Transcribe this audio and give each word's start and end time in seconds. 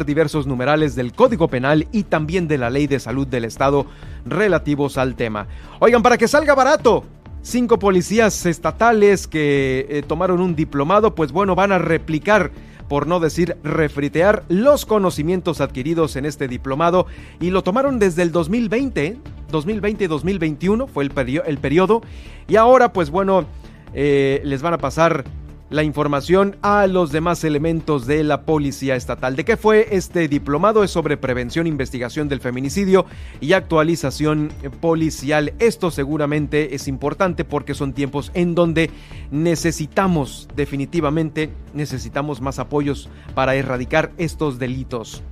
diversos 0.00 0.46
numerales 0.46 0.94
del 0.94 1.12
Código 1.12 1.48
Penal 1.48 1.86
y 1.92 2.04
también 2.04 2.48
de 2.48 2.58
la 2.58 2.70
Ley 2.70 2.86
de 2.86 3.00
Salud 3.00 3.26
del 3.26 3.44
Estado 3.44 3.86
relativos 4.24 4.98
al 4.98 5.14
tema. 5.14 5.46
Oigan, 5.78 6.02
para 6.02 6.18
que 6.18 6.28
salga 6.28 6.54
barato, 6.54 7.04
cinco 7.42 7.78
policías 7.78 8.46
estatales 8.46 9.26
que 9.26 9.86
eh, 9.88 10.02
tomaron 10.06 10.40
un 10.40 10.56
diplomado, 10.56 11.14
pues 11.14 11.32
bueno, 11.32 11.54
van 11.54 11.72
a 11.72 11.78
replicar 11.78 12.50
por 12.88 13.06
no 13.06 13.20
decir 13.20 13.56
refritear 13.62 14.44
los 14.48 14.84
conocimientos 14.84 15.60
adquiridos 15.60 16.16
en 16.16 16.26
este 16.26 16.48
diplomado 16.48 17.06
y 17.40 17.50
lo 17.50 17.62
tomaron 17.62 17.98
desde 17.98 18.22
el 18.22 18.32
2020, 18.32 19.16
2020-2021 19.50 20.88
fue 20.88 21.04
el, 21.04 21.42
el 21.46 21.58
periodo 21.58 22.02
y 22.48 22.56
ahora 22.56 22.92
pues 22.92 23.08
bueno 23.08 23.46
eh, 23.94 24.40
les 24.44 24.62
van 24.62 24.74
a 24.74 24.78
pasar 24.78 25.24
la 25.72 25.82
información 25.82 26.56
a 26.60 26.86
los 26.86 27.12
demás 27.12 27.44
elementos 27.44 28.06
de 28.06 28.22
la 28.24 28.42
Policía 28.42 28.94
Estatal. 28.94 29.36
¿De 29.36 29.44
qué 29.46 29.56
fue 29.56 29.88
este 29.92 30.28
diplomado? 30.28 30.84
Es 30.84 30.90
sobre 30.90 31.16
prevención 31.16 31.66
investigación 31.66 32.28
del 32.28 32.40
feminicidio 32.40 33.06
y 33.40 33.54
actualización 33.54 34.52
policial. 34.82 35.54
Esto 35.58 35.90
seguramente 35.90 36.74
es 36.74 36.88
importante 36.88 37.46
porque 37.46 37.72
son 37.72 37.94
tiempos 37.94 38.30
en 38.34 38.54
donde 38.54 38.90
necesitamos, 39.30 40.46
definitivamente, 40.54 41.48
necesitamos 41.72 42.42
más 42.42 42.58
apoyos 42.58 43.08
para 43.34 43.54
erradicar 43.54 44.12
estos 44.18 44.58
delitos. 44.58 45.22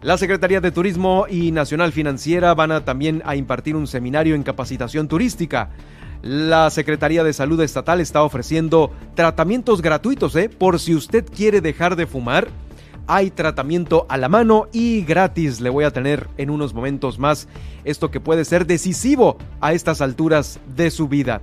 La 0.00 0.16
Secretaría 0.16 0.60
de 0.60 0.70
Turismo 0.70 1.26
y 1.28 1.50
Nacional 1.50 1.92
Financiera 1.92 2.54
van 2.54 2.70
a 2.70 2.84
también 2.84 3.20
a 3.26 3.36
impartir 3.36 3.76
un 3.76 3.86
seminario 3.86 4.34
en 4.34 4.44
capacitación 4.44 5.08
turística. 5.08 5.70
La 6.22 6.68
Secretaría 6.70 7.22
de 7.22 7.32
Salud 7.32 7.60
Estatal 7.60 8.00
está 8.00 8.22
ofreciendo 8.22 8.92
tratamientos 9.14 9.82
gratuitos, 9.82 10.34
¿eh? 10.36 10.48
Por 10.48 10.80
si 10.80 10.94
usted 10.94 11.24
quiere 11.24 11.60
dejar 11.60 11.94
de 11.94 12.06
fumar, 12.06 12.48
hay 13.06 13.30
tratamiento 13.30 14.04
a 14.08 14.16
la 14.16 14.28
mano 14.28 14.66
y 14.72 15.02
gratis. 15.02 15.60
Le 15.60 15.70
voy 15.70 15.84
a 15.84 15.92
tener 15.92 16.28
en 16.36 16.50
unos 16.50 16.74
momentos 16.74 17.18
más 17.18 17.48
esto 17.84 18.10
que 18.10 18.20
puede 18.20 18.44
ser 18.44 18.66
decisivo 18.66 19.38
a 19.60 19.72
estas 19.72 20.00
alturas 20.00 20.60
de 20.76 20.90
su 20.90 21.08
vida. 21.08 21.40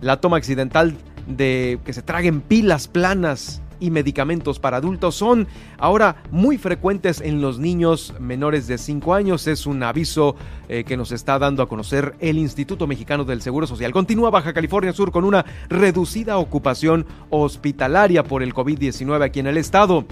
La 0.00 0.20
toma 0.20 0.36
accidental 0.36 0.96
de 1.26 1.78
que 1.84 1.92
se 1.92 2.02
traguen 2.02 2.40
pilas 2.40 2.88
planas 2.88 3.62
y 3.80 3.90
medicamentos 3.90 4.58
para 4.58 4.78
adultos 4.78 5.14
son 5.14 5.46
ahora 5.78 6.16
muy 6.30 6.58
frecuentes 6.58 7.20
en 7.20 7.40
los 7.40 7.58
niños 7.58 8.14
menores 8.20 8.66
de 8.66 8.78
5 8.78 9.14
años. 9.14 9.46
Es 9.46 9.66
un 9.66 9.82
aviso 9.82 10.36
eh, 10.68 10.84
que 10.84 10.96
nos 10.96 11.12
está 11.12 11.38
dando 11.38 11.62
a 11.62 11.68
conocer 11.68 12.14
el 12.20 12.38
Instituto 12.38 12.86
Mexicano 12.86 13.24
del 13.24 13.42
Seguro 13.42 13.66
Social. 13.66 13.92
Continúa 13.92 14.30
Baja 14.30 14.52
California 14.52 14.92
Sur 14.92 15.12
con 15.12 15.24
una 15.24 15.44
reducida 15.68 16.38
ocupación 16.38 17.06
hospitalaria 17.30 18.24
por 18.24 18.42
el 18.42 18.54
COVID-19 18.54 19.22
aquí 19.22 19.40
en 19.40 19.46
el 19.46 19.56
estado. 19.56 20.04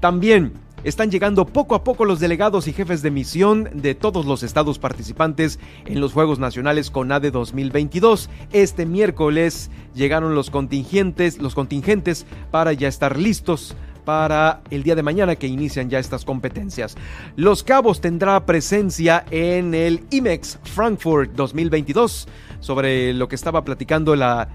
También 0.00 0.65
están 0.86 1.10
llegando 1.10 1.46
poco 1.46 1.74
a 1.74 1.82
poco 1.82 2.04
los 2.04 2.20
delegados 2.20 2.68
y 2.68 2.72
jefes 2.72 3.02
de 3.02 3.10
misión 3.10 3.68
de 3.74 3.96
todos 3.96 4.24
los 4.24 4.44
estados 4.44 4.78
participantes 4.78 5.58
en 5.84 6.00
los 6.00 6.12
Juegos 6.12 6.38
Nacionales 6.38 6.92
CONADE 6.92 7.32
2022. 7.32 8.30
Este 8.52 8.86
miércoles 8.86 9.68
llegaron 9.96 10.36
los 10.36 10.48
contingentes, 10.48 11.38
los 11.38 11.56
contingentes 11.56 12.24
para 12.52 12.72
ya 12.72 12.86
estar 12.86 13.18
listos 13.18 13.74
para 14.04 14.60
el 14.70 14.84
día 14.84 14.94
de 14.94 15.02
mañana 15.02 15.34
que 15.34 15.48
inician 15.48 15.90
ya 15.90 15.98
estas 15.98 16.24
competencias. 16.24 16.94
Los 17.34 17.64
Cabos 17.64 18.00
tendrá 18.00 18.46
presencia 18.46 19.24
en 19.32 19.74
el 19.74 20.04
IMEX 20.10 20.60
Frankfurt 20.62 21.32
2022 21.32 22.28
sobre 22.60 23.12
lo 23.12 23.26
que 23.26 23.34
estaba 23.34 23.64
platicando 23.64 24.14
la 24.14 24.48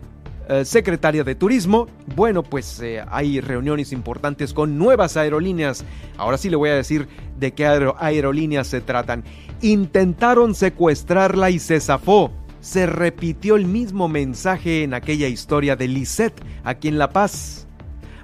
eh, 0.49 0.65
secretaria 0.65 1.23
de 1.23 1.35
Turismo. 1.35 1.87
Bueno, 2.15 2.43
pues 2.43 2.79
eh, 2.81 3.03
hay 3.09 3.39
reuniones 3.39 3.91
importantes 3.91 4.53
con 4.53 4.77
nuevas 4.77 5.17
aerolíneas. 5.17 5.85
Ahora 6.17 6.37
sí 6.37 6.49
le 6.49 6.55
voy 6.55 6.69
a 6.69 6.75
decir 6.75 7.07
de 7.39 7.53
qué 7.53 7.65
aerolíneas 7.65 8.67
se 8.67 8.81
tratan. 8.81 9.23
Intentaron 9.61 10.55
secuestrarla 10.55 11.49
y 11.49 11.59
se 11.59 11.79
zafó. 11.79 12.31
Se 12.59 12.85
repitió 12.85 13.55
el 13.55 13.65
mismo 13.65 14.07
mensaje 14.07 14.83
en 14.83 14.93
aquella 14.93 15.27
historia 15.27 15.75
de 15.75 15.87
Lisette 15.87 16.41
aquí 16.63 16.87
en 16.87 16.97
La 16.97 17.09
Paz. 17.09 17.67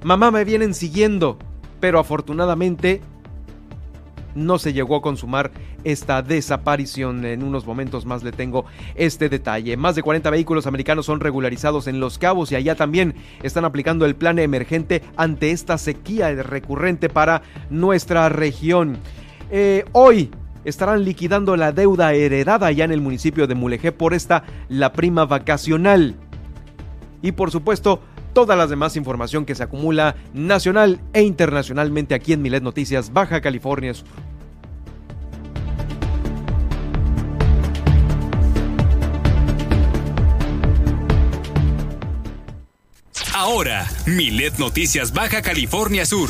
Mamá 0.03 0.29
me 0.29 0.45
vienen 0.45 0.73
siguiendo, 0.73 1.39
pero 1.79 1.99
afortunadamente 1.99 3.01
no 4.37 4.59
se 4.59 4.73
llegó 4.73 4.95
a 4.95 5.01
consumar 5.01 5.51
esta 5.83 6.21
desaparición. 6.21 7.25
En 7.25 7.43
unos 7.43 7.65
momentos 7.65 8.05
más 8.05 8.23
le 8.23 8.31
tengo 8.31 8.65
este 8.95 9.29
detalle. 9.29 9.75
Más 9.75 9.95
de 9.95 10.03
40 10.03 10.29
vehículos 10.29 10.67
americanos 10.67 11.05
son 11.05 11.19
regularizados 11.19 11.87
en 11.87 11.99
Los 11.99 12.17
Cabos 12.17 12.51
y 12.51 12.55
allá 12.55 12.75
también 12.75 13.15
están 13.43 13.65
aplicando 13.65 14.05
el 14.05 14.15
plan 14.15 14.39
emergente 14.39 15.01
ante 15.15 15.51
esta 15.51 15.77
sequía 15.77 16.31
recurrente 16.43 17.09
para 17.09 17.41
nuestra 17.69 18.29
región. 18.29 18.97
Eh, 19.49 19.85
hoy 19.93 20.29
estarán 20.65 21.05
liquidando 21.05 21.55
la 21.55 21.71
deuda 21.71 22.13
heredada 22.13 22.67
allá 22.67 22.85
en 22.85 22.91
el 22.91 23.01
municipio 23.01 23.47
de 23.47 23.55
Mulegé 23.55 23.91
por 23.91 24.13
esta 24.13 24.43
la 24.69 24.93
prima 24.93 25.25
vacacional. 25.25 26.15
Y 27.21 27.31
por 27.31 27.51
supuesto, 27.51 28.01
toda 28.37 28.55
la 28.55 28.67
demás 28.67 28.95
información 28.95 29.45
que 29.45 29.55
se 29.55 29.63
acumula 29.63 30.15
nacional 30.31 31.01
e 31.11 31.23
internacionalmente 31.23 32.13
aquí 32.13 32.33
en 32.33 32.43
Milet 32.43 32.61
Noticias 32.61 33.11
Baja 33.11 33.41
California 33.41 33.93
Ahora, 43.33 43.87
Milet 44.05 44.59
Noticias 44.59 45.13
Baja 45.13 45.41
California 45.41 46.05
Sur. 46.05 46.29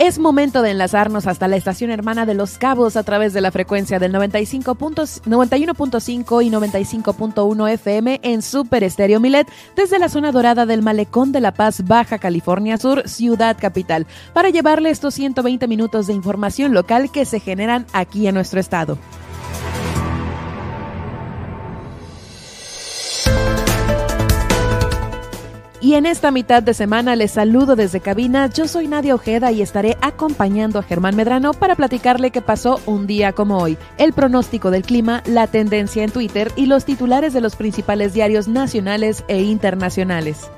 Es 0.00 0.18
momento 0.18 0.62
de 0.62 0.70
enlazarnos 0.70 1.26
hasta 1.26 1.46
la 1.46 1.56
estación 1.56 1.90
hermana 1.90 2.24
de 2.24 2.32
Los 2.32 2.56
Cabos 2.56 2.96
a 2.96 3.02
través 3.02 3.34
de 3.34 3.42
la 3.42 3.50
frecuencia 3.50 3.98
del 3.98 4.12
95 4.12 4.74
91.5 4.74 6.42
y 6.42 6.50
95.1 6.50 7.70
FM 7.72 8.20
en 8.22 8.40
Super 8.40 8.82
Estéreo 8.82 9.20
Milet 9.20 9.46
desde 9.76 9.98
la 9.98 10.08
zona 10.08 10.32
dorada 10.32 10.64
del 10.64 10.80
Malecón 10.80 11.32
de 11.32 11.42
La 11.42 11.52
Paz, 11.52 11.84
Baja 11.84 12.18
California 12.18 12.78
Sur, 12.78 13.06
Ciudad 13.10 13.58
Capital, 13.60 14.06
para 14.32 14.48
llevarle 14.48 14.88
estos 14.88 15.12
120 15.12 15.68
minutos 15.68 16.06
de 16.06 16.14
información 16.14 16.72
local 16.72 17.12
que 17.12 17.26
se 17.26 17.38
generan 17.38 17.84
aquí 17.92 18.26
en 18.26 18.36
nuestro 18.36 18.58
estado. 18.58 18.96
Y 25.82 25.94
en 25.94 26.04
esta 26.04 26.30
mitad 26.30 26.62
de 26.62 26.74
semana 26.74 27.16
les 27.16 27.30
saludo 27.30 27.74
desde 27.74 28.00
cabina. 28.00 28.48
Yo 28.48 28.68
soy 28.68 28.86
Nadia 28.86 29.14
Ojeda 29.14 29.50
y 29.50 29.62
estaré 29.62 29.96
acompañando 30.02 30.78
a 30.78 30.82
Germán 30.82 31.16
Medrano 31.16 31.54
para 31.54 31.74
platicarle 31.74 32.30
qué 32.30 32.42
pasó 32.42 32.80
un 32.84 33.06
día 33.06 33.32
como 33.32 33.56
hoy, 33.56 33.78
el 33.96 34.12
pronóstico 34.12 34.70
del 34.70 34.82
clima, 34.82 35.22
la 35.24 35.46
tendencia 35.46 36.04
en 36.04 36.10
Twitter 36.10 36.52
y 36.54 36.66
los 36.66 36.84
titulares 36.84 37.32
de 37.32 37.40
los 37.40 37.56
principales 37.56 38.12
diarios 38.12 38.46
nacionales 38.46 39.24
e 39.28 39.40
internacionales. 39.40 40.50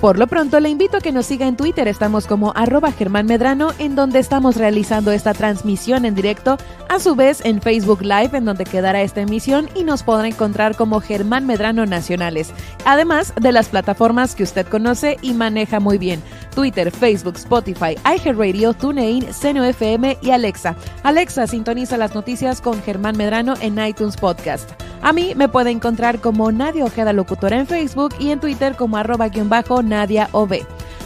Por 0.00 0.18
lo 0.18 0.26
pronto, 0.28 0.60
le 0.60 0.70
invito 0.70 0.96
a 0.96 1.00
que 1.02 1.12
nos 1.12 1.26
siga 1.26 1.46
en 1.46 1.56
Twitter. 1.56 1.86
Estamos 1.86 2.26
como 2.26 2.54
arroba 2.56 2.90
Germán 2.90 3.26
Medrano, 3.26 3.72
en 3.78 3.96
donde 3.96 4.18
estamos 4.18 4.56
realizando 4.56 5.12
esta 5.12 5.34
transmisión 5.34 6.06
en 6.06 6.14
directo. 6.14 6.56
A 6.88 6.98
su 7.00 7.14
vez, 7.14 7.44
en 7.44 7.60
Facebook 7.60 8.00
Live, 8.00 8.30
en 8.32 8.46
donde 8.46 8.64
quedará 8.64 9.02
esta 9.02 9.20
emisión 9.20 9.68
y 9.74 9.84
nos 9.84 10.02
podrá 10.02 10.26
encontrar 10.26 10.74
como 10.74 11.00
Germán 11.00 11.44
Medrano 11.44 11.84
Nacionales. 11.84 12.50
Además 12.86 13.34
de 13.38 13.52
las 13.52 13.68
plataformas 13.68 14.34
que 14.34 14.42
usted 14.42 14.66
conoce 14.66 15.18
y 15.20 15.34
maneja 15.34 15.80
muy 15.80 15.98
bien. 15.98 16.22
Twitter, 16.50 16.90
Facebook, 16.90 17.36
Spotify, 17.36 17.96
iHeartRadio, 18.04 18.74
TuneIn, 18.74 19.26
FM 19.42 20.18
y 20.20 20.30
Alexa. 20.30 20.76
Alexa 21.02 21.46
sintoniza 21.46 21.96
las 21.96 22.14
noticias 22.14 22.60
con 22.60 22.82
Germán 22.82 23.16
Medrano 23.16 23.54
en 23.60 23.78
iTunes 23.84 24.16
Podcast. 24.16 24.70
A 25.02 25.12
mí 25.12 25.34
me 25.34 25.48
puede 25.48 25.70
encontrar 25.70 26.20
como 26.20 26.52
Nadia 26.52 26.84
Ojeda 26.84 27.12
Locutora 27.12 27.58
en 27.58 27.66
Facebook 27.66 28.14
y 28.18 28.30
en 28.30 28.40
Twitter 28.40 28.76
como 28.76 28.96
arroba 28.96 29.28
bajo 29.48 29.82
Nadia 29.82 30.28
OB. 30.32 30.60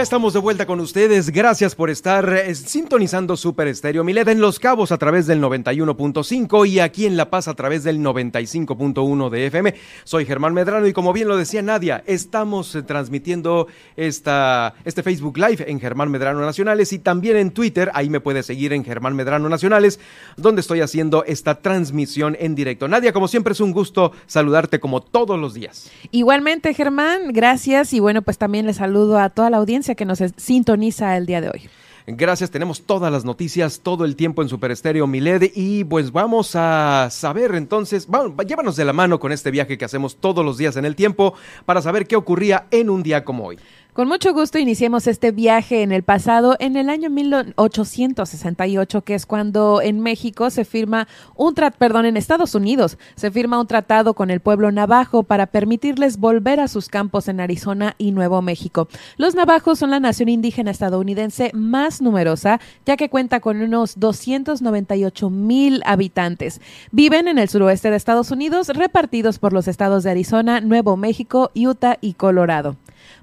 Ya 0.00 0.04
estamos 0.04 0.32
de 0.32 0.38
vuelta 0.38 0.64
con 0.64 0.80
ustedes. 0.80 1.28
Gracias 1.28 1.74
por 1.74 1.90
estar 1.90 2.26
eh, 2.32 2.54
sintonizando 2.54 3.36
Super 3.36 3.68
Estéreo 3.68 4.02
Milet 4.02 4.28
en 4.28 4.40
Los 4.40 4.58
Cabos 4.58 4.92
a 4.92 4.96
través 4.96 5.26
del 5.26 5.42
91.5 5.42 6.66
y 6.66 6.80
aquí 6.80 7.04
en 7.04 7.18
La 7.18 7.28
Paz 7.28 7.48
a 7.48 7.54
través 7.54 7.84
del 7.84 7.98
95.1 7.98 9.28
de 9.28 9.46
FM. 9.48 9.74
Soy 10.04 10.24
Germán 10.24 10.54
Medrano 10.54 10.86
y 10.86 10.94
como 10.94 11.12
bien 11.12 11.28
lo 11.28 11.36
decía 11.36 11.60
Nadia, 11.60 12.02
estamos 12.06 12.74
eh, 12.74 12.82
transmitiendo 12.82 13.66
esta, 13.94 14.72
este 14.86 15.02
Facebook 15.02 15.36
Live 15.36 15.70
en 15.70 15.78
Germán 15.78 16.10
Medrano 16.10 16.40
Nacionales 16.40 16.94
y 16.94 16.98
también 16.98 17.36
en 17.36 17.50
Twitter. 17.50 17.90
Ahí 17.92 18.08
me 18.08 18.20
puedes 18.20 18.46
seguir 18.46 18.72
en 18.72 18.86
Germán 18.86 19.14
Medrano 19.14 19.50
Nacionales, 19.50 20.00
donde 20.38 20.62
estoy 20.62 20.80
haciendo 20.80 21.24
esta 21.24 21.60
transmisión 21.60 22.38
en 22.40 22.54
directo. 22.54 22.88
Nadia, 22.88 23.12
como 23.12 23.28
siempre 23.28 23.52
es 23.52 23.60
un 23.60 23.72
gusto 23.72 24.12
saludarte 24.26 24.80
como 24.80 25.02
todos 25.02 25.38
los 25.38 25.52
días. 25.52 25.90
Igualmente, 26.10 26.72
Germán, 26.72 27.34
gracias 27.34 27.92
y 27.92 28.00
bueno, 28.00 28.22
pues 28.22 28.38
también 28.38 28.64
le 28.64 28.72
saludo 28.72 29.18
a 29.18 29.28
toda 29.28 29.50
la 29.50 29.58
audiencia 29.58 29.89
que 29.94 30.04
nos 30.04 30.18
sintoniza 30.36 31.16
el 31.16 31.26
día 31.26 31.40
de 31.40 31.50
hoy. 31.50 31.70
Gracias, 32.06 32.50
tenemos 32.50 32.82
todas 32.82 33.12
las 33.12 33.24
noticias 33.24 33.80
todo 33.80 34.04
el 34.04 34.16
tiempo 34.16 34.42
en 34.42 34.48
Super 34.48 34.70
Estéreo 34.70 35.06
Miled 35.06 35.52
y 35.54 35.84
pues 35.84 36.10
vamos 36.10 36.56
a 36.56 37.08
saber 37.10 37.54
entonces, 37.54 38.08
llévanos 38.46 38.76
de 38.76 38.84
la 38.84 38.92
mano 38.92 39.20
con 39.20 39.32
este 39.32 39.50
viaje 39.50 39.78
que 39.78 39.84
hacemos 39.84 40.16
todos 40.16 40.44
los 40.44 40.58
días 40.58 40.76
en 40.76 40.86
el 40.86 40.96
tiempo 40.96 41.34
para 41.66 41.82
saber 41.82 42.06
qué 42.06 42.16
ocurría 42.16 42.66
en 42.70 42.90
un 42.90 43.02
día 43.02 43.24
como 43.24 43.44
hoy. 43.44 43.58
Con 44.00 44.08
mucho 44.08 44.32
gusto 44.32 44.58
iniciemos 44.58 45.06
este 45.06 45.30
viaje 45.30 45.82
en 45.82 45.92
el 45.92 46.04
pasado, 46.04 46.56
en 46.58 46.78
el 46.78 46.88
año 46.88 47.10
1868, 47.10 49.04
que 49.04 49.14
es 49.14 49.26
cuando 49.26 49.82
en 49.82 50.00
México 50.00 50.48
se 50.48 50.64
firma 50.64 51.06
un 51.36 51.54
tratado, 51.54 51.78
perdón, 51.78 52.06
en 52.06 52.16
Estados 52.16 52.54
Unidos 52.54 52.96
se 53.14 53.30
firma 53.30 53.60
un 53.60 53.66
tratado 53.66 54.14
con 54.14 54.30
el 54.30 54.40
pueblo 54.40 54.72
navajo 54.72 55.22
para 55.22 55.48
permitirles 55.48 56.16
volver 56.16 56.60
a 56.60 56.68
sus 56.68 56.88
campos 56.88 57.28
en 57.28 57.40
Arizona 57.40 57.94
y 57.98 58.12
Nuevo 58.12 58.40
México. 58.40 58.88
Los 59.18 59.34
navajos 59.34 59.78
son 59.78 59.90
la 59.90 60.00
nación 60.00 60.30
indígena 60.30 60.70
estadounidense 60.70 61.50
más 61.52 62.00
numerosa, 62.00 62.58
ya 62.86 62.96
que 62.96 63.10
cuenta 63.10 63.40
con 63.40 63.60
unos 63.60 64.00
298 64.00 65.28
mil 65.28 65.82
habitantes. 65.84 66.62
Viven 66.90 67.28
en 67.28 67.38
el 67.38 67.50
suroeste 67.50 67.90
de 67.90 67.98
Estados 67.98 68.30
Unidos, 68.30 68.68
repartidos 68.68 69.38
por 69.38 69.52
los 69.52 69.68
estados 69.68 70.04
de 70.04 70.12
Arizona, 70.12 70.62
Nuevo 70.62 70.96
México, 70.96 71.50
Utah 71.54 71.98
y 72.00 72.14
Colorado. 72.14 72.78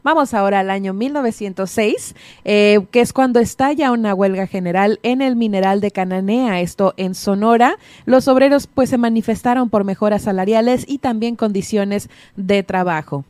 Vamos 0.08 0.34
ahora 0.34 0.62
al 0.62 0.70
año 0.70 0.94
1906, 0.94 2.16
eh, 2.46 2.80
que 2.92 3.02
es 3.02 3.12
cuando 3.12 3.42
estalla 3.42 3.92
una 3.92 4.14
huelga 4.14 4.48
general 4.48 5.02
en 5.04 5.22
el 5.22 5.36
mineral 5.36 5.82
de 5.82 5.92
Cananea, 5.92 6.62
esto 6.62 6.94
en 6.96 7.14
Sonora. 7.14 7.78
Los 8.06 8.30
obreros 8.30 8.68
pues 8.68 8.90
se 8.90 8.98
manifestaron 8.98 9.70
por 9.70 9.84
mejoras 9.84 10.22
salariales 10.22 10.86
y 10.88 11.00
también 11.00 11.36
condiciones 11.36 12.10
de 12.38 12.64
trabajo. 12.64 13.26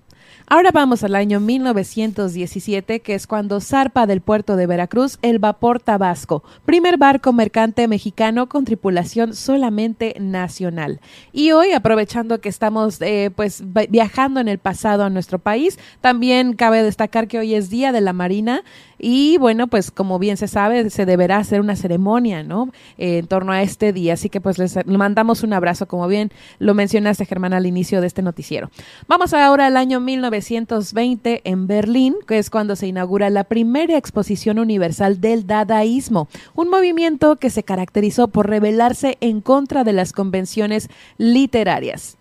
Ahora 0.46 0.70
vamos 0.72 1.04
al 1.04 1.16
año 1.16 1.40
1917, 1.40 3.00
que 3.02 3.16
es 3.16 3.28
cuando 3.28 3.60
zarpa 3.60 4.06
del 4.06 4.22
puerto 4.22 4.56
de 4.56 4.68
Veracruz 4.68 5.18
el 5.22 5.40
vapor 5.40 5.82
Tabasco, 5.82 6.44
primer 6.66 6.98
barco 6.98 7.34
mercante 7.34 7.88
mexicano 7.88 8.48
con 8.48 8.64
tripulación 8.64 9.34
solamente 9.34 10.16
nacional. 10.20 11.02
Y 11.34 11.52
hoy, 11.52 11.74
aprovechando 11.74 12.40
que 12.40 12.50
estamos 12.50 13.02
eh, 13.02 13.32
pues 13.36 13.64
viajando 13.90 14.40
en 14.40 14.48
el 14.48 14.60
pasado 14.60 15.04
a 15.04 15.10
nuestro 15.10 15.40
país, 15.40 15.80
también 16.00 16.54
cabe 16.54 16.84
destacar 16.84 17.28
que 17.28 17.40
hoy 17.40 17.56
es 17.56 17.70
Día 17.70 17.92
de 17.92 18.02
la 18.02 18.14
Marina 18.14 18.64
y 19.00 19.38
bueno, 19.38 19.68
pues 19.68 19.92
como 19.92 20.20
bien 20.20 20.38
se 20.38 20.48
sabe, 20.48 20.90
se 20.90 21.06
deberá 21.06 21.38
hacer 21.38 21.62
una 21.62 21.76
ceremonia, 21.76 22.44
¿no? 22.44 22.72
Eh, 22.98 23.20
en 23.20 23.28
torno 23.28 23.52
a 23.52 23.62
este 23.62 23.94
día. 23.94 24.14
Así 24.14 24.30
que 24.30 24.42
pues 24.42 24.58
les 24.58 24.86
mandamos 24.86 25.44
un 25.44 25.54
abrazo, 25.54 25.88
como 25.88 26.08
bien 26.08 26.32
lo 26.60 26.74
mencionaste, 26.74 27.26
Germán, 27.26 27.54
al 27.54 27.66
inicio 27.66 28.02
de 28.02 28.08
este 28.08 28.22
noticiero. 28.22 28.70
Vamos 29.08 29.34
ahora 29.34 29.68
al 29.68 29.78
año 29.78 30.00
1920 30.00 31.42
en 31.44 31.68
Berlín, 31.68 32.16
que 32.28 32.38
es 32.38 32.50
cuando 32.50 32.76
se 32.76 32.88
inaugura 32.88 33.30
la 33.30 33.44
primera 33.44 33.98
exposición 33.98 34.60
universal 34.60 35.22
del 35.22 35.46
dadaísmo, 35.46 36.28
un 36.56 36.70
movimiento 36.70 37.38
que 37.38 37.50
se 37.50 37.64
caracterizó 37.64 38.28
por 38.28 38.50
rebelarse 38.50 39.18
en 39.22 39.42
contra 39.42 39.84
de 39.84 39.94
las 39.94 40.14
convenciones 40.14 40.90
literarias. 41.18 42.17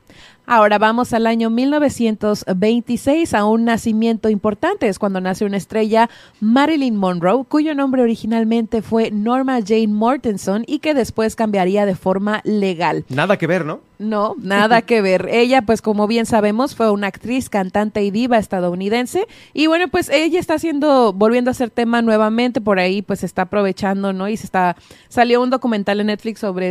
Ahora 0.49 0.79
vamos 0.79 1.13
al 1.13 1.27
año 1.27 1.51
1926, 1.51 3.35
a 3.35 3.45
un 3.45 3.65
nacimiento 3.65 4.29
importante. 4.29 4.87
Es 4.87 5.01
cuando 5.01 5.21
nace 5.21 5.45
una 5.45 5.57
estrella, 5.57 6.09
Marilyn 6.41 6.95
Monroe, 6.95 7.45
cuyo 7.49 7.75
nombre 7.75 8.03
originalmente 8.03 8.81
fue 8.81 9.11
Norma 9.11 9.59
Jane 9.67 9.89
Mortenson 9.89 10.63
y 10.69 10.79
que 10.79 10.95
después 10.95 11.35
cambiaría 11.35 11.85
de 11.85 11.97
forma 11.97 12.43
legal. 12.45 13.05
Nada 13.09 13.39
que 13.39 13.49
ver, 13.49 13.65
¿no? 13.65 13.81
No, 13.99 14.37
nada 14.39 14.83
que 14.83 15.03
ver. 15.03 15.29
Ella, 15.33 15.63
pues 15.63 15.83
como 15.83 16.07
bien 16.07 16.27
sabemos, 16.27 16.77
fue 16.77 16.93
una 16.93 17.09
actriz, 17.09 17.49
cantante 17.49 18.05
y 18.05 18.13
diva 18.13 18.39
estadounidense. 18.39 19.27
Y 19.53 19.67
bueno, 19.67 19.89
pues 19.89 20.09
ella 20.11 20.39
está 20.39 20.55
haciendo, 20.55 21.13
volviendo 21.13 21.51
a 21.51 21.53
hacer 21.53 21.71
tema 21.71 22.03
nuevamente, 22.03 22.61
por 22.61 22.79
ahí 22.79 23.03
pues 23.03 23.25
está 23.25 23.43
aprovechando, 23.43 24.13
¿no? 24.13 24.29
Y 24.29 24.37
se 24.37 24.47
está, 24.47 24.77
salió 25.09 25.43
un 25.43 25.51
documental 25.51 25.99
en 25.99 26.07
Netflix 26.07 26.39
sobre 26.39 26.69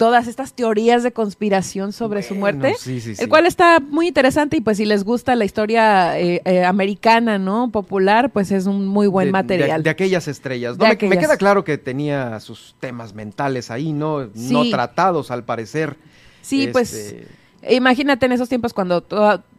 todas 0.00 0.28
estas 0.28 0.54
teorías 0.54 1.02
de 1.02 1.12
conspiración 1.12 1.92
sobre 1.92 2.22
su 2.22 2.34
muerte, 2.34 2.74
el 3.18 3.28
cual 3.28 3.44
está 3.44 3.80
muy 3.80 4.08
interesante 4.08 4.56
y 4.56 4.62
pues 4.62 4.78
si 4.78 4.86
les 4.86 5.04
gusta 5.04 5.36
la 5.36 5.44
historia 5.44 6.18
eh, 6.18 6.40
eh, 6.46 6.64
americana, 6.64 7.36
¿no? 7.36 7.70
Popular, 7.70 8.30
pues 8.30 8.50
es 8.50 8.64
un 8.64 8.86
muy 8.86 9.08
buen 9.08 9.30
material. 9.30 9.82
De, 9.82 9.90
aquellas 9.90 10.26
estrellas. 10.26 10.78
me, 10.78 10.96
queda 10.96 11.36
claro 11.36 11.64
que 11.64 11.76
tenía 11.76 12.40
sus 12.40 12.74
temas 12.80 13.12
mentales 13.12 13.70
ahí, 13.70 13.92
¿no? 13.92 14.30
No 14.34 14.70
tratados 14.70 15.30
al 15.30 15.44
parecer. 15.44 15.98
Sí, 16.40 16.70
pues 16.72 16.94
este, 16.94 17.26
Imagínate 17.68 18.24
en 18.24 18.32
esos 18.32 18.48
tiempos 18.48 18.72
cuando, 18.72 19.04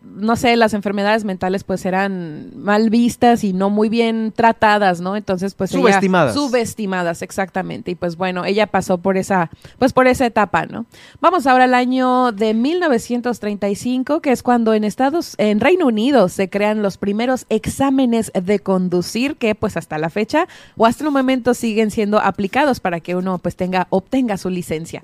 no 0.03 0.35
sé, 0.35 0.55
las 0.55 0.73
enfermedades 0.73 1.23
mentales 1.23 1.63
pues 1.63 1.85
eran 1.85 2.51
mal 2.55 2.89
vistas 2.89 3.43
y 3.43 3.53
no 3.53 3.69
muy 3.69 3.89
bien 3.89 4.33
tratadas, 4.35 5.01
¿no? 5.01 5.15
Entonces 5.15 5.53
pues 5.53 5.69
subestimadas. 5.69 6.33
subestimadas, 6.33 7.21
exactamente. 7.21 7.91
Y 7.91 7.95
pues 7.95 8.17
bueno, 8.17 8.43
ella 8.43 8.65
pasó 8.65 8.97
por 8.97 9.17
esa, 9.17 9.51
pues 9.77 9.93
por 9.93 10.07
esa 10.07 10.25
etapa, 10.25 10.65
¿no? 10.65 10.87
Vamos 11.19 11.45
ahora 11.45 11.65
al 11.65 11.75
año 11.75 12.31
de 12.31 12.55
1935, 12.55 14.21
que 14.21 14.31
es 14.31 14.41
cuando 14.41 14.73
en 14.73 14.83
Estados, 14.83 15.35
en 15.37 15.59
Reino 15.59 15.85
Unido 15.85 16.27
se 16.29 16.49
crean 16.49 16.81
los 16.81 16.97
primeros 16.97 17.45
exámenes 17.49 18.31
de 18.33 18.59
conducir 18.59 19.35
que 19.35 19.53
pues 19.53 19.77
hasta 19.77 19.99
la 19.99 20.09
fecha 20.09 20.47
o 20.75 20.87
hasta 20.87 21.03
el 21.03 21.11
momento 21.11 21.53
siguen 21.53 21.91
siendo 21.91 22.19
aplicados 22.19 22.79
para 22.79 22.99
que 22.99 23.15
uno 23.15 23.37
pues 23.37 23.55
tenga, 23.55 23.85
obtenga 23.91 24.37
su 24.37 24.49
licencia. 24.49 25.03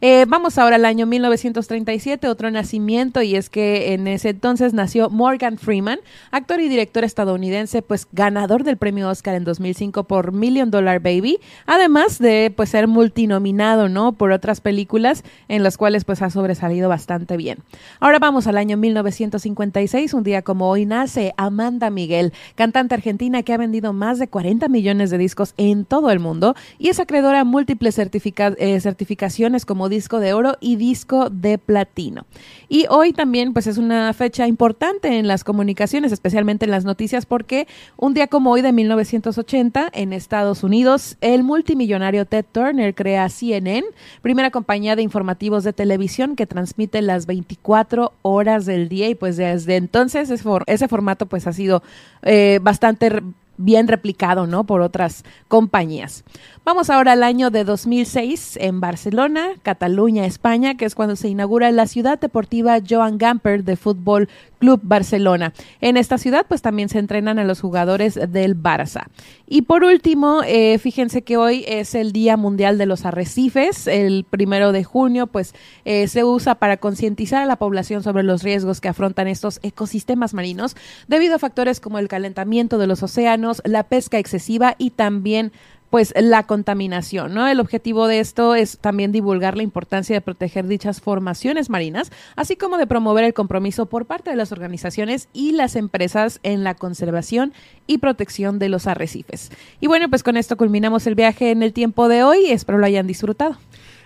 Eh, 0.00 0.26
vamos 0.28 0.58
ahora 0.58 0.76
al 0.76 0.84
año 0.84 1.06
1937, 1.06 2.28
nacimiento, 2.50 3.22
y 3.22 3.34
es 3.36 3.50
que 3.50 3.92
en 3.92 4.06
ese 4.06 4.30
entonces 4.30 4.72
nació 4.72 5.10
Morgan 5.10 5.58
Freeman, 5.58 5.98
actor 6.30 6.60
y 6.60 6.68
director 6.68 7.04
estadounidense, 7.04 7.82
pues 7.82 8.06
ganador 8.12 8.64
del 8.64 8.76
premio 8.76 9.08
Oscar 9.08 9.34
en 9.34 9.44
2005 9.44 10.04
por 10.04 10.32
Million 10.32 10.70
Dollar 10.70 11.00
Baby, 11.00 11.38
además 11.66 12.18
de 12.18 12.52
pues 12.54 12.70
ser 12.70 12.86
multinominado, 12.86 13.88
¿no? 13.88 14.12
Por 14.12 14.32
otras 14.32 14.60
películas 14.60 15.24
en 15.48 15.62
las 15.62 15.76
cuales 15.76 16.04
pues 16.04 16.22
ha 16.22 16.30
sobresalido 16.30 16.88
bastante 16.88 17.36
bien. 17.36 17.58
Ahora 18.00 18.18
vamos 18.18 18.46
al 18.46 18.56
año 18.56 18.76
1956, 18.76 20.14
un 20.14 20.22
día 20.22 20.42
como 20.42 20.68
hoy 20.68 20.86
nace 20.86 21.34
Amanda 21.36 21.90
Miguel, 21.90 22.32
cantante 22.54 22.94
argentina 22.94 23.42
que 23.42 23.52
ha 23.52 23.58
vendido 23.58 23.92
más 23.92 24.18
de 24.18 24.28
40 24.28 24.68
millones 24.68 25.10
de 25.10 25.18
discos 25.18 25.54
en 25.56 25.84
todo 25.84 26.10
el 26.10 26.20
mundo 26.20 26.54
y 26.78 26.88
es 26.88 27.00
acreedora 27.00 27.44
múltiples 27.44 27.98
eh, 27.98 28.80
certificaciones 28.80 29.64
como 29.64 29.88
disco 29.88 30.20
de 30.20 30.32
oro 30.32 30.56
y 30.60 30.76
disco 30.76 31.30
de 31.30 31.58
platino. 31.58 32.26
Y 32.68 32.84
hoy 32.90 33.12
también 33.12 33.52
pues 33.52 33.66
es 33.66 33.78
una 33.78 34.12
fecha 34.12 34.46
importante 34.46 35.18
en 35.18 35.26
las 35.26 35.42
comunicaciones, 35.42 36.12
especialmente 36.12 36.66
en 36.66 36.70
las 36.70 36.84
noticias, 36.84 37.24
porque 37.24 37.66
un 37.96 38.12
día 38.12 38.26
como 38.26 38.50
hoy 38.50 38.60
de 38.60 38.72
1980 38.72 39.90
en 39.92 40.12
Estados 40.12 40.62
Unidos, 40.62 41.16
el 41.20 41.44
multimillonario 41.44 42.26
Ted 42.26 42.44
Turner 42.50 42.94
crea 42.94 43.28
CNN, 43.28 43.86
primera 44.20 44.50
compañía 44.50 44.96
de 44.96 45.02
informativos 45.02 45.64
de 45.64 45.72
televisión 45.72 46.36
que 46.36 46.46
transmite 46.46 47.00
las 47.00 47.26
24 47.26 48.12
horas 48.22 48.66
del 48.66 48.88
día. 48.88 49.08
Y 49.08 49.14
pues 49.14 49.36
desde 49.38 49.76
entonces 49.76 50.30
ese, 50.30 50.88
formato 50.88 51.26
pues 51.26 51.46
ha 51.46 51.52
sido 51.52 51.82
eh, 52.22 52.60
bastante 52.62 53.22
bien 53.58 53.88
replicado, 53.88 54.46
¿no? 54.46 54.64
Por 54.64 54.80
otras 54.80 55.24
compañías. 55.48 56.24
Vamos 56.64 56.90
ahora 56.90 57.12
al 57.12 57.22
año 57.22 57.50
de 57.50 57.64
2006 57.64 58.58
en 58.60 58.80
Barcelona, 58.80 59.50
Cataluña, 59.62 60.24
España, 60.26 60.76
que 60.76 60.84
es 60.84 60.94
cuando 60.94 61.16
se 61.16 61.28
inaugura 61.28 61.70
la 61.70 61.86
ciudad 61.86 62.18
deportiva 62.18 62.78
Joan 62.88 63.18
Gamper 63.18 63.64
de 63.64 63.76
Fútbol 63.76 64.28
Club 64.58 64.80
Barcelona. 64.82 65.52
En 65.80 65.96
esta 65.96 66.18
ciudad, 66.18 66.46
pues 66.48 66.62
también 66.62 66.88
se 66.88 66.98
entrenan 66.98 67.38
a 67.38 67.44
los 67.44 67.60
jugadores 67.60 68.14
del 68.14 68.60
Barça. 68.60 69.06
Y 69.50 69.62
por 69.62 69.82
último, 69.82 70.42
eh, 70.44 70.76
fíjense 70.78 71.22
que 71.22 71.38
hoy 71.38 71.64
es 71.66 71.94
el 71.94 72.12
Día 72.12 72.36
Mundial 72.36 72.76
de 72.76 72.84
los 72.84 73.06
Arrecifes. 73.06 73.86
El 73.86 74.26
primero 74.28 74.72
de 74.72 74.84
junio, 74.84 75.26
pues 75.26 75.54
eh, 75.86 76.06
se 76.06 76.22
usa 76.22 76.56
para 76.56 76.76
concientizar 76.76 77.42
a 77.42 77.46
la 77.46 77.56
población 77.56 78.02
sobre 78.02 78.24
los 78.24 78.42
riesgos 78.42 78.82
que 78.82 78.88
afrontan 78.88 79.26
estos 79.26 79.58
ecosistemas 79.62 80.34
marinos 80.34 80.76
debido 81.06 81.36
a 81.36 81.38
factores 81.38 81.80
como 81.80 81.98
el 81.98 82.08
calentamiento 82.08 82.76
de 82.76 82.88
los 82.88 83.02
océanos, 83.02 83.62
la 83.64 83.84
pesca 83.84 84.18
excesiva 84.18 84.74
y 84.76 84.90
también 84.90 85.52
pues 85.90 86.12
la 86.16 86.44
contaminación, 86.44 87.34
¿no? 87.34 87.46
El 87.46 87.60
objetivo 87.60 88.06
de 88.06 88.20
esto 88.20 88.54
es 88.54 88.78
también 88.78 89.12
divulgar 89.12 89.56
la 89.56 89.62
importancia 89.62 90.14
de 90.14 90.20
proteger 90.20 90.66
dichas 90.66 91.00
formaciones 91.00 91.70
marinas, 91.70 92.12
así 92.36 92.56
como 92.56 92.76
de 92.76 92.86
promover 92.86 93.24
el 93.24 93.34
compromiso 93.34 93.86
por 93.86 94.06
parte 94.06 94.30
de 94.30 94.36
las 94.36 94.52
organizaciones 94.52 95.28
y 95.32 95.52
las 95.52 95.76
empresas 95.76 96.40
en 96.42 96.64
la 96.64 96.74
conservación 96.74 97.52
y 97.86 97.98
protección 97.98 98.58
de 98.58 98.68
los 98.68 98.86
arrecifes. 98.86 99.50
Y 99.80 99.86
bueno, 99.86 100.10
pues 100.10 100.22
con 100.22 100.36
esto 100.36 100.56
culminamos 100.56 101.06
el 101.06 101.14
viaje 101.14 101.50
en 101.50 101.62
el 101.62 101.72
tiempo 101.72 102.08
de 102.08 102.22
hoy, 102.22 102.50
espero 102.50 102.78
lo 102.78 102.86
hayan 102.86 103.06
disfrutado. 103.06 103.56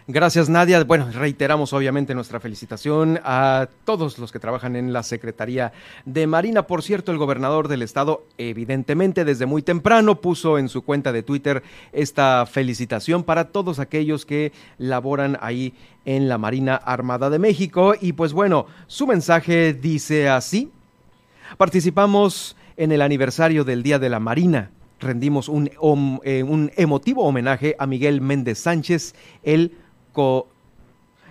Gracias, 0.09 0.49
Nadia. 0.49 0.83
Bueno, 0.83 1.09
reiteramos 1.13 1.73
obviamente 1.73 2.13
nuestra 2.13 2.41
felicitación 2.41 3.21
a 3.23 3.69
todos 3.85 4.19
los 4.19 4.33
que 4.33 4.41
trabajan 4.41 4.75
en 4.75 4.93
la 4.93 5.05
Secretaría 5.05 5.73
de 6.05 6.27
Marina. 6.27 6.67
Por 6.67 6.83
cierto, 6.83 7.13
el 7.13 7.19
gobernador 7.19 7.69
del 7.69 7.83
estado, 7.83 8.25
evidentemente, 8.37 9.25
desde 9.25 9.47
muy 9.47 9.63
temprano 9.63 10.21
puso 10.21 10.59
en 10.59 10.69
su 10.69 10.83
cuenta 10.83 11.13
de 11.13 11.23
Twitter 11.23 11.63
esta 11.93 12.47
felicitación 12.47 13.23
para 13.23 13.51
todos 13.51 13.79
aquellos 13.79 14.27
que 14.27 14.51
laboran 14.77 15.39
ahí 15.41 15.73
en 16.05 16.29
la 16.29 16.37
Marina 16.37 16.75
Armada 16.75 17.31
de 17.31 17.39
México. 17.39 17.95
Y 18.01 18.15
pues 18.15 18.33
bueno, 18.33 18.67
su 18.89 19.07
mensaje 19.07 19.73
dice 19.73 20.29
así. 20.29 20.73
Participamos 21.57 22.57
en 22.77 22.91
el 22.91 23.03
aniversario 23.03 23.63
del 23.63 23.85
Día 23.85 24.01
de 24.01 24.09
la 24.09 24.19
Marina 24.19 24.73
rendimos 25.03 25.49
un, 25.49 25.69
eh, 26.25 26.45
emotivo 26.77 27.25
homenaje 27.25 27.75
a 27.79 27.87
Miguel 27.87 28.21
Méndez 28.21 28.59
Sánchez, 28.59 29.15
el 29.43 29.73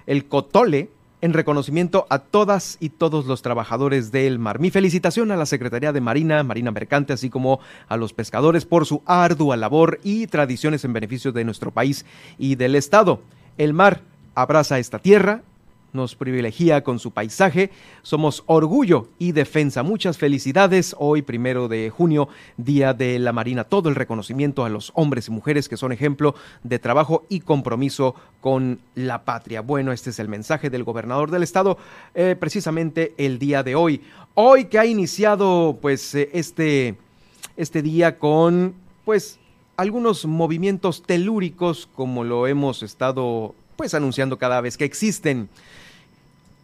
el 0.05 0.25
Cotole 0.25 0.89
en 1.21 1.33
reconocimiento 1.33 2.07
a 2.09 2.19
todas 2.19 2.77
y 2.79 2.89
todos 2.89 3.25
los 3.25 3.41
trabajadores 3.41 4.11
del 4.11 4.39
mar. 4.39 4.59
Mi 4.59 4.71
felicitación 4.71 5.31
a 5.31 5.38
la 5.38 5.45
Secretaría 5.45 5.93
de 5.93 6.01
Marina, 6.01 6.43
Marina 6.43 6.71
Mercante, 6.71 7.13
así 7.13 7.29
como 7.29 7.59
a 7.88 7.95
los 7.97 8.13
pescadores 8.13 8.65
por 8.65 8.85
su 8.85 9.03
ardua 9.05 9.55
labor 9.55 10.00
y 10.03 10.27
tradiciones 10.27 10.83
en 10.83 10.93
beneficio 10.93 11.31
de 11.31 11.45
nuestro 11.45 11.71
país 11.71 12.05
y 12.39 12.55
del 12.55 12.75
Estado. 12.75 13.21
El 13.57 13.73
mar 13.73 14.01
abraza 14.33 14.79
esta 14.79 15.00
tierra, 15.00 15.43
nos 15.93 16.15
privilegia 16.15 16.83
con 16.83 17.00
su 17.00 17.12
paisaje. 17.12 17.71
Somos 18.01 18.43
orgullo 18.45 19.10
y 19.19 19.31
defensa. 19.31 19.83
Muchas 19.83 20.17
felicidades. 20.17 20.95
Hoy, 20.98 21.21
primero 21.21 21.67
de 21.67 21.89
junio, 21.89 22.29
Día 22.57 22.93
de 22.93 23.19
la 23.19 23.33
Marina. 23.33 23.63
Todo 23.63 23.89
el 23.89 23.95
reconocimiento 23.95 24.65
a 24.65 24.69
los 24.69 24.91
hombres 24.95 25.27
y 25.27 25.31
mujeres 25.31 25.69
que 25.69 25.77
son 25.77 25.91
ejemplo 25.91 26.36
de 26.63 26.79
trabajo 26.79 27.25
y 27.29 27.41
compromiso 27.41 28.15
con 28.39 28.79
la 28.95 29.24
patria. 29.24 29.62
Bueno, 29.62 29.91
este 29.91 30.12
es 30.12 30.19
el 30.19 30.27
mensaje 30.27 30.69
del 30.69 30.83
gobernador 30.83 31.31
del 31.31 31.43
estado, 31.43 31.77
eh, 32.15 32.36
precisamente 32.39 33.13
el 33.17 33.39
día 33.39 33.63
de 33.63 33.75
hoy. 33.75 34.01
Hoy 34.33 34.65
que 34.65 34.79
ha 34.79 34.86
iniciado, 34.86 35.77
pues, 35.81 36.15
eh, 36.15 36.29
este, 36.33 36.95
este 37.57 37.81
día 37.81 38.17
con, 38.17 38.75
pues, 39.05 39.39
algunos 39.77 40.25
movimientos 40.25 41.03
telúricos, 41.03 41.89
como 41.95 42.24
lo 42.24 42.48
hemos 42.48 42.83
estado 42.83 43.55
pues 43.75 43.95
anunciando 43.95 44.38
cada 44.38 44.62
vez 44.62 44.77
que 44.77 44.86
existen. 44.86 45.50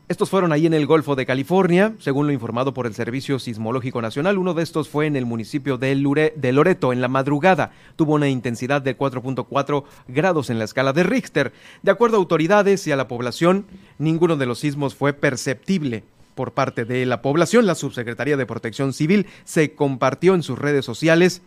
Estos 0.09 0.29
fueron 0.29 0.53
ahí 0.53 0.65
en 0.65 0.73
el 0.73 0.85
Golfo 0.85 1.17
de 1.17 1.25
California, 1.25 1.93
según 1.99 2.27
lo 2.27 2.31
informado 2.31 2.73
por 2.73 2.87
el 2.87 2.93
Servicio 2.93 3.39
Sismológico 3.39 4.01
Nacional. 4.01 4.37
Uno 4.37 4.53
de 4.53 4.63
estos 4.63 4.87
fue 4.87 5.05
en 5.05 5.17
el 5.17 5.25
municipio 5.25 5.77
de, 5.77 6.31
de 6.33 6.51
Loreto, 6.53 6.93
en 6.93 7.01
la 7.01 7.09
madrugada. 7.09 7.71
Tuvo 7.97 8.13
una 8.13 8.29
intensidad 8.29 8.81
de 8.81 8.97
4.4 8.97 9.83
grados 10.07 10.49
en 10.49 10.59
la 10.59 10.63
escala 10.63 10.93
de 10.93 11.03
Richter. 11.03 11.51
De 11.83 11.91
acuerdo 11.91 12.15
a 12.15 12.19
autoridades 12.19 12.87
y 12.87 12.93
a 12.93 12.95
la 12.95 13.09
población, 13.09 13.65
ninguno 13.97 14.37
de 14.37 14.45
los 14.45 14.59
sismos 14.59 14.95
fue 14.95 15.11
perceptible 15.11 16.05
por 16.35 16.53
parte 16.53 16.85
de 16.85 17.05
la 17.05 17.21
población. 17.21 17.65
La 17.65 17.75
Subsecretaría 17.75 18.37
de 18.37 18.45
Protección 18.45 18.93
Civil 18.93 19.27
se 19.43 19.75
compartió 19.75 20.35
en 20.35 20.43
sus 20.43 20.57
redes 20.57 20.85
sociales 20.85 21.41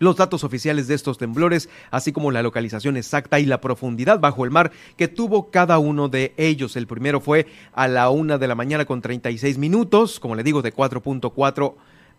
los 0.00 0.16
datos 0.16 0.42
oficiales 0.42 0.88
de 0.88 0.94
estos 0.94 1.18
temblores, 1.18 1.68
así 1.92 2.10
como 2.10 2.32
la 2.32 2.42
localización 2.42 2.96
exacta 2.96 3.38
y 3.38 3.46
la 3.46 3.60
profundidad 3.60 4.18
bajo 4.18 4.44
el 4.44 4.50
mar 4.50 4.72
que 4.96 5.06
tuvo 5.06 5.50
cada 5.50 5.78
uno 5.78 6.08
de 6.08 6.34
ellos. 6.36 6.74
El 6.74 6.88
primero 6.88 7.20
fue 7.20 7.46
a 7.72 7.86
la 7.86 8.10
una 8.10 8.38
de 8.38 8.48
la 8.48 8.56
mañana 8.56 8.86
con 8.86 9.02
36 9.02 9.58
minutos, 9.58 10.18
como 10.18 10.34
le 10.34 10.42
digo, 10.42 10.62
de 10.62 10.74
4.4 10.74 11.74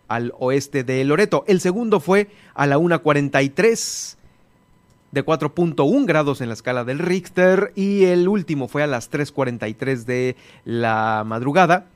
al 0.08 0.32
oeste 0.38 0.84
de 0.84 1.04
Loreto. 1.04 1.44
El 1.48 1.60
segundo 1.60 2.00
fue 2.00 2.28
a 2.54 2.66
la 2.66 2.78
1.43 2.78 4.16
de 5.10 5.26
4.1 5.26 6.06
grados 6.06 6.40
en 6.40 6.48
la 6.48 6.54
escala 6.54 6.84
del 6.84 7.00
Richter 7.00 7.72
y 7.74 8.04
el 8.04 8.28
último 8.28 8.68
fue 8.68 8.82
a 8.84 8.86
las 8.86 9.10
3.43 9.10 10.04
de 10.04 10.36
la 10.64 11.24
madrugada 11.26 11.86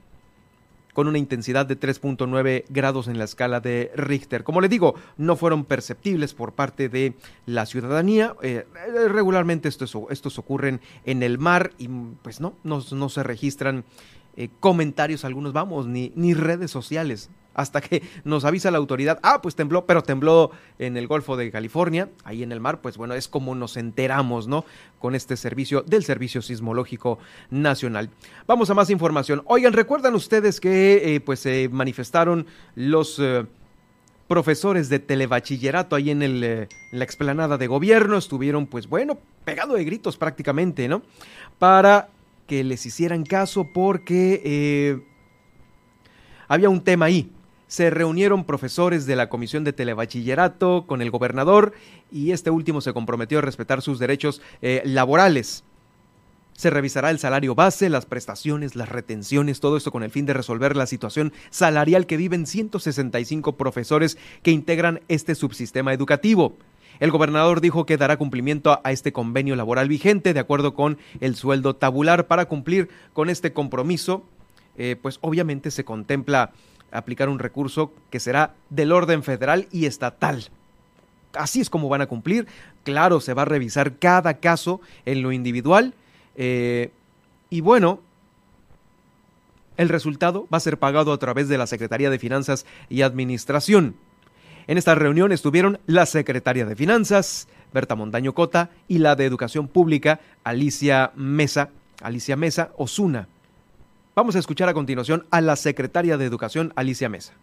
con 0.97 1.09
una 1.09 1.19
intensidad 1.19 1.67
de 1.67 1.79
3.9 1.79 2.65
grados 2.71 3.07
en 3.07 3.19
la 3.19 3.25
escala 3.25 3.61
de 3.61 3.93
Richter. 3.97 4.45
Como 4.45 4.63
le 4.63 4.71
digo, 4.71 4.95
no 5.19 5.37
fueron 5.37 5.67
perceptibles 5.67 6.33
por 6.33 6.55
parte 6.55 6.89
de 6.89 7.13
la 7.45 7.67
ciudadanía. 7.67 8.35
Eh, 8.41 8.65
regularmente 9.11 9.69
estos, 9.69 9.95
estos 10.09 10.39
ocurren 10.39 10.81
en 11.05 11.23
el 11.23 11.37
mar 11.37 11.73
y 11.77 11.89
pues 12.23 12.41
no, 12.41 12.55
no, 12.65 12.83
no 12.93 13.11
se 13.11 13.23
registran 13.23 13.85
eh, 14.39 14.49
comentarios 14.59 15.27
algunos, 15.27 15.53
vamos, 15.53 15.87
ni, 15.87 16.13
ni 16.17 16.33
redes 16.33 16.71
sociales 16.71 17.29
hasta 17.57 17.81
que 17.81 18.03
nos 18.25 18.45
avisa 18.45 18.71
la 18.71 18.79
autoridad, 18.79 19.19
ah, 19.23 19.41
pues 19.43 19.57
tembló, 19.57 19.87
pero 19.87 20.03
tembló 20.03 20.51
en 20.79 20.97
el 20.99 21.07
Golfo 21.07 21.39
de 21.39 21.51
California, 21.51 22.11
ahí 22.23 22.43
en 22.43 22.53
el 22.53 22.61
mar, 22.61 22.83
pues 22.83 22.99
bueno, 22.99 23.15
es 23.15 23.29
como 23.29 23.55
nos 23.55 23.79
enteramos, 23.79 24.47
¿no? 24.47 24.67
Con 24.99 25.15
este 25.15 25.39
servicio 25.39 25.81
del 25.81 26.05
Servicio 26.05 26.43
Sismológico 26.43 27.19
Nacional. 27.51 28.11
Vamos 28.47 28.69
a 28.69 28.75
más 28.75 28.91
información. 28.91 29.43
Oigan, 29.47 29.73
¿recuerdan 29.73 30.15
ustedes 30.15 30.61
que 30.61 31.15
eh, 31.15 31.21
pues 31.21 31.41
se 31.41 31.69
manifestaron 31.71 32.47
los... 32.77 33.19
Eh, 33.19 33.45
profesores 34.29 34.89
de 34.89 34.99
telebachillerato 34.99 35.95
ahí 35.95 36.11
en, 36.11 36.21
el, 36.21 36.43
eh, 36.43 36.69
la 36.91 37.05
explanada 37.05 37.59
de 37.59 37.69
gobierno 37.69 38.17
estuvieron, 38.17 38.67
pues 38.67 38.89
bueno, 38.89 39.21
pegado 39.45 39.75
de 39.75 39.85
gritos 39.85 40.17
prácticamente, 40.17 40.89
¿no? 40.89 41.03
Para 41.61 42.09
que 42.49 42.65
les 42.65 42.85
hicieran 42.85 43.23
caso 43.23 43.69
porque 43.73 45.01
había 46.49 46.69
un 46.69 46.81
tema 46.81 47.07
ahí 47.07 47.31
se 47.69 47.91
reunieron 47.91 48.45
profesores 48.45 49.07
de 49.07 49.17
la 49.17 49.29
Comisión 49.29 49.65
de 49.65 49.73
Telebachillerato 49.73 50.87
con 50.87 51.03
el 51.03 51.11
gobernador 51.11 51.73
y 52.13 52.31
este 52.31 52.51
último 52.51 52.81
se 52.81 52.93
comprometió 52.93 53.39
a 53.39 53.43
respetar 53.43 53.83
sus 53.83 53.99
derechos 53.99 54.41
eh, 54.63 54.83
laborales. 54.85 55.65
Se 56.53 56.71
revisará 56.71 57.11
el 57.11 57.19
salario 57.19 57.55
base, 57.55 57.91
las 57.91 58.07
prestaciones, 58.07 58.77
las 58.77 58.89
retenciones, 58.89 59.61
todo 59.61 59.77
esto 59.77 59.93
con 59.93 60.03
el 60.03 60.11
fin 60.11 60.25
de 60.25 60.33
resolver 60.33 60.75
la 60.75 60.87
situación 60.87 61.33
salarial 61.51 62.07
que 62.07 62.17
viven 62.17 62.47
165 62.47 63.57
profesores 63.57 64.17
que 64.43 64.53
integran 64.53 65.01
este 65.09 65.35
subsistema 65.35 65.93
educativo. 65.93 66.55
El 66.99 67.11
gobernador 67.11 67.61
dijo 67.61 67.85
que 67.85 67.99
dará 67.99 68.17
cumplimiento 68.17 68.81
a 68.83 68.91
este 68.91 69.13
convenio 69.13 69.55
laboral 69.55 69.89
vigente 69.89 70.33
de 70.33 70.41
acuerdo 70.41 70.73
con 70.73 70.97
el 71.21 71.37
sueldo 71.37 71.77
tabular 71.77 72.27
para 72.27 72.47
cumplir 72.47 72.89
con 73.13 73.29
este 73.29 73.53
compromiso. 73.53 74.25
Eh, 74.79 74.97
pues 75.01 75.19
obviamente 75.21 75.71
se 75.71 75.85
contempla 75.85 76.53
aplicar 76.93 77.29
un 77.29 77.39
recurso 77.39 77.93
que 78.11 78.21
será 78.21 78.55
del 78.71 78.93
orden 78.93 79.23
federal 79.23 79.69
y 79.71 79.87
estatal. 79.87 80.49
Así 81.35 81.61
es 81.61 81.71
como 81.71 81.89
van 81.89 82.01
a 82.01 82.07
cumplir. 82.07 82.47
Claro, 82.85 83.21
se 83.21 83.35
va 83.35 83.43
a 83.43 83.47
revisar 83.47 83.99
cada 83.99 84.35
caso 84.35 84.81
en 85.05 85.23
lo 85.23 85.33
individual. 85.33 85.95
Eh, 86.37 86.91
y 87.51 87.61
bueno, 87.61 88.01
el 89.77 89.89
resultado 89.89 90.47
va 90.53 90.59
a 90.59 90.61
ser 90.61 90.79
pagado 90.79 91.13
a 91.13 91.19
través 91.19 91.49
de 91.49 91.59
la 91.59 91.67
Secretaría 91.67 92.11
de 92.11 92.19
Finanzas 92.19 92.65
y 92.89 93.03
Administración. 93.03 93.97
En 94.67 94.79
esta 94.79 94.95
reunión 94.95 95.33
estuvieron 95.33 95.79
la 95.87 96.07
Secretaria 96.07 96.67
de 96.67 96.75
Finanzas, 96.75 97.47
Berta 97.73 97.95
Montaño 97.95 98.35
Cota, 98.35 98.71
y 98.89 98.99
la 98.99 99.15
de 99.15 99.27
Educación 99.27 99.69
Pública, 99.69 100.21
Alicia 100.45 101.13
Mesa, 101.15 101.71
Alicia 102.03 102.37
Mesa 102.37 102.73
Osuna. 102.77 103.29
Vamos 104.17 104.35
a 104.35 104.39
escuchar 104.39 104.67
a 104.71 104.73
continuación 104.73 105.27
a 105.31 105.43
la 105.43 105.57
secretaria 105.57 106.17
de 106.17 106.25
Educación, 106.25 106.73
Alicia 106.75 107.11
Mesa. 107.11 107.35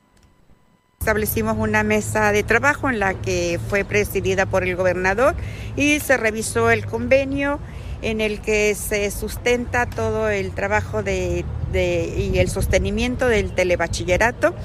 Establecimos 1.01 1.56
una 1.60 1.84
mesa 1.84 2.32
de 2.32 2.42
trabajo 2.42 2.89
en 2.89 2.98
la 2.98 3.13
que 3.13 3.60
fue 3.70 3.86
presidida 3.86 4.48
por 4.48 4.63
el 4.63 4.75
gobernador 4.75 5.36
y 5.75 6.00
se 6.00 6.18
revisó 6.18 6.72
el 6.72 6.88
convenio 6.88 7.60
en 8.01 8.22
el 8.22 8.42
que 8.42 8.74
se 8.74 9.12
sustenta 9.12 9.86
todo 9.88 10.30
el 10.30 10.50
trabajo 10.50 11.03
de, 11.03 11.46
y 11.75 12.39
el 12.39 12.50
sostenimiento 12.50 13.27
del 13.27 13.51
telebachillerato 13.53 14.56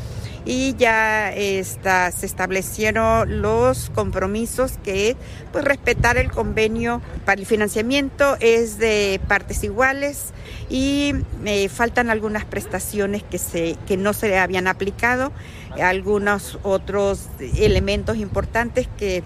y 0.49 0.75
ya 0.79 1.31
se 1.35 2.25
establecieron 2.25 3.43
los 3.43 3.91
compromisos 3.91 4.79
que 4.83 5.15
pues 5.53 5.63
respetar 5.63 6.17
el 6.17 6.31
convenio 6.31 7.03
para 7.27 7.39
el 7.39 7.47
financiamiento 7.47 8.39
es 8.41 8.79
de 8.79 9.21
partes 9.29 9.63
iguales 9.63 10.33
y 10.71 11.13
eh, 11.45 11.69
faltan 11.69 12.09
algunas 12.09 12.47
prestaciones 12.47 13.23
que, 13.23 13.37
se, 13.37 13.77
que 13.87 13.99
no 13.99 14.15
se 14.15 14.39
habían 14.39 14.69
aplicado, 14.69 15.33
algunos 15.83 16.59
otros 16.63 17.27
elementos 17.59 18.17
importantes 18.17 18.89
que 18.97 19.23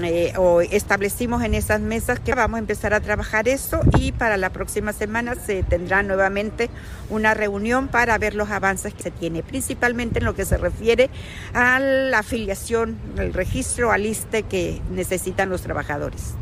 eh, 0.00 0.32
o 0.38 0.62
establecimos 0.62 1.42
en 1.42 1.54
esas 1.54 1.80
mesas 1.80 2.18
que 2.18 2.34
vamos 2.34 2.56
a 2.56 2.58
empezar 2.60 2.94
a 2.94 3.00
trabajar 3.00 3.46
eso 3.46 3.80
y 3.98 4.12
para 4.12 4.36
la 4.38 4.50
próxima 4.50 4.92
semana 4.92 5.34
se 5.34 5.62
tendrá 5.62 6.02
nuevamente 6.02 6.70
una 7.10 7.34
reunión 7.34 7.88
para 7.88 8.16
ver 8.16 8.34
los 8.34 8.50
avances 8.50 8.94
que 8.94 9.02
se 9.02 9.10
tiene, 9.10 9.42
principalmente 9.42 10.20
en 10.20 10.24
lo 10.24 10.34
que 10.34 10.46
se 10.46 10.56
refiere 10.56 11.10
a 11.52 11.78
la 11.78 12.20
afiliación, 12.20 12.96
el 13.18 13.34
registro 13.34 13.92
al 13.92 14.06
ISTE 14.06 14.44
que 14.44 14.80
necesitan 14.90 15.50
los 15.50 15.62
trabajadores. 15.62 16.34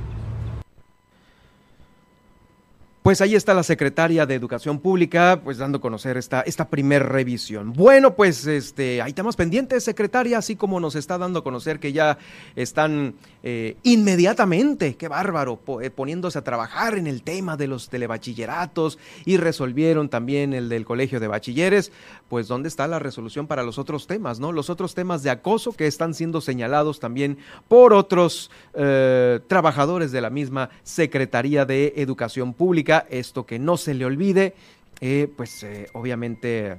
Pues 3.03 3.23
ahí 3.23 3.35
está 3.35 3.55
la 3.55 3.63
secretaria 3.63 4.27
de 4.27 4.35
Educación 4.35 4.79
Pública, 4.79 5.41
pues 5.43 5.57
dando 5.57 5.79
a 5.79 5.81
conocer 5.81 6.19
esta, 6.19 6.43
esta 6.43 6.69
primer 6.69 7.03
revisión. 7.09 7.73
Bueno, 7.73 8.15
pues 8.15 8.47
este, 8.47 9.01
hay 9.01 9.15
temas 9.15 9.37
pendientes, 9.37 9.85
secretaria, 9.85 10.37
así 10.37 10.55
como 10.55 10.79
nos 10.81 10.97
está 10.97 11.17
dando 11.17 11.39
a 11.39 11.43
conocer 11.43 11.81
que 11.81 11.95
ya 11.95 12.19
están 12.57 13.15
eh, 13.43 13.79
inmediatamente, 13.85 14.97
qué 14.97 15.09
bárbaro, 15.09 15.59
eh, 15.81 15.89
poniéndose 15.89 16.39
a 16.39 16.45
trabajar 16.45 16.99
en 16.99 17.07
el 17.07 17.23
tema 17.23 17.57
de 17.57 17.69
los 17.69 17.89
telebachilleratos 17.89 18.99
y 19.25 19.39
resolvieron 19.39 20.11
también 20.11 20.53
el 20.53 20.69
del 20.69 20.85
colegio 20.85 21.21
de 21.21 21.29
bachilleres. 21.29 21.93
Pues, 22.29 22.49
¿dónde 22.49 22.69
está 22.69 22.87
la 22.87 22.99
resolución 22.99 23.47
para 23.47 23.63
los 23.63 23.79
otros 23.79 24.07
temas, 24.07 24.41
no? 24.41 24.53
Los 24.53 24.69
otros 24.69 24.95
temas 24.95 25.23
de 25.23 25.31
acoso 25.31 25.73
que 25.73 25.87
están 25.87 26.13
siendo 26.13 26.43
señalados 26.43 27.01
también 27.01 27.39
por 27.67 27.95
otros 27.95 28.51
eh, 28.75 29.41
trabajadores 29.47 30.13
de 30.13 30.21
la 30.21 30.29
misma 30.29 30.69
Secretaría 30.83 31.65
de 31.65 31.95
Educación 31.97 32.53
Pública 32.53 32.90
esto 32.99 33.47
que 33.47 33.59
no 33.59 33.77
se 33.77 33.95
le 33.95 34.05
olvide, 34.05 34.55
eh, 35.01 35.33
pues 35.35 35.63
eh, 35.63 35.89
obviamente 35.95 36.77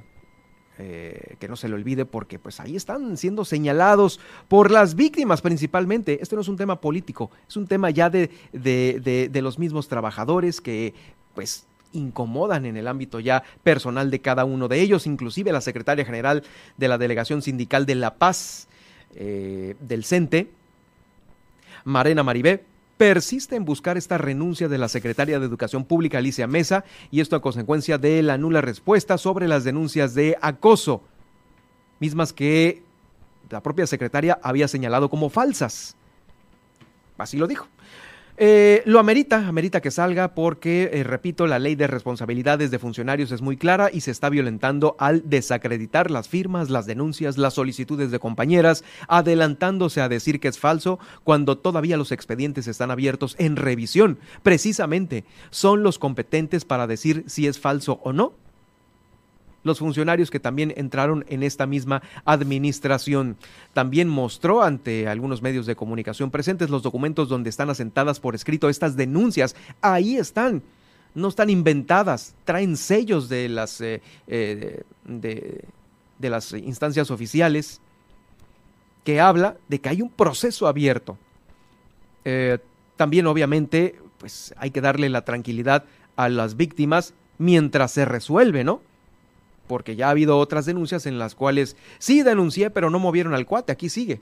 eh, 0.77 1.35
que 1.39 1.47
no 1.47 1.55
se 1.55 1.67
le 1.67 1.75
olvide 1.75 2.05
porque 2.05 2.39
pues 2.39 2.59
ahí 2.59 2.75
están 2.75 3.17
siendo 3.17 3.45
señalados 3.45 4.19
por 4.47 4.71
las 4.71 4.95
víctimas 4.95 5.41
principalmente. 5.41 6.21
Esto 6.21 6.35
no 6.35 6.41
es 6.41 6.47
un 6.47 6.57
tema 6.57 6.79
político, 6.81 7.31
es 7.47 7.57
un 7.57 7.67
tema 7.67 7.89
ya 7.89 8.09
de, 8.09 8.29
de, 8.51 9.29
de 9.31 9.41
los 9.41 9.57
mismos 9.57 9.87
trabajadores 9.87 10.61
que 10.61 10.93
pues 11.33 11.65
incomodan 11.93 12.65
en 12.65 12.77
el 12.77 12.87
ámbito 12.87 13.19
ya 13.19 13.43
personal 13.63 14.11
de 14.11 14.21
cada 14.21 14.45
uno 14.45 14.67
de 14.67 14.79
ellos, 14.81 15.07
inclusive 15.07 15.51
la 15.51 15.61
secretaria 15.61 16.05
general 16.05 16.43
de 16.77 16.87
la 16.87 16.97
Delegación 16.97 17.41
Sindical 17.41 17.85
de 17.85 17.95
La 17.95 18.15
Paz 18.15 18.67
del 19.13 20.05
CENTE, 20.05 20.49
Marena 21.83 22.23
Maribé, 22.23 22.63
persiste 23.01 23.55
en 23.55 23.65
buscar 23.65 23.97
esta 23.97 24.19
renuncia 24.19 24.67
de 24.67 24.77
la 24.77 24.87
secretaria 24.87 25.39
de 25.39 25.45
Educación 25.47 25.85
Pública, 25.85 26.19
Alicia 26.19 26.45
Mesa, 26.45 26.85
y 27.09 27.21
esto 27.21 27.35
a 27.35 27.41
consecuencia 27.41 27.97
de 27.97 28.21
la 28.21 28.37
nula 28.37 28.61
respuesta 28.61 29.17
sobre 29.17 29.47
las 29.47 29.63
denuncias 29.63 30.13
de 30.13 30.37
acoso, 30.39 31.01
mismas 31.99 32.31
que 32.31 32.83
la 33.49 33.63
propia 33.63 33.87
secretaria 33.87 34.39
había 34.43 34.67
señalado 34.67 35.09
como 35.09 35.31
falsas. 35.31 35.95
Así 37.17 37.37
lo 37.37 37.47
dijo. 37.47 37.67
Eh, 38.43 38.81
lo 38.87 38.97
amerita, 38.97 39.47
amerita 39.47 39.81
que 39.81 39.91
salga 39.91 40.33
porque, 40.33 40.89
eh, 40.93 41.03
repito, 41.03 41.45
la 41.45 41.59
ley 41.59 41.75
de 41.75 41.85
responsabilidades 41.85 42.71
de 42.71 42.79
funcionarios 42.79 43.31
es 43.31 43.43
muy 43.43 43.55
clara 43.55 43.91
y 43.93 44.01
se 44.01 44.09
está 44.09 44.29
violentando 44.29 44.95
al 44.97 45.29
desacreditar 45.29 46.09
las 46.09 46.27
firmas, 46.27 46.71
las 46.71 46.87
denuncias, 46.87 47.37
las 47.37 47.53
solicitudes 47.53 48.09
de 48.09 48.17
compañeras, 48.17 48.83
adelantándose 49.07 50.01
a 50.01 50.09
decir 50.09 50.39
que 50.39 50.47
es 50.47 50.57
falso 50.57 50.97
cuando 51.23 51.59
todavía 51.59 51.97
los 51.97 52.11
expedientes 52.11 52.67
están 52.67 52.89
abiertos 52.89 53.35
en 53.37 53.57
revisión. 53.57 54.17
Precisamente, 54.41 55.23
son 55.51 55.83
los 55.83 55.99
competentes 55.99 56.65
para 56.65 56.87
decir 56.87 57.23
si 57.27 57.45
es 57.45 57.59
falso 57.59 57.99
o 58.03 58.11
no 58.11 58.33
los 59.63 59.79
funcionarios 59.79 60.31
que 60.31 60.39
también 60.39 60.73
entraron 60.75 61.25
en 61.27 61.43
esta 61.43 61.65
misma 61.65 62.01
administración. 62.25 63.37
También 63.73 64.09
mostró 64.09 64.63
ante 64.63 65.07
algunos 65.07 65.41
medios 65.41 65.65
de 65.65 65.75
comunicación 65.75 66.31
presentes 66.31 66.69
los 66.69 66.83
documentos 66.83 67.29
donde 67.29 67.49
están 67.49 67.69
asentadas 67.69 68.19
por 68.19 68.35
escrito 68.35 68.69
estas 68.69 68.95
denuncias. 68.95 69.55
Ahí 69.81 70.17
están. 70.17 70.63
No 71.13 71.27
están 71.27 71.49
inventadas, 71.49 72.35
traen 72.45 72.77
sellos 72.77 73.27
de 73.27 73.49
las, 73.49 73.81
eh, 73.81 74.01
eh, 74.27 74.83
de, 75.05 76.29
las 76.29 76.53
instancias 76.53 77.11
oficiales 77.11 77.81
que 79.03 79.19
habla 79.19 79.57
de 79.67 79.79
que 79.79 79.89
hay 79.89 80.01
un 80.01 80.09
proceso 80.09 80.67
abierto. 80.67 81.17
Eh, 82.23 82.59
también 82.95 83.27
obviamente 83.27 83.99
pues 84.19 84.53
hay 84.55 84.71
que 84.71 84.79
darle 84.79 85.09
la 85.09 85.25
tranquilidad 85.25 85.83
a 86.15 86.29
las 86.29 86.55
víctimas 86.55 87.13
mientras 87.39 87.91
se 87.91 88.05
resuelve, 88.05 88.63
¿no? 88.63 88.81
Porque 89.71 89.95
ya 89.95 90.07
ha 90.07 90.09
habido 90.09 90.37
otras 90.37 90.65
denuncias 90.65 91.05
en 91.05 91.17
las 91.17 91.33
cuales 91.33 91.77
sí 91.97 92.23
denuncié, 92.23 92.71
pero 92.71 92.89
no 92.89 92.99
movieron 92.99 93.33
al 93.33 93.45
cuate, 93.45 93.71
aquí 93.71 93.87
sigue. 93.87 94.19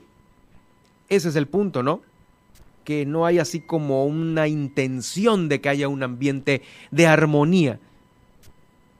Ese 1.08 1.28
es 1.28 1.34
el 1.34 1.48
punto, 1.48 1.82
¿no? 1.82 2.02
Que 2.84 3.04
no 3.04 3.26
hay 3.26 3.40
así 3.40 3.58
como 3.58 4.06
una 4.06 4.46
intención 4.46 5.48
de 5.48 5.60
que 5.60 5.68
haya 5.68 5.88
un 5.88 6.04
ambiente 6.04 6.62
de 6.92 7.08
armonía. 7.08 7.80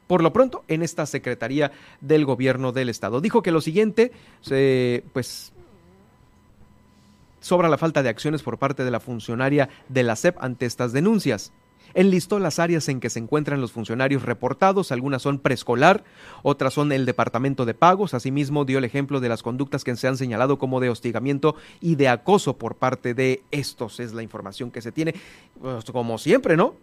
Por 0.08 0.24
lo 0.24 0.32
pronto, 0.32 0.64
en 0.66 0.82
esta 0.82 1.06
Secretaría 1.06 1.70
del 2.00 2.24
Gobierno 2.24 2.72
del 2.72 2.88
Estado. 2.88 3.20
Dijo 3.20 3.44
que 3.44 3.52
lo 3.52 3.60
siguiente, 3.60 4.10
pues 5.12 5.52
sobra 7.38 7.68
la 7.68 7.78
falta 7.78 8.02
de 8.02 8.08
acciones 8.08 8.42
por 8.42 8.58
parte 8.58 8.82
de 8.82 8.90
la 8.90 8.98
funcionaria 8.98 9.68
de 9.88 10.02
la 10.02 10.16
SEP 10.16 10.36
ante 10.40 10.66
estas 10.66 10.92
denuncias. 10.92 11.52
Enlistó 11.94 12.38
las 12.38 12.58
áreas 12.58 12.88
en 12.88 13.00
que 13.00 13.10
se 13.10 13.18
encuentran 13.18 13.60
los 13.60 13.72
funcionarios 13.72 14.22
reportados, 14.22 14.92
algunas 14.92 15.22
son 15.22 15.38
preescolar, 15.38 16.04
otras 16.42 16.74
son 16.74 16.92
el 16.92 17.06
departamento 17.06 17.64
de 17.64 17.74
pagos, 17.74 18.14
asimismo 18.14 18.64
dio 18.64 18.78
el 18.78 18.84
ejemplo 18.84 19.20
de 19.20 19.28
las 19.28 19.42
conductas 19.42 19.84
que 19.84 19.96
se 19.96 20.08
han 20.08 20.16
señalado 20.16 20.58
como 20.58 20.80
de 20.80 20.90
hostigamiento 20.90 21.56
y 21.80 21.96
de 21.96 22.08
acoso 22.08 22.56
por 22.56 22.76
parte 22.76 23.14
de 23.14 23.42
estos, 23.50 24.00
es 24.00 24.12
la 24.12 24.22
información 24.22 24.70
que 24.70 24.82
se 24.82 24.92
tiene, 24.92 25.14
pues, 25.60 25.84
como 25.86 26.18
siempre, 26.18 26.56
¿no? 26.56 26.74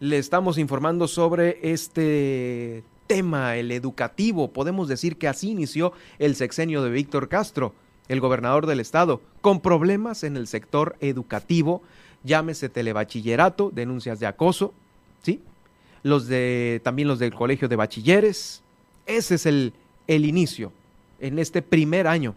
Le 0.00 0.18
estamos 0.18 0.58
informando 0.58 1.08
sobre 1.08 1.58
este 1.62 2.84
tema, 3.06 3.56
el 3.56 3.70
educativo, 3.72 4.50
podemos 4.50 4.88
decir 4.88 5.16
que 5.16 5.28
así 5.28 5.50
inició 5.50 5.92
el 6.18 6.34
sexenio 6.34 6.82
de 6.82 6.90
Víctor 6.90 7.28
Castro, 7.28 7.72
el 8.08 8.20
gobernador 8.20 8.66
del 8.66 8.80
estado, 8.80 9.20
con 9.40 9.60
problemas 9.60 10.22
en 10.22 10.36
el 10.36 10.46
sector 10.46 10.96
educativo, 11.00 11.82
llámese 12.26 12.68
telebachillerato, 12.68 13.70
denuncias 13.72 14.20
de 14.20 14.26
acoso, 14.26 14.74
¿sí? 15.22 15.40
Los 16.02 16.26
de, 16.26 16.80
también 16.84 17.08
los 17.08 17.18
del 17.18 17.34
colegio 17.34 17.68
de 17.68 17.76
bachilleres. 17.76 18.62
Ese 19.06 19.36
es 19.36 19.46
el, 19.46 19.72
el 20.06 20.24
inicio 20.24 20.72
en 21.20 21.38
este 21.38 21.62
primer 21.62 22.06
año 22.06 22.34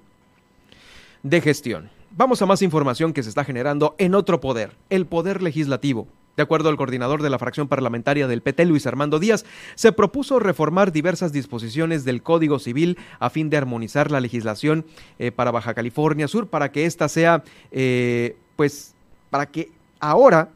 de 1.23 1.41
gestión. 1.41 1.89
Vamos 2.11 2.41
a 2.41 2.45
más 2.45 2.61
información 2.61 3.13
que 3.13 3.23
se 3.23 3.29
está 3.29 3.43
generando 3.43 3.95
en 3.97 4.15
otro 4.15 4.39
poder, 4.39 4.71
el 4.89 5.05
poder 5.05 5.41
legislativo. 5.41 6.07
De 6.37 6.43
acuerdo 6.43 6.69
al 6.69 6.77
coordinador 6.77 7.21
de 7.21 7.29
la 7.29 7.37
fracción 7.37 7.67
parlamentaria 7.67 8.25
del 8.25 8.41
PT, 8.41 8.65
Luis 8.65 8.87
Armando 8.87 9.19
Díaz, 9.19 9.45
se 9.75 9.91
propuso 9.91 10.39
reformar 10.39 10.93
diversas 10.93 11.33
disposiciones 11.33 12.05
del 12.05 12.23
Código 12.23 12.59
Civil 12.59 12.97
a 13.19 13.29
fin 13.29 13.49
de 13.49 13.57
armonizar 13.57 14.09
la 14.09 14.21
legislación 14.21 14.85
eh, 15.19 15.31
para 15.31 15.51
Baja 15.51 15.73
California 15.73 16.29
Sur, 16.29 16.47
para 16.47 16.71
que 16.71 16.85
ésta 16.85 17.09
sea, 17.09 17.43
eh, 17.71 18.37
pues, 18.55 18.95
para 19.29 19.47
que 19.47 19.69
ahora 19.99 20.49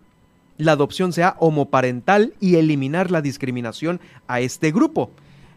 la 0.57 0.73
adopción 0.73 1.13
sea 1.13 1.35
homoparental 1.39 2.33
y 2.39 2.55
eliminar 2.55 3.11
la 3.11 3.21
discriminación 3.21 3.99
a 4.27 4.39
este 4.39 4.71
grupo. 4.71 5.11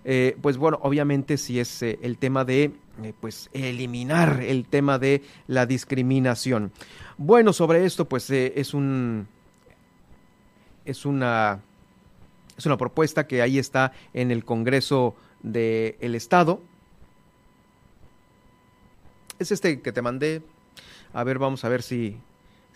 Eh, 0.04 0.36
pues 0.40 0.56
bueno, 0.56 0.78
obviamente 0.82 1.36
si 1.36 1.58
es 1.58 1.82
eh, 1.82 1.98
el 2.02 2.16
tema 2.16 2.44
de 2.44 2.72
eh, 3.02 3.12
pues 3.20 3.50
eliminar 3.52 4.40
el 4.42 4.66
tema 4.66 4.98
de 4.98 5.22
la 5.48 5.66
discriminación. 5.66 6.72
Bueno, 7.18 7.52
sobre 7.52 7.84
esto 7.84 8.08
pues 8.08 8.30
es 8.30 8.72
un 8.72 9.26
es 10.84 11.04
una 11.04 11.60
es 12.56 12.66
una 12.66 12.76
propuesta 12.76 13.26
que 13.26 13.42
ahí 13.42 13.58
está 13.58 13.92
en 14.14 14.30
el 14.30 14.44
Congreso 14.44 15.14
del 15.42 16.14
Estado. 16.14 16.62
Es 19.38 19.52
este 19.52 19.82
que 19.82 19.92
te 19.92 20.02
mandé. 20.02 20.42
A 21.12 21.24
ver, 21.24 21.38
vamos 21.38 21.64
a 21.64 21.68
ver 21.68 21.82
si 21.82 22.16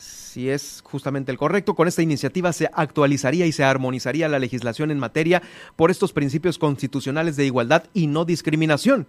si 0.00 0.48
es 0.48 0.80
justamente 0.84 1.30
el 1.30 1.38
correcto. 1.38 1.74
Con 1.74 1.88
esta 1.88 2.02
iniciativa 2.02 2.52
se 2.52 2.70
actualizaría 2.72 3.46
y 3.46 3.52
se 3.52 3.64
armonizaría 3.64 4.28
la 4.28 4.38
legislación 4.38 4.90
en 4.90 4.98
materia 4.98 5.42
por 5.76 5.90
estos 5.90 6.12
principios 6.12 6.58
constitucionales 6.58 7.36
de 7.36 7.46
igualdad 7.46 7.84
y 7.94 8.06
no 8.06 8.24
discriminación 8.24 9.06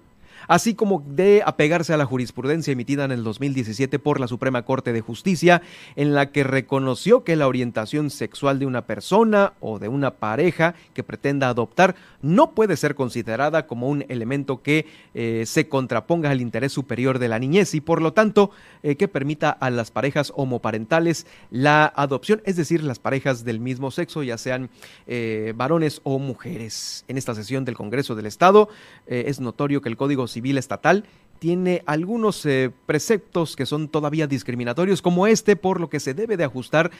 así 0.47 0.75
como 0.75 1.03
de 1.07 1.43
apegarse 1.45 1.93
a 1.93 1.97
la 1.97 2.05
jurisprudencia 2.05 2.71
emitida 2.71 3.05
en 3.05 3.11
el 3.11 3.23
2017 3.23 3.99
por 3.99 4.19
la 4.19 4.27
Suprema 4.27 4.63
Corte 4.63 4.93
de 4.93 5.01
Justicia, 5.01 5.61
en 5.95 6.13
la 6.13 6.31
que 6.31 6.43
reconoció 6.43 7.23
que 7.23 7.35
la 7.35 7.47
orientación 7.47 8.09
sexual 8.09 8.59
de 8.59 8.65
una 8.65 8.85
persona 8.85 9.53
o 9.59 9.79
de 9.79 9.87
una 9.87 10.11
pareja 10.11 10.75
que 10.93 11.03
pretenda 11.03 11.49
adoptar 11.49 11.95
no 12.21 12.51
puede 12.51 12.77
ser 12.77 12.95
considerada 12.95 13.67
como 13.67 13.89
un 13.89 14.05
elemento 14.09 14.61
que 14.61 14.85
eh, 15.13 15.43
se 15.45 15.67
contraponga 15.67 16.29
al 16.29 16.41
interés 16.41 16.71
superior 16.71 17.19
de 17.19 17.27
la 17.27 17.39
niñez 17.39 17.73
y 17.73 17.81
por 17.81 18.01
lo 18.01 18.13
tanto 18.13 18.51
eh, 18.83 18.95
que 18.95 19.07
permita 19.07 19.49
a 19.49 19.69
las 19.69 19.91
parejas 19.91 20.31
homoparentales 20.35 21.25
la 21.49 21.85
adopción, 21.95 22.41
es 22.45 22.55
decir, 22.55 22.83
las 22.83 22.99
parejas 22.99 23.43
del 23.43 23.59
mismo 23.59 23.91
sexo, 23.91 24.23
ya 24.23 24.37
sean 24.37 24.69
eh, 25.07 25.53
varones 25.55 26.01
o 26.03 26.19
mujeres. 26.19 27.05
En 27.07 27.17
esta 27.17 27.35
sesión 27.35 27.65
del 27.65 27.75
Congreso 27.75 28.15
del 28.15 28.25
Estado 28.25 28.69
es 29.07 29.39
notorio 29.39 29.81
que 29.81 29.89
el 29.89 29.97
Código 29.97 30.27
Civil 30.31 30.57
Estatal 30.57 31.05
tiene 31.39 31.81
algunos 31.87 32.47
preceptos 32.85 33.55
que 33.55 33.65
son 33.65 33.87
todavía 33.87 34.27
discriminatorios, 34.27 35.01
como 35.01 35.25
este, 35.25 35.55
por 35.55 35.79
lo 35.79 35.89
que 35.89 35.99
se 35.99 36.13
debe 36.13 36.37
de 36.37 36.43
ajustar 36.43 36.91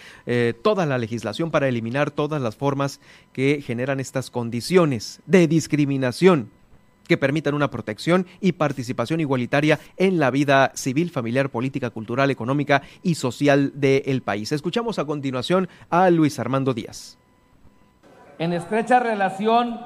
toda 0.63 0.88
la 0.88 0.98
legislación 0.98 1.52
para 1.52 1.67
eliminar 1.67 2.10
todas 2.10 2.41
las 2.41 2.56
formas 2.56 3.00
que 3.34 3.62
generan 3.62 4.00
estas 4.00 4.32
condiciones 4.32 5.22
de 5.28 5.48
discriminación 5.48 6.50
que 7.08 7.17
permitan 7.17 7.54
una 7.56 7.70
protección 7.70 8.26
y 8.39 8.54
participación 8.54 9.20
igualitaria 9.20 9.80
en 9.98 10.17
la 10.17 10.32
vida 10.32 10.72
civil, 10.76 11.10
familiar, 11.10 11.50
política, 11.50 11.89
cultural, 11.89 12.32
económica 12.32 12.84
y 13.04 13.15
social 13.15 13.74
del 13.76 14.22
país. 14.22 14.54
Escuchamos 14.54 14.98
a 14.98 15.04
continuación 15.04 15.67
a 15.89 16.10
Luis 16.10 16.39
Armando 16.39 16.74
Díaz. 16.74 17.17
En 18.39 18.54
estrecha 18.54 19.00
relación 19.00 19.78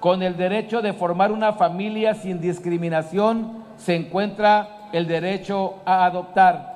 con 0.00 0.22
el 0.22 0.36
derecho 0.36 0.82
de 0.82 0.92
formar 0.92 1.32
una 1.32 1.54
familia 1.54 2.14
sin 2.14 2.40
discriminación 2.40 3.64
se 3.76 3.94
encuentra 3.94 4.88
el 4.92 5.06
derecho 5.06 5.76
a 5.84 6.04
adoptar. 6.04 6.74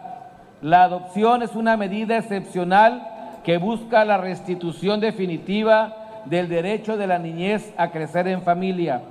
La 0.62 0.84
adopción 0.84 1.42
es 1.42 1.54
una 1.54 1.76
medida 1.76 2.18
excepcional 2.18 3.38
que 3.44 3.58
busca 3.58 4.04
la 4.04 4.18
restitución 4.18 5.00
definitiva 5.00 6.22
del 6.26 6.48
derecho 6.48 6.96
de 6.96 7.06
la 7.06 7.18
niñez 7.18 7.72
a 7.78 7.90
crecer 7.90 8.28
en 8.28 8.42
familia 8.42 9.02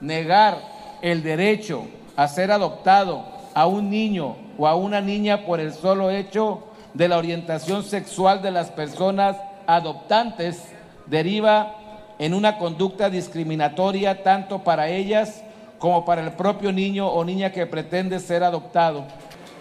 negar 0.00 0.58
el 1.02 1.22
derecho 1.22 1.84
a 2.16 2.28
ser 2.28 2.50
adoptado 2.50 3.24
a 3.54 3.66
un 3.66 3.90
niño 3.90 4.36
o 4.58 4.66
a 4.66 4.74
una 4.74 5.00
niña 5.00 5.44
por 5.46 5.60
el 5.60 5.72
solo 5.72 6.10
hecho 6.10 6.64
de 6.94 7.08
la 7.08 7.18
orientación 7.18 7.82
sexual 7.82 8.42
de 8.42 8.50
las 8.50 8.70
personas 8.70 9.36
adoptantes 9.66 10.72
deriva 11.06 11.74
en 12.20 12.34
una 12.34 12.58
conducta 12.58 13.08
discriminatoria 13.08 14.22
tanto 14.22 14.58
para 14.58 14.90
ellas 14.90 15.42
como 15.78 16.04
para 16.04 16.22
el 16.22 16.32
propio 16.32 16.70
niño 16.70 17.08
o 17.08 17.24
niña 17.24 17.50
que 17.50 17.66
pretende 17.66 18.20
ser 18.20 18.44
adoptado. 18.44 19.06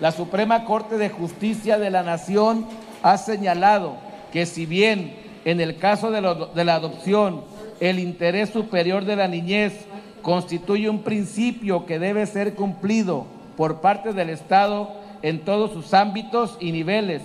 La 0.02 0.12
Suprema 0.12 0.66
Corte 0.66 0.98
de 0.98 1.10
Justicia 1.10 1.80
de 1.80 1.90
la 1.90 2.04
Nación 2.04 2.66
ha 3.02 3.18
señalado 3.18 3.96
que 4.34 4.46
si 4.46 4.66
bien 4.66 5.16
en 5.46 5.62
el 5.62 5.78
caso 5.78 6.12
de, 6.12 6.20
la 6.22 6.76
adopción 6.76 7.44
el 7.80 7.98
interés 7.98 8.50
superior 8.50 9.06
de 9.06 9.16
la 9.16 9.30
niñez 9.30 9.86
constituye 10.22 10.90
un 10.90 11.04
principio 11.04 11.86
que 11.86 11.98
debe 11.98 12.26
ser 12.26 12.56
cumplido 12.56 13.26
por 13.56 13.80
parte 13.80 14.12
del 14.12 14.30
Estado 14.30 14.92
en 15.22 15.46
todos 15.46 15.72
sus 15.72 15.94
ámbitos 15.94 16.58
y 16.60 16.74
niveles. 16.74 17.22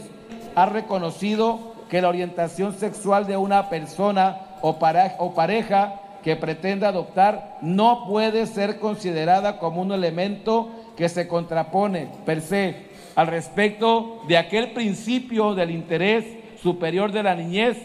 Ha 0.54 0.66
reconocido 0.66 1.74
que 1.90 2.00
la 2.00 2.08
orientación 2.08 2.72
sexual 2.72 3.26
de 3.26 3.36
una 3.36 3.68
persona 3.68 4.43
o, 4.66 5.34
pareja 5.34 6.00
que 6.22 6.36
pretenda 6.36 6.88
adoptar 6.88 7.58
no 7.60 8.06
puede 8.08 8.46
ser 8.46 8.78
considerada 8.78 9.58
como 9.58 9.82
un 9.82 9.92
elemento 9.92 10.70
que 10.96 11.10
se 11.10 11.28
contrapone 11.28 12.10
per 12.24 12.40
se 12.40 12.86
al 13.14 13.26
respecto 13.26 14.22
de 14.26 14.38
aquel 14.38 14.72
principio 14.72 15.54
del 15.54 15.70
interés 15.70 16.24
superior 16.62 17.12
de 17.12 17.22
la 17.22 17.34
niñez. 17.34 17.76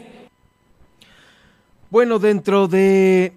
Bueno, 1.90 2.18
dentro 2.18 2.70
de 2.70 3.34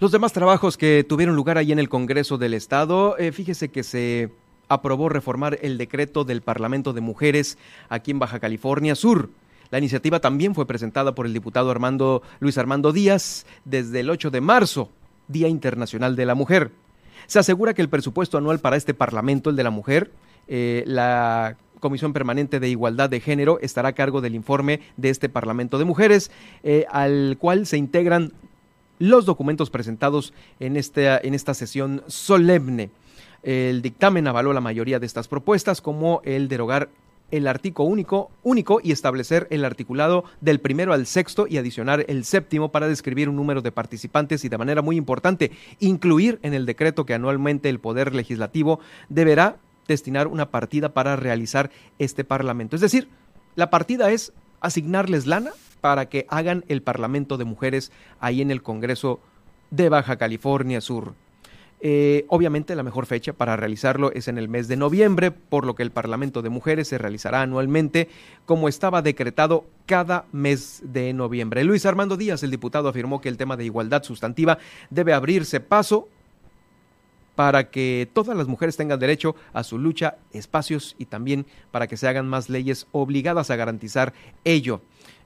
los 0.00 0.10
demás 0.10 0.32
trabajos 0.32 0.76
que 0.76 1.04
tuvieron 1.08 1.36
lugar 1.36 1.56
ahí 1.56 1.70
en 1.70 1.78
el 1.78 1.88
Congreso 1.88 2.36
del 2.36 2.54
Estado, 2.54 3.16
eh, 3.16 3.30
fíjese 3.30 3.68
que 3.68 3.84
se 3.84 4.30
aprobó 4.68 5.08
reformar 5.08 5.58
el 5.62 5.78
decreto 5.78 6.24
del 6.24 6.42
Parlamento 6.42 6.92
de 6.92 7.00
Mujeres 7.00 7.58
aquí 7.88 8.10
en 8.10 8.18
Baja 8.18 8.40
California 8.40 8.96
Sur. 8.96 9.30
La 9.70 9.78
iniciativa 9.78 10.20
también 10.20 10.54
fue 10.54 10.66
presentada 10.66 11.14
por 11.14 11.26
el 11.26 11.34
diputado 11.34 11.70
Armando 11.70 12.22
Luis 12.40 12.56
Armando 12.56 12.92
Díaz 12.92 13.44
desde 13.64 14.00
el 14.00 14.10
8 14.10 14.30
de 14.30 14.40
marzo, 14.40 14.90
Día 15.28 15.48
Internacional 15.48 16.16
de 16.16 16.26
la 16.26 16.34
Mujer. 16.34 16.70
Se 17.26 17.38
asegura 17.38 17.74
que 17.74 17.82
el 17.82 17.90
presupuesto 17.90 18.38
anual 18.38 18.60
para 18.60 18.76
este 18.76 18.94
Parlamento, 18.94 19.50
el 19.50 19.56
de 19.56 19.64
la 19.64 19.70
Mujer, 19.70 20.10
eh, 20.46 20.82
la 20.86 21.58
Comisión 21.80 22.12
Permanente 22.12 22.60
de 22.60 22.70
Igualdad 22.70 23.10
de 23.10 23.20
Género 23.20 23.58
estará 23.60 23.90
a 23.90 23.94
cargo 23.94 24.20
del 24.20 24.34
informe 24.34 24.80
de 24.96 25.10
este 25.10 25.28
Parlamento 25.28 25.78
de 25.78 25.84
Mujeres, 25.84 26.30
eh, 26.62 26.86
al 26.90 27.36
cual 27.38 27.66
se 27.66 27.76
integran 27.76 28.32
los 28.98 29.26
documentos 29.26 29.70
presentados 29.70 30.32
en 30.58 30.76
esta, 30.76 31.18
en 31.18 31.34
esta 31.34 31.54
sesión 31.54 32.02
solemne. 32.06 32.90
El 33.42 33.82
dictamen 33.82 34.26
avaló 34.26 34.52
la 34.52 34.60
mayoría 34.60 34.98
de 34.98 35.06
estas 35.06 35.28
propuestas, 35.28 35.80
como 35.80 36.20
el 36.24 36.48
derogar 36.48 36.88
el 37.30 37.46
artículo 37.46 37.88
único, 37.88 38.30
único 38.42 38.80
y 38.82 38.92
establecer 38.92 39.46
el 39.50 39.64
articulado 39.64 40.24
del 40.40 40.60
primero 40.60 40.92
al 40.92 41.06
sexto 41.06 41.46
y 41.48 41.58
adicionar 41.58 42.04
el 42.08 42.24
séptimo 42.24 42.70
para 42.70 42.88
describir 42.88 43.28
un 43.28 43.36
número 43.36 43.62
de 43.62 43.72
participantes 43.72 44.44
y 44.44 44.48
de 44.48 44.58
manera 44.58 44.82
muy 44.82 44.96
importante 44.96 45.52
incluir 45.78 46.38
en 46.42 46.54
el 46.54 46.66
decreto 46.66 47.06
que 47.06 47.14
anualmente 47.14 47.68
el 47.68 47.80
Poder 47.80 48.14
Legislativo 48.14 48.80
deberá 49.08 49.56
destinar 49.86 50.26
una 50.26 50.50
partida 50.50 50.90
para 50.90 51.16
realizar 51.16 51.70
este 51.98 52.24
Parlamento. 52.24 52.76
Es 52.76 52.82
decir, 52.82 53.08
la 53.56 53.70
partida 53.70 54.10
es 54.10 54.32
asignarles 54.60 55.26
lana 55.26 55.50
para 55.80 56.08
que 56.08 56.26
hagan 56.28 56.64
el 56.68 56.82
Parlamento 56.82 57.36
de 57.36 57.44
Mujeres 57.44 57.92
ahí 58.20 58.42
en 58.42 58.50
el 58.50 58.62
Congreso 58.62 59.20
de 59.70 59.88
Baja 59.88 60.16
California 60.16 60.80
Sur. 60.80 61.14
Eh, 61.80 62.24
obviamente 62.28 62.74
la 62.74 62.82
mejor 62.82 63.06
fecha 63.06 63.32
para 63.32 63.56
realizarlo 63.56 64.10
es 64.12 64.26
en 64.26 64.36
el 64.36 64.48
mes 64.48 64.66
de 64.66 64.76
noviembre, 64.76 65.30
por 65.30 65.64
lo 65.64 65.74
que 65.74 65.84
el 65.84 65.92
Parlamento 65.92 66.42
de 66.42 66.48
Mujeres 66.48 66.88
se 66.88 66.98
realizará 66.98 67.42
anualmente 67.42 68.08
como 68.46 68.68
estaba 68.68 69.00
decretado 69.00 69.66
cada 69.86 70.26
mes 70.32 70.82
de 70.84 71.12
noviembre. 71.12 71.62
Luis 71.62 71.86
Armando 71.86 72.16
Díaz, 72.16 72.42
el 72.42 72.50
diputado, 72.50 72.88
afirmó 72.88 73.20
que 73.20 73.28
el 73.28 73.36
tema 73.36 73.56
de 73.56 73.64
igualdad 73.64 74.02
sustantiva 74.02 74.58
debe 74.90 75.12
abrirse 75.12 75.60
paso 75.60 76.08
para 77.36 77.70
que 77.70 78.10
todas 78.12 78.36
las 78.36 78.48
mujeres 78.48 78.76
tengan 78.76 78.98
derecho 78.98 79.36
a 79.52 79.62
su 79.62 79.78
lucha, 79.78 80.16
espacios 80.32 80.96
y 80.98 81.04
también 81.04 81.46
para 81.70 81.86
que 81.86 81.96
se 81.96 82.08
hagan 82.08 82.26
más 82.26 82.48
leyes 82.48 82.88
obligadas 82.90 83.50
a 83.50 83.56
garantizar 83.56 84.12
ello. 84.42 84.82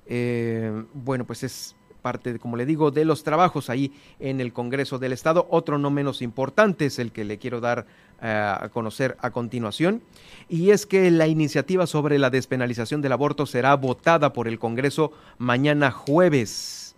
Eh, 0.06 0.84
bueno, 0.92 1.24
pues 1.24 1.42
es 1.42 1.74
parte, 2.02 2.38
como 2.38 2.56
le 2.56 2.66
digo, 2.66 2.90
de 2.90 3.04
los 3.06 3.22
trabajos 3.24 3.70
ahí 3.70 3.92
en 4.20 4.40
el 4.40 4.52
Congreso 4.52 4.98
del 4.98 5.12
Estado. 5.12 5.46
Otro 5.50 5.78
no 5.78 5.90
menos 5.90 6.20
importante 6.20 6.86
es 6.86 6.98
el 6.98 7.12
que 7.12 7.24
le 7.24 7.38
quiero 7.38 7.60
dar 7.60 7.86
eh, 8.20 8.28
a 8.28 8.68
conocer 8.68 9.16
a 9.20 9.30
continuación, 9.30 10.02
y 10.48 10.70
es 10.70 10.84
que 10.84 11.10
la 11.10 11.26
iniciativa 11.26 11.86
sobre 11.86 12.18
la 12.18 12.30
despenalización 12.30 13.00
del 13.00 13.12
aborto 13.12 13.46
será 13.46 13.74
votada 13.76 14.32
por 14.32 14.48
el 14.48 14.58
Congreso 14.58 15.12
mañana 15.38 15.90
jueves. 15.90 16.94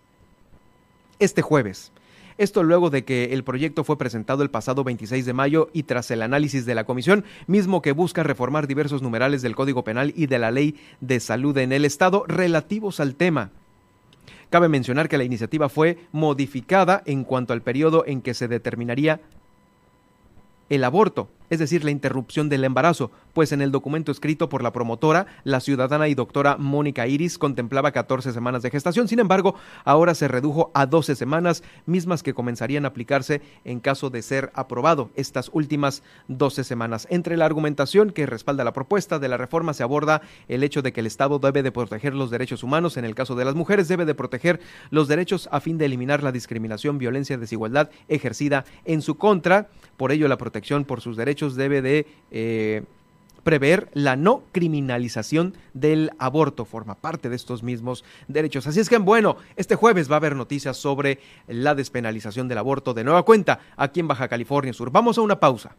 Este 1.19 1.41
jueves. 1.41 1.91
Esto 2.37 2.63
luego 2.63 2.89
de 2.89 3.05
que 3.05 3.33
el 3.33 3.45
proyecto 3.45 3.85
fue 3.85 3.97
presentado 3.97 4.43
el 4.43 4.49
pasado 4.49 4.83
26 4.83 5.25
de 5.25 5.33
mayo 5.33 5.69
y 5.71 5.83
tras 5.83 6.11
el 6.11 6.21
análisis 6.21 6.65
de 6.65 6.75
la 6.75 6.83
comisión, 6.83 7.23
mismo 7.47 7.81
que 7.81 7.93
busca 7.93 8.23
reformar 8.23 8.67
diversos 8.67 9.01
numerales 9.01 9.41
del 9.41 9.55
Código 9.55 9.85
Penal 9.85 10.13
y 10.17 10.27
de 10.27 10.39
la 10.39 10.51
Ley 10.51 10.75
de 10.99 11.21
Salud 11.21 11.57
en 11.57 11.71
el 11.71 11.85
Estado 11.85 12.25
relativos 12.27 12.99
al 12.99 13.15
tema. 13.15 13.51
Cabe 14.55 14.69
mencionar 14.69 15.09
que 15.09 15.17
la 15.17 15.25
iniciativa 15.25 15.67
fue 15.67 15.97
modificada 16.13 17.03
en 17.05 17.25
cuanto 17.25 17.51
al 17.51 17.61
periodo 17.61 18.05
en 18.07 18.21
que 18.21 18.33
se 18.33 18.47
determinaría 18.47 19.19
el 20.69 20.85
aborto, 20.85 21.27
es 21.49 21.59
decir, 21.59 21.83
la 21.83 21.91
interrupción 21.91 22.49
del 22.49 22.63
embarazo, 22.63 23.11
pues 23.33 23.51
en 23.51 23.61
el 23.61 23.71
documento 23.71 24.11
escrito 24.11 24.49
por 24.49 24.63
la 24.63 24.73
promotora, 24.73 25.27
la 25.43 25.59
ciudadana 25.59 26.07
y 26.07 26.15
doctora 26.15 26.57
Mónica 26.57 27.07
Iris 27.07 27.37
contemplaba 27.37 27.91
14 27.91 28.31
semanas 28.31 28.63
de 28.63 28.71
gestación, 28.71 29.07
sin 29.07 29.19
embargo, 29.19 29.55
ahora 29.83 30.15
se 30.15 30.27
redujo 30.27 30.71
a 30.73 30.85
12 30.85 31.15
semanas, 31.15 31.63
mismas 31.85 32.23
que 32.23 32.33
comenzarían 32.33 32.85
a 32.85 32.89
aplicarse 32.89 33.41
en 33.63 33.79
caso 33.79 34.09
de 34.09 34.21
ser 34.21 34.51
aprobado 34.55 35.11
estas 35.15 35.49
últimas 35.53 36.03
12 36.27 36.63
semanas. 36.63 37.07
Entre 37.09 37.37
la 37.37 37.45
argumentación 37.45 38.11
que 38.11 38.25
respalda 38.25 38.63
la 38.63 38.73
propuesta 38.73 39.19
de 39.19 39.27
la 39.27 39.37
reforma 39.37 39.73
se 39.73 39.83
aborda 39.83 40.21
el 40.47 40.63
hecho 40.63 40.81
de 40.81 40.93
que 40.93 41.01
el 41.01 41.07
Estado 41.07 41.39
debe 41.39 41.63
de 41.63 41.71
proteger 41.71 42.13
los 42.13 42.31
derechos 42.31 42.63
humanos, 42.63 42.97
en 42.97 43.05
el 43.05 43.15
caso 43.15 43.35
de 43.35 43.45
las 43.45 43.55
mujeres 43.55 43.87
debe 43.87 44.05
de 44.05 44.15
proteger 44.15 44.59
los 44.89 45.07
derechos 45.07 45.49
a 45.51 45.59
fin 45.59 45.77
de 45.77 45.85
eliminar 45.85 46.23
la 46.23 46.31
discriminación, 46.31 46.97
violencia, 46.97 47.37
desigualdad 47.37 47.89
ejercida 48.07 48.65
en 48.85 49.01
su 49.01 49.15
contra, 49.15 49.69
por 49.97 50.11
ello 50.11 50.27
la 50.27 50.37
protección 50.37 50.85
por 50.85 51.01
sus 51.01 51.17
derechos 51.17 51.34
debe 51.55 51.81
de 51.81 52.07
eh, 52.31 52.83
prever 53.43 53.89
la 53.93 54.15
no 54.15 54.43
criminalización 54.51 55.53
del 55.73 56.11
aborto. 56.17 56.65
Forma 56.65 56.95
parte 56.95 57.29
de 57.29 57.35
estos 57.35 57.61
mismos 57.61 58.03
derechos. 58.27 58.65
Así 58.67 58.79
es 58.79 58.89
que, 58.89 58.97
bueno, 58.97 59.37
este 59.55 59.75
jueves 59.75 60.09
va 60.09 60.15
a 60.15 60.17
haber 60.17 60.35
noticias 60.35 60.77
sobre 60.77 61.19
la 61.47 61.75
despenalización 61.75 62.47
del 62.47 62.57
aborto 62.57 62.93
de 62.93 63.03
nueva 63.03 63.23
cuenta 63.23 63.59
aquí 63.77 63.99
en 63.99 64.07
Baja 64.07 64.27
California 64.27 64.73
Sur. 64.73 64.91
Vamos 64.91 65.17
a 65.17 65.21
una 65.21 65.39
pausa. 65.39 65.75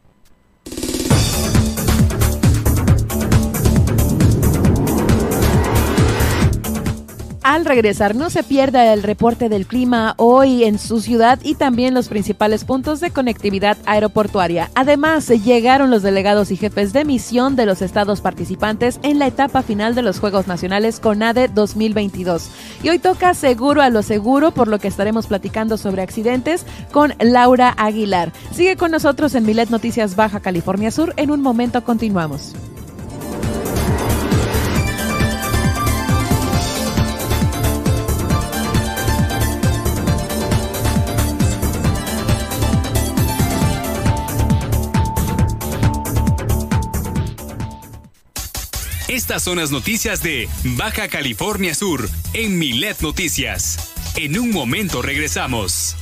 Al 7.48 7.64
regresar, 7.64 8.16
no 8.16 8.28
se 8.28 8.42
pierda 8.42 8.92
el 8.92 9.04
reporte 9.04 9.48
del 9.48 9.68
clima 9.68 10.14
hoy 10.16 10.64
en 10.64 10.80
su 10.80 11.00
ciudad 11.00 11.38
y 11.44 11.54
también 11.54 11.94
los 11.94 12.08
principales 12.08 12.64
puntos 12.64 12.98
de 12.98 13.12
conectividad 13.12 13.78
aeroportuaria. 13.86 14.72
Además, 14.74 15.28
llegaron 15.28 15.92
los 15.92 16.02
delegados 16.02 16.50
y 16.50 16.56
jefes 16.56 16.92
de 16.92 17.04
misión 17.04 17.54
de 17.54 17.64
los 17.64 17.82
estados 17.82 18.20
participantes 18.20 18.98
en 19.04 19.20
la 19.20 19.28
etapa 19.28 19.62
final 19.62 19.94
de 19.94 20.02
los 20.02 20.18
Juegos 20.18 20.48
Nacionales 20.48 20.98
CONADE 20.98 21.46
2022. 21.46 22.50
Y 22.82 22.88
hoy 22.88 22.98
toca 22.98 23.32
seguro 23.32 23.80
a 23.80 23.90
lo 23.90 24.02
seguro, 24.02 24.50
por 24.50 24.66
lo 24.66 24.80
que 24.80 24.88
estaremos 24.88 25.28
platicando 25.28 25.76
sobre 25.76 26.02
accidentes 26.02 26.66
con 26.90 27.14
Laura 27.20 27.72
Aguilar. 27.78 28.32
Sigue 28.50 28.74
con 28.76 28.90
nosotros 28.90 29.36
en 29.36 29.46
Milet 29.46 29.70
Noticias 29.70 30.16
Baja 30.16 30.40
California 30.40 30.90
Sur. 30.90 31.14
En 31.16 31.30
un 31.30 31.42
momento 31.42 31.84
continuamos. 31.84 32.56
Estas 49.26 49.42
son 49.42 49.58
las 49.58 49.72
noticias 49.72 50.22
de 50.22 50.48
Baja 50.62 51.08
California 51.08 51.74
Sur 51.74 52.08
en 52.32 52.60
Milet 52.60 53.00
Noticias. 53.00 53.90
En 54.14 54.38
un 54.38 54.52
momento 54.52 55.02
regresamos. 55.02 55.96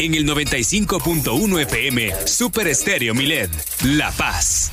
En 0.00 0.14
el 0.14 0.26
95.1 0.26 1.60
FM, 1.60 2.26
Super 2.26 2.66
Estéreo 2.66 3.14
Milet, 3.14 3.52
La 3.84 4.10
Paz. 4.10 4.72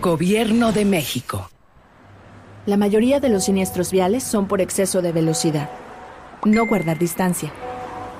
Gobierno 0.00 0.70
de 0.70 0.84
México. 0.84 1.50
La 2.66 2.76
mayoría 2.76 3.18
de 3.18 3.28
los 3.28 3.46
siniestros 3.46 3.90
viales 3.90 4.22
son 4.22 4.46
por 4.46 4.60
exceso 4.60 5.02
de 5.02 5.10
velocidad. 5.10 5.68
No 6.44 6.66
guardar 6.66 7.00
distancia. 7.00 7.52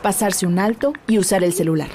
Pasarse 0.02 0.44
un 0.44 0.58
alto 0.58 0.92
y 1.06 1.18
usar 1.18 1.44
el 1.44 1.52
celular. 1.52 1.88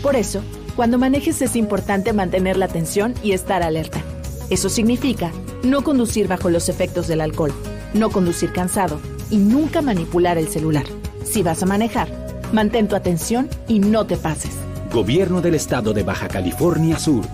Por 0.00 0.14
eso, 0.14 0.44
cuando 0.76 0.96
manejes 0.96 1.42
es 1.42 1.56
importante 1.56 2.12
mantener 2.12 2.56
la 2.56 2.66
atención 2.66 3.14
y 3.20 3.32
estar 3.32 3.64
alerta. 3.64 4.00
Eso 4.48 4.68
significa 4.68 5.32
no 5.64 5.82
conducir 5.82 6.28
bajo 6.28 6.50
los 6.50 6.68
efectos 6.68 7.08
del 7.08 7.20
alcohol, 7.20 7.52
no 7.94 8.10
conducir 8.10 8.52
cansado 8.52 9.00
y 9.28 9.38
nunca 9.38 9.82
manipular 9.82 10.38
el 10.38 10.46
celular. 10.46 10.84
Si 11.24 11.42
vas 11.42 11.64
a 11.64 11.66
manejar, 11.66 12.08
mantén 12.52 12.86
tu 12.86 12.94
atención 12.94 13.48
y 13.66 13.80
no 13.80 14.06
te 14.06 14.16
pases. 14.16 14.69
Gobierno 14.92 15.40
del 15.40 15.54
Estado 15.54 15.92
de 15.92 16.02
Baja 16.02 16.26
California 16.26 16.98
Sur. 16.98 17.24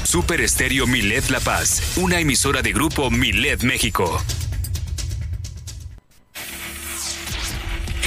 Super 0.04 0.42
Estéreo 0.42 0.86
Milet 0.86 1.30
La 1.30 1.40
Paz, 1.40 1.96
una 1.96 2.20
emisora 2.20 2.60
de 2.60 2.72
grupo 2.72 3.10
Milet 3.10 3.62
México. 3.62 4.20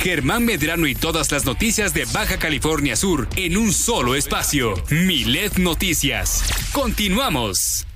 Germán 0.05 0.45
Medrano 0.45 0.85
y 0.85 0.93
todas 0.93 1.31
las 1.31 1.47
noticias 1.47 1.95
de 1.95 2.05
Baja 2.13 2.37
California 2.37 2.95
Sur 2.95 3.27
en 3.37 3.57
un 3.57 3.73
solo 3.73 4.13
espacio. 4.13 4.75
Milet 4.91 5.57
Noticias. 5.57 6.43
Continuamos. 6.71 7.87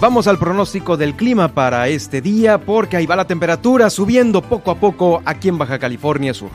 Vamos 0.00 0.26
al 0.26 0.40
pronóstico 0.40 0.96
del 0.96 1.14
clima 1.14 1.54
para 1.54 1.86
este 1.86 2.20
día 2.20 2.58
porque 2.58 2.96
ahí 2.96 3.06
va 3.06 3.14
la 3.14 3.28
temperatura 3.28 3.88
subiendo 3.88 4.42
poco 4.42 4.72
a 4.72 4.80
poco 4.80 5.22
aquí 5.24 5.46
en 5.48 5.58
Baja 5.58 5.78
California 5.78 6.34
Sur. 6.34 6.50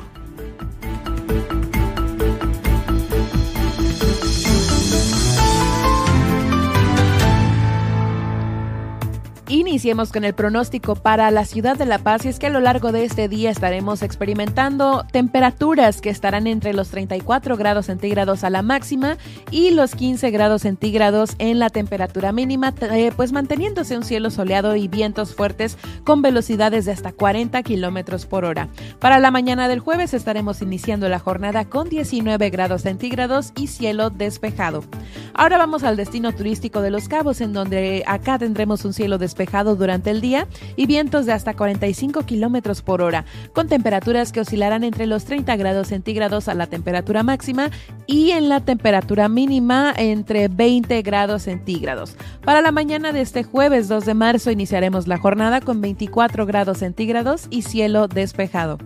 Iniciemos 9.84 10.14
con 10.14 10.24
el 10.24 10.34
pronóstico 10.34 10.96
para 10.96 11.30
la 11.30 11.44
ciudad 11.44 11.76
de 11.76 11.86
La 11.86 11.98
Paz 11.98 12.24
y 12.24 12.30
es 12.30 12.40
que 12.40 12.48
a 12.48 12.50
lo 12.50 12.62
largo 12.62 12.94
de 12.94 13.04
este 13.04 13.28
día 13.28 13.52
estaremos 13.52 14.02
experimentando 14.02 15.04
temperaturas 15.12 16.00
que 16.00 16.10
estarán 16.10 16.48
entre 16.48 16.72
los 16.72 16.88
34 16.88 17.58
grados 17.58 17.88
centígrados 17.88 18.46
a 18.46 18.50
la 18.50 18.62
máxima 18.62 19.18
y 19.52 19.72
los 19.72 19.94
15 19.94 20.32
grados 20.32 20.62
centígrados 20.62 21.36
en 21.38 21.60
la 21.60 21.70
temperatura 21.70 22.32
mínima, 22.32 22.74
eh, 22.80 23.12
pues 23.14 23.34
manteniéndose 23.34 23.98
un 23.98 24.06
cielo 24.06 24.32
soleado 24.32 24.78
y 24.78 24.88
vientos 24.88 25.36
fuertes 25.36 25.78
con 26.06 26.22
velocidades 26.22 26.86
de 26.86 26.94
hasta 26.94 27.12
40 27.12 27.62
kilómetros 27.64 28.26
por 28.26 28.46
hora. 28.46 28.70
Para 29.00 29.20
la 29.20 29.32
mañana 29.32 29.68
del 29.68 29.82
jueves 29.82 30.14
estaremos 30.14 30.62
iniciando 30.62 31.10
la 31.10 31.20
jornada 31.20 31.66
con 31.66 31.90
19 31.90 32.50
grados 32.52 32.84
centígrados 32.84 33.52
y 33.58 33.68
cielo 33.68 34.12
despejado. 34.12 34.86
Ahora 35.34 35.58
vamos 35.58 35.84
al 35.84 35.98
destino 35.98 36.32
turístico 36.32 36.80
de 36.80 36.90
Los 36.90 37.10
Cabos, 37.10 37.42
en 37.42 37.52
donde 37.52 38.06
acá 38.08 38.40
tendremos 38.40 38.86
un 38.86 38.94
cielo 38.94 39.18
despejado 39.18 39.73
durante 39.76 40.12
el 40.12 40.22
día 40.22 40.48
y 40.76 40.86
vientos 40.86 41.26
de 41.26 41.34
hasta 41.34 41.54
45 41.54 42.24
kilómetros 42.24 42.82
por 42.82 43.02
hora, 43.02 43.26
con 43.54 43.68
temperaturas 43.68 44.32
que 44.32 44.42
oscilarán 44.42 44.84
entre 44.84 45.06
los 45.06 45.26
30 45.26 45.56
grados 45.56 45.88
centígrados 45.88 46.48
a 46.48 46.54
la 46.54 46.68
temperatura 46.68 47.24
máxima 47.24 47.70
y 48.08 48.32
en 48.32 48.50
la 48.50 48.60
temperatura 48.62 49.30
mínima 49.30 49.94
entre 49.96 50.48
20 50.48 51.02
grados 51.02 51.44
centígrados. 51.44 52.16
Para 52.44 52.62
la 52.62 52.72
mañana 52.72 53.12
de 53.12 53.22
este 53.22 53.44
jueves 53.44 53.88
2 53.88 54.06
de 54.06 54.14
marzo 54.14 54.52
iniciaremos 54.52 55.08
la 55.08 55.18
jornada 55.18 55.62
con 55.62 55.82
24 55.82 56.46
grados 56.46 56.80
centígrados 56.80 57.48
y 57.50 57.64
cielo 57.64 58.08
despejado. 58.08 58.78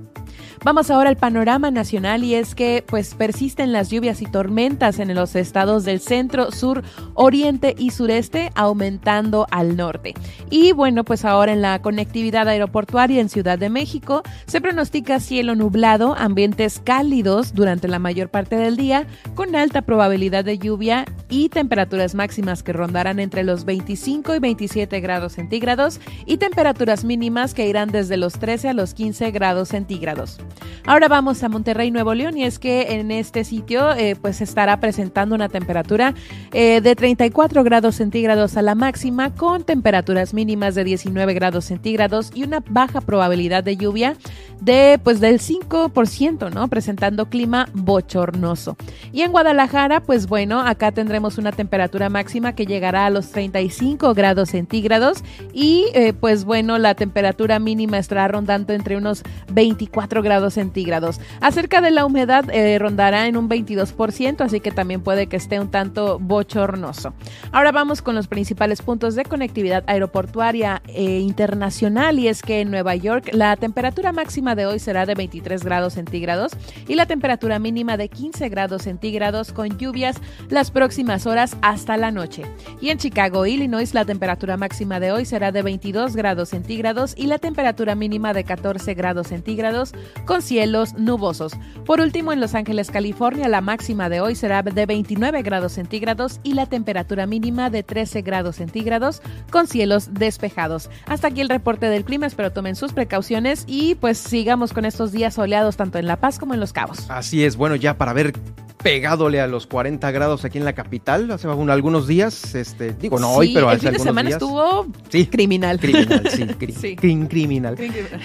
Vamos 0.64 0.90
ahora 0.90 1.10
al 1.10 1.18
panorama 1.18 1.72
nacional 1.72 2.24
y 2.24 2.36
es 2.36 2.56
que 2.56 2.84
pues 2.86 3.14
persisten 3.14 3.72
las 3.72 3.90
lluvias 3.90 4.22
y 4.22 4.26
tormentas 4.26 5.00
en 5.00 5.14
los 5.14 5.36
estados 5.36 5.86
del 5.86 6.00
centro, 6.00 6.52
sur, 6.52 6.84
oriente 7.14 7.76
y 7.78 7.92
sureste, 7.92 8.52
aumentando 8.56 9.48
al 9.52 9.78
norte. 9.78 10.14
Y 10.50 10.72
bueno, 10.72 11.04
pues 11.04 11.26
ahora 11.26 11.54
en 11.54 11.62
la 11.62 11.82
conectividad 11.82 12.48
aeroportuaria 12.48 13.22
en 13.22 13.30
Ciudad 13.30 13.60
de 13.60 13.70
México 13.70 14.24
se 14.46 14.60
pronostica 14.60 15.20
cielo 15.20 15.56
nublado, 15.56 16.16
ambientes 16.18 16.82
cálidos 16.84 17.54
durante 17.54 17.88
la 17.88 18.00
mayor 18.00 18.30
parte 18.30 18.56
del 18.56 18.78
día, 18.78 19.06
con 19.36 19.56
alta 19.56 19.84
probabilidad 19.84 20.44
de 20.44 20.58
lluvia 20.58 21.06
y 21.30 21.50
temperaturas 21.50 22.16
máximas 22.16 22.64
que 22.64 22.74
rondarán 22.74 23.20
entre 23.20 23.44
los 23.44 23.64
25 23.64 24.36
y 24.36 24.40
27 24.40 25.00
grados 25.00 25.34
centígrados 25.34 26.00
y 26.26 26.38
temperaturas 26.38 27.04
mínimas 27.04 27.54
que 27.54 27.68
irán 27.68 27.90
desde 27.90 28.18
los 28.18 28.34
13 28.34 28.70
a 28.70 28.74
los 28.74 28.94
15 28.94 29.32
grados 29.32 29.70
centígrados. 29.70 30.40
Ahora 30.86 31.08
vamos 31.08 31.44
a 31.44 31.50
Monterrey, 31.50 31.92
Nuevo 31.92 32.14
León, 32.14 32.38
y 32.38 32.44
es 32.44 32.60
que 32.60 32.94
en 32.94 33.12
este 33.12 33.44
sitio 33.44 33.94
eh, 33.94 34.16
pues 34.16 34.42
estará 34.42 34.80
presentando 34.80 35.36
una 35.36 35.50
temperatura 35.50 36.14
eh, 36.54 36.82
de 36.82 36.96
34 36.96 37.64
grados 37.64 37.96
centígrados 37.96 38.58
a 38.58 38.62
la 38.62 38.76
máxima, 38.76 39.34
con 39.34 39.64
temperaturas 39.64 40.34
mínimas 40.34 40.76
de 40.76 40.84
19 40.84 41.34
grados 41.34 41.66
centígrados 41.66 42.32
y 42.34 42.44
una 42.44 42.64
baja 42.70 43.02
probabilidad 43.02 43.64
de 43.64 43.78
lluvia 43.78 44.16
de 44.62 45.00
pues 45.04 45.20
del 45.20 45.40
5%, 45.40 46.52
¿no? 46.54 46.68
Presentando 46.68 47.30
clima 47.30 47.70
bochornoso. 47.74 48.76
Y 49.12 49.22
en 49.22 49.32
Guadalajara, 49.32 50.02
pues 50.02 50.28
bueno, 50.28 50.62
acá 50.62 50.92
tendremos 50.92 51.38
una 51.38 51.52
temperatura 51.52 52.10
máxima 52.10 52.54
que 52.54 52.66
llegará 52.66 53.06
a 53.06 53.10
los 53.10 53.30
35 53.32 54.14
grados 54.14 54.50
centígrados 54.50 55.24
y 55.54 55.86
eh, 55.94 56.14
pues 56.14 56.46
bueno, 56.46 56.78
la 56.78 56.96
temperatura 56.96 57.60
mínima 57.60 57.98
estará 57.98 58.28
rondando 58.28 58.74
entre 58.74 58.98
unos 58.98 59.24
24 59.52 60.22
grados 60.22 60.37
centígrados. 60.54 61.20
Acerca 61.42 61.82
de 61.82 61.92
la 61.92 62.06
humedad, 62.06 62.50
eh, 62.50 62.78
rondará 62.80 63.28
en 63.28 63.38
un 63.38 63.50
22%, 63.50 64.42
así 64.42 64.60
que 64.60 64.72
también 64.72 65.02
puede 65.02 65.28
que 65.28 65.38
esté 65.38 65.60
un 65.60 65.70
tanto 65.70 66.20
bochornoso. 66.20 67.14
Ahora 67.52 67.72
vamos 67.72 68.02
con 68.02 68.16
los 68.16 68.28
principales 68.28 68.82
puntos 68.82 69.16
de 69.16 69.26
conectividad 69.26 69.84
aeroportuaria 69.88 70.82
e 70.88 71.20
internacional 71.20 72.20
y 72.20 72.28
es 72.28 72.42
que 72.42 72.62
en 72.62 72.72
Nueva 72.72 72.96
York 72.96 73.30
la 73.34 73.56
temperatura 73.56 74.12
máxima 74.12 74.56
de 74.56 74.66
hoy 74.66 74.80
será 74.80 75.06
de 75.06 75.16
23 75.16 75.64
grados 75.64 75.94
centígrados 75.94 76.52
y 76.88 76.96
la 76.96 77.06
temperatura 77.06 77.60
mínima 77.60 77.98
de 77.98 78.10
15 78.10 78.50
grados 78.50 78.84
centígrados 78.84 79.52
con 79.52 79.78
lluvias 79.78 80.18
las 80.50 80.72
próximas 80.72 81.26
horas 81.26 81.58
hasta 81.62 81.98
la 81.98 82.12
noche. 82.12 82.44
Y 82.82 82.90
en 82.90 82.98
Chicago, 82.98 83.46
Illinois, 83.46 83.94
la 83.94 84.06
temperatura 84.06 84.58
máxima 84.58 85.00
de 85.00 85.12
hoy 85.12 85.26
será 85.26 85.52
de 85.52 85.62
22 85.62 86.16
grados 86.16 86.50
centígrados 86.50 87.14
y 87.18 87.28
la 87.28 87.38
temperatura 87.38 87.96
mínima 87.96 88.34
de 88.34 88.44
14 88.44 88.94
grados 88.94 89.28
centígrados 89.28 89.94
con 90.28 90.44
cielos 90.44 90.94
nubosos. 90.94 91.54
Por 91.86 92.02
último, 92.02 92.32
en 92.32 92.40
Los 92.40 92.54
Ángeles, 92.54 92.92
California, 92.92 93.48
la 93.48 93.62
máxima 93.62 94.10
de 94.10 94.22
hoy 94.22 94.36
será 94.36 94.62
de 94.62 94.86
29 94.86 95.42
grados 95.42 95.72
centígrados 95.72 96.40
y 96.44 96.54
la 96.54 96.68
temperatura 96.68 97.26
mínima 97.26 97.72
de 97.72 97.82
13 97.82 98.22
grados 98.22 98.58
centígrados 98.58 99.22
con 99.50 99.66
cielos 99.68 100.14
despejados. 100.14 100.92
Hasta 101.08 101.30
aquí 101.30 101.42
el 101.42 101.50
reporte 101.50 101.88
del 101.88 102.04
clima, 102.04 102.28
espero 102.28 102.52
tomen 102.52 102.76
sus 102.76 102.94
precauciones 102.94 103.64
y 103.66 103.96
pues 103.96 104.18
sigamos 104.18 104.74
con 104.74 104.86
estos 104.86 105.12
días 105.12 105.34
soleados 105.34 105.78
tanto 105.78 105.98
en 105.98 106.06
La 106.06 106.20
Paz 106.20 106.38
como 106.38 106.54
en 106.54 106.60
Los 106.60 106.74
Cabos. 106.74 107.10
Así 107.10 107.44
es, 107.44 107.56
bueno, 107.56 107.76
ya 107.76 107.98
para 107.98 108.14
ver 108.14 108.34
pegadole 108.82 109.42
a 109.42 109.48
los 109.48 109.68
40 109.68 110.10
grados 110.12 110.46
aquí 110.46 110.58
en 110.58 110.66
la 110.66 110.74
capital 110.74 111.30
hace 111.32 111.48
algunos 111.48 112.08
días, 112.08 112.56
este, 112.56 112.94
digo 112.94 113.20
no 113.20 113.32
hoy, 113.32 113.54
pero 113.54 113.72
el 113.72 113.80
fin 113.80 113.92
de 113.92 114.00
semana 114.00 114.30
estuvo 114.30 114.88
criminal. 115.32 115.80
Criminal, 115.80 116.24
sí, 116.30 116.48
sí. 116.80 116.96
criminal. 116.96 117.78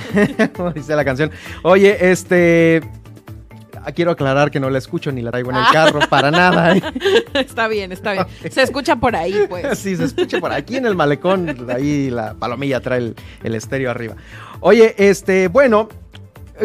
Como 0.57 0.73
dice 0.73 0.95
la 0.95 1.05
canción. 1.05 1.31
Oye, 1.63 2.11
este 2.11 2.83
quiero 3.91 4.13
aclarar 4.13 4.51
que 4.51 4.61
no 4.61 4.71
la 4.71 4.79
escucho 4.79 5.11
ni 5.11 5.23
la 5.23 5.31
traigo 5.33 5.51
en 5.51 5.57
el 5.57 5.65
carro 5.73 6.01
para 6.09 6.31
nada. 6.31 6.77
¿eh? 6.77 6.83
Está 7.35 7.67
bien, 7.67 7.91
está 7.91 8.13
bien. 8.13 8.27
Se 8.51 8.63
escucha 8.63 8.97
por 8.97 9.17
ahí, 9.17 9.47
pues. 9.49 9.79
Sí, 9.79 9.97
se 9.97 10.05
escucha 10.05 10.39
por 10.39 10.53
aquí 10.53 10.77
en 10.77 10.87
el 10.87 10.95
malecón, 10.95 11.69
ahí 11.75 12.11
la 12.11 12.35
palomilla 12.35 12.81
trae 12.81 12.99
el, 12.99 13.17
el 13.43 13.55
estéreo 13.55 13.91
arriba. 13.91 14.15
Oye, 14.61 14.95
este, 14.99 15.49
bueno, 15.49 15.89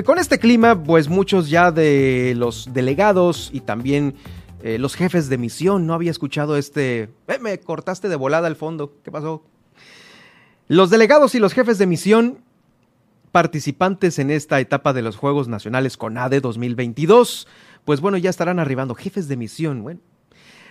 con 0.04 0.20
este 0.20 0.40
clima, 0.40 0.84
pues 0.84 1.08
muchos 1.10 1.50
ya 1.50 1.72
de 1.72 2.34
los 2.36 2.74
delegados 2.74 3.50
y 3.54 3.62
también 3.62 4.16
eh, 4.62 4.78
los 4.78 4.96
jefes 4.96 5.30
de 5.30 5.38
misión 5.38 5.86
no 5.88 5.94
había 5.94 6.12
escuchado 6.12 6.58
este... 6.58 7.10
Eh, 7.28 7.40
me 7.40 7.60
cortaste 7.60 8.10
de 8.10 8.16
volada 8.16 8.48
al 8.48 8.56
fondo, 8.56 8.94
¿qué 9.04 9.12
pasó? 9.12 9.44
Los 10.68 10.90
delegados 10.90 11.36
y 11.36 11.40
los 11.40 11.54
jefes 11.54 11.78
de 11.78 11.86
misión 11.86 12.40
participantes 13.32 14.20
en 14.20 14.32
esta 14.32 14.60
etapa 14.60 14.94
de 14.94 15.02
los 15.02 15.16
Juegos 15.16 15.48
Nacionales 15.48 15.98
CONADE 15.98 16.42
2022, 16.42 17.48
pues 17.86 18.02
bueno, 18.02 18.18
ya 18.18 18.30
estarán 18.30 18.60
arribando 18.60 18.96
jefes 18.96 19.28
de 19.28 19.38
misión, 19.38 19.84
bueno. 19.84 20.00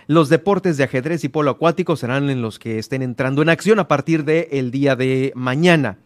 Los 0.07 0.29
deportes 0.29 0.77
de 0.77 0.85
ajedrez 0.85 1.25
y 1.25 1.29
polo 1.29 1.51
acuático 1.51 1.97
serán 1.97 2.29
en 2.29 2.41
los 2.41 2.59
que 2.59 2.79
estén 2.79 3.01
entrando 3.01 3.41
en 3.41 3.49
acción 3.49 3.77
a 3.79 3.89
partir 3.89 4.23
del 4.23 4.71
día 4.71 4.95
de 4.95 5.33
mañana 5.35 5.97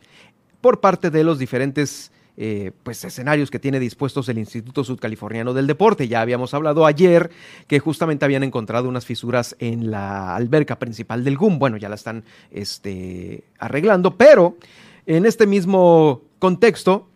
por 0.59 0.79
parte 0.79 1.11
de 1.11 1.23
los 1.23 1.37
diferentes 1.37 2.11
eh, 2.37 2.71
pues 2.83 3.03
escenarios 3.03 3.51
que 3.51 3.59
tiene 3.59 3.79
dispuestos 3.79 4.29
el 4.29 4.37
Instituto 4.37 4.83
Sudcaliforniano 4.83 5.53
del 5.53 5.67
Deporte. 5.67 6.07
Ya 6.07 6.21
habíamos 6.21 6.53
hablado 6.53 6.85
ayer 6.85 7.29
que 7.67 7.79
justamente 7.79 8.25
habían 8.25 8.43
encontrado 8.43 8.87
unas 8.87 9.05
fisuras 9.05 9.55
en 9.59 9.91
la 9.91 10.35
alberca 10.35 10.79
principal 10.79 11.23
del 11.23 11.37
GUM. 11.37 11.59
Bueno, 11.59 11.77
ya 11.77 11.89
la 11.89 11.95
están 11.95 12.23
este, 12.51 13.43
arreglando, 13.59 14.17
pero 14.17 14.57
en 15.05 15.25
este 15.25 15.45
mismo 15.45 16.21
contexto 16.39 17.09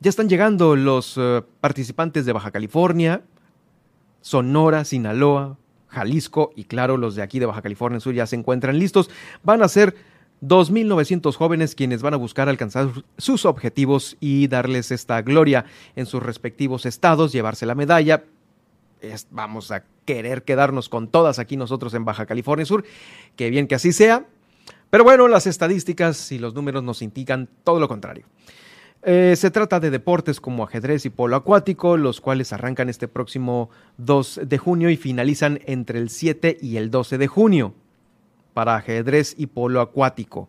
ya 0.00 0.10
están 0.10 0.28
llegando 0.28 0.76
los 0.76 1.14
eh, 1.16 1.42
participantes 1.60 2.26
de 2.26 2.32
Baja 2.32 2.50
California, 2.50 3.22
Sonora, 4.20 4.84
Sinaloa, 4.84 5.56
Jalisco 5.88 6.52
y 6.54 6.64
claro, 6.64 6.96
los 6.96 7.14
de 7.14 7.22
aquí 7.22 7.38
de 7.38 7.46
Baja 7.46 7.62
California 7.62 8.00
Sur 8.00 8.14
ya 8.14 8.26
se 8.26 8.36
encuentran 8.36 8.78
listos. 8.78 9.08
Van 9.42 9.62
a 9.62 9.68
ser 9.68 9.94
2.900 10.42 11.34
jóvenes 11.34 11.74
quienes 11.74 12.02
van 12.02 12.14
a 12.14 12.18
buscar 12.18 12.48
alcanzar 12.48 12.90
sus 13.18 13.44
objetivos 13.44 14.16
y 14.20 14.48
darles 14.48 14.90
esta 14.90 15.22
gloria 15.22 15.64
en 15.96 16.06
sus 16.06 16.22
respectivos 16.22 16.86
estados, 16.86 17.32
llevarse 17.32 17.66
la 17.66 17.74
medalla. 17.74 18.24
vamos 19.30 19.70
a 19.70 19.84
querer 20.04 20.42
quedarnos 20.42 20.88
con 20.88 21.08
todas 21.08 21.38
aquí 21.38 21.56
nosotros 21.56 21.94
en 21.94 22.04
Baja 22.04 22.26
California 22.26 22.66
Sur. 22.66 22.84
Qué 23.36 23.50
bien 23.50 23.66
que 23.66 23.74
así 23.74 23.92
sea. 23.92 24.26
Pero 24.90 25.04
bueno, 25.04 25.28
las 25.28 25.46
estadísticas 25.46 26.30
y 26.30 26.38
los 26.38 26.54
números 26.54 26.82
nos 26.82 27.02
indican 27.02 27.48
todo 27.64 27.80
lo 27.80 27.88
contrario. 27.88 28.26
Eh, 29.02 29.34
se 29.36 29.50
trata 29.50 29.80
de 29.80 29.90
deportes 29.90 30.40
como 30.40 30.64
ajedrez 30.64 31.04
y 31.04 31.10
polo 31.10 31.36
acuático, 31.36 31.96
los 31.96 32.20
cuales 32.20 32.52
arrancan 32.52 32.88
este 32.88 33.06
próximo 33.06 33.68
2 33.98 34.40
de 34.44 34.58
junio 34.58 34.88
y 34.88 34.96
finalizan 34.96 35.60
entre 35.66 35.98
el 35.98 36.08
7 36.08 36.56
y 36.60 36.78
el 36.78 36.90
12 36.90 37.18
de 37.18 37.26
junio 37.26 37.74
para 38.54 38.76
ajedrez 38.76 39.34
y 39.36 39.48
polo 39.48 39.80
acuático. 39.80 40.48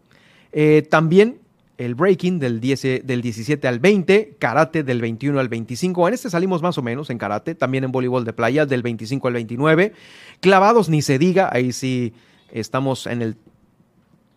Eh, 0.54 0.88
también 0.90 1.40
el 1.78 1.96
breaking 1.96 2.40
del, 2.40 2.62
10, 2.62 3.04
del 3.04 3.22
17 3.22 3.68
al 3.68 3.80
20, 3.80 4.38
karate 4.40 4.84
del 4.84 5.02
21 5.02 5.40
al 5.40 5.50
25. 5.50 6.08
En 6.08 6.14
este 6.14 6.30
salimos 6.30 6.62
más 6.62 6.78
o 6.78 6.82
menos 6.82 7.10
en 7.10 7.18
karate, 7.18 7.56
también 7.56 7.84
en 7.84 7.92
voleibol 7.92 8.24
de 8.24 8.34
playa 8.34 8.66
del 8.66 8.82
25 8.82 9.28
al 9.28 9.34
29. 9.34 9.94
Clavados 10.40 10.88
ni 10.88 11.02
se 11.02 11.20
diga, 11.20 11.50
ahí 11.52 11.74
sí 11.74 12.14
estamos 12.52 13.08
en 13.08 13.22
el 13.22 13.36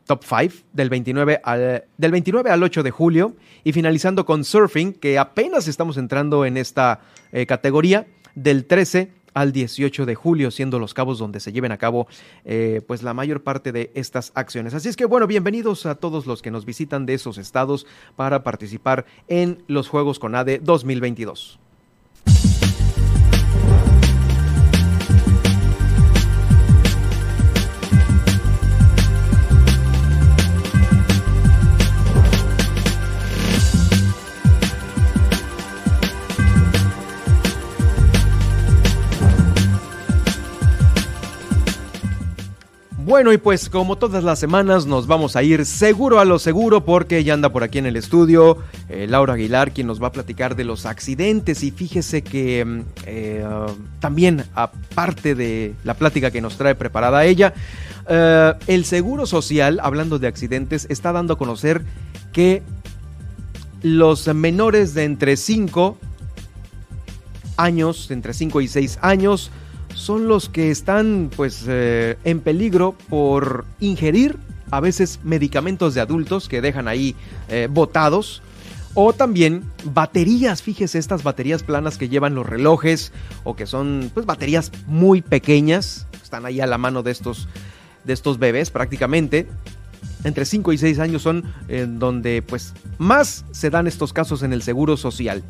top 0.06 0.24
5 0.24 0.64
del 0.72 0.90
29 0.90 1.40
al, 1.44 1.84
del 1.96 2.10
29 2.10 2.50
al 2.50 2.62
8 2.62 2.82
de 2.82 2.90
julio 2.90 3.36
y 3.62 3.72
finalizando 3.72 4.24
con 4.24 4.42
surfing, 4.42 4.94
que 4.94 5.18
apenas 5.18 5.68
estamos 5.68 5.96
entrando 5.98 6.44
en 6.44 6.56
esta 6.56 7.00
eh, 7.30 7.46
categoría 7.46 8.06
del 8.34 8.64
13 8.64 9.12
al 9.38 9.52
18 9.52 10.04
de 10.04 10.16
julio, 10.16 10.50
siendo 10.50 10.80
los 10.80 10.94
cabos 10.94 11.20
donde 11.20 11.38
se 11.38 11.52
lleven 11.52 11.70
a 11.70 11.78
cabo 11.78 12.08
eh, 12.44 12.82
pues 12.88 13.04
la 13.04 13.14
mayor 13.14 13.44
parte 13.44 13.70
de 13.70 13.92
estas 13.94 14.32
acciones. 14.34 14.74
Así 14.74 14.88
es 14.88 14.96
que 14.96 15.04
bueno, 15.04 15.28
bienvenidos 15.28 15.86
a 15.86 15.94
todos 15.94 16.26
los 16.26 16.42
que 16.42 16.50
nos 16.50 16.64
visitan 16.64 17.06
de 17.06 17.14
esos 17.14 17.38
estados 17.38 17.86
para 18.16 18.42
participar 18.42 19.06
en 19.28 19.62
los 19.68 19.88
Juegos 19.88 20.18
con 20.18 20.34
ADE 20.34 20.58
2022. 20.58 21.60
Bueno, 43.08 43.32
y 43.32 43.38
pues 43.38 43.70
como 43.70 43.96
todas 43.96 44.22
las 44.22 44.38
semanas 44.38 44.84
nos 44.84 45.06
vamos 45.06 45.34
a 45.34 45.42
ir 45.42 45.64
seguro 45.64 46.20
a 46.20 46.26
lo 46.26 46.38
seguro 46.38 46.84
porque 46.84 47.24
ya 47.24 47.32
anda 47.32 47.50
por 47.50 47.64
aquí 47.64 47.78
en 47.78 47.86
el 47.86 47.96
estudio 47.96 48.58
eh, 48.90 49.06
Laura 49.08 49.32
Aguilar 49.32 49.72
quien 49.72 49.86
nos 49.86 50.00
va 50.00 50.08
a 50.08 50.12
platicar 50.12 50.56
de 50.56 50.64
los 50.64 50.84
accidentes. 50.84 51.62
Y 51.62 51.70
fíjese 51.70 52.20
que 52.22 52.62
mm, 52.66 52.80
eh, 53.06 53.46
también 53.98 54.44
aparte 54.54 55.34
de 55.34 55.74
la 55.84 55.94
plática 55.94 56.30
que 56.30 56.42
nos 56.42 56.58
trae 56.58 56.74
preparada 56.74 57.24
ella, 57.24 57.54
eh, 58.10 58.52
el 58.66 58.84
Seguro 58.84 59.24
Social, 59.24 59.80
hablando 59.82 60.18
de 60.18 60.26
accidentes, 60.26 60.86
está 60.90 61.10
dando 61.10 61.32
a 61.32 61.38
conocer 61.38 61.84
que 62.34 62.62
los 63.80 64.28
menores 64.34 64.92
de 64.92 65.04
entre 65.04 65.38
5 65.38 65.96
años, 67.56 68.10
entre 68.10 68.34
5 68.34 68.60
y 68.60 68.68
6 68.68 68.98
años, 69.00 69.50
son 69.94 70.28
los 70.28 70.48
que 70.48 70.70
están 70.70 71.30
pues 71.34 71.64
eh, 71.66 72.16
en 72.24 72.40
peligro 72.40 72.94
por 73.08 73.64
ingerir 73.80 74.36
a 74.70 74.80
veces 74.80 75.20
medicamentos 75.24 75.94
de 75.94 76.00
adultos 76.00 76.48
que 76.48 76.60
dejan 76.60 76.88
ahí 76.88 77.16
eh, 77.48 77.68
botados 77.70 78.42
o 78.94 79.12
también 79.12 79.64
baterías, 79.84 80.62
fíjese 80.62 80.98
estas 80.98 81.22
baterías 81.22 81.62
planas 81.62 81.98
que 81.98 82.08
llevan 82.08 82.34
los 82.34 82.46
relojes 82.46 83.12
o 83.44 83.54
que 83.54 83.66
son 83.66 84.10
pues 84.12 84.26
baterías 84.26 84.72
muy 84.86 85.22
pequeñas, 85.22 86.06
están 86.22 86.44
ahí 86.46 86.60
a 86.60 86.66
la 86.66 86.78
mano 86.78 87.02
de 87.02 87.12
estos 87.12 87.48
de 88.04 88.12
estos 88.12 88.38
bebés 88.38 88.70
prácticamente. 88.70 89.46
Entre 90.24 90.44
5 90.44 90.72
y 90.72 90.78
6 90.78 90.98
años 90.98 91.22
son 91.22 91.44
en 91.68 92.00
donde 92.00 92.42
pues 92.42 92.74
más 92.98 93.44
se 93.52 93.70
dan 93.70 93.86
estos 93.86 94.12
casos 94.12 94.42
en 94.42 94.52
el 94.52 94.62
seguro 94.62 94.96
social. 94.96 95.44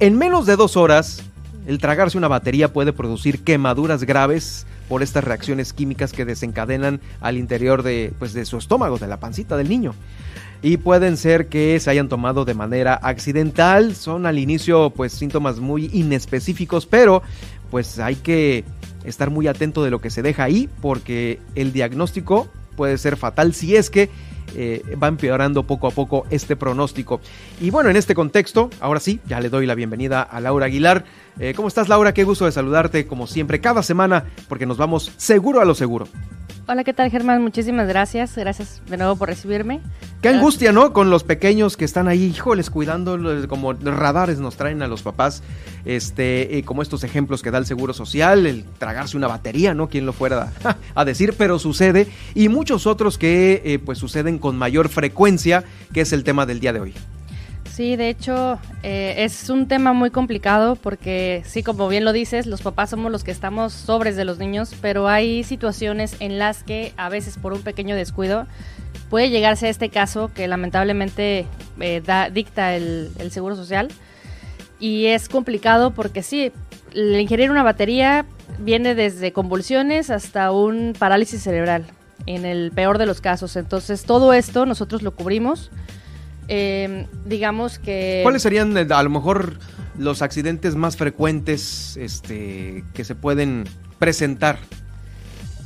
En 0.00 0.18
menos 0.18 0.46
de 0.46 0.56
dos 0.56 0.76
horas 0.76 1.22
el 1.66 1.78
tragarse 1.78 2.18
una 2.18 2.28
batería 2.28 2.72
puede 2.72 2.92
producir 2.92 3.42
quemaduras 3.42 4.04
graves 4.04 4.66
por 4.88 5.02
estas 5.02 5.24
reacciones 5.24 5.72
químicas 5.72 6.12
que 6.12 6.24
desencadenan 6.24 7.00
al 7.20 7.38
interior 7.38 7.82
de, 7.82 8.12
pues, 8.18 8.32
de 8.34 8.44
su 8.44 8.58
estómago, 8.58 8.98
de 8.98 9.08
la 9.08 9.18
pancita 9.18 9.56
del 9.56 9.68
niño. 9.68 9.94
Y 10.62 10.78
pueden 10.78 11.16
ser 11.16 11.48
que 11.48 11.78
se 11.80 11.90
hayan 11.90 12.08
tomado 12.08 12.44
de 12.44 12.54
manera 12.54 12.94
accidental, 12.94 13.94
son 13.94 14.24
al 14.24 14.38
inicio 14.38 14.90
pues 14.90 15.12
síntomas 15.12 15.60
muy 15.60 15.90
inespecíficos, 15.92 16.86
pero 16.86 17.22
pues 17.70 17.98
hay 17.98 18.14
que 18.14 18.64
estar 19.04 19.28
muy 19.28 19.46
atento 19.46 19.84
de 19.84 19.90
lo 19.90 20.00
que 20.00 20.08
se 20.08 20.22
deja 20.22 20.44
ahí 20.44 20.70
porque 20.80 21.38
el 21.54 21.74
diagnóstico 21.74 22.48
puede 22.76 22.96
ser 22.96 23.16
fatal 23.16 23.52
si 23.52 23.76
es 23.76 23.90
que 23.90 24.08
eh, 24.54 24.82
va 25.02 25.08
empeorando 25.08 25.64
poco 25.64 25.86
a 25.86 25.90
poco 25.90 26.26
este 26.30 26.56
pronóstico. 26.56 27.20
Y 27.60 27.70
bueno, 27.70 27.90
en 27.90 27.96
este 27.96 28.14
contexto, 28.14 28.70
ahora 28.80 29.00
sí, 29.00 29.20
ya 29.26 29.40
le 29.40 29.48
doy 29.48 29.66
la 29.66 29.74
bienvenida 29.74 30.22
a 30.22 30.40
Laura 30.40 30.66
Aguilar. 30.66 31.04
Eh, 31.38 31.54
¿Cómo 31.54 31.68
estás, 31.68 31.88
Laura? 31.88 32.14
Qué 32.14 32.24
gusto 32.24 32.44
de 32.44 32.52
saludarte, 32.52 33.06
como 33.06 33.26
siempre, 33.26 33.60
cada 33.60 33.82
semana, 33.82 34.24
porque 34.48 34.66
nos 34.66 34.76
vamos 34.76 35.12
seguro 35.16 35.60
a 35.60 35.64
lo 35.64 35.74
seguro. 35.74 36.08
Hola, 36.66 36.82
¿qué 36.82 36.94
tal 36.94 37.10
Germán? 37.10 37.42
Muchísimas 37.42 37.86
gracias. 37.86 38.36
Gracias 38.36 38.80
de 38.88 38.96
nuevo 38.96 39.16
por 39.16 39.28
recibirme. 39.28 39.82
Qué 40.22 40.30
angustia, 40.30 40.72
¿no? 40.72 40.94
Con 40.94 41.10
los 41.10 41.22
pequeños 41.22 41.76
que 41.76 41.84
están 41.84 42.08
ahí, 42.08 42.24
híjoles, 42.24 42.70
cuidando, 42.70 43.18
como 43.48 43.74
radares 43.74 44.38
nos 44.38 44.56
traen 44.56 44.80
a 44.80 44.88
los 44.88 45.02
papás, 45.02 45.42
este, 45.84 46.56
eh, 46.56 46.64
como 46.64 46.80
estos 46.80 47.04
ejemplos 47.04 47.42
que 47.42 47.50
da 47.50 47.58
el 47.58 47.66
Seguro 47.66 47.92
Social, 47.92 48.46
el 48.46 48.64
tragarse 48.78 49.18
una 49.18 49.28
batería, 49.28 49.74
¿no? 49.74 49.90
Quien 49.90 50.06
lo 50.06 50.14
fuera 50.14 50.54
a, 50.94 51.04
decir, 51.04 51.34
pero 51.36 51.58
sucede, 51.58 52.06
y 52.34 52.48
muchos 52.48 52.86
otros 52.86 53.18
que 53.18 53.60
eh, 53.66 53.78
pues 53.78 53.98
suceden 53.98 54.38
con 54.38 54.56
mayor 54.56 54.88
frecuencia, 54.88 55.64
que 55.92 56.00
es 56.00 56.14
el 56.14 56.24
tema 56.24 56.46
del 56.46 56.60
día 56.60 56.72
de 56.72 56.80
hoy. 56.80 56.94
Sí, 57.74 57.96
de 57.96 58.08
hecho 58.08 58.60
eh, 58.84 59.14
es 59.18 59.50
un 59.50 59.66
tema 59.66 59.92
muy 59.92 60.10
complicado 60.10 60.76
porque 60.76 61.42
sí, 61.44 61.64
como 61.64 61.88
bien 61.88 62.04
lo 62.04 62.12
dices, 62.12 62.46
los 62.46 62.62
papás 62.62 62.90
somos 62.90 63.10
los 63.10 63.24
que 63.24 63.32
estamos 63.32 63.72
sobres 63.72 64.14
de 64.14 64.24
los 64.24 64.38
niños, 64.38 64.76
pero 64.80 65.08
hay 65.08 65.42
situaciones 65.42 66.14
en 66.20 66.38
las 66.38 66.62
que 66.62 66.92
a 66.96 67.08
veces 67.08 67.36
por 67.36 67.52
un 67.52 67.62
pequeño 67.62 67.96
descuido 67.96 68.46
puede 69.10 69.28
llegarse 69.30 69.66
a 69.66 69.70
este 69.70 69.88
caso 69.88 70.30
que 70.32 70.46
lamentablemente 70.46 71.46
eh, 71.80 72.00
da, 72.06 72.30
dicta 72.30 72.76
el, 72.76 73.10
Seguro 73.30 73.56
Social 73.56 73.88
y 74.78 75.06
es 75.06 75.28
complicado 75.28 75.90
porque 75.90 76.22
sí, 76.22 76.52
el 76.94 77.20
ingerir 77.20 77.50
una 77.50 77.64
batería 77.64 78.24
viene 78.60 78.94
desde 78.94 79.32
convulsiones 79.32 80.10
hasta 80.10 80.52
un 80.52 80.92
parálisis 80.96 81.42
cerebral 81.42 81.86
en 82.26 82.44
el 82.44 82.70
peor 82.70 82.98
de 82.98 83.06
los 83.06 83.20
casos. 83.20 83.56
Entonces 83.56 84.04
todo 84.04 84.32
esto 84.32 84.64
nosotros 84.64 85.02
lo 85.02 85.16
cubrimos 85.16 85.72
eh, 86.48 87.06
digamos 87.24 87.78
que... 87.78 88.20
¿Cuáles 88.22 88.42
serían 88.42 88.76
eh, 88.76 88.86
a 88.90 89.02
lo 89.02 89.10
mejor 89.10 89.58
los 89.98 90.22
accidentes 90.22 90.74
más 90.74 90.96
frecuentes 90.96 91.96
este, 91.96 92.84
que 92.92 93.04
se 93.04 93.14
pueden 93.14 93.64
presentar? 93.98 94.58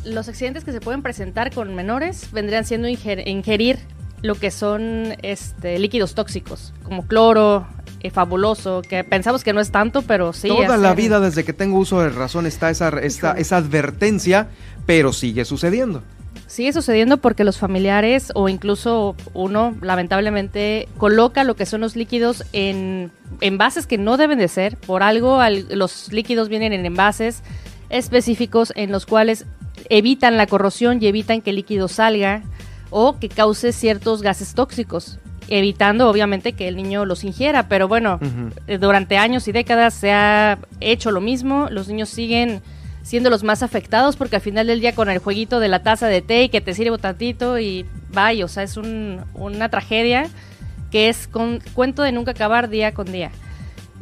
Los 0.04 0.28
accidentes 0.28 0.64
que 0.64 0.72
se 0.72 0.80
pueden 0.80 1.02
presentar 1.02 1.52
con 1.52 1.74
menores 1.74 2.28
vendrían 2.32 2.64
siendo 2.64 2.88
ingerir 2.88 3.78
lo 4.22 4.34
que 4.34 4.50
son 4.50 5.16
este, 5.22 5.78
líquidos 5.78 6.14
tóxicos, 6.14 6.72
como 6.82 7.06
cloro, 7.06 7.66
eh, 8.00 8.10
fabuloso, 8.10 8.82
que 8.82 9.04
pensamos 9.04 9.44
que 9.44 9.52
no 9.52 9.60
es 9.60 9.70
tanto, 9.70 10.02
pero 10.02 10.32
sí. 10.32 10.48
Toda 10.48 10.76
la 10.76 10.94
vida, 10.94 11.20
desde 11.20 11.44
que 11.44 11.52
tengo 11.52 11.78
uso 11.78 12.00
de 12.00 12.10
razón, 12.10 12.46
está 12.46 12.70
esa, 12.70 12.88
esta, 13.00 13.32
esa 13.32 13.56
advertencia, 13.56 14.48
pero 14.86 15.12
sigue 15.12 15.44
sucediendo. 15.44 16.02
Sigue 16.48 16.72
sucediendo 16.72 17.18
porque 17.18 17.44
los 17.44 17.58
familiares 17.58 18.32
o 18.34 18.48
incluso 18.48 19.14
uno 19.34 19.76
lamentablemente 19.82 20.88
coloca 20.96 21.44
lo 21.44 21.56
que 21.56 21.66
son 21.66 21.82
los 21.82 21.94
líquidos 21.94 22.42
en 22.54 23.12
envases 23.42 23.86
que 23.86 23.98
no 23.98 24.16
deben 24.16 24.38
de 24.38 24.48
ser. 24.48 24.78
Por 24.78 25.02
algo 25.02 25.40
los 25.70 26.10
líquidos 26.10 26.48
vienen 26.48 26.72
en 26.72 26.86
envases 26.86 27.42
específicos 27.90 28.72
en 28.76 28.90
los 28.90 29.04
cuales 29.04 29.44
evitan 29.90 30.38
la 30.38 30.46
corrosión 30.46 31.02
y 31.02 31.06
evitan 31.06 31.42
que 31.42 31.50
el 31.50 31.56
líquido 31.56 31.86
salga 31.86 32.42
o 32.88 33.18
que 33.18 33.28
cause 33.28 33.72
ciertos 33.72 34.22
gases 34.22 34.54
tóxicos 34.54 35.18
evitando 35.48 36.08
obviamente 36.08 36.52
que 36.52 36.68
el 36.68 36.76
niño 36.76 37.04
los 37.04 37.24
ingiera, 37.24 37.68
pero 37.68 37.88
bueno, 37.88 38.20
eh, 38.66 38.78
durante 38.78 39.16
años 39.16 39.48
y 39.48 39.52
décadas 39.52 39.94
se 39.94 40.12
ha 40.12 40.58
hecho 40.80 41.10
lo 41.10 41.20
mismo, 41.20 41.68
los 41.70 41.88
niños 41.88 42.10
siguen 42.10 42.60
siendo 43.08 43.30
los 43.30 43.42
más 43.42 43.62
afectados 43.62 44.16
porque 44.16 44.36
al 44.36 44.42
final 44.42 44.66
del 44.66 44.80
día 44.80 44.94
con 44.94 45.08
el 45.08 45.18
jueguito 45.18 45.60
de 45.60 45.68
la 45.68 45.82
taza 45.82 46.08
de 46.08 46.20
té 46.20 46.42
y 46.42 46.48
que 46.50 46.60
te 46.60 46.74
sirvo 46.74 46.98
tantito 46.98 47.58
y 47.58 47.86
vaya, 48.12 48.44
o 48.44 48.48
sea, 48.48 48.62
es 48.64 48.76
una 48.76 49.70
tragedia 49.70 50.28
que 50.90 51.08
es 51.08 51.26
con 51.26 51.60
cuento 51.72 52.02
de 52.02 52.12
nunca 52.12 52.32
acabar 52.32 52.68
día 52.68 52.92
con 52.92 53.10
día. 53.10 53.30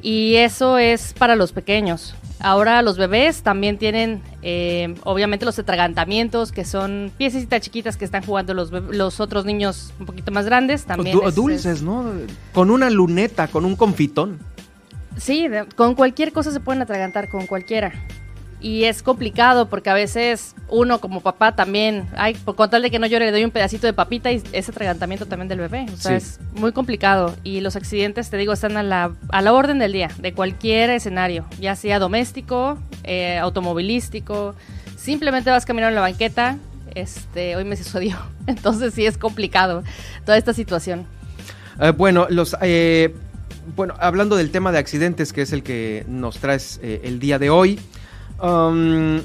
Y 0.02 0.34
eso 0.34 0.76
es 0.78 1.14
para 1.14 1.36
los 1.36 1.52
pequeños. 1.52 2.16
Ahora 2.40 2.82
los 2.82 2.98
bebés 2.98 3.42
también 3.42 3.78
tienen, 3.78 4.22
eh, 4.42 4.96
obviamente, 5.04 5.44
los 5.44 5.58
atragantamientos, 5.60 6.50
que 6.50 6.64
son 6.64 7.12
piececitas 7.16 7.60
chiquitas 7.60 7.96
que 7.96 8.04
están 8.04 8.24
jugando 8.24 8.54
los, 8.54 8.72
los 8.72 9.20
otros 9.20 9.44
niños 9.44 9.94
un 10.00 10.06
poquito 10.06 10.32
más 10.32 10.46
grandes. 10.46 10.84
También 10.84 11.16
dulces, 11.32 11.80
¿no? 11.80 12.10
Con 12.52 12.72
una 12.72 12.90
luneta, 12.90 13.46
con 13.46 13.64
un 13.64 13.76
confitón. 13.76 14.40
Sí, 15.16 15.46
con 15.76 15.94
cualquier 15.94 16.32
cosa 16.32 16.50
se 16.50 16.58
pueden 16.58 16.82
atragantar, 16.82 17.28
con 17.28 17.46
cualquiera 17.46 17.92
y 18.60 18.84
es 18.84 19.02
complicado 19.02 19.68
porque 19.68 19.90
a 19.90 19.94
veces 19.94 20.54
uno 20.68 20.98
como 21.00 21.20
papá 21.20 21.54
también, 21.54 22.08
ay, 22.16 22.34
por 22.34 22.56
contar 22.56 22.80
de 22.80 22.90
que 22.90 22.98
no 22.98 23.06
llore, 23.06 23.26
le 23.26 23.32
doy 23.32 23.44
un 23.44 23.50
pedacito 23.50 23.86
de 23.86 23.92
papita 23.92 24.32
y 24.32 24.42
ese 24.52 24.70
atragantamiento 24.70 25.26
también 25.26 25.48
del 25.48 25.58
bebé. 25.58 25.86
O 25.92 25.96
sea, 25.96 26.16
es 26.16 26.40
muy 26.54 26.72
complicado. 26.72 27.36
Y 27.44 27.60
los 27.60 27.76
accidentes, 27.76 28.30
te 28.30 28.36
digo, 28.36 28.52
están 28.52 28.76
a 28.76 28.82
la, 28.82 29.12
a 29.28 29.42
la 29.42 29.52
orden 29.52 29.78
del 29.78 29.92
día, 29.92 30.10
de 30.18 30.32
cualquier 30.32 30.90
escenario, 30.90 31.44
ya 31.60 31.76
sea 31.76 31.98
doméstico, 31.98 32.78
eh, 33.04 33.38
automovilístico. 33.38 34.54
Simplemente 34.96 35.50
vas 35.50 35.66
caminando 35.66 35.90
en 35.90 35.96
la 35.96 36.00
banqueta, 36.00 36.56
este, 36.94 37.56
hoy 37.56 37.64
me 37.64 37.76
sucedió. 37.76 38.16
Entonces 38.46 38.94
sí 38.94 39.04
es 39.04 39.18
complicado 39.18 39.84
toda 40.24 40.38
esta 40.38 40.54
situación. 40.54 41.06
Eh, 41.80 41.90
bueno, 41.90 42.26
los... 42.30 42.56
Eh, 42.62 43.14
bueno, 43.74 43.94
hablando 43.98 44.36
del 44.36 44.52
tema 44.52 44.70
de 44.70 44.78
accidentes, 44.78 45.32
que 45.32 45.42
es 45.42 45.52
el 45.52 45.64
que 45.64 46.04
nos 46.08 46.38
traes 46.38 46.78
el 46.82 47.18
día 47.18 47.40
de 47.40 47.50
hoy, 47.50 47.80
Um, 48.42 49.20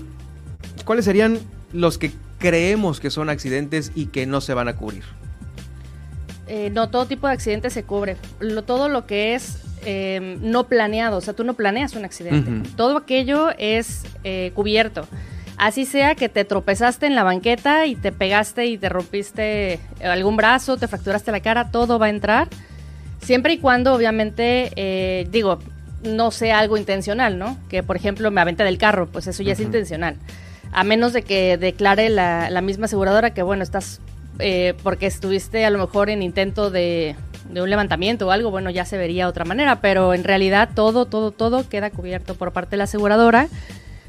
¿Cuáles 0.85 1.05
serían 1.05 1.39
los 1.73 1.97
que 1.97 2.11
creemos 2.39 2.99
que 2.99 3.09
son 3.09 3.29
accidentes 3.29 3.91
y 3.95 4.07
que 4.07 4.25
no 4.25 4.41
se 4.41 4.53
van 4.53 4.67
a 4.67 4.75
cubrir? 4.75 5.03
Eh, 6.47 6.69
no, 6.69 6.89
todo 6.89 7.05
tipo 7.05 7.27
de 7.27 7.33
accidentes 7.33 7.73
se 7.73 7.83
cubre. 7.83 8.17
todo 8.65 8.89
lo 8.89 9.05
que 9.05 9.35
es 9.35 9.59
em, 9.85 10.37
no 10.41 10.67
planeado, 10.67 11.17
o 11.17 11.21
sea, 11.21 11.33
tú 11.33 11.43
no 11.43 11.53
planeas 11.53 11.95
un 11.95 12.03
accidente. 12.03 12.69
Todo 12.75 12.97
aquello 12.97 13.49
es 13.57 14.03
eh, 14.23 14.51
cubierto. 14.53 15.07
Así 15.57 15.85
sea 15.85 16.15
que 16.15 16.27
te 16.27 16.43
tropezaste 16.43 17.05
en 17.05 17.15
la 17.15 17.23
banqueta 17.23 17.85
y 17.85 17.95
te 17.95 18.11
pegaste 18.11 18.65
y 18.65 18.77
te 18.77 18.89
rompiste 18.89 19.79
algún 20.03 20.35
brazo, 20.35 20.75
te 20.77 20.87
fracturaste 20.87 21.31
la 21.31 21.39
cara, 21.39 21.69
todo 21.69 21.99
va 21.99 22.07
a 22.07 22.09
entrar. 22.09 22.47
Siempre 23.21 23.53
y 23.53 23.57
cuando, 23.59 23.93
obviamente, 23.93 24.71
eh, 24.75 25.27
digo, 25.29 25.59
no 26.03 26.31
sea 26.31 26.59
algo 26.59 26.77
intencional, 26.77 27.37
¿no? 27.37 27.57
Que, 27.69 27.83
por 27.83 27.95
ejemplo, 27.95 28.31
me 28.31 28.41
aventé 28.41 28.63
del 28.63 28.77
carro, 28.77 29.07
pues 29.07 29.27
eso 29.27 29.43
ya 29.43 29.53
es 29.53 29.59
intencional. 29.59 30.15
A 30.71 30.83
menos 30.83 31.13
de 31.13 31.21
que 31.23 31.57
declare 31.57 32.09
la, 32.09 32.61
misma 32.61 32.85
aseguradora 32.85 33.33
que, 33.33 33.43
bueno, 33.43 33.63
estás 33.63 33.99
eh, 34.39 34.73
porque 34.83 35.05
estuviste 35.05 35.65
a 35.65 35.69
lo 35.69 35.77
mejor 35.77 36.09
en 36.09 36.23
intento 36.23 36.71
de, 36.71 37.15
un 37.49 37.69
levantamiento 37.69 38.27
o 38.27 38.31
algo, 38.31 38.49
bueno, 38.49 38.69
ya 38.69 38.85
se 38.85 38.97
vería 38.97 39.25
de 39.25 39.29
otra 39.29 39.45
manera, 39.45 39.81
pero 39.81 40.13
en 40.13 40.23
realidad 40.23 40.69
todo, 40.73 41.05
todo, 41.05 41.31
todo 41.31 41.67
queda 41.67 41.89
cubierto 41.89 42.35
por 42.35 42.51
parte 42.51 42.71
de 42.71 42.77
la 42.77 42.83
aseguradora. 42.85 43.47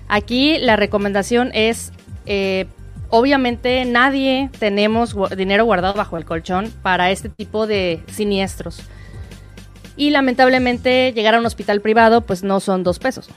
Aquí 0.09 0.59
la 0.59 0.77
recomendación 0.77 1.51
es, 1.53 1.93
eh, 2.27 2.67
obviamente 3.11 3.85
nadie 3.85 4.49
tenemos 4.59 5.17
dinero 5.37 5.65
guardado 5.65 5.95
bajo 5.95 6.17
el 6.17 6.25
colchón 6.25 6.73
para 6.83 7.11
este 7.11 7.29
tipo 7.29 7.67
de 7.67 8.03
siniestros. 8.11 8.83
Y 9.97 10.11
lamentablemente 10.11 11.13
llegar 11.13 11.35
a 11.35 11.39
un 11.39 11.47
hospital 11.47 11.81
privado 11.81 12.23
pues 12.23 12.43
no 12.43 12.61
son 12.61 12.83
dos 12.83 12.99
pesos. 12.99 13.29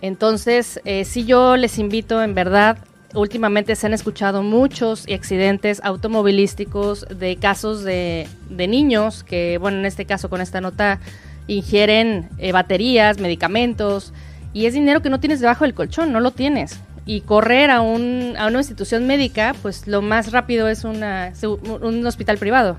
Entonces, 0.00 0.80
eh, 0.84 1.04
si 1.04 1.24
yo 1.24 1.56
les 1.56 1.78
invito 1.78 2.22
en 2.22 2.34
verdad, 2.34 2.78
últimamente 3.14 3.74
se 3.74 3.86
han 3.86 3.94
escuchado 3.94 4.42
muchos 4.42 5.06
accidentes 5.12 5.80
automovilísticos 5.82 7.06
de 7.08 7.36
casos 7.36 7.82
de, 7.82 8.28
niños 8.50 9.24
que, 9.24 9.58
bueno, 9.58 9.78
en 9.78 9.86
este 9.86 10.04
caso 10.04 10.28
con 10.30 10.40
esta 10.40 10.60
nota, 10.60 11.00
ingieren 11.46 12.28
eh, 12.38 12.52
baterías, 12.52 13.18
medicamentos, 13.18 14.12
y 14.52 14.66
es 14.66 14.74
dinero 14.74 15.02
que 15.02 15.10
no 15.10 15.20
tienes 15.20 15.40
debajo 15.40 15.64
del 15.64 15.74
colchón, 15.74 16.12
no 16.12 16.20
lo 16.20 16.30
tienes 16.30 16.78
y 17.08 17.22
correr 17.22 17.70
a, 17.70 17.80
un, 17.80 18.34
a 18.38 18.48
una 18.48 18.58
institución 18.58 19.06
médica, 19.06 19.54
pues 19.62 19.86
lo 19.86 20.02
más 20.02 20.30
rápido 20.30 20.68
es 20.68 20.84
una, 20.84 21.32
un 21.80 22.06
hospital 22.06 22.36
privado. 22.36 22.76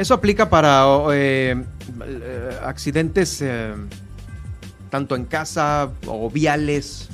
¿Eso 0.00 0.14
aplica 0.14 0.48
para 0.48 0.86
eh, 1.12 1.62
eh, 2.06 2.58
accidentes 2.64 3.42
eh, 3.42 3.74
tanto 4.88 5.14
en 5.14 5.26
casa 5.26 5.90
o 6.06 6.30
viales? 6.30 7.10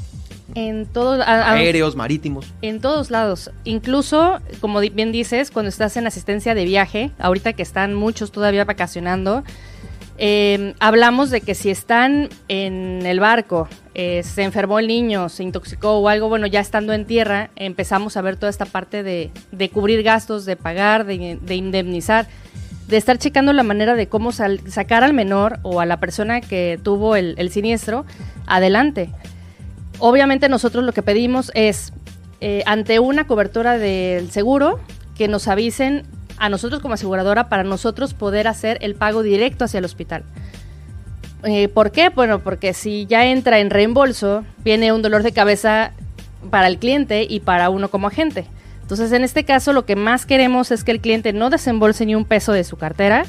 En 0.55 0.87
todos 0.87 1.21
aéreos, 1.27 1.97
marítimos. 1.97 2.47
En 2.63 2.81
todos 2.81 3.11
lados. 3.11 3.51
Incluso, 3.65 4.39
como 4.61 4.79
bien 4.79 5.11
dices, 5.11 5.51
cuando 5.51 5.69
estás 5.69 5.97
en 5.97 6.07
asistencia 6.07 6.55
de 6.55 6.65
viaje, 6.65 7.11
ahorita 7.19 7.55
que 7.55 7.65
están 7.65 7.93
muchos 7.93 8.31
todavía 8.31 8.65
vacacionando, 8.65 9.43
eh, 10.19 10.75
hablamos 10.81 11.31
de 11.31 11.43
que 11.43 11.55
si 11.55 11.71
están 11.71 12.31
en 12.49 13.05
el 13.05 13.21
barco, 13.21 13.69
eh, 13.95 14.23
se 14.23 14.45
enfermó 14.45 14.79
el 14.79 14.87
niño, 14.87 15.29
se 15.29 15.43
intoxicó 15.43 15.99
o 15.99 16.09
algo, 16.09 16.29
bueno, 16.29 16.47
ya 16.47 16.61
estando 16.61 16.93
en 16.95 17.05
tierra, 17.05 17.51
empezamos 17.57 18.17
a 18.17 18.23
ver 18.23 18.37
toda 18.37 18.49
esta 18.49 18.65
parte 18.65 19.03
de, 19.03 19.31
cubrir 19.71 20.03
gastos, 20.03 20.47
de 20.47 20.57
pagar, 20.57 21.05
de, 21.05 21.55
indemnizar, 21.55 22.27
de 22.89 22.97
estar 22.97 23.19
checando 23.19 23.53
la 23.53 23.63
manera 23.63 23.95
de 23.95 24.09
cómo 24.09 24.33
sacar 24.33 25.03
al 25.03 25.13
menor 25.13 25.59
o 25.63 25.81
a 25.81 25.87
la 25.87 25.99
persona 25.99 26.41
que 26.41 26.79
tuvo 26.83 27.17
el, 27.17 27.51
siniestro 27.51 28.05
adelante. 28.47 29.11
Obviamente 29.99 30.49
nosotros 30.49 30.85
lo 30.85 30.93
que 30.93 31.03
pedimos 31.03 31.51
es, 31.55 31.93
eh, 32.41 32.63
ante 32.67 33.01
una 33.01 33.27
cobertura 33.27 33.79
del 33.79 34.31
seguro, 34.31 34.79
que 35.17 35.29
nos 35.29 35.49
avisen 35.49 36.05
a 36.37 36.49
nosotros 36.49 36.81
como 36.81 36.95
aseguradora 36.95 37.49
para 37.49 37.65
nosotros 37.65 38.15
poder 38.15 38.47
hacer 38.47 38.79
el 38.83 38.95
pago 38.95 39.23
directo 39.23 39.65
hacia 39.65 39.79
el 39.79 39.85
hospital. 39.85 40.23
Eh, 41.45 41.69
¿Por 41.69 41.91
qué? 41.93 42.11
Bueno, 42.11 42.41
porque 42.41 42.75
si 42.75 43.07
ya 43.07 43.25
entra 43.27 43.59
en 43.59 43.71
reembolso, 43.71 44.45
viene 44.65 44.93
un 44.93 45.03
dolor 45.03 45.23
de 45.23 45.33
cabeza 45.33 45.93
para 46.51 46.67
el 46.67 46.79
cliente 46.79 47.27
y 47.29 47.41
para 47.41 47.71
uno 47.71 47.89
como 47.89 48.07
agente. 48.07 48.47
Entonces, 48.87 49.11
en 49.11 49.25
este 49.25 49.45
caso, 49.45 49.73
lo 49.73 49.85
que 49.85 49.97
más 49.97 50.27
queremos 50.27 50.71
es 50.71 50.85
que 50.85 50.93
el 50.93 51.01
cliente 51.01 51.33
no 51.33 51.51
desembolse 51.51 52.07
ni 52.07 52.15
un 52.15 52.25
peso 52.25 52.53
de 52.53 52.63
su 52.63 52.77
cartera 52.77 53.25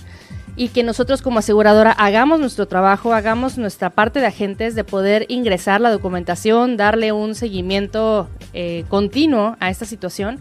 y 0.55 0.67
que 0.67 0.83
nosotros 0.83 1.23
como 1.23 1.39
aseguradora 1.39 1.93
hagamos 1.93 2.39
nuestro 2.39 2.67
trabajo, 2.67 3.11
hagamos 3.11 3.57
nuestra 3.57 3.89
parte 3.89 4.19
de 4.19 4.27
agentes 4.27 4.75
de 4.75 4.83
poder 4.83 5.25
ingresar 5.29 5.81
la 5.81 5.89
documentación, 5.89 6.77
darle 6.77 7.11
un 7.11 7.33
seguimiento 7.33 8.29
eh, 8.53 8.85
continuo 8.87 9.57
a 9.59 9.71
esta 9.71 9.85
situación 9.85 10.39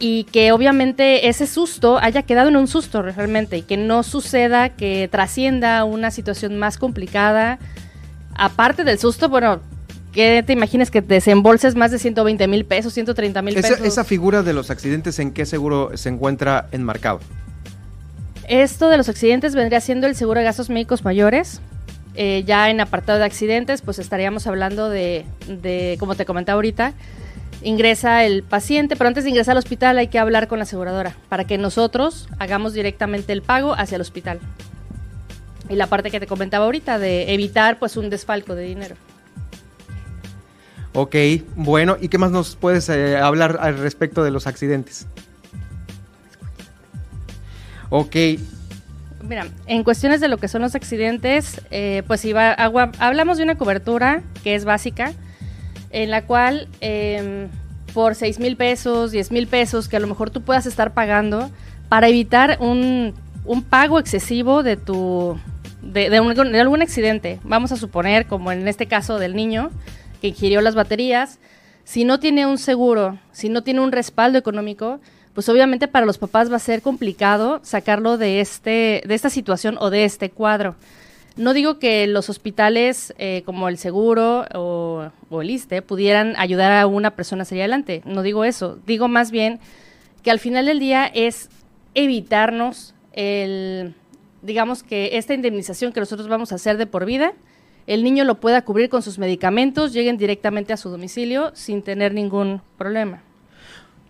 y 0.00 0.24
que 0.24 0.50
obviamente 0.50 1.28
ese 1.28 1.46
susto 1.46 1.98
haya 1.98 2.22
quedado 2.22 2.48
en 2.48 2.56
un 2.56 2.66
susto 2.66 3.02
realmente 3.02 3.58
y 3.58 3.62
que 3.62 3.76
no 3.76 4.02
suceda 4.02 4.68
que 4.68 5.08
trascienda 5.12 5.84
una 5.84 6.10
situación 6.10 6.58
más 6.58 6.76
complicada. 6.76 7.60
Aparte 8.34 8.82
del 8.82 8.98
susto, 8.98 9.28
bueno, 9.28 9.60
¿qué 10.14 10.42
te 10.46 10.52
imaginas 10.52 10.90
que 10.90 11.02
desembolses 11.02 11.74
más 11.74 11.90
de 11.90 11.98
120 11.98 12.46
mil 12.48 12.64
pesos, 12.64 12.94
130 12.94 13.42
mil 13.42 13.54
pesos? 13.54 13.80
Esa, 13.80 14.04
figura 14.04 14.42
de 14.42 14.52
los 14.52 14.70
accidentes, 14.70 15.18
¿en 15.18 15.32
qué 15.32 15.44
seguro 15.44 15.90
se 15.96 16.08
encuentra 16.08 16.68
enmarcado? 16.72 17.20
Esto 18.48 18.88
de 18.88 18.96
los 18.96 19.08
accidentes 19.08 19.54
vendría 19.54 19.80
siendo 19.80 20.06
el 20.06 20.14
seguro 20.14 20.38
de 20.38 20.44
gastos 20.44 20.70
médicos 20.70 21.04
mayores. 21.04 21.60
Eh, 22.14 22.44
ya 22.46 22.70
en 22.70 22.80
apartado 22.80 23.18
de 23.18 23.24
accidentes, 23.24 23.82
pues 23.82 23.98
estaríamos 23.98 24.46
hablando 24.46 24.88
de, 24.88 25.26
de 25.48 25.96
como 25.98 26.14
te 26.14 26.24
comentaba 26.24 26.54
ahorita, 26.54 26.92
ingresa 27.64 28.24
el 28.24 28.44
paciente, 28.44 28.94
pero 28.94 29.08
antes 29.08 29.24
de 29.24 29.30
ingresar 29.30 29.52
al 29.52 29.58
hospital 29.58 29.98
hay 29.98 30.06
que 30.06 30.20
hablar 30.20 30.46
con 30.46 30.60
la 30.60 30.62
aseguradora 30.62 31.16
para 31.28 31.44
que 31.44 31.58
nosotros 31.58 32.28
hagamos 32.38 32.72
directamente 32.72 33.32
el 33.32 33.42
pago 33.42 33.74
hacia 33.74 33.96
el 33.96 34.02
hospital. 34.02 34.38
Y 35.68 35.74
la 35.74 35.88
parte 35.88 36.12
que 36.12 36.20
te 36.20 36.28
comentaba 36.28 36.66
ahorita 36.66 37.00
de 37.00 37.32
evitar 37.34 37.80
pues 37.80 37.96
un 37.96 38.10
desfalco 38.10 38.54
de 38.54 38.62
dinero. 38.62 38.94
Ok, 40.96 41.16
bueno, 41.56 41.96
¿y 42.00 42.06
qué 42.06 42.18
más 42.18 42.30
nos 42.30 42.54
puedes 42.54 42.88
eh, 42.88 43.16
hablar 43.16 43.58
al 43.60 43.78
respecto 43.78 44.22
de 44.22 44.30
los 44.30 44.46
accidentes? 44.46 45.08
Ok. 47.90 48.14
Mira, 49.28 49.48
en 49.66 49.82
cuestiones 49.82 50.20
de 50.20 50.28
lo 50.28 50.36
que 50.36 50.46
son 50.46 50.62
los 50.62 50.76
accidentes, 50.76 51.60
eh, 51.72 52.04
pues 52.06 52.24
iba, 52.24 52.52
agua, 52.52 52.92
hablamos 53.00 53.38
de 53.38 53.42
una 53.42 53.56
cobertura 53.56 54.22
que 54.44 54.54
es 54.54 54.64
básica, 54.64 55.12
en 55.90 56.10
la 56.10 56.26
cual 56.26 56.68
em, 56.80 57.48
por 57.92 58.14
6 58.14 58.38
mil 58.38 58.56
pesos, 58.56 59.10
10 59.10 59.32
mil 59.32 59.48
pesos, 59.48 59.88
que 59.88 59.96
a 59.96 60.00
lo 60.00 60.06
mejor 60.06 60.30
tú 60.30 60.42
puedas 60.42 60.64
estar 60.64 60.94
pagando 60.94 61.50
para 61.88 62.06
evitar 62.06 62.58
un, 62.60 63.14
pago 63.68 63.98
excesivo 63.98 64.62
de 64.62 64.76
tu 64.76 65.36
de, 65.82 66.08
de, 66.08 66.60
algún 66.60 66.82
accidente. 66.82 67.40
Vamos 67.42 67.72
a 67.72 67.76
suponer, 67.76 68.26
como 68.26 68.52
en 68.52 68.68
este 68.68 68.86
caso 68.86 69.18
del 69.18 69.34
niño 69.34 69.72
que 70.24 70.28
ingirió 70.28 70.62
las 70.62 70.74
baterías, 70.74 71.38
si 71.84 72.04
no 72.06 72.18
tiene 72.18 72.46
un 72.46 72.56
seguro, 72.56 73.18
si 73.32 73.50
no 73.50 73.62
tiene 73.62 73.80
un 73.80 73.92
respaldo 73.92 74.38
económico, 74.38 74.98
pues 75.34 75.50
obviamente 75.50 75.86
para 75.86 76.06
los 76.06 76.16
papás 76.16 76.50
va 76.50 76.56
a 76.56 76.60
ser 76.60 76.80
complicado 76.80 77.60
sacarlo 77.62 78.16
de 78.16 78.40
este 78.40 79.02
de 79.06 79.14
esta 79.14 79.28
situación 79.28 79.76
o 79.78 79.90
de 79.90 80.06
este 80.06 80.30
cuadro. 80.30 80.76
No 81.36 81.52
digo 81.52 81.78
que 81.78 82.06
los 82.06 82.30
hospitales 82.30 83.12
eh, 83.18 83.42
como 83.44 83.68
el 83.68 83.76
Seguro 83.76 84.46
o, 84.54 85.10
el 85.42 85.50
ISTE 85.50 85.82
pudieran 85.82 86.36
ayudar 86.38 86.72
a 86.72 86.86
una 86.86 87.10
persona 87.10 87.42
a 87.42 87.44
salir 87.44 87.60
adelante. 87.60 88.00
No 88.06 88.22
digo 88.22 88.46
eso. 88.46 88.78
Digo 88.86 89.08
más 89.08 89.30
bien 89.30 89.60
que 90.22 90.30
al 90.30 90.38
final 90.38 90.64
del 90.64 90.78
día 90.78 91.04
es 91.04 91.50
evitarnos 91.94 92.94
el, 93.12 93.94
digamos 94.40 94.84
que 94.84 95.18
esta 95.18 95.34
indemnización 95.34 95.92
que 95.92 96.00
nosotros 96.00 96.28
vamos 96.28 96.50
a 96.52 96.54
hacer 96.54 96.78
de 96.78 96.86
por 96.86 97.04
vida, 97.04 97.34
el 97.86 98.02
niño 98.04 98.24
lo 98.24 98.40
pueda 98.40 98.64
cubrir 98.64 98.88
con 98.88 99.02
sus 99.02 99.18
medicamentos, 99.18 99.92
lleguen 99.92 100.16
directamente 100.16 100.72
a 100.72 100.76
su 100.76 100.90
domicilio 100.90 101.52
sin 101.54 101.82
tener 101.82 102.14
ningún 102.14 102.62
problema. 102.78 103.22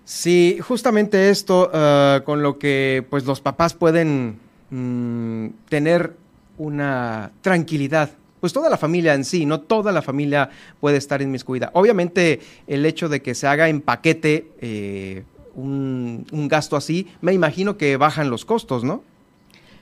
Sí, 0.04 0.58
justamente 0.60 1.30
esto 1.30 1.70
ah, 1.72 2.22
con 2.24 2.42
lo 2.42 2.58
que 2.58 3.04
pues 3.08 3.24
los 3.24 3.40
papás 3.40 3.74
pueden 3.74 4.38
mm, 4.70 5.48
tener 5.68 6.14
una 6.58 7.32
tranquilidad. 7.40 8.10
Pues 8.40 8.52
toda 8.52 8.68
la 8.68 8.76
familia 8.76 9.14
en 9.14 9.24
sí, 9.24 9.46
no 9.46 9.60
toda 9.60 9.90
la 9.90 10.02
familia 10.02 10.50
puede 10.78 10.98
estar 10.98 11.22
inmiscuida. 11.22 11.70
Obviamente 11.72 12.40
el 12.66 12.84
hecho 12.84 13.08
de 13.08 13.22
que 13.22 13.34
se 13.34 13.46
haga 13.46 13.70
en 13.70 13.80
paquete 13.80 14.50
eh, 14.60 15.24
un, 15.54 16.26
gasto 16.48 16.76
así, 16.76 17.08
me 17.22 17.32
imagino 17.32 17.78
que 17.78 17.96
bajan 17.96 18.28
los 18.28 18.44
costos, 18.44 18.84
¿no? 18.84 19.02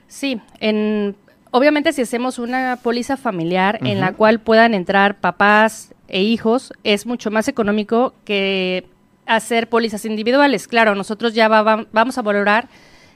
Sí, 0.07 0.39
en, 0.59 1.15
obviamente 1.53 1.93
si 1.93 2.01
hacemos 2.01 2.39
una 2.39 2.79
póliza 2.81 3.15
familiar 3.15 3.77
en 3.83 3.99
la 3.99 4.13
cual 4.13 4.39
puedan 4.39 4.73
entrar 4.73 5.19
papás 5.19 5.93
e 6.07 6.21
hijos, 6.23 6.73
es 6.83 7.05
mucho 7.05 7.29
más 7.29 7.47
económico 7.47 8.15
que 8.25 8.87
hacer 9.27 9.69
pólizas 9.69 10.03
individuales. 10.05 10.67
Claro, 10.67 10.95
nosotros 10.95 11.35
ya 11.35 11.47
vamos 11.47 12.17
a 12.17 12.21
valorar 12.23 12.69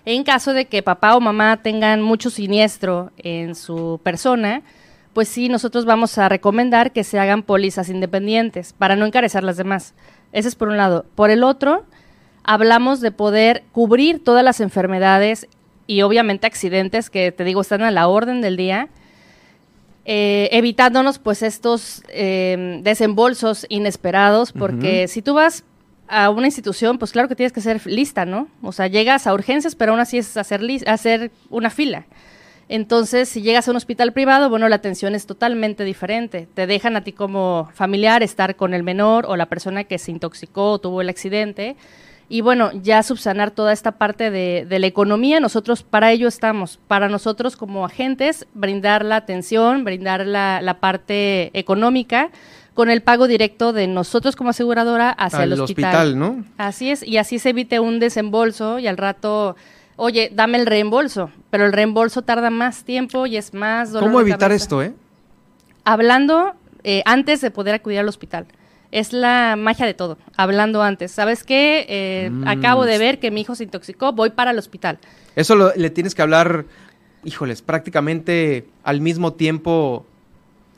en 0.06 0.24
caso 0.24 0.54
de 0.54 0.66
que 0.66 0.84
papá 0.84 1.16
o 1.16 1.20
mamá 1.20 1.58
tengan 1.64 2.02
mucho 2.04 2.30
siniestro 2.30 3.12
en 3.18 3.56
su 3.56 4.00
persona, 4.04 4.62
pues 5.14 5.28
sí, 5.28 5.50
nosotros 5.50 5.86
vamos 5.86 6.18
a 6.20 6.30
recomendar 6.30 6.92
que 6.92 7.04
se 7.04 7.20
hagan 7.20 7.42
pólizas 7.42 7.90
independientes 7.90 8.72
para 8.72 8.96
no 8.96 9.08
encarecer 9.08 9.44
las 9.44 9.58
demás. 9.58 9.96
Ese 10.32 10.48
es 10.48 10.56
por 10.56 10.68
un 10.68 10.78
lado. 10.78 11.06
Por 11.16 11.32
el 11.32 11.44
otro, 11.44 11.86
hablamos 12.44 13.02
de 13.02 13.12
poder 13.12 13.64
cubrir 13.72 14.24
todas 14.24 14.44
las 14.44 14.62
enfermedades 14.62 15.48
y 15.88 16.02
obviamente 16.02 16.46
accidentes 16.46 17.10
que 17.10 17.32
te 17.32 17.44
digo 17.44 17.62
están 17.62 17.82
a 17.82 17.92
la 17.92 18.08
orden 18.08 18.42
del 18.42 18.58
día, 18.58 18.90
eh, 20.06 20.50
evitándonos 20.52 21.20
pues 21.20 21.42
estos 21.42 22.04
eh, 22.10 22.80
desembolsos 22.84 23.66
inesperados, 23.70 24.52
porque 24.52 25.08
si 25.08 25.22
tú 25.22 25.34
vas 25.34 25.64
a 26.08 26.30
una 26.30 26.48
institución, 26.48 26.98
pues 26.98 27.12
claro 27.12 27.28
que 27.28 27.36
tienes 27.36 27.52
que 27.52 27.62
ser 27.62 27.86
lista, 27.86 28.26
¿no? 28.26 28.48
O 28.62 28.72
sea, 28.72 28.88
llegas 28.88 29.28
a 29.28 29.34
urgencias, 29.34 29.76
pero 29.76 29.92
aún 29.92 30.00
así 30.00 30.18
es 30.18 30.38
hacer, 30.38 30.62
hacer 30.88 31.32
una 31.50 31.70
fila. 31.70 32.06
Entonces, 32.70 33.30
si 33.30 33.42
llegas 33.42 33.68
a 33.68 33.72
un 33.72 33.78
hospital 33.78 34.12
privado, 34.12 34.50
bueno, 34.50 34.68
la 34.68 34.76
atención 34.76 35.16
es 35.16 35.26
totalmente 35.26 35.86
diferente. 35.86 36.48
Te 36.54 36.68
dejan 36.68 36.98
a 36.98 37.02
ti 37.02 37.14
como 37.14 37.70
familiar 37.74 38.24
estar 38.24 38.58
con 38.58 38.74
el 38.74 38.84
menor 38.84 39.26
o 39.28 39.38
la 39.38 39.46
persona 39.46 39.86
que 39.86 39.98
se 39.98 40.12
intoxicó 40.12 40.72
o 40.72 40.80
tuvo 40.80 41.02
el 41.02 41.10
accidente. 41.10 41.78
Y 42.30 42.42
bueno, 42.42 42.72
ya 42.74 43.04
subsanar 43.04 43.52
toda 43.52 43.72
esta 43.72 43.94
parte 43.94 44.30
de, 44.32 44.66
de 44.68 44.80
la 44.80 44.88
economía, 44.88 45.40
nosotros 45.40 45.84
para 45.84 46.12
ello 46.12 46.28
estamos. 46.28 46.78
Para 46.88 47.08
nosotros 47.08 47.56
como 47.56 47.86
agentes, 47.86 48.46
brindar 48.54 49.06
la 49.06 49.16
atención, 49.16 49.86
brindar 49.86 50.26
la, 50.26 50.62
la 50.62 50.80
parte 50.80 51.58
económica 51.58 52.30
con 52.74 52.90
el 52.90 53.02
pago 53.02 53.28
directo 53.28 53.74
de 53.74 53.88
nosotros 53.88 54.36
como 54.36 54.52
aseguradora 54.52 55.10
hacia 55.10 55.40
Al 55.40 55.54
el 55.54 55.62
hospital. 55.62 55.86
hospital, 55.96 56.20
¿no? 56.20 56.46
Así 56.58 56.92
es, 56.92 57.02
y 57.02 57.18
así 57.18 57.40
se 57.40 57.50
evite 57.50 57.80
un 57.80 58.00
desembolso 58.00 58.78
y 58.78 58.86
al 58.86 58.98
rato, 58.98 59.56
oye, 59.96 60.30
dame 60.32 60.60
el 60.60 60.68
reembolso, 60.68 61.32
pero 61.50 61.66
el 61.66 61.74
reembolso 61.74 62.22
tarda 62.22 62.52
más 62.52 62.84
tiempo 62.84 63.26
y 63.26 63.38
es 63.38 63.54
más 63.54 63.94
dolor 63.94 64.10
¿Cómo 64.10 64.22
evitar 64.22 64.52
esto, 64.52 64.84
eh? 64.84 64.94
Hablando 65.86 66.54
eh, 66.84 67.02
antes 67.06 67.42
de 67.42 67.50
poder 67.50 67.74
acudir 67.74 68.00
al 68.00 68.08
hospital. 68.10 68.46
Es 68.92 69.12
la 69.14 69.56
magia 69.58 69.86
de 69.86 69.94
todo, 69.94 70.18
hablando 70.38 70.82
antes. 70.82 71.12
¿Sabes 71.12 71.44
qué? 71.44 71.86
Eh, 71.90 72.30
Mm. 72.32 72.48
Acabo 72.48 72.86
de 72.86 72.98
ver 72.98 73.20
que 73.20 73.32
mi 73.32 73.42
hijo 73.42 73.54
se 73.56 73.64
intoxicó, 73.66 74.14
voy 74.14 74.30
para 74.32 74.52
el 74.52 74.58
hospital. 74.58 75.00
Eso 75.36 75.56
lo- 75.56 75.74
le 75.76 75.90
tienes 75.90 76.16
que 76.16 76.22
hablar, 76.22 76.66
híjoles, 77.24 77.62
prácticamente 77.62 78.68
al 78.84 79.02
mismo 79.02 79.34
tiempo 79.34 80.06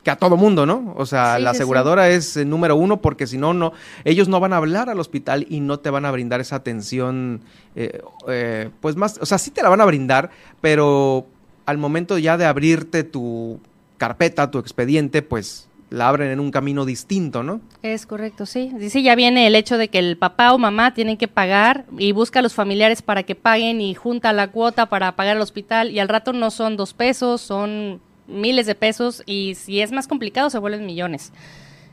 que 0.03 0.09
a 0.11 0.15
todo 0.15 0.37
mundo, 0.37 0.65
¿no? 0.65 0.93
O 0.97 1.05
sea, 1.05 1.35
Sí, 1.37 1.43
la 1.43 1.51
sí. 1.53 1.57
aseguradora 1.57 2.09
es 2.09 2.35
eh, 2.37 2.45
número 2.45 2.75
uno 2.77 3.01
porque 3.01 3.27
si 3.27 3.37
no, 3.37 3.53
no, 3.53 3.73
ellos 4.05 4.27
no 4.29 4.39
van 4.39 4.53
a 4.53 4.57
hablar 4.57 4.89
al 4.89 4.99
hospital 4.99 5.45
y 5.49 5.59
no 5.59 5.79
te 5.79 5.89
van 5.89 6.05
a 6.05 6.11
brindar 6.11 6.39
esa 6.41 6.55
atención, 6.55 7.41
eh, 7.75 8.01
eh, 8.27 8.69
pues 8.79 8.95
más, 8.95 9.19
o 9.21 9.25
sea, 9.25 9.37
sí 9.37 9.51
te 9.51 9.61
la 9.61 9.69
van 9.69 9.81
a 9.81 9.85
brindar, 9.85 10.31
pero 10.61 11.27
al 11.65 11.77
momento 11.77 12.17
ya 12.17 12.37
de 12.37 12.45
abrirte 12.45 13.03
tu 13.03 13.59
carpeta, 13.97 14.49
tu 14.49 14.57
expediente, 14.59 15.21
pues 15.21 15.67
la 15.89 16.07
abren 16.07 16.29
en 16.29 16.39
un 16.39 16.51
camino 16.51 16.85
distinto, 16.85 17.43
¿no? 17.43 17.61
Es 17.81 18.05
correcto, 18.05 18.45
sí. 18.45 18.71
Dice, 18.77 19.01
ya 19.01 19.15
viene 19.15 19.47
el 19.47 19.55
hecho 19.55 19.77
de 19.77 19.87
que 19.87 19.99
el 19.99 20.17
papá 20.17 20.53
o 20.53 20.57
mamá 20.57 20.93
tienen 20.93 21.17
que 21.17 21.27
pagar 21.27 21.85
y 21.97 22.11
busca 22.11 22.39
a 22.39 22.41
los 22.41 22.53
familiares 22.53 23.01
para 23.01 23.23
que 23.23 23.35
paguen 23.35 23.81
y 23.81 23.95
junta 23.95 24.33
la 24.33 24.49
cuota 24.49 24.87
para 24.87 25.15
pagar 25.15 25.37
al 25.37 25.41
hospital 25.41 25.91
y 25.91 25.99
al 25.99 26.09
rato 26.09 26.33
no 26.33 26.51
son 26.51 26.77
dos 26.77 26.93
pesos, 26.93 27.41
son 27.41 28.01
miles 28.27 28.67
de 28.67 28.75
pesos 28.75 29.23
y 29.25 29.55
si 29.55 29.81
es 29.81 29.91
más 29.91 30.07
complicado 30.07 30.49
se 30.49 30.59
vuelven 30.59 30.85
millones. 30.85 31.31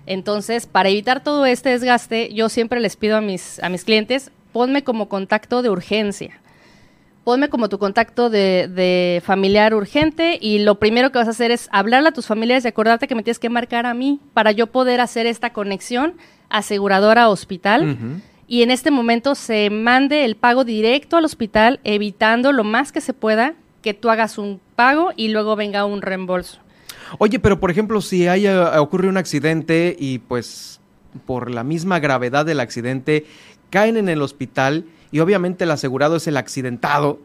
Entonces, 0.05 0.67
para 0.67 0.89
evitar 0.89 1.23
todo 1.23 1.47
este 1.47 1.71
desgaste, 1.71 2.33
yo 2.33 2.49
siempre 2.49 2.81
les 2.81 2.97
pido 2.97 3.17
a 3.17 3.21
mis, 3.21 3.63
a 3.63 3.69
mis 3.69 3.85
clientes, 3.85 4.31
ponme 4.53 4.85
como 4.85 5.09
contacto 5.09 5.63
de 5.63 5.71
urgencia. 5.71 6.39
Ponme 7.27 7.49
como 7.49 7.69
tu 7.69 7.81
contacto 7.81 8.31
de, 8.31 8.71
de 8.73 9.21
familiar 9.25 9.75
urgente 9.75 10.39
y 10.41 10.61
lo 10.61 10.77
primero 10.77 11.11
que 11.11 11.19
vas 11.19 11.27
a 11.27 11.33
hacer 11.33 11.51
es 11.51 11.69
hablarle 11.73 12.11
a 12.11 12.13
tus 12.13 12.27
familiares 12.27 12.65
y 12.65 12.69
acordarte 12.69 13.09
que 13.09 13.17
me 13.17 13.25
tienes 13.25 13.41
que 13.41 13.51
marcar 13.51 13.85
a 13.85 13.95
mí 13.95 14.21
para 14.33 14.53
yo 14.53 14.69
poder 14.69 15.01
hacer 15.01 15.27
esta 15.27 15.53
conexión 15.53 16.15
aseguradora-hospital 16.51 18.23
y 18.47 18.63
en 18.63 18.71
este 18.71 18.93
momento 18.93 19.35
se 19.35 19.71
mande 19.71 20.25
el 20.25 20.37
pago 20.37 20.63
directo 20.63 21.17
al 21.17 21.25
hospital, 21.25 21.81
evitando 21.83 22.53
lo 22.53 22.63
más 22.63 22.93
que 22.93 23.01
se 23.01 23.13
pueda 23.13 23.55
que 23.83 23.93
tú 23.93 24.09
hagas 24.09 24.39
un 24.39 24.61
pago 24.77 25.11
y 25.17 25.27
luego 25.27 25.57
venga 25.57 25.85
un 25.85 26.03
reembolso. 26.03 26.61
Oye, 27.19 27.41
pero 27.41 27.59
por 27.59 27.73
ejemplo, 27.73 28.03
si 28.03 28.29
haya, 28.29 28.81
ocurre 28.81 29.09
un 29.09 29.17
accidente 29.17 29.97
y 29.99 30.19
pues 30.19 30.79
por 31.27 31.51
la 31.51 31.65
misma 31.65 31.99
gravedad 31.99 32.47
del 32.47 32.61
accidente 32.61 33.27
caen 33.71 33.97
en 33.97 34.09
el 34.09 34.23
hospital 34.23 34.85
y 35.11 35.21
obviamente 35.21 35.65
el 35.65 35.71
asegurado 35.71 36.17
es 36.17 36.27
el 36.27 36.37
accidentado, 36.37 37.21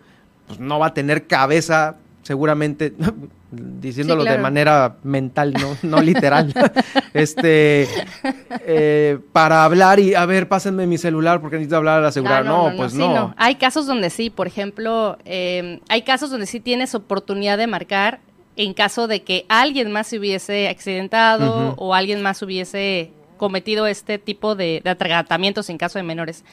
pues 0.48 0.60
no 0.60 0.80
va 0.80 0.88
a 0.88 0.94
tener 0.94 1.28
cabeza 1.28 1.98
seguramente, 2.24 2.94
diciéndolo 3.52 4.24
Sí, 4.24 4.30
de 4.30 4.38
manera 4.38 4.98
mental, 5.04 5.54
no, 5.54 5.78
no 5.84 6.02
literal, 6.02 6.54
este, 7.14 7.88
eh, 8.66 9.20
para 9.34 9.66
hablar 9.66 10.00
y, 10.00 10.16
a 10.16 10.26
ver, 10.26 10.48
pásenme 10.48 10.88
mi 10.88 10.98
celular 10.98 11.42
porque 11.42 11.58
necesito 11.58 11.78
hablar 11.78 12.00
al 12.00 12.06
asegurado. 12.06 12.46
No, 12.46 12.78
pues 12.78 12.94
sí, 12.94 13.00
no. 13.00 13.34
Hay 13.38 13.56
casos 13.56 13.88
donde 13.88 14.10
sí, 14.10 14.30
por 14.30 14.48
ejemplo, 14.48 15.18
eh, 15.26 15.80
hay 15.90 16.04
casos 16.04 16.30
donde 16.30 16.46
sí 16.46 16.60
tienes 16.60 16.96
oportunidad 16.96 17.58
de 17.58 17.68
marcar 17.68 18.20
en 18.56 18.74
caso 18.74 19.08
de 19.08 19.24
que 19.24 19.46
alguien 19.50 19.92
más 19.92 20.08
se 20.08 20.20
hubiese 20.20 20.68
accidentado 20.68 21.74
o 21.78 21.96
alguien 21.96 22.22
más 22.22 22.42
hubiese 22.42 23.12
cometido 23.38 23.88
este 23.88 24.20
tipo 24.20 24.56
de, 24.56 24.82
de 24.84 24.96
tratamientos 24.96 25.70
en 25.70 25.78
caso 25.78 25.98
de 25.98 26.04
menores. 26.04 26.44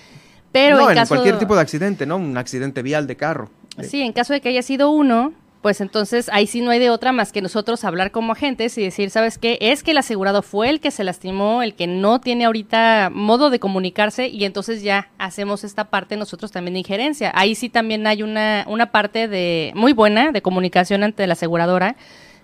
Pero 0.52 0.76
no, 0.76 0.90
en 0.90 0.96
caso 0.96 1.14
cualquier 1.14 1.38
tipo 1.38 1.54
de 1.54 1.60
accidente, 1.60 2.06
¿no? 2.06 2.16
Un 2.16 2.36
accidente 2.36 2.82
vial 2.82 3.06
de 3.06 3.16
carro. 3.16 3.50
Sí, 3.82 4.02
en 4.02 4.12
caso 4.12 4.32
de 4.32 4.40
que 4.40 4.48
haya 4.48 4.62
sido 4.62 4.90
uno, 4.90 5.32
pues 5.62 5.80
entonces 5.80 6.30
ahí 6.32 6.46
sí 6.46 6.60
no 6.60 6.70
hay 6.70 6.78
de 6.78 6.90
otra 6.90 7.12
más 7.12 7.32
que 7.32 7.42
nosotros 7.42 7.84
hablar 7.84 8.10
como 8.10 8.32
agentes 8.32 8.78
y 8.78 8.82
decir, 8.82 9.10
¿sabes 9.10 9.38
qué? 9.38 9.58
Es 9.60 9.82
que 9.82 9.90
el 9.90 9.98
asegurado 9.98 10.42
fue 10.42 10.70
el 10.70 10.80
que 10.80 10.90
se 10.90 11.04
lastimó, 11.04 11.62
el 11.62 11.74
que 11.74 11.86
no 11.86 12.20
tiene 12.20 12.44
ahorita 12.44 13.10
modo 13.12 13.50
de 13.50 13.58
comunicarse 13.58 14.28
y 14.28 14.44
entonces 14.44 14.82
ya 14.82 15.10
hacemos 15.18 15.64
esta 15.64 15.84
parte 15.84 16.16
nosotros 16.16 16.52
también 16.52 16.74
de 16.74 16.80
injerencia. 16.80 17.32
Ahí 17.34 17.54
sí 17.54 17.68
también 17.68 18.06
hay 18.06 18.22
una, 18.22 18.64
una 18.68 18.92
parte 18.92 19.28
de 19.28 19.72
muy 19.74 19.92
buena 19.92 20.32
de 20.32 20.42
comunicación 20.42 21.02
ante 21.02 21.26
la 21.26 21.32
aseguradora 21.32 21.96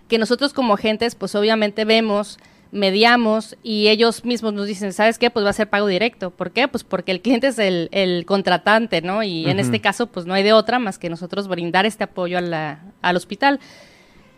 que 0.08 0.18
nosotros 0.18 0.52
como 0.52 0.74
agentes 0.74 1.14
pues 1.14 1.34
obviamente 1.34 1.84
vemos 1.84 2.38
mediamos 2.74 3.56
y 3.62 3.88
ellos 3.88 4.24
mismos 4.24 4.52
nos 4.52 4.66
dicen, 4.66 4.92
¿sabes 4.92 5.16
qué? 5.18 5.30
Pues 5.30 5.46
va 5.46 5.50
a 5.50 5.54
ser 5.54 5.70
pago 5.70 5.86
directo. 5.86 6.30
¿Por 6.30 6.50
qué? 6.50 6.68
Pues 6.68 6.84
porque 6.84 7.12
el 7.12 7.20
cliente 7.22 7.46
es 7.46 7.58
el, 7.58 7.88
el 7.92 8.26
contratante, 8.26 9.00
¿no? 9.00 9.22
Y 9.22 9.48
en 9.48 9.60
este 9.60 9.80
caso, 9.80 10.08
pues 10.08 10.26
no 10.26 10.34
hay 10.34 10.42
de 10.42 10.52
otra 10.52 10.78
más 10.78 10.98
que 10.98 11.08
nosotros 11.08 11.48
brindar 11.48 11.86
este 11.86 12.04
apoyo 12.04 12.36
a 12.36 12.40
la- 12.42 12.80
al 13.00 13.16
hospital. 13.16 13.60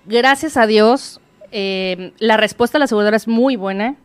Gracias 0.05 0.57
a 0.57 0.67
Dios, 0.67 1.21
eh, 1.51 2.13
la 2.19 2.37
respuesta 2.37 2.77
de 2.77 2.81
la 2.81 2.85
aseguradora 2.85 3.17
es 3.17 3.27
muy 3.27 3.57
buena, 3.57 3.97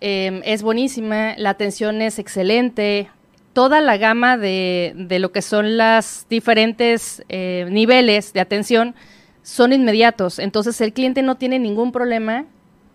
eh, 0.00 0.42
es 0.44 0.62
buenísima, 0.62 1.34
la 1.38 1.50
atención 1.50 2.02
es 2.02 2.18
excelente, 2.18 3.08
toda 3.52 3.80
la 3.80 3.96
gama 3.96 4.36
de, 4.36 4.92
de 4.96 5.18
lo 5.20 5.30
que 5.32 5.40
son 5.42 5.76
las 5.76 6.26
diferentes 6.28 7.22
eh, 7.28 7.66
niveles 7.70 8.32
de 8.32 8.40
atención 8.40 8.94
son 9.42 9.72
inmediatos. 9.72 10.38
Entonces 10.38 10.80
el 10.80 10.92
cliente 10.92 11.22
no 11.22 11.36
tiene 11.36 11.58
ningún 11.58 11.92
problema 11.92 12.46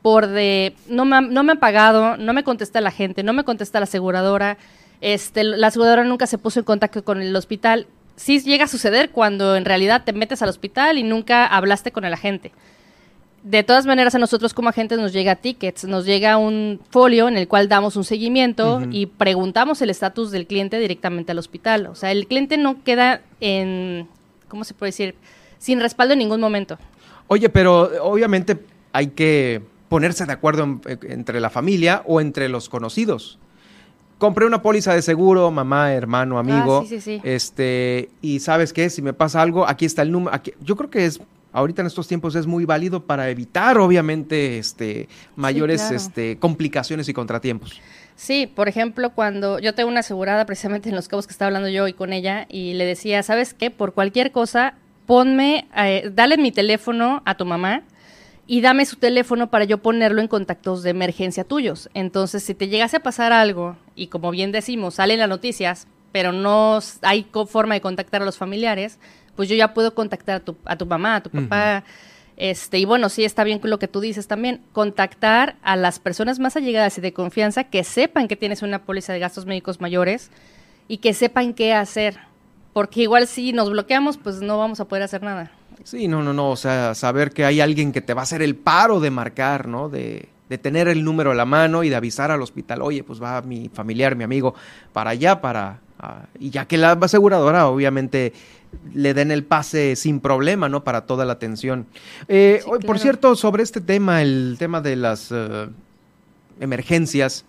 por 0.01 0.27
de 0.27 0.75
no 0.87 1.05
me, 1.05 1.21
no 1.21 1.43
me 1.43 1.53
ha 1.53 1.55
pagado, 1.55 2.17
no 2.17 2.33
me 2.33 2.43
contesta 2.43 2.81
la 2.81 2.91
gente, 2.91 3.23
no 3.23 3.33
me 3.33 3.43
contesta 3.43 3.79
la 3.79 3.85
aseguradora, 3.85 4.57
este, 5.01 5.43
la 5.43 5.67
aseguradora 5.67 6.03
nunca 6.03 6.27
se 6.27 6.37
puso 6.37 6.59
en 6.59 6.65
contacto 6.65 7.03
con 7.03 7.21
el 7.21 7.35
hospital. 7.35 7.87
Sí 8.15 8.39
llega 8.39 8.65
a 8.65 8.67
suceder 8.67 9.11
cuando 9.11 9.55
en 9.55 9.65
realidad 9.65 10.03
te 10.03 10.13
metes 10.13 10.41
al 10.41 10.49
hospital 10.49 10.97
y 10.97 11.03
nunca 11.03 11.45
hablaste 11.45 11.91
con 11.91 12.03
el 12.05 12.13
agente. 12.13 12.51
De 13.43 13.63
todas 13.63 13.85
maneras, 13.85 14.15
a 14.15 14.19
nosotros 14.19 14.53
como 14.53 14.69
agentes 14.69 14.99
nos 14.99 15.13
llega 15.13 15.35
tickets, 15.35 15.85
nos 15.85 16.05
llega 16.05 16.37
un 16.37 16.81
folio 16.89 17.27
en 17.27 17.37
el 17.37 17.47
cual 17.47 17.69
damos 17.69 17.95
un 17.95 18.03
seguimiento 18.03 18.81
y 18.91 19.05
preguntamos 19.05 19.81
el 19.81 19.89
estatus 19.89 20.31
del 20.31 20.47
cliente 20.47 20.79
directamente 20.79 21.31
al 21.31 21.37
hospital. 21.37 21.85
O 21.85 21.95
sea, 21.95 22.11
el 22.11 22.27
cliente 22.27 22.57
no 22.57 22.83
queda 22.83 23.21
en, 23.39 24.07
¿cómo 24.47 24.63
se 24.63 24.73
puede 24.73 24.89
decir? 24.89 25.15
Sin 25.59 25.79
respaldo 25.79 26.13
en 26.13 26.19
ningún 26.19 26.41
momento. 26.41 26.77
Oye, 27.27 27.47
pero 27.47 27.91
obviamente 28.03 28.57
hay 28.91 29.07
que 29.07 29.61
ponerse 29.89 30.25
de 30.25 30.33
acuerdo 30.33 30.63
en- 30.63 30.81
eh, 30.87 30.97
entre 31.09 31.39
la 31.39 31.49
familia 31.49 32.03
o 32.05 32.21
entre 32.21 32.49
los 32.49 32.69
conocidos. 32.69 33.39
Compré 34.17 34.45
una 34.47 34.61
póliza 34.63 34.93
de 34.95 35.01
seguro, 35.03 35.51
mamá, 35.51 35.93
hermano, 35.93 36.39
amigo. 36.39 36.79
Ah, 36.83 36.87
sí, 36.87 36.99
sí, 36.99 37.01
sí. 37.01 37.21
Este, 37.23 38.09
y 38.21 38.39
sabes 38.39 38.73
qué, 38.73 38.89
si 38.89 39.01
me 39.03 39.13
pasa 39.13 39.41
algo, 39.41 39.67
aquí 39.67 39.85
está 39.85 40.01
el 40.01 40.11
número. 40.11 40.35
Yo 40.61 40.75
creo 40.75 40.89
que 40.89 41.05
es 41.05 41.19
ahorita 41.53 41.81
en 41.81 41.87
estos 41.87 42.07
tiempos 42.07 42.35
es 42.35 42.47
muy 42.47 42.65
válido 42.65 43.03
para 43.03 43.29
evitar 43.29 43.77
obviamente 43.77 44.57
este 44.57 45.07
mayores 45.35 45.81
claro. 45.81 45.95
este 45.95 46.37
complicaciones 46.39 47.07
y 47.09 47.13
contratiempos. 47.13 47.79
Sí, 48.15 48.47
por 48.47 48.67
ejemplo, 48.67 49.11
cuando 49.11 49.59
yo 49.59 49.75
tengo 49.75 49.89
una 49.89 49.99
asegurada 49.99 50.45
precisamente 50.47 50.89
en 50.89 50.95
los 50.95 51.07
cabos 51.07 51.27
que 51.27 51.31
estaba 51.31 51.47
hablando 51.47 51.69
yo 51.69 51.87
y 51.87 51.93
con 51.93 52.11
ella 52.13 52.47
y 52.49 52.73
le 52.73 52.85
decía, 52.85 53.21
¿sabes 53.21 53.53
qué? 53.53 53.69
Por 53.69 53.93
cualquier 53.93 54.31
cosa, 54.31 54.73
ponme, 55.05 55.67
eh, 55.77 56.09
dale 56.13 56.37
mi 56.37 56.51
teléfono 56.51 57.21
a 57.25 57.37
tu 57.37 57.45
mamá 57.45 57.83
y 58.47 58.61
dame 58.61 58.85
su 58.85 58.95
teléfono 58.95 59.49
para 59.49 59.65
yo 59.65 59.79
ponerlo 59.79 60.21
en 60.21 60.29
contactos 60.29 60.81
de 60.81 60.91
emergencia 60.91 61.43
tuyos. 61.43 61.89
Entonces, 61.93 62.43
si 62.43 62.55
te 62.55 62.69
llegase 62.69 62.97
a 62.97 63.01
pasar 63.01 63.33
algo 63.33 63.75
y 63.93 64.07
como 64.07 64.31
bien 64.31 64.53
decimos, 64.53 64.95
salen 64.95 65.19
las 65.19 65.27
noticias, 65.27 65.85
pero 66.13 66.31
no 66.31 66.79
hay 67.01 67.27
forma 67.47 67.75
de 67.75 67.81
contactar 67.81 68.21
a 68.21 68.25
los 68.25 68.37
familiares, 68.37 68.99
pues 69.35 69.49
yo 69.49 69.55
ya 69.55 69.73
puedo 69.73 69.93
contactar 69.93 70.37
a 70.37 70.39
tu, 70.39 70.55
a 70.63 70.77
tu 70.77 70.85
mamá, 70.85 71.17
a 71.17 71.23
tu 71.23 71.29
papá. 71.29 71.83
Este, 72.37 72.79
y 72.79 72.85
bueno, 72.85 73.09
sí 73.09 73.25
está 73.25 73.43
bien 73.43 73.59
lo 73.63 73.79
que 73.79 73.87
tú 73.89 73.99
dices 73.99 74.27
también, 74.27 74.61
contactar 74.71 75.57
a 75.61 75.75
las 75.75 75.99
personas 75.99 76.39
más 76.39 76.55
allegadas 76.55 76.97
y 76.97 77.01
de 77.01 77.11
confianza 77.11 77.65
que 77.65 77.83
sepan 77.83 78.27
que 78.27 78.35
tienes 78.35 78.61
una 78.61 78.83
póliza 78.83 79.11
de 79.11 79.19
gastos 79.19 79.45
médicos 79.45 79.81
mayores 79.81 80.31
y 80.87 80.99
que 80.99 81.13
sepan 81.13 81.53
qué 81.53 81.73
hacer. 81.73 82.19
Porque 82.71 83.01
igual 83.01 83.27
si 83.27 83.51
nos 83.51 83.69
bloqueamos, 83.69 84.17
pues 84.17 84.39
no 84.41 84.57
vamos 84.57 84.79
a 84.79 84.85
poder 84.85 85.03
hacer 85.03 85.21
nada. 85.21 85.51
Sí, 85.87 86.09
no, 86.09 86.21
no, 86.21 86.33
no, 86.33 86.49
o 86.51 86.57
sea, 86.57 86.93
saber 86.95 87.31
que 87.31 87.45
hay 87.45 87.61
alguien 87.61 87.93
que 87.93 88.01
te 88.01 88.13
va 88.13 88.19
a 88.19 88.23
hacer 88.23 88.41
el 88.41 88.57
paro 88.57 88.99
de 88.99 89.09
marcar, 89.09 89.69
¿no? 89.69 89.87
De, 89.87 90.27
de 90.49 90.57
tener 90.57 90.89
el 90.89 91.01
número 91.05 91.31
a 91.31 91.33
la 91.33 91.45
mano 91.45 91.81
y 91.85 91.87
de 91.89 91.95
avisar 91.95 92.29
al 92.29 92.41
hospital, 92.41 92.81
oye, 92.81 93.05
pues 93.05 93.23
va 93.23 93.41
mi 93.41 93.69
familiar, 93.69 94.17
mi 94.17 94.25
amigo, 94.25 94.53
para 94.91 95.11
allá, 95.11 95.39
para... 95.39 95.79
ah", 95.99 96.25
y 96.37 96.49
ya 96.49 96.65
que 96.65 96.75
la 96.77 96.91
aseguradora 96.91 97.67
obviamente 97.67 98.33
le 98.93 99.13
den 99.13 99.31
el 99.31 99.45
pase 99.45 99.95
sin 99.95 100.19
problema, 100.19 100.67
¿no? 100.67 100.83
Para 100.83 101.05
toda 101.05 101.23
la 101.23 101.31
atención. 101.31 101.85
Eh, 102.27 102.61
Por 102.85 102.99
cierto, 102.99 103.37
sobre 103.37 103.63
este 103.63 103.79
tema, 103.79 104.21
el 104.21 104.57
tema 104.59 104.81
de 104.81 104.97
las 104.97 105.29
eh, 105.31 105.69
emergencias, 106.59 107.45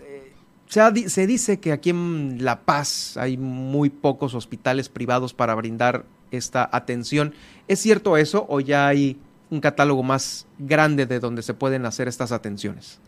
eh, 0.00 0.32
se, 0.68 0.80
ha 0.80 0.90
di- 0.90 1.10
se 1.10 1.26
dice 1.26 1.60
que 1.60 1.72
aquí 1.72 1.90
en 1.90 2.38
La 2.40 2.60
Paz 2.60 3.18
hay 3.18 3.36
muy 3.36 3.90
pocos 3.90 4.34
hospitales 4.34 4.88
privados 4.88 5.34
para 5.34 5.54
brindar 5.54 6.06
esta 6.30 6.68
atención. 6.72 7.34
¿Es 7.68 7.80
cierto 7.80 8.16
eso 8.16 8.46
o 8.48 8.60
ya 8.60 8.88
hay 8.88 9.18
un 9.50 9.60
catálogo 9.60 10.02
más 10.02 10.46
grande 10.58 11.06
de 11.06 11.20
donde 11.20 11.42
se 11.42 11.54
pueden 11.54 11.86
hacer 11.86 12.08
estas 12.08 12.32
atenciones? 12.32 12.98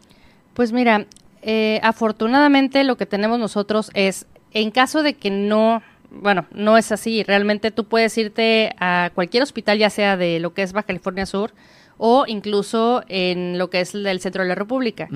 Pues 0.55 0.73
mira, 0.73 1.07
eh, 1.43 1.81
afortunadamente 1.83 2.85
lo 2.85 2.97
que 2.97 3.07
tenemos 3.07 3.39
nosotros 3.39 3.91
es, 3.95 4.27
en 4.53 4.71
caso 4.71 5.03
de 5.03 5.15
que 5.15 5.31
no, 5.31 5.83
bueno, 6.11 6.47
no 6.53 6.77
es 6.77 6.93
así, 6.93 7.23
realmente 7.23 7.71
tú 7.71 7.85
puedes 7.85 8.17
irte 8.19 8.75
a 8.79 9.11
cualquier 9.15 9.43
hospital, 9.43 9.79
ya 9.79 9.91
sea 9.91 10.17
de 10.17 10.41
lo 10.41 10.55
que 10.55 10.63
es 10.63 10.73
Baja 10.73 10.87
California 10.87 11.27
Sur 11.27 11.53
o 11.97 12.25
incluso 12.27 13.03
en 13.09 13.59
lo 13.59 13.71
que 13.71 13.81
es 13.81 13.95
el 13.95 14.21
centro 14.21 14.43
de 14.43 14.49
la 14.49 14.55
República. 14.55 15.09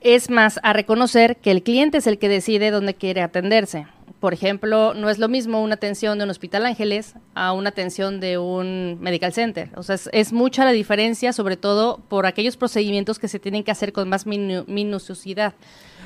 Es 0.00 0.30
más 0.30 0.60
a 0.62 0.72
reconocer 0.72 1.36
que 1.36 1.50
el 1.50 1.64
cliente 1.64 1.98
es 1.98 2.06
el 2.06 2.18
que 2.18 2.28
decide 2.28 2.70
dónde 2.70 2.94
quiere 2.94 3.22
atenderse. 3.22 3.86
Por 4.20 4.32
ejemplo, 4.32 4.94
no 4.94 5.10
es 5.10 5.18
lo 5.18 5.28
mismo 5.28 5.62
una 5.62 5.74
atención 5.74 6.18
de 6.18 6.24
un 6.24 6.30
hospital 6.30 6.66
Ángeles 6.66 7.14
a 7.34 7.52
una 7.52 7.68
atención 7.68 8.20
de 8.20 8.38
un 8.38 8.98
medical 9.00 9.32
center. 9.32 9.70
O 9.76 9.82
sea, 9.82 9.96
es, 10.12 10.32
mucha 10.32 10.64
la 10.64 10.72
diferencia, 10.72 11.32
sobre 11.32 11.56
todo 11.56 11.98
por 12.08 12.26
aquellos 12.26 12.56
procedimientos 12.56 13.18
que 13.18 13.28
se 13.28 13.38
tienen 13.38 13.64
que 13.64 13.70
hacer 13.70 13.92
con 13.92 14.08
más 14.08 14.26
minuciosidad. 14.26 15.54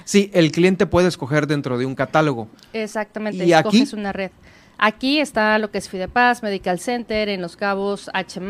Sí, 0.04 0.30
el 0.34 0.52
cliente 0.52 0.86
puede 0.86 1.08
escoger 1.08 1.46
dentro 1.46 1.78
de 1.78 1.86
un 1.86 1.94
catálogo. 1.94 2.48
Exactamente, 2.72 3.44
¿Y 3.44 3.52
escoges 3.52 3.92
una 3.92 4.12
red. 4.12 4.30
Aquí 4.78 5.20
está 5.20 5.58
lo 5.58 5.70
que 5.70 5.78
es 5.78 5.88
Fidepaz, 5.88 6.42
Medical 6.42 6.78
Center, 6.80 7.28
en 7.28 7.40
Los 7.40 7.56
Cabos, 7.56 8.10
H+, 8.12 8.40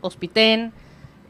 Hospiten, 0.00 0.72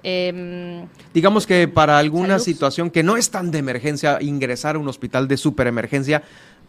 Em, 0.03 0.89
Digamos 1.15 1.47
que 1.47 1.69
para 1.69 1.99
alguna 1.99 2.39
situación 2.39 2.91
que 2.91 3.03
no 3.03 3.17
es 3.17 3.31
tan 3.31 3.51
de 3.51 3.59
emergencia, 3.59 4.19
ingresar 4.21 4.77
a 4.77 4.79
un 4.79 4.89
hospital 4.89 5.29
de 5.29 5.37
superemergencia, 5.37 6.23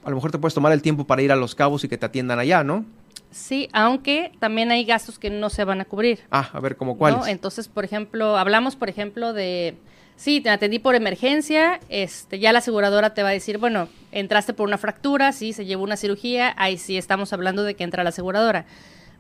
a 0.04 0.10
lo 0.10 0.16
mejor 0.16 0.32
te 0.32 0.38
puedes 0.38 0.54
tomar 0.54 0.72
el 0.72 0.82
tiempo 0.82 1.06
para 1.06 1.22
ir 1.22 1.32
a 1.32 1.36
Los 1.36 1.56
Cabos 1.56 1.84
y 1.84 1.88
que 1.88 1.98
te 1.98 2.06
atiendan 2.06 2.40
allá, 2.40 2.64
¿no? 2.64 2.86
Sí, 3.32 3.68
aunque 3.74 4.32
también 4.40 4.72
hay 4.72 4.86
gastos 4.86 5.18
que 5.18 5.30
no 5.30 5.50
se 5.50 5.64
van 5.64 5.82
a 5.82 5.86
cubrir. 5.86 6.20
Ah, 6.30 6.50
a 6.54 6.60
ver, 6.60 6.76
¿cómo 6.78 6.98
cuáles? 6.98 7.28
Entonces, 7.28 7.68
por 7.68 7.84
ejemplo, 7.84 8.38
hablamos, 8.38 8.76
por 8.76 8.90
ejemplo, 8.90 9.34
de, 9.34 9.76
sí, 10.16 10.40
te 10.40 10.52
atendí 10.52 10.78
por 10.78 10.94
emergencia, 10.94 11.80
este, 11.90 12.38
ya 12.38 12.54
la 12.54 12.60
aseguradora 12.60 13.16
te 13.16 13.24
va 13.24 13.30
a 13.30 13.34
decir, 13.34 13.58
bueno, 13.58 13.88
entraste 14.12 14.54
por 14.54 14.68
una 14.68 14.78
fractura, 14.78 15.32
sí, 15.32 15.52
se 15.52 15.66
llevó 15.66 15.84
una 15.84 15.98
cirugía, 15.98 16.54
ahí 16.58 16.78
sí 16.78 16.98
estamos 16.98 17.34
hablando 17.34 17.64
de 17.64 17.74
que 17.74 17.84
entra 17.84 18.04
la 18.04 18.10
aseguradora. 18.10 18.66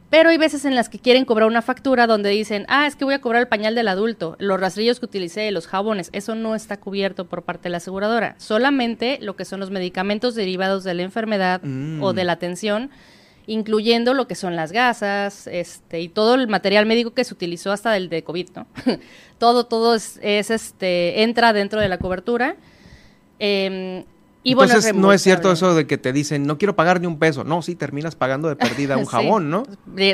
Pero 0.09 0.29
hay 0.29 0.37
veces 0.37 0.65
en 0.65 0.75
las 0.75 0.89
que 0.89 0.99
quieren 0.99 1.25
cobrar 1.25 1.47
una 1.47 1.61
factura 1.61 2.05
donde 2.05 2.29
dicen, 2.29 2.65
ah, 2.69 2.85
es 2.85 2.95
que 2.95 3.03
voy 3.03 3.15
a 3.15 3.21
cobrar 3.21 3.41
el 3.41 3.47
pañal 3.47 3.73
del 3.73 3.87
adulto, 3.87 4.35
los 4.37 4.59
rastrillos 4.59 4.99
que 4.99 5.05
utilicé, 5.05 5.49
los 5.51 5.65
jabones, 5.65 6.09
eso 6.13 6.35
no 6.35 6.53
está 6.53 6.77
cubierto 6.77 7.25
por 7.25 7.43
parte 7.43 7.63
de 7.63 7.71
la 7.71 7.77
aseguradora. 7.77 8.35
Solamente 8.37 9.17
lo 9.21 9.35
que 9.35 9.43
son 9.43 9.59
los 9.59 9.71
medicamentos 9.71 10.35
derivados 10.35 10.83
de 10.83 10.93
la 10.93 11.01
enfermedad 11.01 11.61
o 12.01 12.13
de 12.13 12.23
mm. 12.23 12.25
la 12.27 12.31
atención, 12.31 12.91
incluyendo 13.47 14.13
lo 14.13 14.27
que 14.27 14.35
son 14.35 14.55
las 14.55 14.71
gasas, 14.71 15.47
este, 15.47 16.01
y 16.01 16.09
todo 16.09 16.35
el 16.35 16.47
material 16.47 16.85
médico 16.85 17.13
que 17.13 17.23
se 17.23 17.33
utilizó 17.33 17.71
hasta 17.71 17.97
el 17.97 18.09
de 18.09 18.23
COVID, 18.23 18.49
¿no? 18.55 18.67
todo, 19.39 19.65
todo 19.65 19.95
es, 19.95 20.19
este, 20.21 21.23
entra 21.23 21.53
dentro 21.53 21.81
de 21.81 21.89
la 21.89 21.97
cobertura. 21.97 22.55
Eh, 23.39 24.05
entonces 24.51 24.93
no 24.93 25.13
es 25.13 25.21
cierto 25.21 25.51
eso 25.51 25.73
de 25.73 25.87
que 25.87 25.97
te 25.97 26.11
dicen, 26.11 26.45
no 26.45 26.57
quiero 26.57 26.75
pagar 26.75 26.99
ni 26.99 27.07
un 27.07 27.17
peso. 27.17 27.43
No, 27.43 27.61
sí, 27.61 27.75
terminas 27.75 28.15
pagando 28.15 28.49
de 28.49 28.55
pérdida 28.55 28.97
un 28.97 29.05
jabón, 29.05 29.49
¿no? 29.49 29.63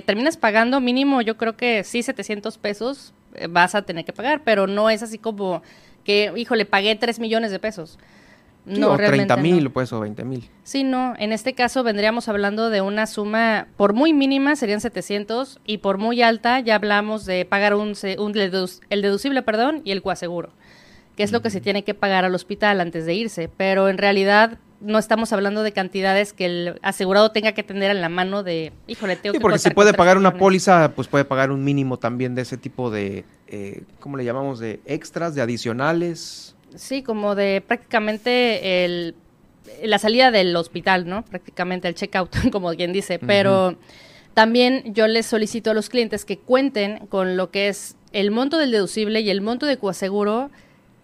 Terminas 0.05 0.37
pagando 0.37 0.79
mínimo, 0.79 1.21
yo 1.21 1.37
creo 1.37 1.57
que 1.57 1.83
sí, 1.83 2.03
700 2.03 2.57
pesos 2.57 3.13
eh, 3.35 3.47
vas 3.49 3.75
a 3.75 3.81
tener 3.81 4.05
que 4.05 4.13
pagar, 4.13 4.41
pero 4.43 4.67
no 4.67 4.89
es 4.89 5.03
así 5.03 5.17
como 5.17 5.63
que, 6.03 6.31
híjole, 6.35 6.65
pagué 6.65 6.95
3 6.95 7.19
millones 7.19 7.51
de 7.51 7.59
pesos. 7.59 7.97
No, 8.65 8.91
o 8.91 8.97
30 8.97 9.35
mil, 9.37 9.71
pues, 9.71 9.91
o 9.93 9.99
20 10.01 10.23
mil. 10.25 10.47
Sí, 10.63 10.83
no. 10.83 11.15
En 11.17 11.31
este 11.31 11.55
caso 11.55 11.81
vendríamos 11.81 12.27
hablando 12.27 12.69
de 12.69 12.81
una 12.81 13.07
suma, 13.07 13.67
por 13.77 13.93
muy 13.93 14.13
mínima 14.13 14.55
serían 14.55 14.79
700 14.79 15.59
y 15.65 15.79
por 15.79 15.97
muy 15.97 16.21
alta 16.21 16.59
ya 16.59 16.75
hablamos 16.75 17.25
de 17.25 17.45
pagar 17.45 17.73
un, 17.73 17.95
un 18.19 18.37
el 18.37 19.01
deducible, 19.01 19.41
perdón, 19.41 19.81
y 19.85 19.91
el 19.91 20.03
coaseguro 20.03 20.51
que 21.19 21.23
es 21.23 21.33
lo 21.33 21.41
que 21.41 21.49
se 21.49 21.59
tiene 21.59 21.83
que 21.83 21.93
pagar 21.93 22.23
al 22.23 22.33
hospital 22.33 22.79
antes 22.79 23.05
de 23.05 23.13
irse, 23.13 23.49
pero 23.57 23.89
en 23.89 23.97
realidad 23.97 24.57
no 24.79 24.97
estamos 24.97 25.33
hablando 25.33 25.63
de 25.63 25.73
cantidades 25.73 26.31
que 26.31 26.45
el 26.45 26.79
asegurado 26.81 27.33
tenga 27.33 27.51
que 27.51 27.61
tener 27.61 27.91
en 27.91 27.99
la 27.99 28.07
mano 28.07 28.41
de, 28.41 28.71
híjole, 28.87 29.17
tengo 29.17 29.33
sí, 29.33 29.39
porque 29.41 29.59
si 29.59 29.69
puede 29.71 29.93
pagar 29.93 30.17
una 30.17 30.37
póliza, 30.37 30.93
pues 30.95 31.09
puede 31.09 31.25
pagar 31.25 31.51
un 31.51 31.61
mínimo 31.61 31.99
también 31.99 32.35
de 32.35 32.43
ese 32.43 32.55
tipo 32.55 32.89
de, 32.89 33.25
eh, 33.49 33.83
¿cómo 33.99 34.15
le 34.15 34.23
llamamos? 34.23 34.59
De 34.59 34.79
extras, 34.85 35.35
de 35.35 35.41
adicionales. 35.41 36.55
Sí, 36.73 37.03
como 37.03 37.35
de 37.35 37.61
prácticamente 37.67 38.85
el, 38.85 39.13
la 39.83 39.99
salida 39.99 40.31
del 40.31 40.55
hospital, 40.55 41.05
¿no? 41.05 41.25
Prácticamente 41.25 41.89
el 41.89 41.95
checkout, 41.95 42.33
como 42.53 42.73
quien 42.75 42.93
dice, 42.93 43.19
pero 43.19 43.75
también 44.33 44.93
yo 44.93 45.05
les 45.09 45.25
solicito 45.25 45.71
a 45.71 45.73
los 45.73 45.89
clientes 45.89 46.23
que 46.23 46.37
cuenten 46.37 47.07
con 47.07 47.35
lo 47.35 47.51
que 47.51 47.67
es 47.67 47.97
el 48.13 48.31
monto 48.31 48.57
del 48.57 48.71
deducible 48.71 49.19
y 49.19 49.29
el 49.29 49.41
monto 49.41 49.65
de 49.65 49.75
coaseguro 49.75 50.49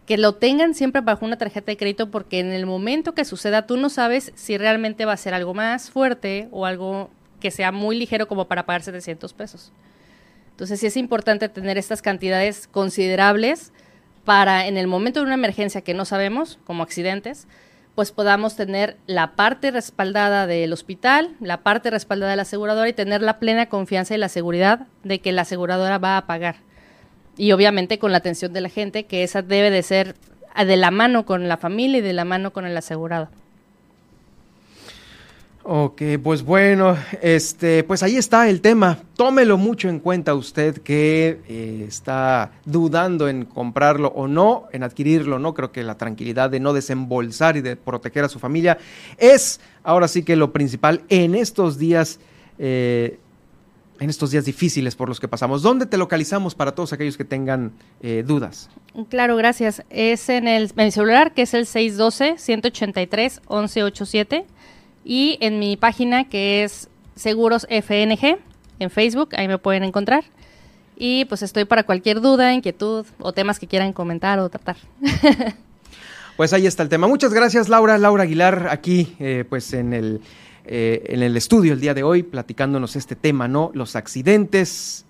que 0.05 0.17
lo 0.17 0.35
tengan 0.35 0.73
siempre 0.75 1.01
bajo 1.01 1.25
una 1.25 1.37
tarjeta 1.37 1.71
de 1.71 1.77
crédito 1.77 2.11
porque 2.11 2.39
en 2.39 2.51
el 2.51 2.65
momento 2.65 3.13
que 3.13 3.25
suceda 3.25 3.65
tú 3.65 3.77
no 3.77 3.89
sabes 3.89 4.31
si 4.35 4.57
realmente 4.57 5.05
va 5.05 5.13
a 5.13 5.17
ser 5.17 5.33
algo 5.33 5.53
más 5.53 5.89
fuerte 5.89 6.47
o 6.51 6.65
algo 6.65 7.09
que 7.39 7.51
sea 7.51 7.71
muy 7.71 7.97
ligero 7.97 8.27
como 8.27 8.47
para 8.47 8.65
pagar 8.65 8.83
700 8.83 9.33
pesos. 9.33 9.71
Entonces 10.51 10.79
sí 10.79 10.87
es 10.87 10.97
importante 10.97 11.49
tener 11.49 11.77
estas 11.77 12.01
cantidades 12.01 12.67
considerables 12.67 13.73
para 14.23 14.67
en 14.67 14.77
el 14.77 14.87
momento 14.87 15.19
de 15.19 15.25
una 15.25 15.35
emergencia 15.35 15.81
que 15.81 15.93
no 15.93 16.05
sabemos, 16.05 16.59
como 16.65 16.83
accidentes, 16.83 17.47
pues 17.93 18.11
podamos 18.11 18.55
tener 18.55 18.97
la 19.07 19.35
parte 19.35 19.71
respaldada 19.71 20.47
del 20.47 20.73
hospital, 20.73 21.35
la 21.39 21.61
parte 21.61 21.89
respaldada 21.89 22.31
de 22.31 22.35
la 22.35 22.41
aseguradora 22.43 22.89
y 22.89 22.93
tener 22.93 23.21
la 23.21 23.39
plena 23.39 23.67
confianza 23.67 24.15
y 24.15 24.17
la 24.17 24.29
seguridad 24.29 24.87
de 25.03 25.19
que 25.19 25.31
la 25.31 25.43
aseguradora 25.43 25.97
va 25.97 26.17
a 26.17 26.25
pagar 26.27 26.57
y 27.37 27.51
obviamente 27.51 27.99
con 27.99 28.11
la 28.11 28.19
atención 28.19 28.53
de 28.53 28.61
la 28.61 28.69
gente, 28.69 29.05
que 29.05 29.23
esa 29.23 29.41
debe 29.41 29.71
de 29.71 29.83
ser 29.83 30.15
de 30.63 30.77
la 30.77 30.91
mano 30.91 31.25
con 31.25 31.47
la 31.47 31.57
familia 31.57 31.97
y 31.97 32.01
de 32.01 32.13
la 32.13 32.25
mano 32.25 32.53
con 32.53 32.65
el 32.65 32.77
asegurado. 32.77 33.29
Ok, 35.67 35.99
pues 36.21 36.43
bueno, 36.43 36.95
este, 37.23 37.83
pues 37.83 38.03
ahí 38.03 38.17
está 38.17 38.47
el 38.47 38.61
tema. 38.61 38.99
Tómelo 39.15 39.57
mucho 39.57 39.89
en 39.89 39.99
cuenta 39.99 40.35
usted 40.35 40.77
que 40.77 41.39
eh, 41.47 41.85
está 41.87 42.51
dudando 42.65 43.27
en 43.27 43.45
comprarlo 43.45 44.09
o 44.09 44.27
no, 44.27 44.65
en 44.73 44.83
adquirirlo, 44.83 45.39
¿no? 45.39 45.55
Creo 45.55 45.71
que 45.71 45.81
la 45.81 45.97
tranquilidad 45.97 46.51
de 46.51 46.59
no 46.59 46.71
desembolsar 46.71 47.57
y 47.57 47.61
de 47.61 47.77
proteger 47.77 48.23
a 48.23 48.29
su 48.29 48.37
familia 48.37 48.77
es 49.17 49.59
ahora 49.81 50.07
sí 50.07 50.21
que 50.21 50.35
lo 50.35 50.53
principal 50.53 51.01
en 51.09 51.33
estos 51.33 51.79
días 51.79 52.19
eh, 52.59 53.17
en 53.99 54.09
estos 54.09 54.31
días 54.31 54.45
difíciles 54.45 54.95
por 54.95 55.09
los 55.09 55.19
que 55.19 55.27
pasamos. 55.27 55.61
¿Dónde 55.61 55.85
te 55.85 55.97
localizamos 55.97 56.55
para 56.55 56.73
todos 56.73 56.93
aquellos 56.93 57.17
que 57.17 57.25
tengan 57.25 57.73
eh, 58.01 58.23
dudas? 58.25 58.69
Claro, 59.09 59.35
gracias. 59.35 59.83
Es 59.89 60.29
en, 60.29 60.47
el, 60.47 60.71
mi 60.75 60.89
celular, 60.91 61.33
que 61.33 61.41
es 61.43 61.53
el 61.53 61.65
612-183-1187, 61.65 64.45
y 65.03 65.37
en 65.41 65.59
mi 65.59 65.75
página, 65.77 66.29
que 66.29 66.63
es 66.63 66.89
Seguros 67.15 67.67
FNG, 67.69 68.37
en 68.79 68.89
Facebook, 68.89 69.29
ahí 69.37 69.47
me 69.47 69.57
pueden 69.57 69.83
encontrar. 69.83 70.25
Y 70.97 71.25
pues 71.25 71.43
estoy 71.43 71.65
para 71.65 71.83
cualquier 71.83 72.21
duda, 72.21 72.53
inquietud 72.53 73.05
o 73.19 73.33
temas 73.33 73.59
que 73.59 73.67
quieran 73.67 73.91
comentar 73.93 74.39
o 74.39 74.49
tratar. 74.49 74.77
pues 76.37 76.53
ahí 76.53 76.67
está 76.67 76.83
el 76.83 76.89
tema. 76.89 77.07
Muchas 77.07 77.33
gracias, 77.33 77.69
Laura. 77.69 77.97
Laura 77.97 78.23
Aguilar, 78.23 78.67
aquí, 78.71 79.15
eh, 79.19 79.45
pues 79.47 79.73
en 79.73 79.93
el 79.93 80.21
eh, 80.67 81.03
en 81.07 81.23
el 81.23 81.37
estudio 81.37 81.73
el 81.73 81.81
día 81.81 81.93
de 81.93 82.03
hoy 82.03 82.23
platicándonos 82.23 82.95
este 82.95 83.15
tema, 83.15 83.47
¿no? 83.47 83.71
Los 83.73 83.95
accidentes, 83.95 85.05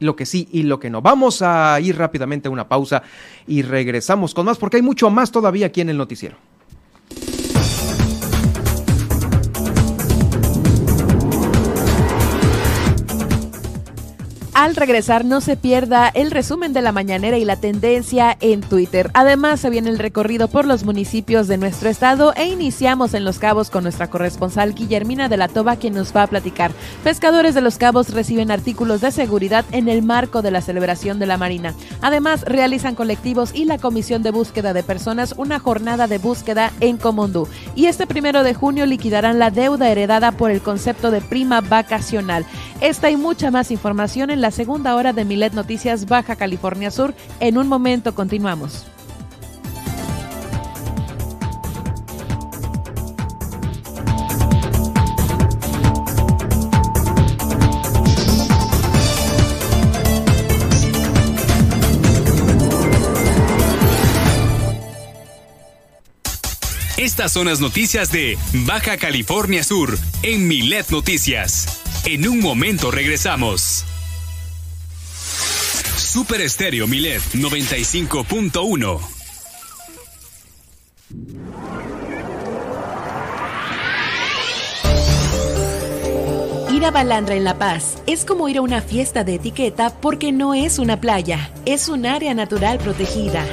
lo 0.00 0.16
que 0.16 0.26
sí 0.26 0.48
y 0.52 0.62
lo 0.62 0.80
que 0.80 0.90
no. 0.90 1.02
Vamos 1.02 1.42
a 1.42 1.78
ir 1.80 1.96
rápidamente 1.96 2.48
a 2.48 2.50
una 2.50 2.68
pausa 2.68 3.02
y 3.46 3.62
regresamos 3.62 4.34
con 4.34 4.46
más 4.46 4.58
porque 4.58 4.76
hay 4.76 4.82
mucho 4.82 5.10
más 5.10 5.30
todavía 5.30 5.66
aquí 5.66 5.80
en 5.80 5.90
el 5.90 5.96
noticiero. 5.96 6.36
Al 14.58 14.74
regresar 14.74 15.24
no 15.24 15.40
se 15.40 15.56
pierda 15.56 16.08
el 16.08 16.32
resumen 16.32 16.72
de 16.72 16.82
la 16.82 16.90
mañanera 16.90 17.38
y 17.38 17.44
la 17.44 17.60
tendencia 17.60 18.36
en 18.40 18.60
Twitter. 18.60 19.08
Además 19.14 19.60
se 19.60 19.70
viene 19.70 19.88
el 19.88 20.00
recorrido 20.00 20.48
por 20.48 20.64
los 20.64 20.82
municipios 20.82 21.46
de 21.46 21.58
nuestro 21.58 21.88
estado 21.88 22.34
e 22.34 22.48
iniciamos 22.48 23.14
en 23.14 23.24
Los 23.24 23.38
Cabos 23.38 23.70
con 23.70 23.84
nuestra 23.84 24.10
corresponsal 24.10 24.74
Guillermina 24.74 25.28
de 25.28 25.36
la 25.36 25.46
Toba 25.46 25.76
quien 25.76 25.94
nos 25.94 26.12
va 26.12 26.24
a 26.24 26.26
platicar. 26.26 26.72
Pescadores 27.04 27.54
de 27.54 27.60
Los 27.60 27.78
Cabos 27.78 28.12
reciben 28.12 28.50
artículos 28.50 29.00
de 29.00 29.12
seguridad 29.12 29.64
en 29.70 29.88
el 29.88 30.02
marco 30.02 30.42
de 30.42 30.50
la 30.50 30.60
celebración 30.60 31.20
de 31.20 31.26
la 31.26 31.38
Marina. 31.38 31.72
Además 32.02 32.42
realizan 32.42 32.96
colectivos 32.96 33.54
y 33.54 33.64
la 33.64 33.78
Comisión 33.78 34.24
de 34.24 34.32
Búsqueda 34.32 34.72
de 34.72 34.82
Personas 34.82 35.34
una 35.36 35.60
jornada 35.60 36.08
de 36.08 36.18
búsqueda 36.18 36.72
en 36.80 36.96
Comondú. 36.96 37.46
Y 37.76 37.86
este 37.86 38.08
primero 38.08 38.42
de 38.42 38.54
junio 38.54 38.86
liquidarán 38.86 39.38
la 39.38 39.52
deuda 39.52 39.88
heredada 39.88 40.32
por 40.32 40.50
el 40.50 40.62
concepto 40.62 41.12
de 41.12 41.20
prima 41.20 41.60
vacacional. 41.60 42.44
Esta 42.80 43.08
y 43.08 43.16
mucha 43.16 43.52
más 43.52 43.70
información 43.70 44.30
en 44.30 44.40
la 44.40 44.47
segunda 44.50 44.94
hora 44.94 45.12
de 45.12 45.24
Milet 45.24 45.52
Noticias 45.52 46.06
Baja 46.06 46.36
California 46.36 46.90
Sur. 46.90 47.14
En 47.40 47.58
un 47.58 47.68
momento 47.68 48.14
continuamos. 48.14 48.86
Estas 66.98 67.32
son 67.32 67.46
las 67.46 67.58
noticias 67.58 68.12
de 68.12 68.38
Baja 68.66 68.96
California 68.96 69.64
Sur 69.64 69.98
en 70.22 70.46
Milet 70.46 70.88
Noticias. 70.90 71.80
En 72.04 72.28
un 72.28 72.38
momento 72.38 72.90
regresamos. 72.90 73.87
Super 76.10 76.40
Estéreo 76.40 76.86
Milet 76.86 77.20
95.1 77.34 78.98
Ir 86.72 86.84
a 86.86 86.90
Balandra 86.90 87.34
en 87.34 87.44
La 87.44 87.58
Paz 87.58 87.98
es 88.06 88.24
como 88.24 88.48
ir 88.48 88.56
a 88.56 88.62
una 88.62 88.80
fiesta 88.80 89.22
de 89.22 89.34
etiqueta 89.34 89.90
porque 90.00 90.32
no 90.32 90.54
es 90.54 90.78
una 90.78 90.98
playa, 90.98 91.50
es 91.66 91.90
un 91.90 92.06
área 92.06 92.32
natural 92.32 92.78
protegida. 92.78 93.44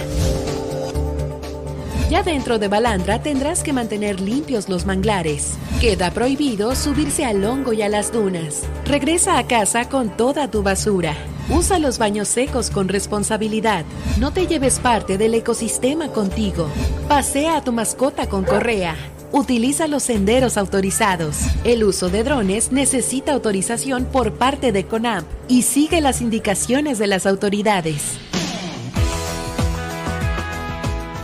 Ya 2.10 2.22
dentro 2.22 2.60
de 2.60 2.68
Balandra 2.68 3.24
tendrás 3.24 3.64
que 3.64 3.74
mantener 3.74 4.22
limpios 4.22 4.70
los 4.70 4.86
manglares. 4.86 5.58
Queda 5.82 6.12
prohibido 6.12 6.76
subirse 6.76 7.26
al 7.26 7.44
hongo 7.44 7.74
y 7.74 7.82
a 7.82 7.90
las 7.90 8.12
dunas. 8.12 8.62
Regresa 8.86 9.40
a 9.40 9.48
casa 9.48 9.90
con 9.90 10.16
toda 10.16 10.52
tu 10.52 10.62
basura. 10.62 11.16
Usa 11.50 11.80
los 11.80 11.98
baños 11.98 12.28
secos 12.28 12.70
con 12.70 12.90
responsabilidad. 12.90 13.86
No 14.20 14.32
te 14.32 14.46
lleves 14.46 14.78
parte 14.80 15.18
del 15.18 15.34
ecosistema 15.34 16.10
contigo. 16.10 16.68
Pasea 17.08 17.58
a 17.58 17.64
tu 17.64 17.72
mascota 17.72 18.28
con 18.30 18.44
correa. 18.44 18.96
Utiliza 19.32 19.88
los 19.88 20.04
senderos 20.04 20.58
autorizados. 20.58 21.38
El 21.64 21.84
uso 21.84 22.10
de 22.10 22.24
drones 22.24 22.72
necesita 22.72 23.34
autorización 23.34 24.06
por 24.06 24.34
parte 24.34 24.72
de 24.72 24.86
CONAMP 24.86 25.26
y 25.48 25.64
sigue 25.64 26.02
las 26.02 26.22
indicaciones 26.22 27.00
de 27.00 27.08
las 27.08 27.26
autoridades. 27.26 28.20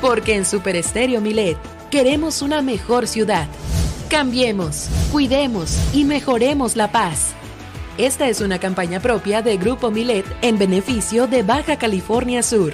Porque 0.01 0.35
en 0.35 0.45
Super 0.45 0.75
Estéreo 0.75 1.21
Milet 1.21 1.57
queremos 1.91 2.41
una 2.41 2.63
mejor 2.63 3.07
ciudad. 3.07 3.47
Cambiemos, 4.09 4.87
cuidemos 5.11 5.77
y 5.93 6.05
mejoremos 6.05 6.75
la 6.75 6.91
paz. 6.91 7.33
Esta 7.99 8.27
es 8.27 8.41
una 8.41 8.57
campaña 8.57 8.99
propia 8.99 9.43
de 9.43 9.57
Grupo 9.57 9.91
Milet 9.91 10.25
en 10.41 10.57
beneficio 10.57 11.27
de 11.27 11.43
Baja 11.43 11.77
California 11.77 12.41
Sur. 12.41 12.73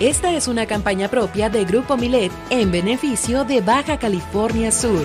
Esta 0.00 0.32
es 0.32 0.46
una 0.46 0.64
campaña 0.66 1.08
propia 1.08 1.50
de 1.50 1.64
Grupo 1.64 1.96
Milet 1.96 2.30
en 2.50 2.70
beneficio 2.70 3.44
de 3.44 3.60
Baja 3.60 3.98
California 3.98 4.70
Sur. 4.70 5.04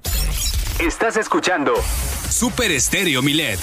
Estás 0.79 1.17
escuchando 1.17 1.73
Super 2.29 2.71
Estéreo 2.71 3.21
Milet. 3.21 3.59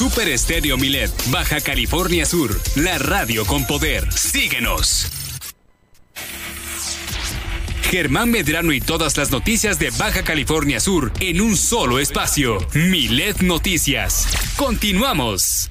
Super 0.04 0.28
Estéreo 0.28 0.76
Milet, 0.76 1.10
Baja 1.30 1.62
California 1.62 2.26
Sur, 2.26 2.60
la 2.76 2.98
radio 2.98 3.46
con 3.46 3.66
poder. 3.66 4.06
Síguenos. 4.12 5.06
Germán 7.90 8.30
Medrano 8.30 8.72
y 8.72 8.82
todas 8.82 9.16
las 9.16 9.30
noticias 9.30 9.78
de 9.78 9.88
Baja 9.96 10.22
California 10.22 10.78
Sur 10.78 11.10
en 11.20 11.40
un 11.40 11.56
solo 11.56 11.98
espacio. 11.98 12.58
Milet 12.74 13.40
Noticias. 13.40 14.28
Continuamos. 14.56 15.70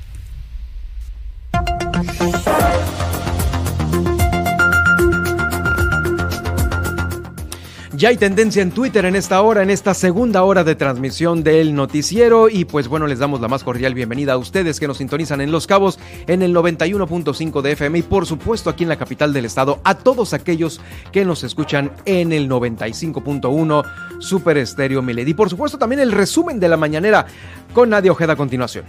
Ya 7.96 8.10
hay 8.10 8.18
tendencia 8.18 8.64
en 8.64 8.72
Twitter 8.72 9.06
en 9.06 9.16
esta 9.16 9.40
hora, 9.44 9.62
en 9.62 9.70
esta 9.70 9.94
segunda 9.94 10.42
hora 10.42 10.64
de 10.64 10.74
transmisión 10.74 11.44
del 11.44 11.76
noticiero. 11.76 12.50
Y 12.50 12.66
pues 12.66 12.88
bueno, 12.88 13.06
les 13.06 13.20
damos 13.20 13.40
la 13.40 13.48
más 13.48 13.64
cordial 13.64 13.94
bienvenida 13.94 14.34
a 14.34 14.38
ustedes 14.38 14.80
que 14.80 14.88
nos 14.88 14.98
sintonizan 14.98 15.42
en 15.42 15.52
Los 15.52 15.68
Cabos 15.68 16.00
en 16.26 16.42
el 16.42 16.56
91.5 16.56 17.62
de 17.62 17.72
FM 17.74 18.00
y 18.00 18.02
por 18.02 18.26
supuesto 18.26 18.72
aquí 18.72 18.82
en 18.82 18.90
la 18.90 18.96
capital 18.96 19.32
del 19.32 19.46
estado, 19.46 19.80
a 19.84 19.94
todos 19.94 20.34
aquellos 20.34 20.82
que 21.12 21.24
nos 21.24 21.44
escuchan 21.44 21.92
en 22.06 22.34
el 22.34 22.50
95.1 22.50 23.84
Super 24.20 24.58
Estéreo 24.58 25.04
Miled. 25.04 25.28
Y 25.28 25.36
por 25.36 25.52
supuesto 25.52 25.78
también 25.78 26.02
el 26.02 26.14
resumen 26.14 26.60
de 26.60 26.70
la 26.70 26.78
mañanera 26.78 27.28
con 27.76 27.92
Nadia 27.92 28.12
Ojeda 28.12 28.34
a 28.34 28.38
continuación. 28.38 28.86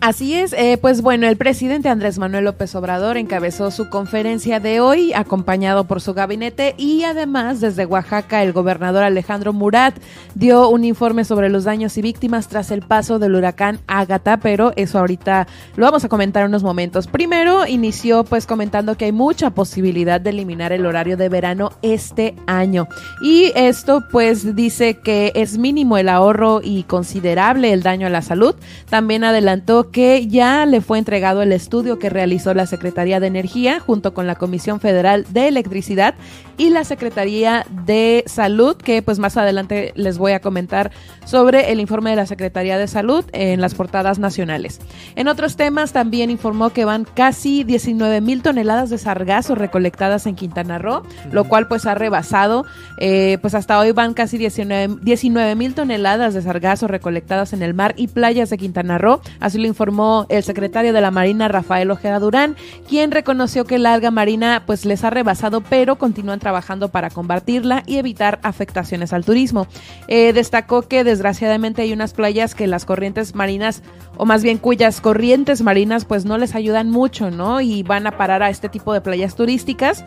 Así 0.00 0.34
es, 0.34 0.52
eh, 0.52 0.78
pues 0.80 1.00
bueno, 1.00 1.26
el 1.26 1.36
presidente 1.36 1.88
Andrés 1.88 2.18
Manuel 2.18 2.44
López 2.44 2.74
Obrador 2.76 3.16
encabezó 3.16 3.70
su 3.70 3.88
conferencia 3.88 4.60
de 4.60 4.78
hoy, 4.78 5.12
acompañado 5.14 5.84
por 5.84 6.00
su 6.00 6.14
gabinete, 6.14 6.74
y 6.76 7.02
además 7.02 7.60
desde 7.60 7.86
Oaxaca 7.86 8.42
el 8.44 8.52
gobernador 8.52 9.02
Alejandro 9.02 9.52
Murat 9.52 9.96
dio 10.34 10.68
un 10.68 10.84
informe 10.84 11.24
sobre 11.24 11.48
los 11.48 11.64
daños 11.64 11.96
y 11.96 12.02
víctimas 12.02 12.46
tras 12.46 12.70
el 12.70 12.82
paso 12.82 13.18
del 13.18 13.34
huracán 13.34 13.80
Ágata, 13.88 14.36
pero 14.36 14.72
eso 14.76 14.98
ahorita 14.98 15.48
lo 15.76 15.86
vamos 15.86 16.04
a 16.04 16.08
comentar 16.08 16.42
en 16.42 16.50
unos 16.50 16.62
momentos. 16.62 17.08
Primero 17.08 17.66
inició 17.66 18.22
pues 18.22 18.46
comentando 18.46 18.96
que 18.96 19.06
hay 19.06 19.12
mucha 19.12 19.50
posibilidad 19.50 20.20
de 20.20 20.30
eliminar 20.30 20.72
el 20.72 20.86
horario 20.86 21.16
de 21.16 21.28
verano 21.30 21.72
este 21.82 22.36
año, 22.46 22.86
y 23.22 23.50
esto 23.56 24.04
pues 24.12 24.54
dice 24.54 24.98
que 24.98 25.32
es 25.34 25.58
mínimo 25.58 25.96
el 25.96 26.10
ahorro 26.10 26.60
y 26.62 26.84
considerable 26.84 27.72
el 27.72 27.82
daño 27.82 28.06
a 28.06 28.10
la 28.10 28.22
salud. 28.22 28.54
También 28.88 29.24
adelantó 29.24 29.85
que 29.92 30.26
ya 30.26 30.66
le 30.66 30.80
fue 30.80 30.98
entregado 30.98 31.42
el 31.42 31.52
estudio 31.52 31.98
que 31.98 32.10
realizó 32.10 32.54
la 32.54 32.66
Secretaría 32.66 33.20
de 33.20 33.26
Energía 33.26 33.80
junto 33.80 34.14
con 34.14 34.26
la 34.26 34.34
Comisión 34.34 34.80
Federal 34.80 35.26
de 35.30 35.48
Electricidad 35.48 36.14
y 36.56 36.70
la 36.70 36.84
Secretaría 36.84 37.66
de 37.84 38.24
Salud, 38.26 38.76
que 38.76 39.02
pues 39.02 39.18
más 39.18 39.36
adelante 39.36 39.92
les 39.94 40.18
voy 40.18 40.32
a 40.32 40.40
comentar 40.40 40.90
sobre 41.24 41.72
el 41.72 41.80
informe 41.80 42.10
de 42.10 42.16
la 42.16 42.26
Secretaría 42.26 42.78
de 42.78 42.88
Salud 42.88 43.24
en 43.32 43.60
las 43.60 43.74
portadas 43.74 44.18
nacionales. 44.18 44.80
En 45.16 45.28
otros 45.28 45.56
temas 45.56 45.92
también 45.92 46.30
informó 46.30 46.70
que 46.70 46.84
van 46.84 47.04
casi 47.04 47.64
19 47.64 48.20
mil 48.20 48.42
toneladas 48.42 48.90
de 48.90 48.98
sargazo 48.98 49.54
recolectadas 49.54 50.26
en 50.26 50.34
Quintana 50.34 50.78
Roo, 50.78 51.02
lo 51.32 51.44
cual 51.44 51.68
pues 51.68 51.86
ha 51.86 51.94
rebasado, 51.94 52.64
eh, 52.98 53.38
pues 53.40 53.54
hasta 53.54 53.78
hoy 53.78 53.92
van 53.92 54.14
casi 54.14 54.38
19 54.38 55.54
mil 55.54 55.74
toneladas 55.74 56.34
de 56.34 56.42
sargazo 56.42 56.88
recolectadas 56.88 57.52
en 57.52 57.62
el 57.62 57.74
mar 57.74 57.94
y 57.96 58.08
playas 58.08 58.50
de 58.50 58.58
Quintana 58.58 58.98
Roo, 58.98 59.20
así 59.40 59.58
lo 59.58 59.66
informó 59.66 60.26
el 60.28 60.42
secretario 60.42 60.92
de 60.92 61.00
la 61.00 61.10
Marina 61.10 61.48
Rafael 61.48 61.90
Ojeda 61.90 62.18
Durán, 62.18 62.56
quien 62.88 63.10
reconoció 63.10 63.64
que 63.64 63.78
la 63.78 63.94
alga 63.94 64.10
marina 64.10 64.62
pues 64.66 64.84
les 64.84 65.04
ha 65.04 65.10
rebasado, 65.10 65.60
pero 65.60 65.96
continúan 65.96 66.40
trabajando 66.46 66.90
para 66.90 67.10
combatirla 67.10 67.82
y 67.86 67.96
evitar 67.96 68.38
afectaciones 68.44 69.12
al 69.12 69.24
turismo. 69.24 69.66
Eh, 70.06 70.32
destacó 70.32 70.82
que 70.82 71.02
desgraciadamente 71.02 71.82
hay 71.82 71.92
unas 71.92 72.14
playas 72.14 72.54
que 72.54 72.68
las 72.68 72.84
corrientes 72.84 73.34
marinas, 73.34 73.82
o 74.16 74.26
más 74.26 74.44
bien 74.44 74.58
cuyas 74.58 75.00
corrientes 75.00 75.60
marinas 75.60 76.04
pues 76.04 76.24
no 76.24 76.38
les 76.38 76.54
ayudan 76.54 76.88
mucho, 76.88 77.32
¿no? 77.32 77.60
Y 77.60 77.82
van 77.82 78.06
a 78.06 78.16
parar 78.16 78.44
a 78.44 78.50
este 78.50 78.68
tipo 78.68 78.92
de 78.92 79.00
playas 79.00 79.34
turísticas 79.34 80.04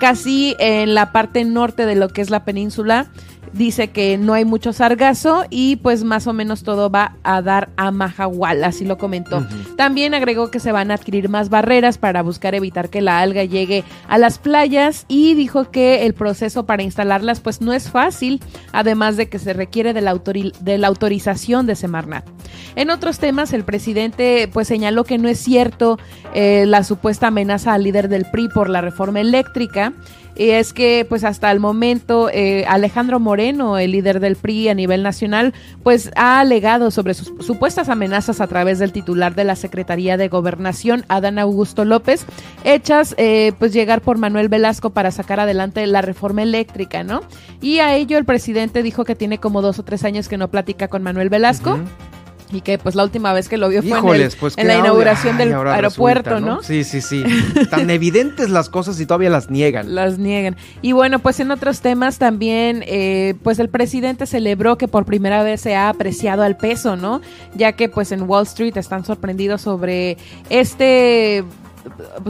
casi 0.00 0.56
en 0.58 0.94
la 0.94 1.12
parte 1.12 1.44
norte 1.44 1.84
de 1.84 1.94
lo 1.94 2.08
que 2.08 2.22
es 2.22 2.30
la 2.30 2.42
península 2.46 3.10
dice 3.52 3.88
que 3.88 4.18
no 4.18 4.34
hay 4.34 4.44
mucho 4.44 4.72
sargazo 4.72 5.44
y 5.50 5.76
pues 5.76 6.04
más 6.04 6.26
o 6.26 6.32
menos 6.32 6.62
todo 6.62 6.90
va 6.90 7.16
a 7.22 7.42
dar 7.42 7.70
a 7.76 7.90
Mahahual, 7.90 8.64
así 8.64 8.84
lo 8.84 8.98
comentó. 8.98 9.46
También 9.76 10.14
agregó 10.14 10.50
que 10.50 10.60
se 10.60 10.72
van 10.72 10.90
a 10.90 10.94
adquirir 10.94 11.28
más 11.28 11.48
barreras 11.48 11.98
para 11.98 12.22
buscar 12.22 12.54
evitar 12.54 12.88
que 12.88 13.00
la 13.02 13.20
alga 13.20 13.44
llegue 13.44 13.84
a 14.08 14.18
las 14.18 14.38
playas 14.38 15.04
y 15.08 15.34
dijo 15.34 15.70
que 15.70 16.06
el 16.06 16.14
proceso 16.14 16.66
para 16.66 16.82
instalarlas 16.82 17.40
pues 17.40 17.60
no 17.60 17.72
es 17.72 17.90
fácil, 17.90 18.40
además 18.72 19.16
de 19.16 19.28
que 19.28 19.38
se 19.38 19.52
requiere 19.52 19.92
de 19.92 20.00
la, 20.00 20.14
de 20.14 20.78
la 20.78 20.86
autorización 20.88 21.66
de 21.66 21.76
Semarnat. 21.76 22.24
En 22.76 22.90
otros 22.90 23.18
temas, 23.18 23.52
el 23.52 23.64
presidente 23.64 24.48
pues 24.52 24.68
señaló 24.68 25.04
que 25.04 25.18
no 25.18 25.28
es 25.28 25.38
cierto 25.38 25.98
eh, 26.34 26.64
la 26.66 26.84
supuesta 26.84 27.28
amenaza 27.28 27.74
al 27.74 27.84
líder 27.84 28.08
del 28.08 28.24
PRI 28.24 28.48
por 28.48 28.68
la 28.68 28.80
reforma 28.80 29.20
eléctrica 29.20 29.92
y 30.36 30.50
es 30.50 30.72
que 30.72 31.06
pues 31.08 31.24
hasta 31.24 31.50
el 31.50 31.60
momento 31.60 32.30
eh, 32.30 32.64
Alejandro 32.66 33.20
Moreno, 33.20 33.78
el 33.78 33.92
líder 33.92 34.20
del 34.20 34.36
PRI 34.36 34.68
a 34.68 34.74
nivel 34.74 35.02
nacional, 35.02 35.52
pues 35.82 36.10
ha 36.16 36.40
alegado 36.40 36.90
sobre 36.90 37.14
sus 37.14 37.32
supuestas 37.44 37.88
amenazas 37.88 38.40
a 38.40 38.46
través 38.46 38.78
del 38.78 38.92
titular 38.92 39.34
de 39.34 39.44
la 39.44 39.56
Secretaría 39.56 40.16
de 40.16 40.28
Gobernación, 40.28 41.04
Adán 41.08 41.38
Augusto 41.38 41.84
López, 41.84 42.24
hechas 42.64 43.14
eh, 43.18 43.52
pues 43.58 43.72
llegar 43.72 44.00
por 44.00 44.18
Manuel 44.18 44.48
Velasco 44.48 44.90
para 44.90 45.10
sacar 45.10 45.40
adelante 45.40 45.86
la 45.86 46.02
reforma 46.02 46.42
eléctrica, 46.42 47.04
¿no? 47.04 47.22
Y 47.60 47.78
a 47.78 47.94
ello 47.94 48.18
el 48.18 48.24
presidente 48.24 48.82
dijo 48.82 49.04
que 49.04 49.14
tiene 49.14 49.38
como 49.38 49.62
dos 49.62 49.78
o 49.78 49.84
tres 49.84 50.04
años 50.04 50.28
que 50.28 50.38
no 50.38 50.48
platica 50.48 50.88
con 50.88 51.02
Manuel 51.02 51.28
Velasco 51.28 51.78
y 52.52 52.60
que 52.60 52.78
pues 52.78 52.94
la 52.94 53.04
última 53.04 53.32
vez 53.32 53.48
que 53.48 53.56
lo 53.56 53.68
vio 53.68 53.82
fue 53.82 53.98
en, 53.98 54.30
pues, 54.38 54.56
la 54.56 54.76
inauguración 54.76 55.38
del 55.38 55.54
aeropuerto, 55.54 56.40
¿no? 56.40 56.62
Sí, 56.62 56.84
sí, 56.84 57.00
sí. 57.00 57.24
Tan 57.70 57.90
evidentes 57.90 58.50
las 58.50 58.68
cosas 58.68 59.00
y 59.00 59.06
todavía 59.06 59.30
las 59.30 59.50
niegan. 59.50 59.94
Las 59.94 60.18
niegan. 60.18 60.56
Y 60.82 60.92
bueno, 60.92 61.18
pues 61.18 61.40
en 61.40 61.50
otros 61.50 61.80
temas 61.80 62.18
también, 62.18 62.84
eh, 62.86 63.34
pues 63.42 63.58
el 63.58 63.68
presidente 63.68 64.26
celebró 64.26 64.76
que 64.76 64.88
por 64.88 65.04
primera 65.04 65.42
vez 65.42 65.60
se 65.60 65.74
ha 65.74 65.88
apreciado 65.88 66.42
al 66.42 66.56
peso, 66.56 66.96
¿no? 66.96 67.20
Ya 67.54 67.72
que 67.72 67.88
pues 67.88 68.12
en 68.12 68.22
Wall 68.22 68.44
Street 68.44 68.76
están 68.76 69.04
sorprendidos 69.04 69.62
sobre 69.62 70.18
este 70.50 71.44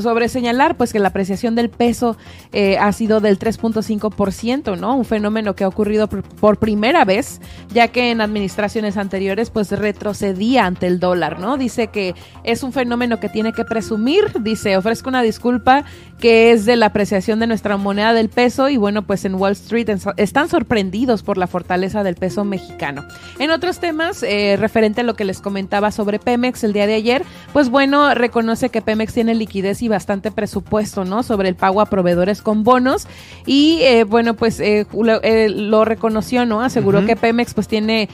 sobre 0.00 0.28
señalar 0.28 0.76
pues 0.76 0.92
que 0.92 0.98
la 0.98 1.08
apreciación 1.08 1.54
del 1.54 1.70
peso 1.70 2.16
eh, 2.52 2.78
ha 2.78 2.92
sido 2.92 3.20
del 3.20 3.38
3.5%, 3.38 4.78
¿no? 4.78 4.96
Un 4.96 5.04
fenómeno 5.04 5.54
que 5.54 5.64
ha 5.64 5.68
ocurrido 5.68 6.08
por, 6.08 6.58
primera 6.58 7.04
vez, 7.04 7.40
ya 7.72 7.88
que 7.88 8.10
en 8.10 8.20
administraciones 8.20 8.96
anteriores 8.96 9.50
pues 9.50 9.70
retrocedía 9.70 10.66
ante 10.66 10.86
el 10.86 11.00
dólar, 11.00 11.40
¿no? 11.40 11.56
Dice 11.56 11.88
que 11.88 12.14
es 12.44 12.62
un 12.62 12.72
fenómeno 12.72 13.20
que 13.20 13.28
tiene 13.28 13.52
que 13.52 13.64
presumir, 13.64 14.32
dice, 14.40 14.76
ofrezco 14.76 15.08
una 15.08 15.22
disculpa 15.22 15.84
que 16.22 16.52
es 16.52 16.66
de 16.66 16.76
la 16.76 16.86
apreciación 16.86 17.40
de 17.40 17.48
nuestra 17.48 17.76
moneda 17.76 18.14
del 18.14 18.28
peso 18.28 18.68
y 18.68 18.76
bueno, 18.76 19.02
pues 19.02 19.24
en 19.24 19.34
Wall 19.34 19.54
Street 19.54 19.88
están 20.16 20.48
sorprendidos 20.48 21.24
por 21.24 21.36
la 21.36 21.48
fortaleza 21.48 22.04
del 22.04 22.14
peso 22.14 22.44
mexicano. 22.44 23.04
En 23.40 23.50
otros 23.50 23.80
temas, 23.80 24.22
eh, 24.22 24.56
referente 24.56 25.00
a 25.00 25.04
lo 25.04 25.14
que 25.14 25.24
les 25.24 25.40
comentaba 25.40 25.90
sobre 25.90 26.20
Pemex 26.20 26.62
el 26.62 26.72
día 26.72 26.86
de 26.86 26.94
ayer, 26.94 27.24
pues 27.52 27.70
bueno, 27.70 28.14
reconoce 28.14 28.68
que 28.68 28.82
Pemex 28.82 29.14
tiene 29.14 29.34
liquidez 29.34 29.82
y 29.82 29.88
bastante 29.88 30.30
presupuesto, 30.30 31.04
¿no? 31.04 31.24
Sobre 31.24 31.48
el 31.48 31.56
pago 31.56 31.80
a 31.80 31.86
proveedores 31.86 32.40
con 32.40 32.62
bonos 32.62 33.08
y 33.44 33.80
eh, 33.80 34.04
bueno, 34.04 34.34
pues 34.34 34.60
eh, 34.60 34.86
eh, 35.24 35.48
lo, 35.48 35.84
reconoció, 35.84 36.46
¿no? 36.46 36.60
Aseguró 36.60 37.04
que 37.04 37.16
Pemex 37.16 37.52
pues 37.52 37.66
tiene 37.66 38.08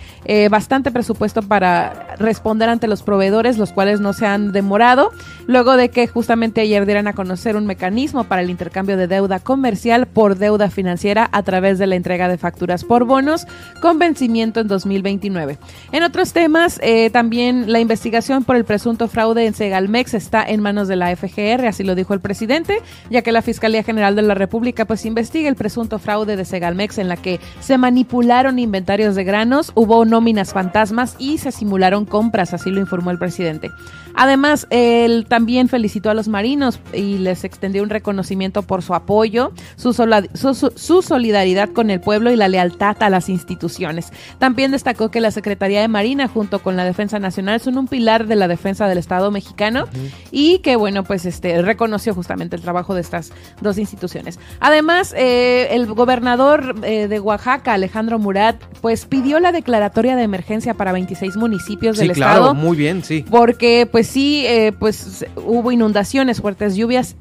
bastante 0.50 0.90
presupuesto 0.90 1.42
para 1.42 2.16
responder 2.18 2.70
ante 2.70 2.88
los 2.88 3.02
proveedores, 3.02 3.58
los 3.58 3.72
cuales 3.72 4.00
no 4.00 4.14
se 4.14 4.24
han 4.24 4.52
demorado, 4.52 5.10
luego 5.46 5.76
de 5.76 5.90
que 5.90 6.06
justamente 6.06 6.62
ayer 6.62 6.86
dieran 6.86 7.06
a 7.06 7.12
conocer 7.12 7.54
un 7.54 7.66
mecanismo 7.66 7.97
para 8.28 8.42
el 8.42 8.50
intercambio 8.50 8.96
de 8.96 9.08
deuda 9.08 9.40
comercial 9.40 10.06
por 10.06 10.36
deuda 10.36 10.70
financiera 10.70 11.28
a 11.32 11.42
través 11.42 11.80
de 11.80 11.88
la 11.88 11.96
entrega 11.96 12.28
de 12.28 12.38
facturas 12.38 12.84
por 12.84 13.04
bonos 13.04 13.44
con 13.82 13.98
vencimiento 13.98 14.60
en 14.60 14.68
2029. 14.68 15.58
En 15.90 16.04
otros 16.04 16.32
temas, 16.32 16.80
también 17.12 17.72
la 17.72 17.80
investigación 17.80 18.44
por 18.44 18.54
el 18.54 18.64
presunto 18.64 19.08
fraude 19.08 19.46
en 19.46 19.54
Segalmex 19.54 20.14
está 20.14 20.44
en 20.44 20.60
manos 20.60 20.86
de 20.86 20.94
la 20.94 21.14
FGR, 21.16 21.66
así 21.66 21.82
lo 21.82 21.96
dijo 21.96 22.14
el 22.14 22.20
presidente, 22.20 22.80
ya 23.10 23.22
que 23.22 23.32
la 23.32 23.42
Fiscalía 23.42 23.82
General 23.82 24.14
de 24.14 24.22
la 24.22 24.34
República 24.34 24.84
pues 24.84 25.04
investiga 25.04 25.48
el 25.48 25.56
presunto 25.56 25.98
fraude 25.98 26.36
de 26.36 26.44
Segalmex 26.44 26.98
en 26.98 27.08
la 27.08 27.16
que 27.16 27.40
se 27.58 27.78
manipularon 27.78 28.60
inventarios 28.60 29.16
de 29.16 29.24
granos, 29.24 29.72
hubo 29.74 30.04
nóminas 30.04 30.52
fantasmas 30.52 31.16
y 31.18 31.38
se 31.38 31.50
simularon 31.50 32.04
compras, 32.04 32.54
así 32.54 32.70
lo 32.70 32.78
informó 32.78 33.10
el 33.10 33.18
presidente. 33.18 33.72
Además, 34.14 34.66
él 34.70 35.26
también 35.28 35.68
felicitó 35.68 36.10
a 36.10 36.14
los 36.14 36.28
marinos 36.28 36.80
y 36.92 37.18
les 37.18 37.44
extendió 37.44 37.84
un 37.84 37.87
reconocimiento 37.90 38.62
por 38.62 38.82
su 38.82 38.94
apoyo, 38.94 39.52
su, 39.76 39.92
su, 39.92 41.02
solidaridad 41.02 41.70
con 41.70 41.90
el 41.90 42.00
pueblo 42.00 42.30
y 42.30 42.36
la 42.36 42.48
lealtad 42.48 42.96
a 43.02 43.10
las 43.10 43.28
instituciones. 43.28 44.12
También 44.38 44.70
destacó 44.70 45.10
que 45.10 45.20
la 45.20 45.30
Secretaría 45.30 45.80
de 45.80 45.88
Marina 45.88 46.28
junto 46.28 46.60
con 46.60 46.76
la 46.76 46.84
Defensa 46.84 47.18
Nacional 47.18 47.60
son 47.60 47.78
un 47.78 47.88
pilar 47.88 48.26
de 48.26 48.36
la 48.36 48.48
defensa 48.48 48.86
del 48.88 48.98
Estado 48.98 49.30
mexicano 49.30 49.86
y 50.30 50.58
que 50.58 50.76
bueno, 50.76 51.04
pues 51.04 51.24
este 51.26 51.62
reconoció 51.62 52.14
justamente 52.14 52.56
el 52.56 52.62
trabajo 52.62 52.94
de 52.94 53.00
estas 53.00 53.32
dos 53.60 53.78
instituciones. 53.78 54.38
Además, 54.60 55.14
eh, 55.16 55.68
el 55.70 55.86
gobernador 55.86 56.76
eh, 56.82 57.08
de 57.08 57.20
Oaxaca, 57.20 57.74
Alejandro 57.74 58.18
Murat, 58.18 58.62
pues 58.80 59.06
pidió 59.06 59.40
la 59.40 59.52
declaratoria 59.52 60.16
de 60.16 60.22
emergencia 60.22 60.74
para 60.74 60.92
26 60.92 61.36
municipios 61.36 61.96
del 61.96 62.08
sí, 62.08 62.12
estado. 62.12 62.52
Claro, 62.52 62.54
muy 62.54 62.76
bien, 62.76 63.04
sí. 63.04 63.24
Porque 63.30 63.88
pues 63.90 64.06
sí, 64.06 64.44
eh, 64.46 64.72
pues 64.78 65.26
hubo 65.36 65.72
inundaciones, 65.72 66.40
fuertes 66.40 66.76
lluvias, 66.76 67.16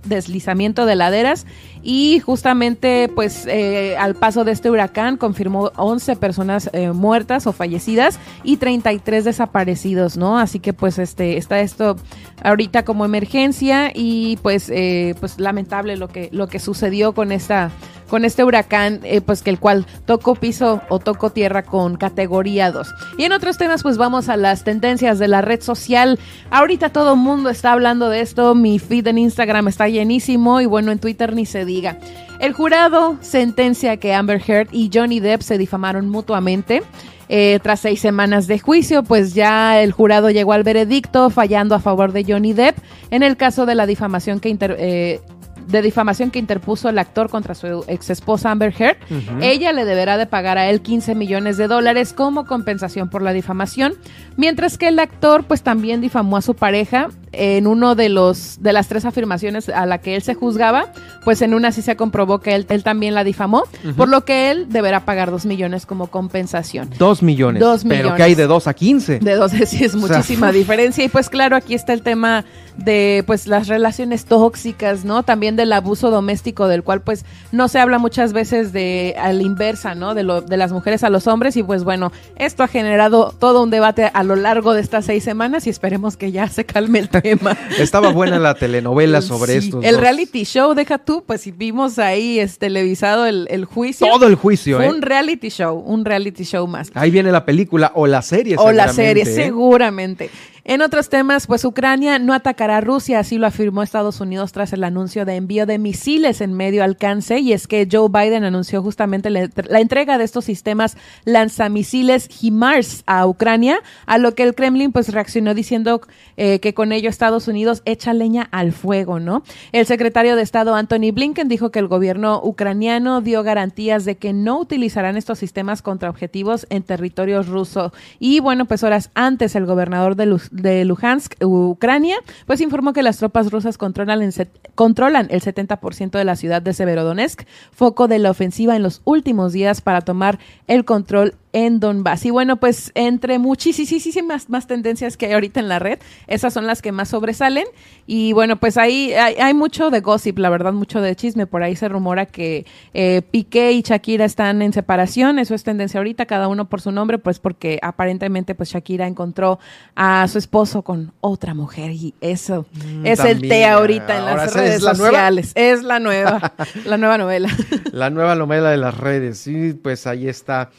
de 0.57 0.95
laderas 0.95 1.45
y 1.83 2.19
justamente 2.19 3.09
pues 3.13 3.45
eh, 3.47 3.95
al 3.97 4.15
paso 4.15 4.43
de 4.43 4.51
este 4.51 4.69
huracán 4.69 5.15
confirmó 5.15 5.71
11 5.77 6.15
personas 6.17 6.69
eh, 6.73 6.91
muertas 6.91 7.47
o 7.47 7.53
fallecidas 7.53 8.19
y 8.43 8.57
33 8.57 9.23
desaparecidos, 9.23 10.17
¿no? 10.17 10.37
Así 10.37 10.59
que 10.59 10.73
pues 10.73 10.99
este 10.99 11.37
está 11.37 11.59
esto 11.59 11.95
ahorita 12.43 12.83
como 12.83 13.05
emergencia 13.05 13.91
y 13.93 14.37
pues 14.41 14.71
pues 15.19 15.39
lamentable 15.39 15.95
lo 15.97 16.09
que 16.09 16.29
lo 16.31 16.47
que 16.47 16.59
sucedió 16.59 17.13
con 17.13 17.31
esta 17.31 17.71
con 18.07 18.25
este 18.25 18.43
huracán, 18.43 18.99
eh, 19.03 19.21
pues 19.21 19.41
que 19.41 19.49
el 19.49 19.59
cual 19.59 19.85
tocó 20.05 20.35
piso 20.35 20.81
o 20.89 20.99
tocó 20.99 21.29
tierra 21.29 21.63
con 21.63 21.97
categoría 21.97 22.71
2. 22.71 22.87
Y 23.17 23.23
en 23.23 23.31
otros 23.31 23.57
temas, 23.57 23.83
pues 23.83 23.97
vamos 23.97 24.29
a 24.29 24.37
las 24.37 24.63
tendencias 24.63 25.19
de 25.19 25.27
la 25.27 25.41
red 25.41 25.61
social. 25.61 26.19
Ahorita 26.49 26.89
todo 26.89 27.13
el 27.13 27.19
mundo 27.19 27.49
está 27.49 27.71
hablando 27.71 28.09
de 28.09 28.21
esto, 28.21 28.55
mi 28.55 28.79
feed 28.79 29.07
en 29.07 29.17
Instagram 29.17 29.67
está 29.67 29.87
llenísimo 29.87 30.61
y 30.61 30.65
bueno, 30.65 30.91
en 30.91 30.99
Twitter 30.99 31.35
ni 31.35 31.45
se 31.45 31.65
diga. 31.65 31.97
El 32.39 32.53
jurado 32.53 33.17
sentencia 33.21 33.97
que 33.97 34.13
Amber 34.13 34.41
Heard 34.45 34.69
y 34.71 34.89
Johnny 34.93 35.19
Depp 35.19 35.41
se 35.41 35.57
difamaron 35.57 36.09
mutuamente. 36.09 36.83
Eh, 37.29 37.59
tras 37.61 37.81
seis 37.81 37.99
semanas 37.99 38.47
de 38.47 38.57
juicio, 38.57 39.03
pues 39.03 39.33
ya 39.33 39.81
el 39.81 39.91
jurado 39.91 40.29
llegó 40.29 40.53
al 40.53 40.63
veredicto 40.63 41.29
fallando 41.29 41.75
a 41.75 41.79
favor 41.79 42.13
de 42.13 42.23
Johnny 42.23 42.53
Depp 42.53 42.77
en 43.11 43.21
el 43.21 43.35
caso 43.35 43.65
de 43.65 43.75
la 43.75 43.85
difamación 43.85 44.39
que 44.39 44.47
inter, 44.47 44.77
eh, 44.79 45.19
de 45.67 45.81
difamación 45.81 46.31
que 46.31 46.39
interpuso 46.39 46.89
el 46.89 46.97
actor 46.97 47.29
contra 47.29 47.53
su 47.53 47.83
ex 47.87 48.09
esposa 48.09 48.51
Amber 48.51 48.73
Heard. 48.77 48.97
Ella 49.41 49.73
le 49.73 49.85
deberá 49.85 50.17
de 50.17 50.25
pagar 50.25 50.57
a 50.57 50.69
él 50.69 50.81
15 50.81 51.15
millones 51.15 51.57
de 51.57 51.67
dólares 51.67 52.13
como 52.13 52.45
compensación 52.45 53.09
por 53.09 53.21
la 53.21 53.33
difamación, 53.33 53.93
mientras 54.37 54.77
que 54.77 54.87
el 54.87 54.99
actor 54.99 55.43
pues 55.43 55.61
también 55.63 56.01
difamó 56.01 56.37
a 56.37 56.41
su 56.41 56.55
pareja 56.55 57.09
en 57.31 57.67
uno 57.67 57.95
de 57.95 58.09
los 58.09 58.57
de 58.61 58.73
las 58.73 58.87
tres 58.87 59.05
afirmaciones 59.05 59.69
a 59.69 59.85
la 59.85 59.99
que 59.99 60.15
él 60.15 60.21
se 60.21 60.33
juzgaba, 60.33 60.91
pues 61.23 61.41
en 61.41 61.53
una 61.53 61.71
sí 61.71 61.81
se 61.81 61.95
comprobó 61.95 62.39
que 62.39 62.55
él, 62.55 62.65
él 62.69 62.83
también 62.83 63.13
la 63.13 63.23
difamó, 63.23 63.63
por 63.95 64.09
lo 64.09 64.25
que 64.25 64.51
él 64.51 64.67
deberá 64.69 65.05
pagar 65.05 65.31
dos 65.31 65.45
millones 65.45 65.85
como 65.85 66.07
compensación. 66.07 66.89
Dos 66.97 67.21
millones. 67.21 67.59
Dos 67.59 67.83
Pero 67.83 67.95
millones. 67.95 68.17
que 68.17 68.23
hay 68.23 68.35
de 68.35 68.47
dos 68.47 68.67
a 68.67 68.73
quince. 68.73 69.19
De 69.19 69.35
12 69.35 69.65
sí 69.65 69.83
es 69.83 69.95
O 69.95 69.99
sea, 69.99 70.17
muchísima 70.17 70.51
diferencia. 70.53 71.03
Y 71.03 71.09
pues 71.09 71.29
claro, 71.29 71.55
aquí 71.55 71.73
está 71.73 71.93
el 71.93 72.01
tema 72.01 72.45
de 72.77 73.23
pues 73.25 73.47
las 73.47 73.67
relaciones 73.67 74.25
tóxicas, 74.25 75.03
¿no? 75.03 75.23
También 75.23 75.55
del 75.55 75.73
abuso 75.73 76.11
doméstico, 76.11 76.67
del 76.67 76.83
cual 76.83 77.01
pues 77.01 77.25
no 77.51 77.67
se 77.67 77.79
habla 77.79 77.97
muchas 77.97 78.33
veces 78.33 78.71
de 78.71 79.15
a 79.19 79.33
la 79.33 79.43
inversa, 79.43 79.95
¿no? 79.95 80.13
De, 80.13 80.23
lo, 80.23 80.41
de 80.41 80.57
las 80.57 80.71
mujeres 80.71 81.03
a 81.03 81.09
los 81.09 81.27
hombres. 81.27 81.57
Y 81.57 81.63
pues 81.63 81.83
bueno, 81.83 82.11
esto 82.35 82.63
ha 82.63 82.67
generado 82.67 83.33
todo 83.37 83.63
un 83.63 83.69
debate 83.69 84.09
a 84.13 84.23
lo 84.23 84.35
largo 84.35 84.73
de 84.73 84.81
estas 84.81 85.05
seis 85.05 85.23
semanas 85.23 85.67
y 85.67 85.69
esperemos 85.69 86.17
que 86.17 86.31
ya 86.31 86.47
se 86.47 86.65
calme 86.65 86.99
el 86.99 87.09
tema. 87.09 87.16
Estaba 87.79 88.09
buena 88.11 88.39
la 88.39 88.53
telenovela 88.55 89.21
sobre 89.21 89.59
Sí, 89.59 89.67
estos 89.67 89.83
El 89.83 89.93
dos. 89.93 90.01
reality 90.01 90.43
show, 90.43 90.73
deja 90.73 90.97
tú, 90.97 91.23
pues 91.25 91.41
si 91.41 91.51
vimos 91.51 91.99
ahí 91.99 92.39
es 92.39 92.57
televisado 92.57 93.25
el, 93.25 93.47
el 93.49 93.65
juicio. 93.65 94.07
Todo 94.07 94.27
el 94.27 94.35
juicio, 94.35 94.77
Fue 94.77 94.85
¿eh? 94.85 94.89
Un 94.89 95.01
reality 95.01 95.49
show, 95.49 95.77
un 95.77 96.05
reality 96.05 96.43
show 96.43 96.67
más. 96.67 96.91
Ahí 96.93 97.11
viene 97.11 97.31
la 97.31 97.45
película 97.45 97.91
o 97.95 98.07
la 98.07 98.21
serie. 98.21 98.55
O 98.57 98.71
la 98.71 98.91
serie, 98.91 99.23
¿eh? 99.23 99.25
seguramente. 99.25 100.29
En 100.69 100.81
otros 100.81 101.07
temas, 101.07 101.47
pues 101.47 101.63
Ucrania 101.63 102.19
no 102.19 102.33
atacará 102.33 102.75
a 102.75 102.81
Rusia, 102.81 103.19
así 103.19 103.37
lo 103.37 103.47
afirmó 103.47 103.83
Estados 103.83 104.19
Unidos 104.19 104.51
tras 104.51 104.73
el 104.73 104.83
anuncio 104.83 105.23
de 105.23 105.35
envío 105.37 105.65
de 105.65 105.77
misiles 105.79 106.41
en 106.41 106.51
medio 106.51 106.83
alcance. 106.83 107.39
Y 107.39 107.53
es 107.53 107.67
que 107.67 107.87
Joe 107.89 108.09
Biden 108.09 108.43
anunció 108.43 108.83
justamente 108.83 109.29
la, 109.29 109.49
entrega 109.79 110.17
de 110.17 110.25
estos 110.25 110.43
sistemas 110.43 110.97
lanzamisiles 111.23 112.27
HIMARS 112.27 113.03
a 113.05 113.25
Ucrania, 113.27 113.79
a 114.05 114.17
lo 114.17 114.35
que 114.35 114.43
el 114.43 114.55
Kremlin 114.55 114.91
pues 114.91 115.13
reaccionó 115.13 115.53
diciendo 115.53 116.01
eh, 116.35 116.59
que 116.59 116.73
con 116.73 116.91
ello 116.91 117.09
Estados 117.09 117.47
Unidos 117.47 117.81
echa 117.85 118.11
leña 118.11 118.49
al 118.51 118.73
fuego, 118.73 119.21
¿no? 119.21 119.43
El 119.71 119.85
secretario 119.85 120.35
de 120.35 120.41
Estado 120.41 120.75
Anthony 120.75 121.13
Blinken 121.13 121.47
dijo 121.47 121.71
que 121.71 121.79
el 121.79 121.87
gobierno 121.87 122.41
ucraniano 122.43 123.21
dio 123.21 123.41
garantías 123.41 124.03
de 124.03 124.17
que 124.17 124.33
no 124.33 124.59
utilizarán 124.59 125.15
estos 125.15 125.39
sistemas 125.39 125.81
contra 125.81 126.09
objetivos 126.09 126.67
en 126.69 126.83
territorio 126.83 127.41
ruso. 127.41 127.93
Y 128.19 128.41
bueno, 128.41 128.65
pues 128.65 128.83
horas 128.83 129.11
antes 129.13 129.55
el 129.55 129.65
gobernador 129.65 130.17
de, 130.17 130.25
Lu- 130.25 130.41
de 130.61 130.83
Luhansk, 130.85 131.33
Ucrania, 131.43 132.17
pues 132.45 132.61
informó 132.61 132.93
que 132.93 133.01
las 133.03 133.17
tropas 133.17 133.51
rusas 133.51 133.77
controlan, 133.77 134.21
el 134.21 134.31
set- 134.33 134.49
controlan 134.75 135.27
el 135.29 135.41
70% 135.41 136.11
de 136.17 136.25
la 136.25 136.35
ciudad 136.35 136.61
de 136.61 136.73
Severodonetsk, 136.73 137.43
foco 137.71 138.07
de 138.07 138.19
la 138.19 138.31
ofensiva 138.31 138.75
en 138.75 138.83
los 138.83 139.01
últimos 139.05 139.53
días 139.53 139.81
para 139.81 140.01
tomar 140.01 140.39
el 140.67 140.85
control 140.85 141.35
en 141.57 141.79
Donbass. 141.79 142.25
Y 142.25 142.29
bueno, 142.29 142.57
pues 142.57 142.91
entre 142.93 143.39
muchísimas 143.39 144.49
más 144.49 144.67
tendencias 144.67 145.17
que 145.17 145.25
hay 145.25 145.33
ahorita 145.33 145.59
en 145.59 145.67
la 145.67 145.79
red, 145.79 145.99
esas 146.27 146.53
son 146.53 146.67
las 146.67 146.81
que 146.81 146.91
más 146.91 147.09
sobresalen. 147.09 147.65
Y 148.05 148.33
bueno, 148.33 148.57
pues 148.57 148.77
ahí 148.77 149.13
hay, 149.13 149.35
hay 149.35 149.53
mucho 149.53 149.89
de 149.89 150.01
gossip, 150.01 150.37
la 150.37 150.49
verdad, 150.49 150.71
mucho 150.73 151.01
de 151.01 151.15
chisme. 151.15 151.47
Por 151.47 151.63
ahí 151.63 151.75
se 151.75 151.89
rumora 151.89 152.27
que 152.27 152.65
eh, 152.93 153.21
Piqué 153.31 153.71
y 153.71 153.81
Shakira 153.81 154.25
están 154.25 154.61
en 154.61 154.71
separación. 154.71 155.39
Eso 155.39 155.55
es 155.55 155.63
tendencia 155.63 155.99
ahorita, 155.99 156.25
cada 156.25 156.47
uno 156.47 156.69
por 156.69 156.79
su 156.81 156.91
nombre, 156.91 157.17
pues 157.17 157.39
porque 157.39 157.79
aparentemente 157.81 158.53
pues 158.55 158.69
Shakira 158.69 159.07
encontró 159.07 159.59
a 159.95 160.27
su 160.27 160.37
esposo 160.37 160.83
con 160.83 161.11
otra 161.21 161.53
mujer 161.53 161.91
y 161.91 162.13
eso 162.21 162.65
es 163.03 163.19
el 163.19 163.41
té 163.41 163.65
ahorita 163.65 164.15
en 164.15 164.21
Ahora, 164.21 164.35
las 164.45 164.51
¿esa 164.51 164.59
es 164.63 164.69
redes 164.69 164.81
la 164.83 164.93
nueva? 164.93 165.07
sociales. 165.09 165.51
Es 165.55 165.83
la 165.83 165.99
nueva, 165.99 166.53
la 166.85 166.97
nueva 166.97 167.17
novela. 167.17 167.49
La 167.91 168.09
nueva 168.09 168.35
novela 168.35 168.69
de 168.69 168.77
las 168.77 168.95
redes. 168.97 169.39
Sí, 169.39 169.73
pues 169.73 170.05
ahí 170.07 170.27
está. 170.27 170.69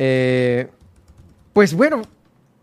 Eh, 0.00 0.68
pues 1.52 1.74
bueno, 1.74 2.02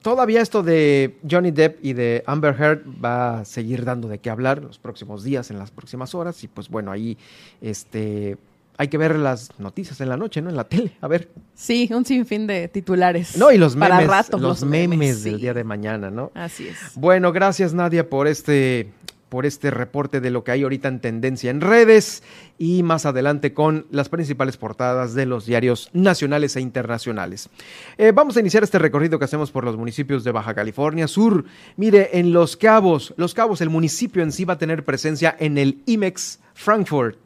todavía 0.02 0.42
esto 0.42 0.64
de 0.64 1.18
Johnny 1.30 1.52
Depp 1.52 1.84
y 1.84 1.92
de 1.92 2.24
Amber 2.26 2.56
Heard 2.58 2.84
va 3.04 3.40
a 3.40 3.46
seguir 3.46 3.84
dando 3.84 4.08
de 4.08 4.20
qué 4.20 4.30
hablar 4.30 4.64
los 4.64 4.80
próximos 4.80 5.24
días, 5.24 5.52
en 5.52 5.60
las 5.60 5.70
próximas 5.70 6.16
horas. 6.16 6.42
Y 6.46 6.48
pues 6.48 6.70
bueno, 6.70 6.92
ahí 6.92 7.18
este 7.62 8.38
hay 8.78 8.88
que 8.88 8.98
ver 8.98 9.18
las 9.18 9.58
noticias 9.60 10.00
en 10.02 10.10
la 10.10 10.18
noche, 10.18 10.42
¿no? 10.42 10.50
En 10.50 10.56
la 10.56 10.64
tele, 10.70 10.94
a 11.02 11.08
ver. 11.10 11.30
Sí, 11.54 11.90
un 11.92 12.06
sinfín 12.06 12.48
de 12.48 12.70
titulares. 12.70 13.38
No, 13.38 13.52
y 13.52 13.58
los 13.58 13.76
memes, 13.76 13.90
Para 13.90 14.08
rato, 14.08 14.38
los, 14.38 14.64
memes, 14.64 15.24
del 15.24 15.36
sí. 15.36 15.42
día 15.42 15.54
de 15.54 15.66
mañana, 15.66 16.10
¿no? 16.10 16.32
Así 16.34 16.70
es. 16.70 16.78
Bueno, 16.96 17.34
gracias 17.34 17.74
Nadia 17.74 18.10
por 18.10 18.28
este 18.28 18.92
por 19.30 19.46
este 19.46 19.72
reporte 19.72 20.22
de 20.22 20.30
lo 20.30 20.44
que 20.44 20.52
hay 20.52 20.64
ahorita 20.64 20.88
en 20.88 21.00
tendencia 21.00 21.50
en 21.52 21.62
redes 21.62 22.24
y 22.58 22.84
más 22.84 23.06
adelante 23.06 23.54
con 23.54 23.86
las 23.92 24.08
principales 24.08 24.56
portadas 24.58 25.14
de 25.14 25.26
los 25.26 25.46
diarios 25.46 25.90
nacionales 25.94 26.56
e 26.56 26.62
internacionales. 26.62 27.50
Eh, 27.98 28.12
vamos 28.14 28.38
a 28.38 28.40
iniciar 28.40 28.64
este 28.64 28.80
recorrido 28.80 29.18
que 29.20 29.26
hacemos 29.26 29.52
por 29.52 29.66
los 29.66 29.78
municipios 29.78 30.24
de 30.24 30.32
Baja 30.32 30.54
California 30.54 31.08
Sur. 31.08 31.46
Mire, 31.76 32.18
en 32.20 32.34
Los 32.34 32.56
Cabos, 32.56 33.14
Los 33.18 33.34
Cabos, 33.34 33.62
el 33.62 33.70
municipio 33.70 34.24
en 34.24 34.32
sí 34.32 34.46
va 34.46 34.54
a 34.54 34.58
tener 34.58 34.86
presencia 34.86 35.36
en 35.40 35.58
el 35.58 35.82
IMEX 35.86 36.40
Frankfurt. 36.54 37.18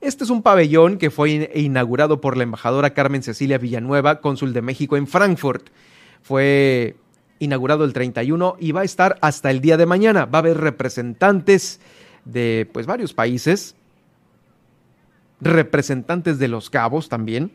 Este 0.00 0.24
es 0.24 0.30
un 0.30 0.42
pabellón 0.42 0.98
que 0.98 1.10
fue 1.10 1.30
in- 1.30 1.48
inaugurado 1.54 2.20
por 2.20 2.36
la 2.36 2.42
embajadora 2.42 2.94
Carmen 2.94 3.22
Cecilia 3.22 3.58
Villanueva, 3.58 4.20
cónsul 4.20 4.52
de 4.52 4.62
México 4.62 4.96
en 4.96 5.06
Frankfurt. 5.06 5.68
Fue 6.22 6.96
inaugurado 7.38 7.84
el 7.84 7.92
31 7.92 8.56
y 8.58 8.72
va 8.72 8.82
a 8.82 8.84
estar 8.84 9.18
hasta 9.20 9.50
el 9.50 9.60
día 9.60 9.76
de 9.76 9.86
mañana. 9.86 10.26
Va 10.26 10.38
a 10.38 10.40
haber 10.40 10.58
representantes 10.58 11.80
de 12.24 12.68
pues 12.72 12.86
varios 12.86 13.14
países, 13.14 13.76
representantes 15.40 16.38
de 16.38 16.48
los 16.48 16.70
cabos 16.70 17.08
también, 17.08 17.52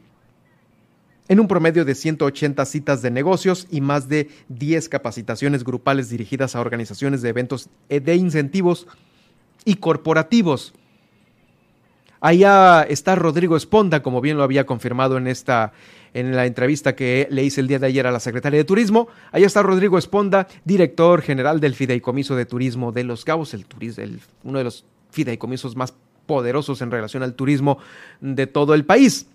en 1.27 1.39
un 1.39 1.47
promedio 1.47 1.85
de 1.85 1.95
180 1.95 2.65
citas 2.65 3.01
de 3.01 3.11
negocios 3.11 3.67
y 3.71 3.81
más 3.81 4.09
de 4.09 4.29
10 4.49 4.89
capacitaciones 4.89 5.63
grupales 5.63 6.09
dirigidas 6.09 6.55
a 6.55 6.61
organizaciones 6.61 7.21
de 7.21 7.29
eventos 7.29 7.69
eh, 7.89 7.99
de 7.99 8.15
incentivos 8.15 8.87
y 9.63 9.75
corporativos. 9.75 10.73
Allá 12.21 12.83
está 12.83 13.15
Rodrigo 13.15 13.57
Esponda, 13.57 14.01
como 14.01 14.21
bien 14.21 14.37
lo 14.37 14.43
había 14.43 14.65
confirmado 14.65 15.17
en 15.17 15.27
esta 15.27 15.73
en 16.13 16.35
la 16.35 16.45
entrevista 16.45 16.93
que 16.93 17.25
le 17.31 17.41
hice 17.43 17.61
el 17.61 17.67
día 17.69 17.79
de 17.79 17.87
ayer 17.87 18.05
a 18.05 18.11
la 18.11 18.19
secretaria 18.19 18.57
de 18.59 18.65
Turismo. 18.65 19.07
Allá 19.31 19.47
está 19.47 19.63
Rodrigo 19.63 19.97
Esponda, 19.97 20.45
director 20.65 21.21
general 21.21 21.59
del 21.61 21.73
Fideicomiso 21.73 22.35
de 22.35 22.45
Turismo 22.45 22.91
de 22.91 23.05
Los 23.05 23.23
Cabos, 23.23 23.53
el, 23.53 23.65
el- 23.97 24.19
uno 24.43 24.57
de 24.57 24.63
los 24.65 24.83
fideicomisos 25.09 25.75
más 25.77 25.93
poderosos 26.25 26.81
en 26.81 26.91
relación 26.91 27.23
al 27.23 27.33
turismo 27.33 27.77
de 28.19 28.45
todo 28.45 28.73
el 28.73 28.85
país. 28.85 29.25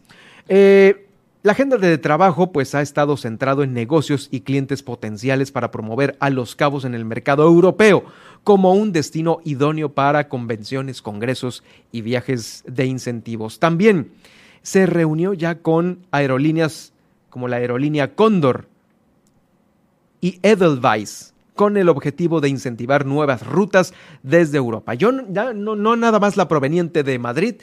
Eh, 0.49 1.06
la 1.47 1.53
agenda 1.53 1.77
de 1.77 1.97
trabajo 1.97 2.51
pues 2.51 2.75
ha 2.75 2.83
estado 2.83 3.17
centrado 3.17 3.63
en 3.63 3.73
negocios 3.73 4.27
y 4.33 4.41
clientes 4.41 4.83
potenciales 4.83 5.53
para 5.53 5.71
promover 5.71 6.17
a 6.19 6.29
Los 6.29 6.57
Cabos 6.57 6.85
en 6.85 6.93
el 6.93 7.05
mercado 7.05 7.45
europeo 7.45 8.03
como 8.43 8.75
un 8.75 8.91
destino 8.91 9.39
idóneo 9.45 9.95
para 9.95 10.29
convenciones, 10.29 11.03
congresos 11.03 11.63
y 11.93 12.01
viajes 12.01 12.65
de 12.67 12.87
incentivos. 12.87 13.61
También 13.61 14.11
se 14.63 14.87
reunió 14.87 15.35
ya 15.35 15.59
con 15.59 16.01
aerolíneas 16.11 16.93
como 17.31 17.47
la 17.47 17.59
aerolínea 17.59 18.17
Cóndor 18.17 18.67
y 20.21 20.41
Edelweiss 20.43 21.33
con 21.55 21.77
el 21.77 21.89
objetivo 21.89 22.41
de 22.41 22.49
incentivar 22.49 23.07
nuevas 23.07 23.47
rutas 23.47 23.95
desde 24.25 24.59
Europa. 24.59 24.95
Yo 24.95 25.13
no, 25.13 25.55
no 25.55 25.95
nada 25.95 26.19
más 26.19 26.37
la 26.37 26.49
proveniente 26.49 27.05
de 27.05 27.21
Madrid 27.21 27.55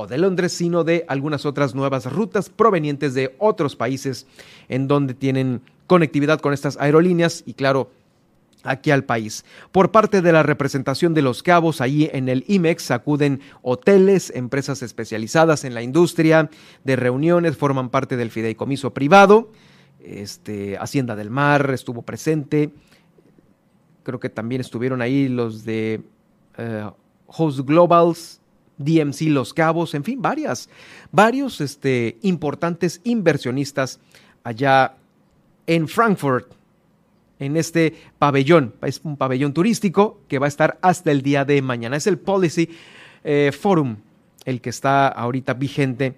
o 0.00 0.06
de 0.06 0.16
Londres, 0.16 0.52
sino 0.52 0.82
de 0.82 1.04
algunas 1.08 1.44
otras 1.44 1.74
nuevas 1.74 2.10
rutas 2.10 2.48
provenientes 2.48 3.12
de 3.12 3.34
otros 3.38 3.76
países 3.76 4.26
en 4.68 4.88
donde 4.88 5.12
tienen 5.12 5.60
conectividad 5.86 6.40
con 6.40 6.54
estas 6.54 6.78
aerolíneas 6.80 7.42
y 7.44 7.52
claro, 7.52 7.90
aquí 8.62 8.90
al 8.90 9.04
país. 9.04 9.44
Por 9.72 9.90
parte 9.90 10.22
de 10.22 10.32
la 10.32 10.42
representación 10.42 11.12
de 11.12 11.22
los 11.22 11.42
cabos, 11.42 11.80
allí 11.80 12.08
en 12.12 12.28
el 12.28 12.44
IMEX 12.48 12.90
acuden 12.90 13.40
hoteles, 13.62 14.32
empresas 14.34 14.82
especializadas 14.82 15.64
en 15.64 15.74
la 15.74 15.82
industria 15.82 16.50
de 16.84 16.96
reuniones, 16.96 17.56
forman 17.56 17.90
parte 17.90 18.16
del 18.16 18.30
fideicomiso 18.30 18.94
privado. 18.94 19.50
Este, 20.00 20.78
Hacienda 20.78 21.14
del 21.14 21.28
Mar 21.28 21.70
estuvo 21.72 22.02
presente. 22.02 22.70
Creo 24.02 24.18
que 24.18 24.30
también 24.30 24.62
estuvieron 24.62 25.02
ahí 25.02 25.28
los 25.28 25.64
de 25.64 26.02
eh, 26.56 26.90
Host 27.26 27.60
Globals, 27.60 28.39
DMC 28.80 29.28
Los 29.28 29.54
Cabos, 29.54 29.94
en 29.94 30.04
fin, 30.04 30.20
varias, 30.20 30.68
varios 31.12 31.60
este, 31.60 32.18
importantes 32.22 33.00
inversionistas 33.04 34.00
allá 34.42 34.96
en 35.66 35.86
Frankfurt, 35.86 36.52
en 37.38 37.56
este 37.56 37.94
pabellón. 38.18 38.74
Es 38.82 39.00
un 39.04 39.16
pabellón 39.16 39.52
turístico 39.52 40.20
que 40.28 40.38
va 40.38 40.46
a 40.46 40.48
estar 40.48 40.78
hasta 40.82 41.10
el 41.10 41.22
día 41.22 41.44
de 41.44 41.62
mañana. 41.62 41.96
Es 41.96 42.06
el 42.06 42.18
Policy 42.18 42.70
eh, 43.22 43.52
Forum, 43.58 43.96
el 44.44 44.60
que 44.60 44.70
está 44.70 45.08
ahorita 45.08 45.54
vigente 45.54 46.16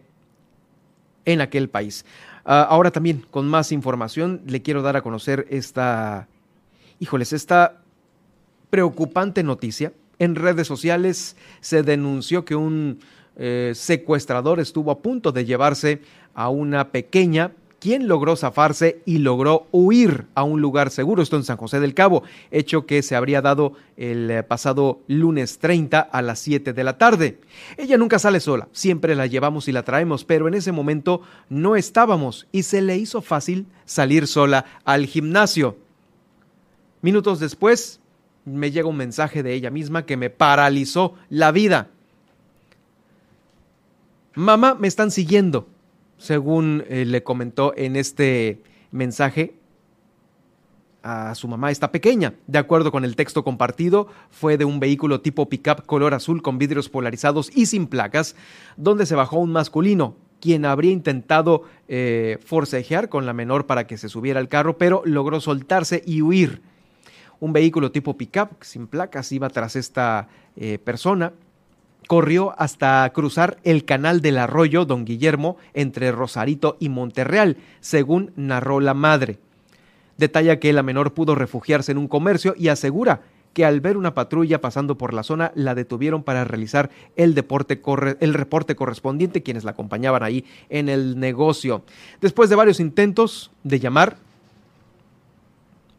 en 1.25 1.41
aquel 1.41 1.69
país. 1.69 2.05
Ah, 2.45 2.67
ahora 2.69 2.91
también, 2.91 3.25
con 3.31 3.49
más 3.49 3.73
información, 3.73 4.43
le 4.47 4.63
quiero 4.63 4.83
dar 4.83 4.97
a 4.97 5.03
conocer 5.03 5.47
esta, 5.51 6.29
híjoles, 6.99 7.33
esta 7.33 7.83
preocupante 8.71 9.43
noticia. 9.43 9.93
En 10.23 10.37
redes 10.37 10.69
sociales 10.69 11.35
se 11.61 11.83
denunció 11.83 12.45
que 12.45 12.55
un 12.55 13.01
eh, 13.35 13.73
secuestrador 13.75 14.61
estuvo 14.61 14.93
a 14.93 15.01
punto 15.01 15.33
de 15.33 15.45
llevarse 15.45 16.01
a 16.33 16.49
una 16.49 16.93
pequeña 16.93 17.51
quien 17.81 18.07
logró 18.07 18.37
zafarse 18.37 19.03
y 19.05 19.19
logró 19.19 19.67
huir 19.73 20.27
a 20.37 20.45
un 20.45 20.61
lugar 20.61 20.91
seguro, 20.91 21.25
esto 21.25 21.35
en 21.35 21.43
San 21.43 21.57
José 21.57 21.81
del 21.81 21.95
Cabo, 21.95 22.23
hecho 22.53 22.87
que 22.87 23.03
se 23.03 23.17
habría 23.17 23.43
dado 23.43 23.73
el 23.97 24.31
eh, 24.31 24.45
pasado 24.45 25.01
lunes 25.09 25.59
30 25.59 25.99
a 25.99 26.23
las 26.23 26.39
7 26.39 26.73
de 26.73 26.85
la 26.85 26.99
tarde. 26.99 27.41
Ella 27.77 27.99
nunca 27.99 28.21
sale 28.21 28.39
sola, 28.39 28.69
siempre 28.71 29.17
la 29.17 29.27
llevamos 29.27 29.67
y 29.67 29.73
la 29.73 29.83
traemos, 29.83 30.25
pero 30.25 30.47
en 30.47 30.55
ese 30.55 30.71
momento 30.71 31.23
no 31.49 31.75
estábamos 31.75 32.47
y 32.53 32.63
se 32.63 32.81
le 32.81 32.97
hizo 32.97 33.23
fácil 33.23 33.67
salir 33.87 34.29
sola 34.29 34.67
al 34.85 35.07
gimnasio. 35.07 35.77
Minutos 37.01 37.41
después 37.41 37.99
me 38.45 38.71
llega 38.71 38.89
un 38.89 38.97
mensaje 38.97 39.43
de 39.43 39.55
ella 39.55 39.71
misma 39.71 40.07
que 40.07 40.17
me 40.17 40.31
paralizó 40.31 41.15
la 41.29 41.53
vida. 41.53 41.89
Mamá, 44.35 44.75
me 44.75 44.89
están 44.89 45.11
siguiendo 45.11 45.69
según 46.23 46.85
eh, 46.89 47.05
le 47.05 47.25
comentó 47.25 47.75
en 47.77 47.97
este 47.97 48.63
mensaje 48.93 49.55
a 51.03 51.35
su 51.35 51.49
mamá 51.49 51.73
esta 51.73 51.91
pequeña. 51.91 52.35
De 52.47 52.59
acuerdo 52.59 52.93
con 52.93 53.05
el 53.05 53.17
texto 53.17 53.43
compartido, 53.43 54.07
fue 54.31 54.57
de 54.57 54.65
un 54.65 54.79
vehículo 54.79 55.21
tipo 55.21 55.49
pickup 55.49 55.85
color 55.85 56.15
azul 56.15 56.41
con 56.41 56.59
vidrios 56.59 56.89
polarizados 56.89 57.51
y 57.57 57.67
sin 57.67 57.89
placas, 57.89 58.37
donde 58.77 59.05
se 59.05 59.17
bajó 59.17 59.39
un 59.39 59.51
masculino, 59.51 60.15
quien 60.41 60.65
habría 60.65 60.93
intentado 60.93 61.65
eh, 61.89 62.39
forcejear 62.45 63.09
con 63.09 63.27
la 63.27 63.33
menor 63.33 63.67
para 63.67 63.89
que 63.89 63.99
se 63.99 64.09
subiera 64.09 64.39
al 64.39 64.49
carro, 64.49 64.79
pero 64.79 65.03
logró 65.05 65.41
soltarse 65.41 66.05
y 66.07 66.23
huir. 66.23 66.63
Un 67.43 67.53
vehículo 67.53 67.91
tipo 67.91 68.17
pickup 68.17 68.51
sin 68.61 68.87
placas 68.87 69.33
iba 69.33 69.51
tras 69.51 69.75
esta 69.75 70.29
eh, 70.55 70.79
persona 70.79 71.33
corrió 72.07 72.55
hasta 72.57 73.11
cruzar 73.13 73.59
el 73.65 73.85
canal 73.85 74.21
del 74.21 74.39
arroyo 74.39 74.85
Don 74.85 75.05
Guillermo 75.05 75.57
entre 75.75 76.13
Rosarito 76.13 76.77
y 76.79 76.89
Monterreal, 76.89 77.57
según 77.81 78.31
narró 78.37 78.79
la 78.79 78.95
madre. 78.95 79.41
Detalla 80.19 80.61
que 80.61 80.73
la 80.73 80.85
menor 80.85 81.15
pudo 81.15 81.35
refugiarse 81.35 81.91
en 81.91 81.99
un 81.99 82.07
comercio 82.07 82.55
y 82.57 82.69
asegura 82.69 83.23
que 83.55 83.65
al 83.65 83.81
ver 83.81 83.97
una 83.97 84.15
patrulla 84.15 84.61
pasando 84.61 84.97
por 84.97 85.13
la 85.13 85.25
zona 85.25 85.51
la 85.57 85.75
detuvieron 85.75 86.23
para 86.23 86.45
realizar 86.45 86.91
el, 87.17 87.35
deporte 87.35 87.83
el 88.21 88.35
reporte 88.35 88.77
correspondiente, 88.77 89.43
quienes 89.43 89.65
la 89.65 89.73
acompañaban 89.73 90.23
ahí 90.23 90.45
en 90.69 90.89
el 90.89 91.19
negocio. 91.19 91.83
Después 92.21 92.51
de 92.51 92.57
varios 92.57 92.79
intentos 92.79 93.51
de 93.65 93.81
llamar, 93.81 94.17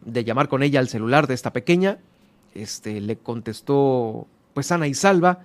de 0.06 0.24
llamar 0.24 0.48
con 0.48 0.64
ella 0.64 0.80
al 0.80 0.88
celular 0.88 1.28
de 1.28 1.34
esta 1.34 1.54
pequeña, 1.54 2.00
este, 2.54 3.02
le 3.02 3.18
contestó 3.18 4.28
pues 4.54 4.68
sana 4.68 4.88
y 4.88 4.94
salva, 4.94 5.40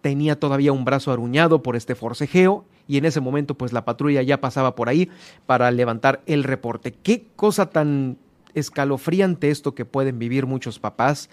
tenía 0.00 0.38
todavía 0.38 0.72
un 0.72 0.84
brazo 0.84 1.12
aruñado 1.12 1.62
por 1.62 1.76
este 1.76 1.94
forcejeo 1.94 2.64
y 2.86 2.96
en 2.96 3.04
ese 3.04 3.20
momento 3.20 3.54
pues 3.54 3.72
la 3.72 3.84
patrulla 3.84 4.22
ya 4.22 4.40
pasaba 4.40 4.74
por 4.74 4.88
ahí 4.88 5.10
para 5.46 5.70
levantar 5.70 6.22
el 6.26 6.44
reporte. 6.44 6.92
Qué 6.92 7.26
cosa 7.36 7.70
tan 7.70 8.16
escalofriante 8.54 9.50
esto 9.50 9.74
que 9.74 9.84
pueden 9.84 10.18
vivir 10.18 10.46
muchos 10.46 10.78
papás 10.78 11.28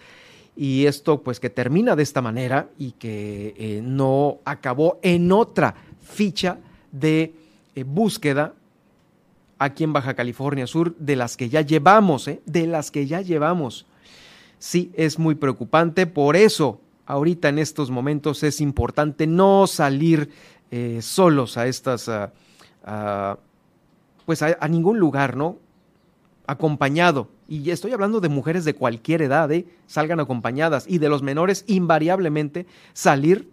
y 0.55 0.85
esto 0.85 1.21
pues 1.21 1.39
que 1.39 1.49
termina 1.49 1.95
de 1.95 2.03
esta 2.03 2.21
manera 2.21 2.69
y 2.77 2.91
que 2.91 3.55
eh, 3.57 3.81
no 3.83 4.39
acabó 4.45 4.99
en 5.01 5.31
otra 5.31 5.75
ficha 6.01 6.59
de 6.91 7.33
eh, 7.75 7.83
búsqueda 7.83 8.53
aquí 9.59 9.83
en 9.83 9.93
Baja 9.93 10.13
California 10.13 10.67
Sur 10.67 10.95
de 10.97 11.15
las 11.15 11.37
que 11.37 11.49
ya 11.49 11.61
llevamos, 11.61 12.27
¿eh? 12.27 12.41
de 12.45 12.67
las 12.67 12.91
que 12.91 13.07
ya 13.07 13.21
llevamos. 13.21 13.85
Sí, 14.59 14.91
es 14.95 15.19
muy 15.19 15.35
preocupante, 15.35 16.07
por 16.07 16.35
eso 16.35 16.81
ahorita 17.05 17.49
en 17.49 17.59
estos 17.59 17.91
momentos 17.91 18.43
es 18.43 18.61
importante 18.61 19.27
no 19.27 19.67
salir 19.67 20.31
eh, 20.71 20.99
solos 21.01 21.57
a 21.57 21.67
estas, 21.67 22.09
pues 24.25 24.41
a, 24.41 24.67
ningún 24.67 24.99
lugar, 24.99 25.35
¿no? 25.37 25.57
Acompañado. 26.47 27.29
Y 27.47 27.69
estoy 27.69 27.91
hablando 27.91 28.21
de 28.21 28.29
mujeres 28.29 28.65
de 28.65 28.73
cualquier 28.73 29.21
edad, 29.21 29.51
¿eh? 29.51 29.67
salgan 29.85 30.19
acompañadas. 30.19 30.85
Y 30.87 30.97
de 30.97 31.09
los 31.09 31.21
menores, 31.21 31.63
invariablemente, 31.67 32.65
salir 32.93 33.49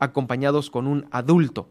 acompañados 0.00 0.70
con 0.70 0.88
un 0.88 1.06
adulto. 1.12 1.68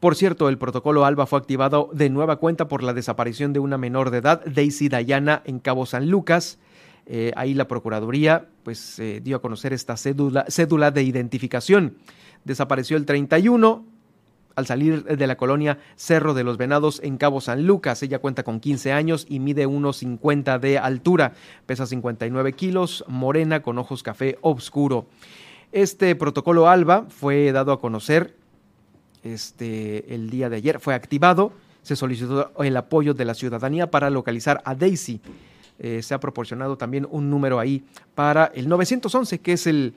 Por 0.00 0.14
cierto, 0.14 0.48
el 0.50 0.58
protocolo 0.58 1.06
ALBA 1.06 1.26
fue 1.26 1.38
activado 1.38 1.88
de 1.92 2.10
nueva 2.10 2.36
cuenta 2.36 2.68
por 2.68 2.82
la 2.82 2.92
desaparición 2.92 3.54
de 3.54 3.60
una 3.60 3.78
menor 3.78 4.10
de 4.10 4.18
edad, 4.18 4.44
Daisy 4.44 4.90
Dayana, 4.90 5.42
en 5.46 5.58
Cabo 5.58 5.86
San 5.86 6.10
Lucas. 6.10 6.58
Eh, 7.06 7.32
ahí 7.36 7.54
la 7.54 7.68
Procuraduría 7.68 8.48
pues 8.62 8.98
eh, 8.98 9.20
dio 9.22 9.36
a 9.36 9.40
conocer 9.40 9.72
esta 9.72 9.96
cédula, 9.96 10.44
cédula 10.48 10.90
de 10.90 11.02
identificación. 11.02 11.96
Desapareció 12.44 12.98
el 12.98 13.06
31 13.06 13.86
al 14.54 14.66
salir 14.66 15.04
de 15.04 15.26
la 15.26 15.36
colonia 15.36 15.78
Cerro 15.96 16.34
de 16.34 16.44
los 16.44 16.58
Venados 16.58 17.00
en 17.02 17.16
Cabo 17.16 17.40
San 17.40 17.66
Lucas. 17.66 18.02
Ella 18.02 18.18
cuenta 18.18 18.42
con 18.42 18.60
15 18.60 18.92
años 18.92 19.26
y 19.28 19.38
mide 19.38 19.66
1,50 19.66 20.58
de 20.58 20.78
altura. 20.78 21.32
Pesa 21.64 21.86
59 21.86 22.52
kilos, 22.52 23.04
morena 23.08 23.62
con 23.62 23.78
ojos 23.78 24.02
café 24.02 24.38
oscuro. 24.42 25.06
Este 25.72 26.14
protocolo 26.16 26.68
ALBA 26.68 27.06
fue 27.08 27.52
dado 27.52 27.72
a 27.72 27.80
conocer 27.80 28.34
este, 29.34 30.14
el 30.14 30.30
día 30.30 30.48
de 30.48 30.56
ayer, 30.56 30.80
fue 30.80 30.94
activado. 30.94 31.52
Se 31.82 31.96
solicitó 31.96 32.52
el 32.62 32.76
apoyo 32.76 33.14
de 33.14 33.24
la 33.24 33.34
ciudadanía 33.34 33.90
para 33.90 34.10
localizar 34.10 34.60
a 34.64 34.74
Daisy. 34.74 35.20
Eh, 35.78 36.02
se 36.02 36.14
ha 36.14 36.20
proporcionado 36.20 36.76
también 36.76 37.06
un 37.10 37.30
número 37.30 37.58
ahí 37.58 37.84
para 38.14 38.46
el 38.54 38.68
911, 38.68 39.40
que 39.40 39.52
es 39.52 39.66
el, 39.66 39.94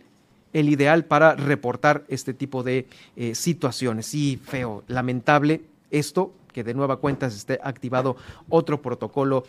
ideal 0.53 1.05
para 1.05 1.35
reportar 1.35 2.03
este 2.07 2.33
tipo 2.33 2.63
de 2.63 2.87
eh, 3.15 3.33
situaciones. 3.35 4.07
Sí, 4.07 4.39
feo, 4.43 4.83
lamentable 4.87 5.61
esto, 5.89 6.33
que 6.51 6.63
de 6.63 6.73
nueva 6.73 6.97
cuenta 6.97 7.29
se 7.29 7.37
esté 7.37 7.59
activado 7.63 8.17
otro 8.49 8.81
protocolo 8.81 9.45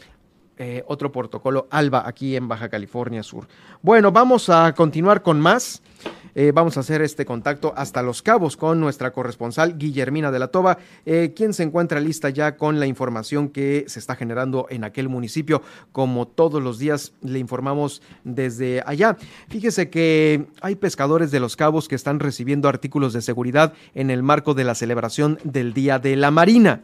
eh, 0.62 0.84
otro 0.88 1.10
protocolo 1.10 1.66
ALBA 1.70 2.06
aquí 2.06 2.36
en 2.36 2.46
Baja 2.46 2.68
California 2.68 3.22
Sur. 3.22 3.48
Bueno, 3.80 4.12
vamos 4.12 4.50
a 4.50 4.74
continuar 4.74 5.22
con 5.22 5.40
más. 5.40 5.80
Eh, 6.34 6.52
vamos 6.54 6.76
a 6.76 6.80
hacer 6.80 7.00
este 7.00 7.24
contacto 7.24 7.72
hasta 7.74 8.02
Los 8.02 8.20
Cabos 8.20 8.58
con 8.58 8.78
nuestra 8.78 9.10
corresponsal 9.10 9.78
Guillermina 9.78 10.30
de 10.30 10.38
la 10.38 10.48
Toba, 10.48 10.76
eh, 11.06 11.32
quien 11.34 11.54
se 11.54 11.62
encuentra 11.62 11.98
lista 11.98 12.28
ya 12.28 12.58
con 12.58 12.78
la 12.78 12.86
información 12.86 13.48
que 13.48 13.84
se 13.88 13.98
está 13.98 14.16
generando 14.16 14.66
en 14.68 14.84
aquel 14.84 15.08
municipio. 15.08 15.62
Como 15.92 16.28
todos 16.28 16.62
los 16.62 16.78
días 16.78 17.14
le 17.22 17.38
informamos 17.38 18.02
desde 18.24 18.82
allá. 18.84 19.16
Fíjese 19.48 19.88
que 19.88 20.46
hay 20.60 20.74
pescadores 20.76 21.30
de 21.30 21.40
Los 21.40 21.56
Cabos 21.56 21.88
que 21.88 21.94
están 21.94 22.20
recibiendo 22.20 22.68
artículos 22.68 23.14
de 23.14 23.22
seguridad 23.22 23.72
en 23.94 24.10
el 24.10 24.22
marco 24.22 24.52
de 24.52 24.64
la 24.64 24.74
celebración 24.74 25.38
del 25.42 25.72
Día 25.72 25.98
de 25.98 26.16
la 26.16 26.30
Marina. 26.30 26.82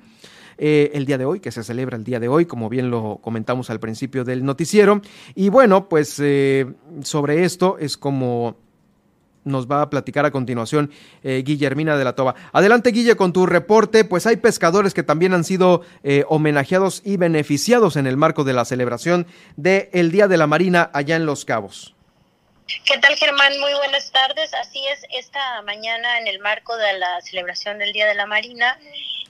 Eh, 0.58 0.90
el 0.94 1.04
día 1.04 1.18
de 1.18 1.24
hoy, 1.24 1.40
que 1.40 1.52
se 1.52 1.62
celebra 1.62 1.96
el 1.96 2.04
día 2.04 2.20
de 2.20 2.28
hoy, 2.28 2.46
como 2.46 2.68
bien 2.68 2.90
lo 2.90 3.18
comentamos 3.22 3.70
al 3.70 3.80
principio 3.80 4.24
del 4.24 4.44
noticiero. 4.44 5.00
Y 5.34 5.48
bueno, 5.48 5.88
pues 5.88 6.18
eh, 6.20 6.66
sobre 7.02 7.44
esto 7.44 7.76
es 7.78 7.96
como 7.96 8.56
nos 9.44 9.70
va 9.70 9.82
a 9.82 9.90
platicar 9.90 10.26
a 10.26 10.32
continuación 10.32 10.90
eh, 11.22 11.44
Guillermina 11.46 11.96
de 11.96 12.02
la 12.02 12.14
Toba. 12.14 12.34
Adelante, 12.52 12.90
Guille, 12.90 13.14
con 13.14 13.32
tu 13.32 13.46
reporte. 13.46 14.04
Pues 14.04 14.26
hay 14.26 14.38
pescadores 14.38 14.92
que 14.92 15.04
también 15.04 15.34
han 15.34 15.44
sido 15.44 15.82
homenajeados 16.28 17.00
y 17.04 17.16
beneficiados 17.16 17.96
en 17.96 18.08
el 18.08 18.16
marco 18.16 18.42
de 18.42 18.54
la 18.54 18.64
celebración 18.64 19.26
del 19.56 20.10
Día 20.10 20.26
de 20.26 20.36
la 20.36 20.48
Marina 20.48 20.90
allá 20.92 21.14
en 21.14 21.26
Los 21.26 21.44
Cabos. 21.44 21.95
¿Qué 22.66 22.98
tal, 22.98 23.14
Germán? 23.16 23.60
Muy 23.60 23.72
buenas 23.74 24.10
tardes. 24.10 24.52
Así 24.54 24.84
es, 24.88 25.06
esta 25.10 25.62
mañana 25.62 26.18
en 26.18 26.26
el 26.26 26.40
marco 26.40 26.76
de 26.76 26.98
la 26.98 27.20
celebración 27.20 27.78
del 27.78 27.92
Día 27.92 28.06
de 28.08 28.14
la 28.14 28.26
Marina 28.26 28.76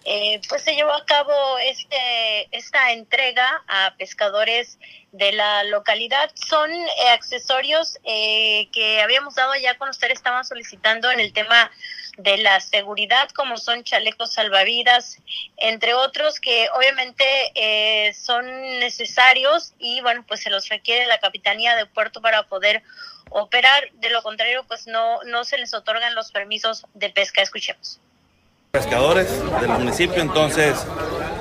eh, 0.09 0.41
pues 0.49 0.63
se 0.63 0.77
llevó 0.77 0.93
a 0.93 1.05
cabo 1.05 1.59
este, 1.59 2.49
esta 2.57 2.93
entrega 2.93 3.65
a 3.67 3.95
pescadores 3.99 4.79
de 5.13 5.33
la 5.33 5.65
localidad. 5.65 6.31
Son 6.35 6.71
eh, 6.71 7.09
accesorios 7.11 7.99
eh, 8.05 8.69
que 8.73 9.01
habíamos 9.01 9.35
dado 9.35 9.55
ya 9.57 9.77
cuando 9.79 9.93
ustedes 9.93 10.15
estaban 10.15 10.45
solicitando 10.45 11.11
en 11.11 11.21
el 11.21 11.33
tema 11.33 11.71
de 12.19 12.39
la 12.39 12.61
seguridad, 12.61 13.29
como 13.31 13.59
son 13.59 13.85
chalecos 13.85 14.33
salvavidas, 14.33 15.19
entre 15.59 15.93
otros 15.93 16.41
que 16.41 16.69
obviamente 16.75 18.15
son 18.15 18.47
necesarios 18.81 19.75
y 19.79 20.01
bueno, 20.01 20.25
pues 20.27 20.41
se 20.41 20.49
los 20.49 20.67
requiere 20.71 21.05
la 21.05 21.19
Capitanía 21.19 21.77
de 21.77 21.85
Puerto 21.85 22.23
para 22.23 22.45
poder 22.45 22.83
operar. 23.29 23.91
De 23.95 24.09
lo 24.09 24.23
contrario, 24.23 24.65
pues 24.67 24.87
no, 24.87 25.23
no 25.25 25.45
se 25.45 25.59
les 25.59 25.75
otorgan 25.75 26.15
los 26.15 26.33
permisos 26.33 26.87
de 26.95 27.11
pesca. 27.11 27.43
Escuchemos 27.43 28.01
pescadores 28.79 29.29
del 29.61 29.71
municipio, 29.71 30.21
entonces, 30.23 30.73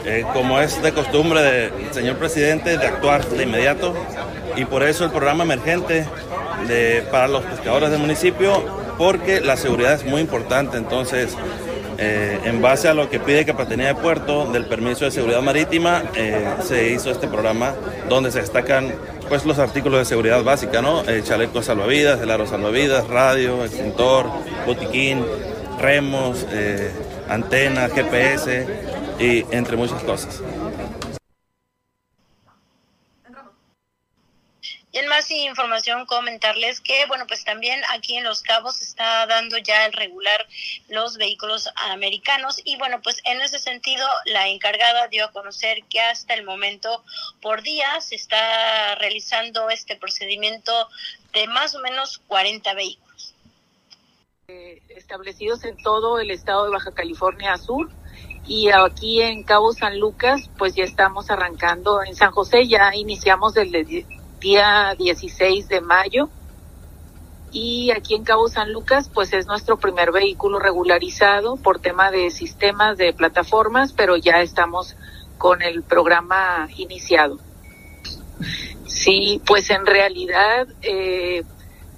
eh, 0.05 0.23
como 0.33 0.59
es 0.61 0.81
de 0.81 0.91
costumbre 0.93 1.41
del 1.41 1.71
señor 1.91 2.15
presidente, 2.17 2.77
de 2.77 2.87
actuar 2.87 3.25
de 3.25 3.43
inmediato, 3.43 3.93
y 4.55 4.63
por 4.65 4.81
eso 4.83 5.03
el 5.03 5.11
programa 5.11 5.43
emergente 5.43 6.05
de, 6.67 7.03
para 7.11 7.27
los 7.27 7.43
pescadores 7.43 7.89
del 7.91 7.99
municipio, 7.99 8.49
porque 8.97 9.41
la 9.41 9.57
seguridad 9.57 9.93
es 9.93 10.05
muy 10.05 10.21
importante, 10.21 10.77
entonces 10.77 11.35
Eh, 11.97 12.39
en 12.43 12.61
base 12.61 12.89
a 12.89 12.93
lo 12.93 13.09
que 13.09 13.21
pide 13.21 13.45
Capitanía 13.45 13.87
de 13.87 13.95
Puerto 13.95 14.51
del 14.51 14.65
permiso 14.65 15.05
de 15.05 15.11
seguridad 15.11 15.41
marítima, 15.41 16.03
eh, 16.13 16.45
se 16.61 16.89
hizo 16.91 17.09
este 17.09 17.25
programa 17.29 17.73
donde 18.09 18.31
se 18.31 18.41
destacan 18.41 18.93
pues, 19.29 19.45
los 19.45 19.59
artículos 19.59 19.99
de 19.99 20.05
seguridad 20.05 20.43
básica, 20.43 20.81
¿no? 20.81 21.03
El 21.07 21.23
chaleco 21.23 21.61
salvavidas, 21.61 22.19
el 22.19 22.29
aro 22.31 22.45
salvavidas, 22.47 23.07
radio, 23.07 23.63
extintor, 23.63 24.25
botiquín, 24.67 25.23
remos, 25.79 26.45
eh, 27.27 27.31
antena, 27.31 27.89
GPS 27.89 28.67
y 29.19 29.45
entre 29.55 29.75
muchas 29.75 30.03
cosas. 30.03 30.41
Y 34.95 34.99
en 34.99 35.09
más 35.09 35.29
información, 35.29 36.05
comentarles 36.05 36.79
que, 36.79 37.05
bueno, 37.07 37.27
pues 37.27 37.43
también 37.43 37.81
aquí 37.91 38.15
en 38.15 38.23
Los 38.23 38.41
Cabos 38.41 38.81
está 38.81 39.25
dando 39.25 39.57
ya 39.57 39.85
el 39.85 39.91
regular 39.91 40.47
los 40.87 41.17
vehículos 41.17 41.69
americanos. 41.75 42.61
Y 42.63 42.77
bueno, 42.77 43.01
pues 43.01 43.19
en 43.25 43.41
ese 43.41 43.59
sentido, 43.59 44.07
la 44.23 44.47
encargada 44.47 45.09
dio 45.09 45.25
a 45.25 45.33
conocer 45.33 45.83
que 45.89 45.99
hasta 45.99 46.33
el 46.33 46.45
momento, 46.45 47.03
por 47.41 47.61
día, 47.61 47.99
se 47.99 48.15
está 48.15 48.95
realizando 48.95 49.69
este 49.69 49.97
procedimiento 49.97 50.87
de 51.33 51.47
más 51.47 51.75
o 51.75 51.81
menos 51.81 52.19
40 52.29 52.73
vehículos. 52.73 53.04
Eh, 54.47 54.81
establecidos 54.89 55.63
en 55.65 55.75
todo 55.77 56.19
el 56.19 56.29
estado 56.29 56.65
de 56.65 56.71
Baja 56.71 56.91
California 56.91 57.57
Sur 57.57 57.89
y 58.45 58.69
aquí 58.69 59.21
en 59.21 59.41
Cabo 59.41 59.73
San 59.73 59.99
Lucas 59.99 60.51
pues 60.57 60.75
ya 60.75 60.83
estamos 60.83 61.31
arrancando 61.31 62.03
en 62.03 62.15
San 62.15 62.29
José 62.29 62.67
ya 62.67 62.93
iniciamos 62.93 63.57
el 63.57 63.71
día 64.39 64.93
16 64.97 65.67
de 65.67 65.81
mayo. 65.81 66.29
Y 67.51 67.91
aquí 67.91 68.15
en 68.15 68.23
Cabo 68.23 68.47
San 68.49 68.73
Lucas, 68.73 69.09
pues 69.11 69.33
es 69.33 69.47
nuestro 69.47 69.77
primer 69.77 70.11
vehículo 70.11 70.59
regularizado 70.59 71.55
por 71.55 71.79
tema 71.79 72.11
de 72.11 72.29
sistemas, 72.29 72.97
de 72.97 73.13
plataformas, 73.13 73.93
pero 73.93 74.17
ya 74.17 74.41
estamos 74.41 74.95
con 75.37 75.61
el 75.61 75.81
programa 75.81 76.67
iniciado. 76.75 77.39
Sí, 78.85 79.41
pues 79.47 79.69
en 79.69 79.85
realidad 79.85 80.67
eh, 80.81 81.43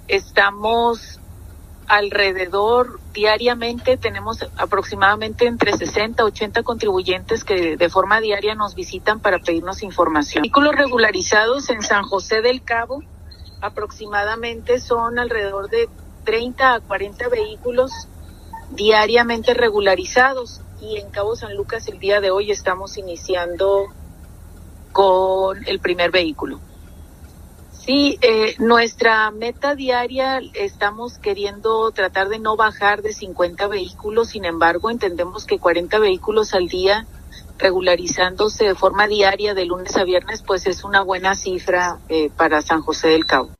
estamos 0.06 1.17
alrededor 1.88 3.00
diariamente 3.12 3.96
tenemos 3.96 4.46
aproximadamente 4.56 5.46
entre 5.46 5.76
60 5.76 6.24
80 6.24 6.62
contribuyentes 6.62 7.44
que 7.44 7.76
de 7.76 7.88
forma 7.88 8.20
diaria 8.20 8.54
nos 8.54 8.74
visitan 8.74 9.20
para 9.20 9.38
pedirnos 9.38 9.82
información. 9.82 10.42
Vehículos 10.42 10.76
regularizados 10.76 11.70
en 11.70 11.82
San 11.82 12.04
José 12.04 12.42
del 12.42 12.62
Cabo 12.62 13.02
aproximadamente 13.60 14.78
son 14.78 15.18
alrededor 15.18 15.68
de 15.68 15.88
30 16.24 16.74
a 16.74 16.80
40 16.80 17.28
vehículos 17.28 17.90
diariamente 18.70 19.54
regularizados 19.54 20.60
y 20.80 20.98
en 20.98 21.10
Cabo 21.10 21.34
San 21.36 21.56
Lucas 21.56 21.88
el 21.88 21.98
día 21.98 22.20
de 22.20 22.30
hoy 22.30 22.50
estamos 22.50 22.98
iniciando 22.98 23.86
con 24.92 25.66
el 25.66 25.80
primer 25.80 26.10
vehículo. 26.10 26.60
Sí, 27.88 28.18
eh, 28.20 28.54
nuestra 28.58 29.30
meta 29.30 29.74
diaria 29.74 30.42
estamos 30.52 31.16
queriendo 31.16 31.90
tratar 31.90 32.28
de 32.28 32.38
no 32.38 32.54
bajar 32.54 33.00
de 33.00 33.14
50 33.14 33.66
vehículos, 33.66 34.28
sin 34.28 34.44
embargo 34.44 34.90
entendemos 34.90 35.46
que 35.46 35.58
40 35.58 35.98
vehículos 35.98 36.52
al 36.52 36.68
día 36.68 37.06
regularizándose 37.56 38.64
de 38.64 38.74
forma 38.74 39.08
diaria 39.08 39.54
de 39.54 39.64
lunes 39.64 39.96
a 39.96 40.04
viernes, 40.04 40.42
pues 40.46 40.66
es 40.66 40.84
una 40.84 41.00
buena 41.00 41.34
cifra 41.34 41.98
eh, 42.10 42.28
para 42.36 42.60
San 42.60 42.82
José 42.82 43.08
del 43.08 43.24
Cabo. 43.24 43.57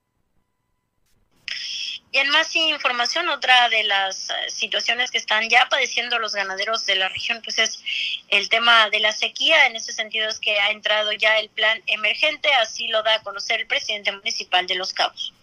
Y 2.11 2.19
en 2.19 2.31
más 2.31 2.57
información, 2.57 3.29
otra 3.29 3.69
de 3.69 3.85
las 3.85 4.31
eh, 4.31 4.35
situaciones 4.49 5.11
que 5.11 5.19
están 5.19 5.49
ya 5.51 5.69
padeciendo 5.69 6.19
los 6.19 6.35
ganaderos 6.35 6.87
de 6.87 6.97
la 6.97 7.09
región, 7.09 7.41
pues 7.45 7.59
es 7.59 7.83
el 8.29 8.49
tema 8.49 8.89
de 8.89 9.01
la 9.01 9.13
sequía. 9.13 9.67
En 9.67 9.77
ese 9.77 9.93
sentido 9.93 10.29
es 10.29 10.41
que 10.41 10.59
ha 10.59 10.71
entrado 10.71 11.13
ya 11.13 11.39
el 11.39 11.51
plan 11.51 11.83
emergente, 11.87 12.49
así 12.55 12.89
lo 12.89 13.03
da 13.03 13.17
a 13.17 13.23
conocer 13.23 13.61
el 13.61 13.67
presidente 13.67 14.11
municipal 14.13 14.67
de 14.67 14.77
Los 14.77 14.95
Cabos. 14.95 15.35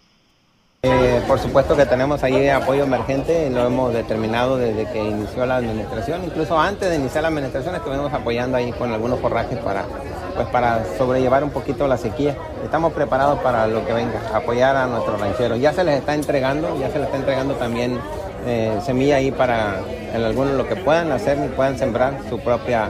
Eh, 0.87 1.19
por 1.27 1.39
supuesto 1.39 1.75
que 1.75 1.87
tenemos 1.87 2.21
ahí 2.23 2.47
apoyo 2.47 2.83
emergente, 2.83 3.49
lo 3.49 3.65
hemos 3.65 3.91
determinado 3.91 4.55
desde 4.57 4.85
que 4.91 5.03
inició 5.03 5.43
la 5.47 5.55
administración, 5.55 6.23
incluso 6.23 6.59
antes 6.59 6.87
de 6.87 6.97
iniciar 6.97 7.23
la 7.23 7.29
administración 7.29 7.73
estuvimos 7.73 8.13
apoyando 8.13 8.55
ahí 8.55 8.71
con 8.71 8.93
algunos 8.93 9.19
forrajes 9.19 9.57
para, 9.57 9.85
pues 10.35 10.47
para 10.49 10.85
sobrellevar 10.99 11.43
un 11.43 11.49
poquito 11.49 11.87
la 11.87 11.97
sequía. 11.97 12.37
Estamos 12.63 12.93
preparados 12.93 13.39
para 13.39 13.65
lo 13.65 13.83
que 13.83 13.93
venga, 13.93 14.21
apoyar 14.31 14.75
a 14.75 14.85
nuestros 14.85 15.19
rancheros. 15.19 15.59
Ya 15.59 15.73
se 15.73 15.83
les 15.83 15.97
está 15.97 16.13
entregando, 16.13 16.79
ya 16.79 16.91
se 16.91 16.99
les 16.99 17.07
está 17.07 17.17
entregando 17.17 17.55
también 17.55 17.99
eh, 18.45 18.77
semilla 18.85 19.15
ahí 19.15 19.31
para 19.31 19.79
en 20.13 20.23
algunos 20.23 20.53
lo 20.53 20.67
que 20.67 20.75
puedan 20.75 21.11
hacer 21.11 21.39
y 21.43 21.47
puedan 21.47 21.79
sembrar 21.79 22.19
su 22.29 22.37
propia, 22.39 22.89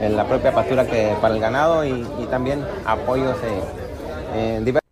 la 0.00 0.24
propia 0.24 0.50
pastura 0.50 0.84
que 0.84 1.14
para 1.20 1.32
el 1.32 1.40
ganado 1.40 1.84
y, 1.84 2.04
también 2.28 2.66
apoyos 2.84 3.36
eh, 4.34 4.60
diversos 4.64 4.85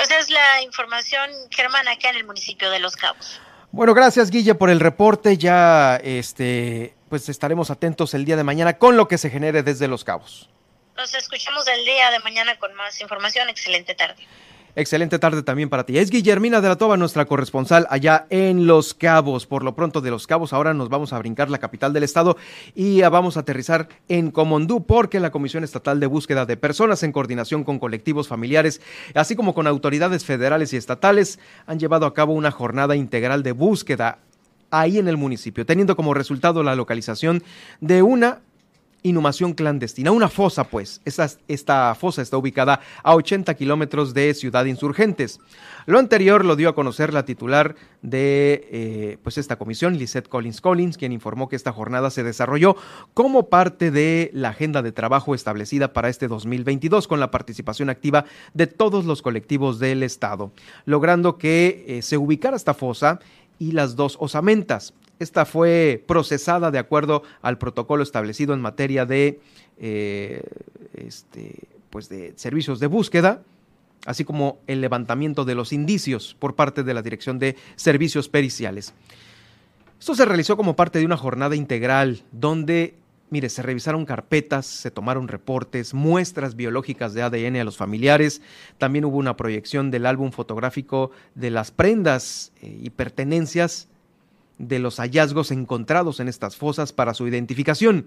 pues 0.00 0.18
es 0.18 0.30
la 0.30 0.62
información, 0.62 1.30
Germán, 1.50 1.86
acá 1.86 2.08
en 2.08 2.16
el 2.16 2.24
municipio 2.24 2.70
de 2.70 2.78
Los 2.78 2.96
Cabos. 2.96 3.38
Bueno, 3.70 3.92
gracias 3.92 4.30
Guille 4.30 4.54
por 4.54 4.70
el 4.70 4.80
reporte. 4.80 5.36
Ya 5.36 5.96
este, 6.02 6.94
pues 7.10 7.28
estaremos 7.28 7.70
atentos 7.70 8.14
el 8.14 8.24
día 8.24 8.36
de 8.36 8.42
mañana 8.42 8.78
con 8.78 8.96
lo 8.96 9.08
que 9.08 9.18
se 9.18 9.28
genere 9.28 9.62
desde 9.62 9.88
Los 9.88 10.02
Cabos. 10.04 10.48
Nos 10.96 11.12
escuchamos 11.12 11.68
el 11.68 11.84
día 11.84 12.10
de 12.10 12.18
mañana 12.20 12.58
con 12.58 12.72
más 12.74 12.98
información. 13.02 13.50
Excelente 13.50 13.94
tarde. 13.94 14.26
Excelente 14.76 15.18
tarde 15.18 15.42
también 15.42 15.68
para 15.68 15.84
ti. 15.84 15.98
Es 15.98 16.10
Guillermina 16.10 16.60
de 16.60 16.68
la 16.68 16.76
Toba, 16.76 16.96
nuestra 16.96 17.24
corresponsal 17.24 17.88
allá 17.90 18.26
en 18.30 18.68
Los 18.68 18.94
Cabos. 18.94 19.46
Por 19.46 19.64
lo 19.64 19.74
pronto 19.74 20.00
de 20.00 20.10
Los 20.10 20.28
Cabos, 20.28 20.52
ahora 20.52 20.74
nos 20.74 20.88
vamos 20.88 21.12
a 21.12 21.18
brincar 21.18 21.50
la 21.50 21.58
capital 21.58 21.92
del 21.92 22.04
estado 22.04 22.36
y 22.76 23.00
vamos 23.02 23.36
a 23.36 23.40
aterrizar 23.40 23.88
en 24.08 24.30
Comondú 24.30 24.86
porque 24.86 25.18
la 25.18 25.32
Comisión 25.32 25.64
Estatal 25.64 25.98
de 25.98 26.06
Búsqueda 26.06 26.46
de 26.46 26.56
Personas 26.56 27.02
en 27.02 27.10
coordinación 27.10 27.64
con 27.64 27.80
colectivos 27.80 28.28
familiares, 28.28 28.80
así 29.14 29.34
como 29.34 29.54
con 29.54 29.66
autoridades 29.66 30.24
federales 30.24 30.72
y 30.72 30.76
estatales, 30.76 31.40
han 31.66 31.80
llevado 31.80 32.06
a 32.06 32.14
cabo 32.14 32.32
una 32.32 32.52
jornada 32.52 32.94
integral 32.94 33.42
de 33.42 33.52
búsqueda 33.52 34.18
ahí 34.70 34.98
en 34.98 35.08
el 35.08 35.16
municipio, 35.16 35.66
teniendo 35.66 35.96
como 35.96 36.14
resultado 36.14 36.62
la 36.62 36.76
localización 36.76 37.42
de 37.80 38.02
una 38.02 38.38
inhumación 39.02 39.54
clandestina, 39.54 40.10
una 40.10 40.28
fosa 40.28 40.64
pues. 40.64 41.00
Esta, 41.04 41.94
fosa 41.94 42.22
está 42.22 42.36
ubicada 42.36 42.80
a 43.02 43.14
80 43.14 43.54
kilómetros 43.54 44.14
de 44.14 44.34
Ciudad 44.34 44.64
Insurgentes. 44.64 45.40
Lo 45.86 45.98
anterior 45.98 46.44
lo 46.44 46.56
dio 46.56 46.68
a 46.68 46.74
conocer 46.74 47.12
la 47.14 47.24
titular 47.24 47.74
de 48.02 48.68
eh, 48.70 49.18
pues 49.22 49.38
esta 49.38 49.56
comisión, 49.56 49.96
Lisette 49.98 50.28
Collins 50.28 50.60
Collins, 50.60 50.96
quien 50.96 51.12
informó 51.12 51.48
que 51.48 51.56
esta 51.56 51.72
jornada 51.72 52.10
se 52.10 52.22
desarrolló 52.22 52.76
como 53.14 53.48
parte 53.48 53.90
de 53.90 54.30
la 54.32 54.50
agenda 54.50 54.82
de 54.82 54.92
trabajo 54.92 55.34
establecida 55.34 55.92
para 55.92 56.08
este 56.08 56.28
2022 56.28 57.08
con 57.08 57.20
la 57.20 57.30
participación 57.30 57.90
activa 57.90 58.24
de 58.54 58.66
todos 58.66 59.04
los 59.04 59.22
colectivos 59.22 59.78
del 59.78 60.02
Estado, 60.02 60.52
logrando 60.84 61.38
que 61.38 61.84
eh, 61.88 62.02
se 62.02 62.18
ubicara 62.18 62.56
esta 62.56 62.74
fosa 62.74 63.20
y 63.58 63.72
las 63.72 63.96
dos 63.96 64.16
osamentas. 64.20 64.94
Esta 65.20 65.44
fue 65.44 66.02
procesada 66.08 66.70
de 66.70 66.78
acuerdo 66.78 67.22
al 67.42 67.58
protocolo 67.58 68.02
establecido 68.02 68.54
en 68.54 68.62
materia 68.62 69.04
de, 69.04 69.38
eh, 69.78 70.42
este, 70.94 71.56
pues 71.90 72.08
de 72.08 72.32
servicios 72.36 72.80
de 72.80 72.86
búsqueda, 72.86 73.42
así 74.06 74.24
como 74.24 74.60
el 74.66 74.80
levantamiento 74.80 75.44
de 75.44 75.54
los 75.54 75.74
indicios 75.74 76.34
por 76.38 76.54
parte 76.54 76.84
de 76.84 76.94
la 76.94 77.02
Dirección 77.02 77.38
de 77.38 77.56
Servicios 77.76 78.30
Periciales. 78.30 78.94
Esto 79.98 80.14
se 80.14 80.24
realizó 80.24 80.56
como 80.56 80.74
parte 80.74 80.98
de 80.98 81.04
una 81.04 81.18
jornada 81.18 81.54
integral 81.54 82.22
donde, 82.32 82.94
mire, 83.28 83.50
se 83.50 83.60
revisaron 83.60 84.06
carpetas, 84.06 84.64
se 84.64 84.90
tomaron 84.90 85.28
reportes, 85.28 85.92
muestras 85.92 86.56
biológicas 86.56 87.12
de 87.12 87.20
ADN 87.20 87.56
a 87.56 87.64
los 87.64 87.76
familiares, 87.76 88.40
también 88.78 89.04
hubo 89.04 89.18
una 89.18 89.36
proyección 89.36 89.90
del 89.90 90.06
álbum 90.06 90.32
fotográfico 90.32 91.10
de 91.34 91.50
las 91.50 91.70
prendas 91.70 92.52
eh, 92.62 92.74
y 92.84 92.88
pertenencias 92.88 93.89
de 94.60 94.78
los 94.78 94.98
hallazgos 94.98 95.50
encontrados 95.50 96.20
en 96.20 96.28
estas 96.28 96.56
fosas 96.56 96.92
para 96.92 97.14
su 97.14 97.26
identificación. 97.26 98.06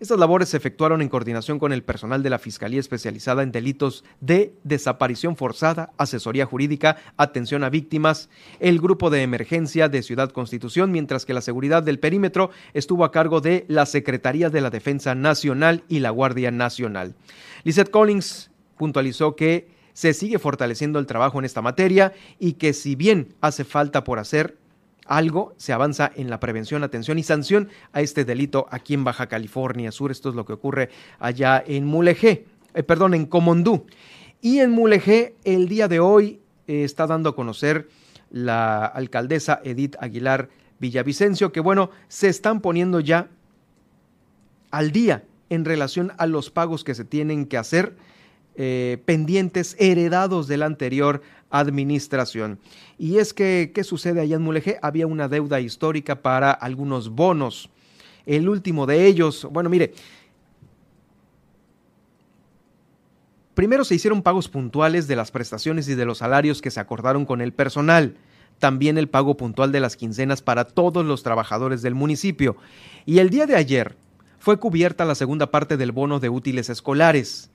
Estas 0.00 0.18
labores 0.18 0.48
se 0.48 0.56
efectuaron 0.56 1.02
en 1.02 1.08
coordinación 1.08 1.60
con 1.60 1.72
el 1.72 1.84
personal 1.84 2.24
de 2.24 2.30
la 2.30 2.40
Fiscalía 2.40 2.80
Especializada 2.80 3.44
en 3.44 3.52
Delitos 3.52 4.04
de 4.20 4.52
Desaparición 4.64 5.36
Forzada, 5.36 5.92
Asesoría 5.98 6.46
Jurídica, 6.46 6.96
Atención 7.16 7.62
a 7.62 7.70
Víctimas, 7.70 8.28
el 8.58 8.80
Grupo 8.80 9.08
de 9.08 9.22
Emergencia 9.22 9.88
de 9.88 10.02
Ciudad 10.02 10.32
Constitución, 10.32 10.90
mientras 10.90 11.24
que 11.24 11.32
la 11.32 11.40
seguridad 11.40 11.84
del 11.84 12.00
perímetro 12.00 12.50
estuvo 12.72 13.04
a 13.04 13.12
cargo 13.12 13.40
de 13.40 13.64
la 13.68 13.86
Secretaría 13.86 14.50
de 14.50 14.60
la 14.60 14.70
Defensa 14.70 15.14
Nacional 15.14 15.84
y 15.88 16.00
la 16.00 16.10
Guardia 16.10 16.50
Nacional. 16.50 17.14
Lizeth 17.62 17.90
Collins 17.90 18.50
puntualizó 18.76 19.36
que 19.36 19.68
se 19.92 20.12
sigue 20.12 20.40
fortaleciendo 20.40 20.98
el 20.98 21.06
trabajo 21.06 21.38
en 21.38 21.44
esta 21.44 21.62
materia 21.62 22.12
y 22.40 22.54
que 22.54 22.72
si 22.72 22.96
bien 22.96 23.34
hace 23.40 23.62
falta 23.62 24.02
por 24.02 24.18
hacer, 24.18 24.58
algo, 25.06 25.54
se 25.56 25.72
avanza 25.72 26.10
en 26.14 26.30
la 26.30 26.40
prevención, 26.40 26.82
atención 26.82 27.18
y 27.18 27.22
sanción 27.22 27.68
a 27.92 28.00
este 28.00 28.24
delito 28.24 28.66
aquí 28.70 28.94
en 28.94 29.04
Baja 29.04 29.26
California 29.26 29.92
Sur. 29.92 30.10
Esto 30.10 30.30
es 30.30 30.34
lo 30.34 30.44
que 30.44 30.52
ocurre 30.52 30.90
allá 31.18 31.62
en 31.66 31.84
Mulegé, 31.84 32.46
eh, 32.74 32.82
perdón, 32.82 33.14
en 33.14 33.26
Comondú. 33.26 33.86
Y 34.40 34.60
en 34.60 34.70
Mulegé, 34.70 35.36
el 35.44 35.68
día 35.68 35.88
de 35.88 36.00
hoy 36.00 36.40
eh, 36.66 36.84
está 36.84 37.06
dando 37.06 37.30
a 37.30 37.36
conocer 37.36 37.88
la 38.30 38.84
alcaldesa 38.84 39.60
Edith 39.64 39.96
Aguilar 40.00 40.48
Villavicencio, 40.78 41.52
que 41.52 41.60
bueno, 41.60 41.90
se 42.08 42.28
están 42.28 42.60
poniendo 42.60 43.00
ya 43.00 43.28
al 44.70 44.90
día 44.90 45.24
en 45.50 45.64
relación 45.64 46.12
a 46.18 46.26
los 46.26 46.50
pagos 46.50 46.84
que 46.84 46.94
se 46.94 47.04
tienen 47.04 47.46
que 47.46 47.56
hacer 47.56 47.96
eh, 48.56 49.02
pendientes 49.04 49.76
heredados 49.78 50.46
de 50.46 50.56
la 50.56 50.66
anterior 50.66 51.22
administración. 51.58 52.58
Y 52.98 53.18
es 53.18 53.32
que, 53.32 53.72
¿qué 53.74 53.84
sucede 53.84 54.20
allá 54.20 54.36
en 54.36 54.42
Mulegé? 54.42 54.78
Había 54.82 55.06
una 55.06 55.28
deuda 55.28 55.60
histórica 55.60 56.22
para 56.22 56.50
algunos 56.50 57.10
bonos. 57.10 57.70
El 58.26 58.48
último 58.48 58.86
de 58.86 59.06
ellos, 59.06 59.46
bueno, 59.50 59.70
mire, 59.70 59.92
primero 63.54 63.84
se 63.84 63.94
hicieron 63.94 64.22
pagos 64.22 64.48
puntuales 64.48 65.06
de 65.06 65.16
las 65.16 65.30
prestaciones 65.30 65.88
y 65.88 65.94
de 65.94 66.04
los 66.04 66.18
salarios 66.18 66.60
que 66.60 66.70
se 66.70 66.80
acordaron 66.80 67.24
con 67.24 67.40
el 67.40 67.52
personal 67.52 68.16
también 68.58 68.98
el 68.98 69.08
pago 69.08 69.36
puntual 69.36 69.72
de 69.72 69.80
las 69.80 69.96
quincenas 69.96 70.42
para 70.42 70.64
todos 70.64 71.04
los 71.04 71.22
trabajadores 71.22 71.82
del 71.82 71.94
municipio. 71.94 72.56
Y 73.04 73.18
el 73.18 73.30
día 73.30 73.46
de 73.46 73.56
ayer 73.56 73.96
fue 74.38 74.58
cubierta 74.58 75.04
la 75.04 75.14
segunda 75.14 75.50
parte 75.50 75.76
del 75.76 75.92
bono 75.92 76.20
de 76.20 76.28
útiles 76.28 76.70
escolares. 76.70 77.50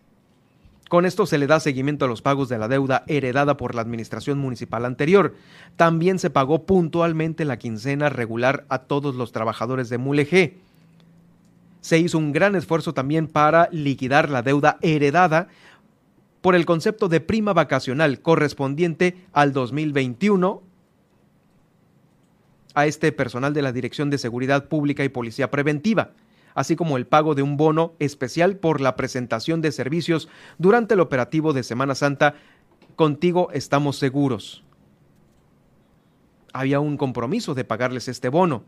Con 0.89 1.05
esto 1.05 1.27
se 1.27 1.37
le 1.37 1.45
da 1.45 1.59
seguimiento 1.59 2.05
a 2.05 2.07
los 2.07 2.23
pagos 2.23 2.49
de 2.49 2.57
la 2.57 2.67
deuda 2.67 3.03
heredada 3.05 3.57
por 3.57 3.75
la 3.75 3.81
administración 3.81 4.39
municipal 4.39 4.85
anterior. 4.85 5.35
También 5.75 6.17
se 6.17 6.31
pagó 6.31 6.65
puntualmente 6.65 7.45
la 7.45 7.59
quincena 7.59 8.09
regular 8.09 8.65
a 8.69 8.79
todos 8.79 9.13
los 9.13 9.31
trabajadores 9.31 9.89
de 9.89 9.99
Mulegé. 9.99 10.57
Se 11.79 11.99
hizo 11.99 12.17
un 12.17 12.31
gran 12.31 12.55
esfuerzo 12.55 12.95
también 12.95 13.27
para 13.27 13.69
liquidar 13.71 14.31
la 14.31 14.41
deuda 14.41 14.79
heredada 14.81 15.47
por 16.41 16.55
el 16.55 16.65
concepto 16.65 17.07
de 17.07 17.21
prima 17.21 17.53
vacacional 17.53 18.19
correspondiente 18.21 19.15
al 19.31 19.53
2021 19.53 20.63
a 22.73 22.87
este 22.87 23.11
personal 23.11 23.53
de 23.53 23.61
la 23.61 23.71
Dirección 23.71 24.09
de 24.09 24.17
Seguridad 24.17 24.67
Pública 24.67 25.03
y 25.03 25.09
Policía 25.09 25.51
Preventiva 25.51 26.13
así 26.55 26.75
como 26.75 26.97
el 26.97 27.07
pago 27.07 27.35
de 27.35 27.41
un 27.41 27.57
bono 27.57 27.93
especial 27.99 28.57
por 28.57 28.81
la 28.81 28.95
presentación 28.95 29.61
de 29.61 29.71
servicios 29.71 30.29
durante 30.57 30.93
el 30.93 30.99
operativo 30.99 31.53
de 31.53 31.63
Semana 31.63 31.95
Santa. 31.95 32.35
Contigo 32.95 33.49
estamos 33.53 33.97
seguros. 33.97 34.63
Había 36.53 36.79
un 36.79 36.97
compromiso 36.97 37.53
de 37.53 37.63
pagarles 37.63 38.07
este 38.07 38.29
bono. 38.29 38.63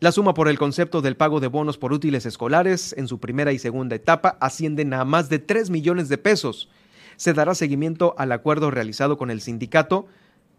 La 0.00 0.10
suma 0.10 0.34
por 0.34 0.48
el 0.48 0.58
concepto 0.58 1.00
del 1.00 1.16
pago 1.16 1.38
de 1.38 1.46
bonos 1.46 1.78
por 1.78 1.92
útiles 1.92 2.26
escolares 2.26 2.92
en 2.98 3.06
su 3.06 3.20
primera 3.20 3.52
y 3.52 3.60
segunda 3.60 3.94
etapa 3.94 4.36
ascienden 4.40 4.94
a 4.94 5.04
más 5.04 5.28
de 5.28 5.38
3 5.38 5.70
millones 5.70 6.08
de 6.08 6.18
pesos. 6.18 6.68
Se 7.16 7.32
dará 7.34 7.54
seguimiento 7.54 8.16
al 8.18 8.32
acuerdo 8.32 8.72
realizado 8.72 9.16
con 9.16 9.30
el 9.30 9.40
sindicato 9.40 10.08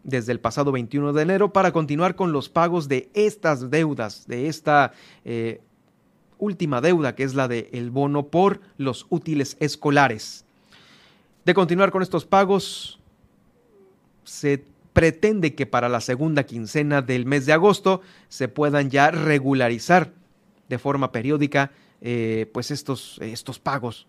desde 0.04 0.32
el 0.32 0.40
pasado 0.40 0.72
21 0.72 1.14
de 1.14 1.22
enero 1.22 1.54
para 1.54 1.72
continuar 1.72 2.16
con 2.16 2.32
los 2.32 2.50
pagos 2.50 2.88
de 2.88 3.10
estas 3.14 3.70
deudas, 3.70 4.28
de 4.28 4.48
esta 4.48 4.94
eh, 5.26 5.62
última 6.38 6.82
deuda 6.82 7.16
que 7.16 7.24
es 7.24 7.36
la 7.36 7.48
del 7.48 7.90
bono 7.90 8.28
por 8.28 8.62
los 8.78 9.06
útiles 9.10 9.58
escolares. 9.60 10.46
De 11.46 11.54
continuar 11.54 11.92
con 11.92 12.02
estos 12.02 12.26
pagos, 12.26 13.00
se 14.24 14.64
pretende 14.94 15.56
que 15.56 15.66
para 15.66 15.90
la 15.90 16.02
segunda 16.02 16.44
quincena 16.44 17.02
del 17.02 17.26
mes 17.26 17.46
de 17.46 17.54
agosto 17.54 18.02
se 18.30 18.48
puedan 18.48 18.90
ya 18.90 19.12
regularizar 19.12 20.12
de 20.70 20.78
forma 20.78 21.12
periódica 21.12 21.72
eh, 22.02 22.50
pues 22.54 22.72
estos, 22.72 23.18
estos 23.22 23.60
pagos 23.60 24.08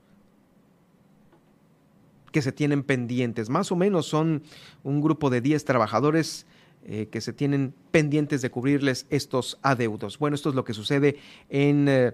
que 2.35 2.43
se 2.43 2.51
tienen 2.51 2.83
pendientes. 2.83 3.49
Más 3.49 3.71
o 3.71 3.77
menos 3.77 4.07
son 4.07 4.43
un 4.83 5.01
grupo 5.01 5.31
de 5.31 5.41
10 5.41 5.65
trabajadores 5.65 6.47
eh, 6.85 7.07
que 7.09 7.21
se 7.21 7.33
tienen 7.33 7.73
pendientes 7.93 8.43
de 8.43 8.51
cubrirles 8.51 9.07
estos 9.09 9.57
adeudos. 9.63 10.19
Bueno, 10.19 10.35
esto 10.35 10.49
es 10.49 10.57
lo 10.57 10.65
que 10.65 10.75
sucede 10.75 11.17
en, 11.49 11.87
eh, 11.89 12.13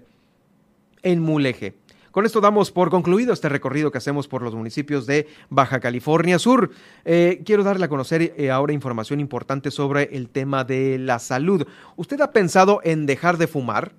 en 1.02 1.22
Mulegé. 1.22 1.74
Con 2.10 2.26
esto 2.26 2.42
damos 2.42 2.70
por 2.70 2.90
concluido 2.90 3.32
este 3.32 3.48
recorrido 3.48 3.90
que 3.90 3.96
hacemos 3.96 4.28
por 4.28 4.42
los 4.42 4.54
municipios 4.54 5.06
de 5.06 5.26
Baja 5.48 5.80
California 5.80 6.38
Sur. 6.38 6.70
Eh, 7.06 7.40
quiero 7.46 7.64
darle 7.64 7.86
a 7.86 7.88
conocer 7.88 8.34
ahora 8.52 8.74
información 8.74 9.20
importante 9.20 9.70
sobre 9.70 10.14
el 10.14 10.28
tema 10.28 10.64
de 10.64 10.98
la 10.98 11.18
salud. 11.18 11.66
¿Usted 11.96 12.20
ha 12.20 12.30
pensado 12.30 12.82
en 12.84 13.06
dejar 13.06 13.38
de 13.38 13.46
fumar? 13.46 13.94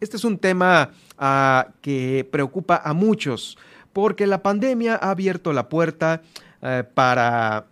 Este 0.00 0.18
es 0.18 0.24
un 0.24 0.36
tema 0.36 0.90
ah, 1.16 1.68
que 1.80 2.28
preocupa 2.30 2.82
a 2.84 2.92
muchos 2.92 3.56
porque 3.92 4.26
la 4.26 4.42
pandemia 4.42 4.94
ha 4.94 5.10
abierto 5.10 5.52
la 5.52 5.68
puerta 5.68 6.22
eh, 6.62 6.84
para 6.94 7.66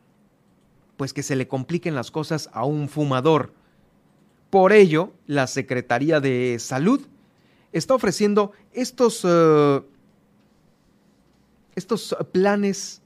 pues 0.97 1.13
que 1.13 1.23
se 1.23 1.37
le 1.37 1.47
compliquen 1.47 1.95
las 1.95 2.11
cosas 2.11 2.51
a 2.53 2.65
un 2.65 2.89
fumador. 2.89 3.53
Por 4.51 4.73
ello, 4.73 5.13
la 5.27 5.47
Secretaría 5.47 6.21
de 6.21 6.57
Salud 6.59 7.07
está 7.73 7.95
ofreciendo 7.95 8.53
estos, 8.73 9.25
eh, 9.25 9.81
estos 11.77 12.17
planes 12.33 13.01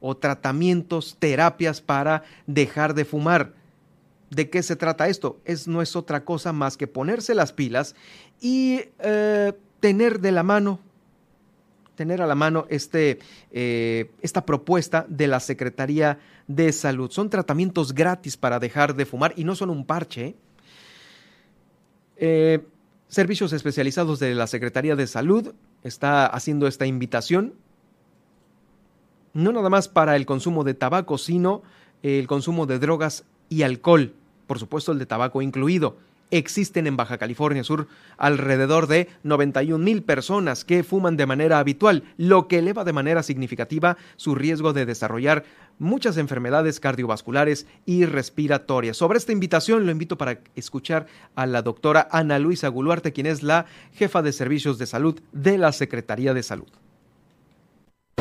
o 0.00 0.16
tratamientos, 0.16 1.16
terapias 1.18 1.80
para 1.80 2.22
dejar 2.46 2.94
de 2.94 3.04
fumar. 3.04 3.54
¿De 4.30 4.50
qué 4.50 4.62
se 4.62 4.76
trata 4.76 5.08
esto? 5.08 5.40
Es, 5.46 5.66
no 5.66 5.80
es 5.80 5.96
otra 5.96 6.24
cosa 6.24 6.52
más 6.52 6.76
que 6.76 6.86
ponerse 6.86 7.34
las 7.34 7.54
pilas 7.54 7.94
y 8.42 8.82
eh, 8.98 9.54
tener 9.80 10.20
de 10.20 10.32
la 10.32 10.42
mano 10.42 10.80
tener 11.98 12.22
a 12.22 12.28
la 12.28 12.36
mano 12.36 12.64
este, 12.68 13.18
eh, 13.50 14.12
esta 14.22 14.46
propuesta 14.46 15.04
de 15.08 15.26
la 15.26 15.40
Secretaría 15.40 16.20
de 16.46 16.72
Salud. 16.72 17.10
Son 17.10 17.28
tratamientos 17.28 17.92
gratis 17.92 18.36
para 18.36 18.60
dejar 18.60 18.94
de 18.94 19.04
fumar 19.04 19.34
y 19.36 19.42
no 19.42 19.56
son 19.56 19.68
un 19.68 19.84
parche. 19.84 20.26
¿eh? 20.26 20.36
Eh, 22.16 22.60
servicios 23.08 23.52
especializados 23.52 24.20
de 24.20 24.32
la 24.36 24.46
Secretaría 24.46 24.94
de 24.94 25.08
Salud 25.08 25.52
está 25.82 26.26
haciendo 26.26 26.68
esta 26.68 26.86
invitación, 26.86 27.54
no 29.34 29.50
nada 29.50 29.68
más 29.68 29.88
para 29.88 30.14
el 30.14 30.24
consumo 30.24 30.62
de 30.62 30.74
tabaco, 30.74 31.18
sino 31.18 31.62
el 32.04 32.28
consumo 32.28 32.66
de 32.66 32.78
drogas 32.78 33.24
y 33.48 33.62
alcohol, 33.62 34.14
por 34.46 34.60
supuesto 34.60 34.92
el 34.92 35.00
de 35.00 35.06
tabaco 35.06 35.42
incluido 35.42 35.96
existen 36.30 36.86
en 36.86 36.96
Baja 36.96 37.18
California 37.18 37.64
Sur 37.64 37.88
alrededor 38.16 38.86
de 38.86 39.08
91 39.22 39.82
mil 39.82 40.02
personas 40.02 40.64
que 40.64 40.82
fuman 40.82 41.16
de 41.16 41.26
manera 41.26 41.58
habitual, 41.58 42.04
lo 42.16 42.48
que 42.48 42.58
eleva 42.58 42.84
de 42.84 42.92
manera 42.92 43.22
significativa 43.22 43.96
su 44.16 44.34
riesgo 44.34 44.72
de 44.72 44.86
desarrollar 44.86 45.44
muchas 45.78 46.16
enfermedades 46.16 46.80
cardiovasculares 46.80 47.66
y 47.86 48.04
respiratorias. 48.04 48.96
Sobre 48.96 49.18
esta 49.18 49.32
invitación 49.32 49.86
lo 49.86 49.92
invito 49.92 50.18
para 50.18 50.40
escuchar 50.54 51.06
a 51.34 51.46
la 51.46 51.62
doctora 51.62 52.08
Ana 52.10 52.38
Luisa 52.38 52.68
Guluarte, 52.68 53.12
quien 53.12 53.26
es 53.26 53.42
la 53.42 53.66
jefa 53.94 54.22
de 54.22 54.32
servicios 54.32 54.78
de 54.78 54.86
salud 54.86 55.20
de 55.32 55.58
la 55.58 55.72
Secretaría 55.72 56.34
de 56.34 56.42
Salud. 56.42 56.68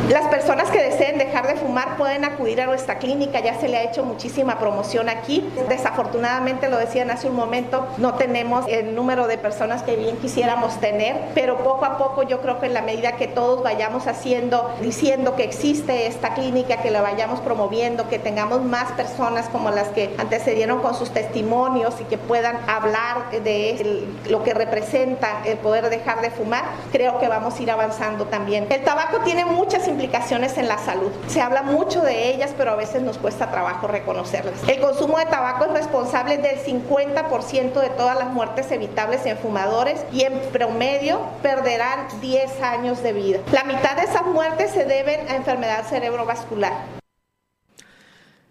Las 0.09 0.25
personas 0.29 0.71
que 0.71 0.81
deseen 0.81 1.17
dejar 1.17 1.47
de 1.47 1.55
fumar 1.55 1.97
pueden 1.97 2.23
acudir 2.23 2.61
a 2.61 2.65
nuestra 2.65 2.97
clínica, 2.97 3.41
ya 3.41 3.59
se 3.59 3.67
le 3.67 3.75
ha 3.75 3.83
hecho 3.83 4.05
muchísima 4.05 4.57
promoción 4.57 5.09
aquí. 5.09 5.49
Desafortunadamente, 5.67 6.69
lo 6.69 6.77
decían 6.77 7.11
hace 7.11 7.27
un 7.27 7.35
momento, 7.35 7.85
no 7.97 8.13
tenemos 8.13 8.65
el 8.69 8.95
número 8.95 9.27
de 9.27 9.37
personas 9.37 9.83
que 9.83 9.97
bien 9.97 10.15
quisiéramos 10.17 10.79
tener, 10.79 11.17
pero 11.35 11.57
poco 11.57 11.83
a 11.83 11.97
poco 11.97 12.23
yo 12.23 12.39
creo 12.39 12.61
que 12.61 12.67
en 12.67 12.73
la 12.73 12.81
medida 12.81 13.17
que 13.17 13.27
todos 13.27 13.63
vayamos 13.63 14.07
haciendo, 14.07 14.73
diciendo 14.79 15.35
que 15.35 15.43
existe 15.43 16.07
esta 16.07 16.33
clínica, 16.35 16.77
que 16.77 16.89
la 16.89 17.01
vayamos 17.01 17.41
promoviendo, 17.41 18.07
que 18.07 18.17
tengamos 18.17 18.61
más 18.63 18.89
personas 18.93 19.49
como 19.49 19.71
las 19.71 19.89
que 19.89 20.15
antecedieron 20.17 20.81
con 20.81 20.95
sus 20.95 21.11
testimonios 21.11 21.95
y 21.99 22.05
que 22.05 22.17
puedan 22.17 22.57
hablar 22.69 23.29
de 23.31 24.07
lo 24.29 24.41
que 24.41 24.53
representa 24.53 25.41
el 25.43 25.57
poder 25.57 25.89
dejar 25.89 26.21
de 26.21 26.31
fumar, 26.31 26.63
creo 26.93 27.19
que 27.19 27.27
vamos 27.27 27.59
a 27.59 27.63
ir 27.63 27.71
avanzando 27.71 28.25
también. 28.25 28.67
El 28.69 28.85
tabaco 28.85 29.19
tiene 29.25 29.43
muchas 29.43 29.86
implicaciones 29.87 30.57
en 30.57 30.67
la 30.67 30.77
salud. 30.77 31.11
Se 31.27 31.41
habla 31.41 31.63
mucho 31.63 32.01
de 32.01 32.29
ellas, 32.29 32.53
pero 32.57 32.71
a 32.71 32.75
veces 32.75 33.01
nos 33.01 33.17
cuesta 33.17 33.51
trabajo 33.51 33.87
reconocerlas. 33.87 34.55
El 34.67 34.79
consumo 34.79 35.17
de 35.17 35.25
tabaco 35.25 35.65
es 35.65 35.71
responsable 35.71 36.37
del 36.37 36.59
50% 36.59 37.79
de 37.79 37.89
todas 37.89 38.17
las 38.17 38.29
muertes 38.31 38.71
evitables 38.71 39.25
en 39.25 39.37
fumadores 39.37 40.05
y 40.11 40.23
en 40.23 40.39
promedio 40.51 41.21
perderán 41.41 42.07
10 42.21 42.61
años 42.61 43.03
de 43.03 43.13
vida. 43.13 43.39
La 43.51 43.63
mitad 43.63 43.95
de 43.95 44.03
esas 44.03 44.25
muertes 44.25 44.71
se 44.71 44.85
deben 44.85 45.27
a 45.29 45.35
enfermedad 45.35 45.85
cerebrovascular. 45.87 46.96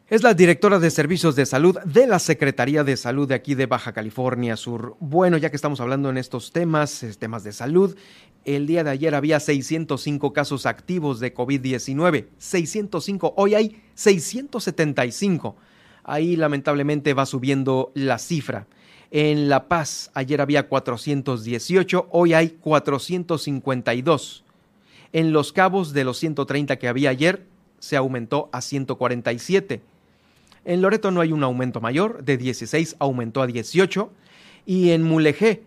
Es 0.09 0.23
la 0.23 0.35
directora 0.35 0.79
de 0.79 0.93
Servicios 0.93 1.35
de 1.35 1.47
Salud 1.47 1.81
de 1.81 2.07
la 2.07 2.21
Secretaría 2.21 2.85
de 2.85 2.97
Salud 2.97 3.27
de 3.27 3.35
aquí 3.35 3.57
de 3.57 3.67
Baja 3.67 3.93
California 3.93 4.57
Sur. 4.57 4.95
Bueno, 5.01 5.37
ya 5.37 5.51
que 5.51 5.57
estamos 5.57 5.81
hablando 5.81 6.11
en 6.11 6.17
estos 6.17 6.53
temas, 6.53 7.05
temas 7.19 7.43
de 7.43 7.53
salud, 7.53 7.97
el 8.45 8.69
día 8.69 8.85
de 8.85 8.91
ayer 8.91 9.17
había 9.17 9.41
605 9.41 10.33
casos 10.33 10.65
activos 10.65 11.19
de 11.19 11.35
COVID-19. 11.35 12.27
605, 12.39 13.35
hoy 13.37 13.57
hay 13.57 13.83
675. 13.95 15.57
Ahí 16.05 16.37
lamentablemente 16.37 17.13
va 17.13 17.27
subiendo 17.27 17.91
la 17.95 18.21
cifra. 18.21 18.69
En 19.11 19.49
La 19.49 19.67
Paz 19.67 20.13
ayer 20.15 20.41
había 20.41 20.69
418, 20.69 22.07
hoy 22.13 22.33
hay 22.33 22.51
452. 22.51 24.45
En 25.13 25.33
Los 25.33 25.53
Cabos 25.53 25.93
de 25.93 26.05
los 26.05 26.17
130 26.19 26.77
que 26.77 26.87
había 26.87 27.11
ayer 27.11 27.45
se 27.81 27.97
aumentó 27.97 28.49
a 28.53 28.61
147 28.61 29.96
En 30.67 30.83
Loreto 30.83 31.13
no 31.13 31.21
hay 31.21 31.31
un 31.31 31.45
aumento 31.45 31.81
mayor, 31.81 32.25
de 32.25 32.37
16 32.37 32.97
aumentó 32.99 33.41
a 33.41 33.47
18. 33.47 34.11
Y 34.67 34.91
en 34.91 35.05
Mulegé, 35.05 35.63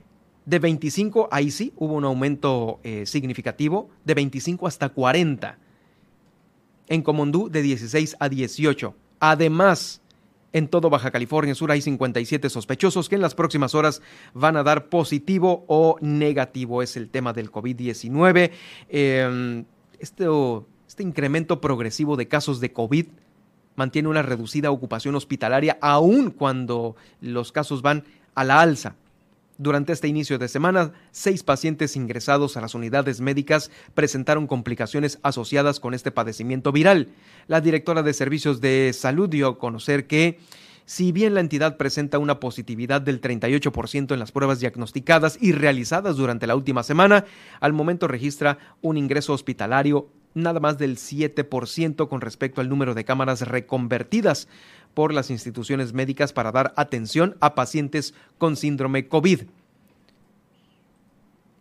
de 0.45 0.59
25, 0.59 1.29
ahí 1.31 1.51
sí 1.51 1.71
hubo 1.77 1.93
un 1.93 2.03
aumento 2.03 2.81
eh, 2.83 3.05
significativo, 3.05 3.89
de 4.03 4.13
25 4.13 4.67
hasta 4.67 4.89
40. 4.89 5.57
En 6.89 7.01
Comondú, 7.01 7.49
de 7.49 7.61
16 7.61 8.17
a 8.19 8.27
18. 8.27 8.93
Además, 9.21 10.01
en 10.51 10.67
todo 10.67 10.89
Baja 10.89 11.11
California 11.11 11.55
Sur 11.55 11.71
hay 11.71 11.81
57 11.81 12.49
sospechosos 12.49 13.07
que 13.07 13.15
en 13.15 13.21
las 13.21 13.35
próximas 13.35 13.75
horas 13.75 14.01
van 14.33 14.57
a 14.57 14.63
dar 14.63 14.89
positivo 14.89 15.63
o 15.67 15.95
negativo. 16.01 16.83
Es 16.83 16.97
el 16.97 17.09
tema 17.09 17.31
del 17.31 17.51
COVID-19. 17.53 18.51
Em, 18.89 19.63
este, 19.97 20.25
este 20.89 21.03
incremento 21.03 21.61
progresivo 21.61 22.17
de 22.17 22.27
casos 22.27 22.59
de 22.59 22.73
COVID 22.73 23.05
mantiene 23.79 24.09
una 24.09 24.21
reducida 24.21 24.71
ocupación 24.71 25.15
hospitalaria 25.15 25.77
aun 25.79 26.31
cuando 26.31 26.97
los 27.21 27.53
casos 27.53 27.81
van 27.81 28.03
a 28.35 28.43
la 28.43 28.59
alza. 28.59 28.95
Durante 29.57 29.93
este 29.93 30.09
inicio 30.09 30.37
de 30.37 30.49
semana, 30.49 30.91
seis 31.11 31.43
pacientes 31.43 31.95
ingresados 31.95 32.57
a 32.57 32.61
las 32.61 32.75
unidades 32.75 33.21
médicas 33.21 33.71
presentaron 33.93 34.47
complicaciones 34.47 35.17
asociadas 35.23 35.79
con 35.79 35.93
este 35.93 36.11
padecimiento 36.11 36.73
viral. 36.73 37.07
La 37.47 37.61
directora 37.61 38.03
de 38.03 38.13
Servicios 38.13 38.59
de 38.59 38.91
Salud 38.93 39.29
dio 39.29 39.47
a 39.47 39.57
conocer 39.57 40.07
que 40.07 40.39
si 40.85 41.13
bien 41.13 41.33
la 41.33 41.39
entidad 41.39 41.77
presenta 41.77 42.19
una 42.19 42.41
positividad 42.41 42.99
del 42.99 43.21
38% 43.21 44.11
en 44.11 44.19
las 44.19 44.31
pruebas 44.33 44.59
diagnosticadas 44.59 45.37
y 45.39 45.53
realizadas 45.53 46.17
durante 46.17 46.47
la 46.47 46.55
última 46.55 46.83
semana, 46.83 47.25
al 47.61 47.73
momento 47.73 48.09
registra 48.09 48.57
un 48.81 48.97
ingreso 48.97 49.31
hospitalario 49.33 50.09
nada 50.33 50.59
más 50.59 50.77
del 50.77 50.97
7% 50.97 52.07
con 52.07 52.21
respecto 52.21 52.61
al 52.61 52.69
número 52.69 52.93
de 52.93 53.05
cámaras 53.05 53.41
reconvertidas 53.41 54.47
por 54.93 55.13
las 55.13 55.29
instituciones 55.29 55.93
médicas 55.93 56.33
para 56.33 56.51
dar 56.51 56.73
atención 56.75 57.35
a 57.39 57.55
pacientes 57.55 58.13
con 58.37 58.55
síndrome 58.55 59.07
COVID. 59.07 59.41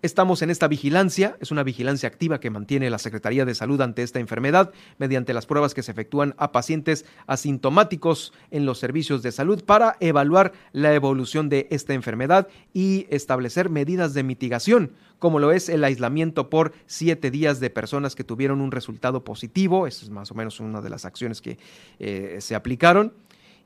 Estamos 0.00 0.42
en 0.42 0.50
esta 0.50 0.68
vigilancia, 0.68 1.36
es 1.40 1.50
una 1.50 1.64
vigilancia 1.64 2.08
activa 2.08 2.38
que 2.38 2.50
mantiene 2.50 2.88
la 2.88 3.00
Secretaría 3.00 3.44
de 3.44 3.56
Salud 3.56 3.80
ante 3.80 4.04
esta 4.04 4.20
enfermedad 4.20 4.72
mediante 4.98 5.34
las 5.34 5.44
pruebas 5.44 5.74
que 5.74 5.82
se 5.82 5.90
efectúan 5.90 6.36
a 6.38 6.52
pacientes 6.52 7.04
asintomáticos 7.26 8.32
en 8.52 8.64
los 8.64 8.78
servicios 8.78 9.24
de 9.24 9.32
salud 9.32 9.64
para 9.64 9.96
evaluar 9.98 10.52
la 10.70 10.94
evolución 10.94 11.48
de 11.48 11.66
esta 11.72 11.94
enfermedad 11.94 12.46
y 12.72 13.08
establecer 13.10 13.70
medidas 13.70 14.14
de 14.14 14.22
mitigación, 14.22 14.92
como 15.18 15.40
lo 15.40 15.50
es 15.50 15.68
el 15.68 15.82
aislamiento 15.82 16.48
por 16.48 16.74
siete 16.86 17.32
días 17.32 17.58
de 17.58 17.68
personas 17.68 18.14
que 18.14 18.22
tuvieron 18.22 18.60
un 18.60 18.70
resultado 18.70 19.24
positivo, 19.24 19.88
es 19.88 20.08
más 20.10 20.30
o 20.30 20.36
menos 20.36 20.60
una 20.60 20.80
de 20.80 20.90
las 20.90 21.06
acciones 21.06 21.40
que 21.40 21.58
eh, 21.98 22.36
se 22.38 22.54
aplicaron 22.54 23.14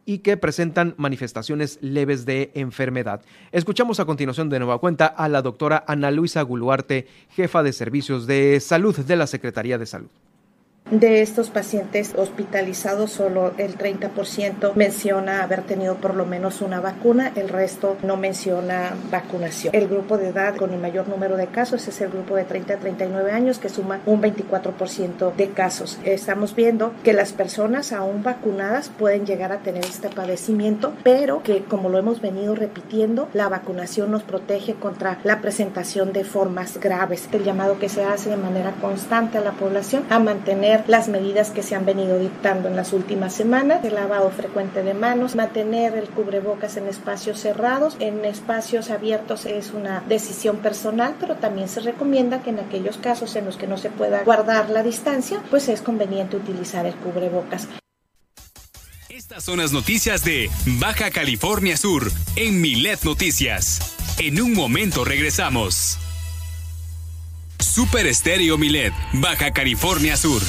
y 0.04 0.18
que 0.18 0.36
presentan 0.36 0.94
manifestaciones 0.96 1.78
leves 1.80 2.26
de 2.26 2.50
enfermedad. 2.54 3.22
Escuchamos 3.52 4.00
a 4.00 4.04
continuación 4.04 4.48
de 4.48 4.58
nueva 4.58 4.78
cuenta 4.78 5.06
a 5.06 5.28
la 5.28 5.42
doctora 5.42 5.84
Ana 5.86 6.10
Luisa 6.10 6.42
Guluarte, 6.42 7.06
jefa 7.30 7.62
de 7.62 7.72
servicios 7.72 8.26
de 8.26 8.58
salud 8.60 8.96
de 8.96 9.16
la 9.16 9.26
Secretaría 9.26 9.78
de 9.78 9.86
Salud. 9.86 10.10
De 10.92 11.22
estos 11.22 11.48
pacientes 11.48 12.12
hospitalizados, 12.14 13.12
solo 13.12 13.54
el 13.56 13.78
30% 13.78 14.74
menciona 14.74 15.42
haber 15.42 15.62
tenido 15.62 15.94
por 15.94 16.14
lo 16.14 16.26
menos 16.26 16.60
una 16.60 16.82
vacuna, 16.82 17.32
el 17.34 17.48
resto 17.48 17.96
no 18.02 18.18
menciona 18.18 18.92
vacunación. 19.10 19.74
El 19.74 19.88
grupo 19.88 20.18
de 20.18 20.28
edad 20.28 20.54
con 20.54 20.74
el 20.74 20.78
mayor 20.78 21.08
número 21.08 21.38
de 21.38 21.46
casos 21.46 21.88
es 21.88 21.98
el 22.02 22.10
grupo 22.10 22.36
de 22.36 22.44
30 22.44 22.74
a 22.74 22.76
39 22.76 23.32
años, 23.32 23.58
que 23.58 23.70
suma 23.70 24.00
un 24.04 24.20
24% 24.20 25.34
de 25.34 25.48
casos. 25.48 25.98
Estamos 26.04 26.54
viendo 26.54 26.92
que 27.02 27.14
las 27.14 27.32
personas 27.32 27.94
aún 27.94 28.22
vacunadas 28.22 28.90
pueden 28.90 29.24
llegar 29.24 29.50
a 29.50 29.60
tener 29.60 29.86
este 29.86 30.10
padecimiento, 30.10 30.92
pero 31.02 31.42
que, 31.42 31.64
como 31.64 31.88
lo 31.88 31.96
hemos 31.96 32.20
venido 32.20 32.54
repitiendo, 32.54 33.30
la 33.32 33.48
vacunación 33.48 34.10
nos 34.10 34.24
protege 34.24 34.74
contra 34.74 35.18
la 35.24 35.40
presentación 35.40 36.12
de 36.12 36.24
formas 36.24 36.78
graves. 36.78 37.30
El 37.32 37.44
llamado 37.44 37.78
que 37.78 37.88
se 37.88 38.04
hace 38.04 38.28
de 38.28 38.36
manera 38.36 38.72
constante 38.82 39.38
a 39.38 39.40
la 39.40 39.52
población 39.52 40.04
a 40.10 40.18
mantener 40.18 40.81
las 40.86 41.08
medidas 41.08 41.50
que 41.50 41.62
se 41.62 41.74
han 41.74 41.84
venido 41.84 42.18
dictando 42.18 42.68
en 42.68 42.76
las 42.76 42.92
últimas 42.92 43.34
semanas, 43.34 43.84
el 43.84 43.94
lavado 43.94 44.30
frecuente 44.30 44.82
de 44.82 44.94
manos, 44.94 45.34
mantener 45.34 45.94
el 45.94 46.08
cubrebocas 46.08 46.76
en 46.76 46.88
espacios 46.88 47.40
cerrados, 47.40 47.96
en 48.00 48.24
espacios 48.24 48.90
abiertos 48.90 49.46
es 49.46 49.72
una 49.72 50.02
decisión 50.08 50.58
personal, 50.58 51.14
pero 51.20 51.36
también 51.36 51.68
se 51.68 51.80
recomienda 51.80 52.42
que 52.42 52.50
en 52.50 52.60
aquellos 52.60 52.96
casos 52.96 53.36
en 53.36 53.44
los 53.44 53.56
que 53.56 53.66
no 53.66 53.78
se 53.78 53.90
pueda 53.90 54.24
guardar 54.24 54.70
la 54.70 54.82
distancia, 54.82 55.40
pues 55.50 55.68
es 55.68 55.82
conveniente 55.82 56.36
utilizar 56.36 56.86
el 56.86 56.94
cubrebocas. 56.96 57.68
Estas 59.08 59.44
son 59.44 59.58
las 59.58 59.72
noticias 59.72 60.24
de 60.24 60.50
Baja 60.78 61.10
California 61.10 61.76
Sur 61.76 62.10
en 62.36 62.60
Milet 62.60 63.02
Noticias. 63.04 63.94
En 64.18 64.40
un 64.40 64.52
momento 64.54 65.04
regresamos. 65.04 65.98
Super 67.58 68.06
Estéreo 68.06 68.58
Milet, 68.58 68.92
Baja 69.12 69.52
California 69.52 70.16
Sur. 70.16 70.42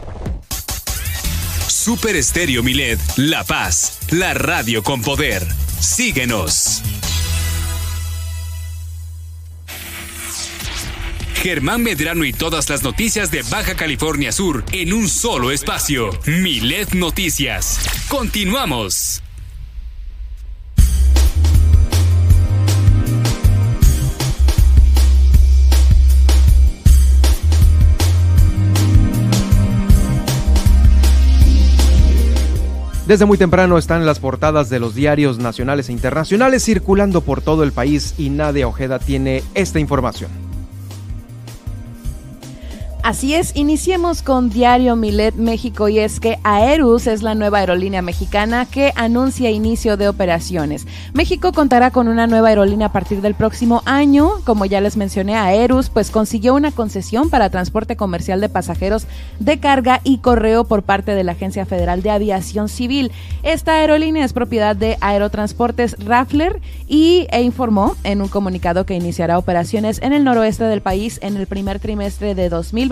Super 1.67 2.15
Estéreo 2.15 2.63
Milet, 2.63 3.01
La 3.17 3.43
Paz, 3.43 3.97
la 4.11 4.33
radio 4.33 4.81
con 4.81 5.01
poder. 5.01 5.45
Síguenos. 5.81 6.81
Germán 11.41 11.81
Medrano 11.81 12.23
y 12.23 12.33
todas 12.33 12.69
las 12.69 12.83
noticias 12.83 13.31
de 13.31 13.41
Baja 13.41 13.73
California 13.73 14.31
Sur 14.31 14.63
en 14.73 14.93
un 14.93 15.09
solo 15.09 15.49
espacio. 15.49 16.11
Milet 16.27 16.93
Noticias. 16.93 17.79
Continuamos. 18.07 19.23
Desde 33.07 33.25
muy 33.25 33.39
temprano 33.39 33.79
están 33.79 34.05
las 34.05 34.19
portadas 34.19 34.69
de 34.69 34.79
los 34.79 34.93
diarios 34.93 35.39
nacionales 35.39 35.89
e 35.89 35.91
internacionales 35.91 36.63
circulando 36.63 37.21
por 37.21 37.41
todo 37.41 37.63
el 37.63 37.71
país 37.71 38.13
y 38.19 38.29
Nadia 38.29 38.67
Ojeda 38.67 38.99
tiene 38.99 39.43
esta 39.55 39.79
información. 39.79 40.50
Así 43.03 43.33
es, 43.33 43.55
iniciemos 43.55 44.21
con 44.21 44.51
Diario 44.51 44.95
Milet 44.95 45.33
México 45.33 45.89
y 45.89 45.97
es 45.97 46.19
que 46.19 46.37
Aerus 46.43 47.07
es 47.07 47.23
la 47.23 47.33
nueva 47.33 47.57
aerolínea 47.57 48.03
mexicana 48.03 48.67
que 48.67 48.93
anuncia 48.95 49.49
inicio 49.49 49.97
de 49.97 50.07
operaciones. 50.07 50.85
México 51.11 51.51
contará 51.51 51.89
con 51.89 52.07
una 52.07 52.27
nueva 52.27 52.49
aerolínea 52.49 52.87
a 52.87 52.91
partir 52.91 53.21
del 53.21 53.33
próximo 53.33 53.81
año. 53.85 54.33
Como 54.43 54.65
ya 54.65 54.81
les 54.81 54.97
mencioné, 54.97 55.35
Aerus 55.35 55.89
pues 55.89 56.11
consiguió 56.11 56.53
una 56.53 56.71
concesión 56.71 57.31
para 57.31 57.49
transporte 57.49 57.95
comercial 57.95 58.39
de 58.39 58.49
pasajeros 58.49 59.07
de 59.39 59.59
carga 59.59 59.99
y 60.03 60.19
correo 60.19 60.65
por 60.65 60.83
parte 60.83 61.15
de 61.15 61.23
la 61.23 61.31
Agencia 61.31 61.65
Federal 61.65 62.03
de 62.03 62.11
Aviación 62.11 62.69
Civil. 62.69 63.11
Esta 63.41 63.79
aerolínea 63.79 64.25
es 64.25 64.33
propiedad 64.33 64.75
de 64.75 64.97
Aerotransportes 65.01 65.95
Raffler 66.05 66.61
y 66.87 67.25
e 67.31 67.41
informó 67.41 67.95
en 68.03 68.21
un 68.21 68.27
comunicado 68.27 68.85
que 68.85 68.93
iniciará 68.93 69.39
operaciones 69.39 69.99
en 70.03 70.13
el 70.13 70.23
noroeste 70.23 70.65
del 70.65 70.81
país 70.81 71.17
en 71.23 71.35
el 71.35 71.47
primer 71.47 71.79
trimestre 71.79 72.35
de 72.35 72.49
2020 72.49 72.90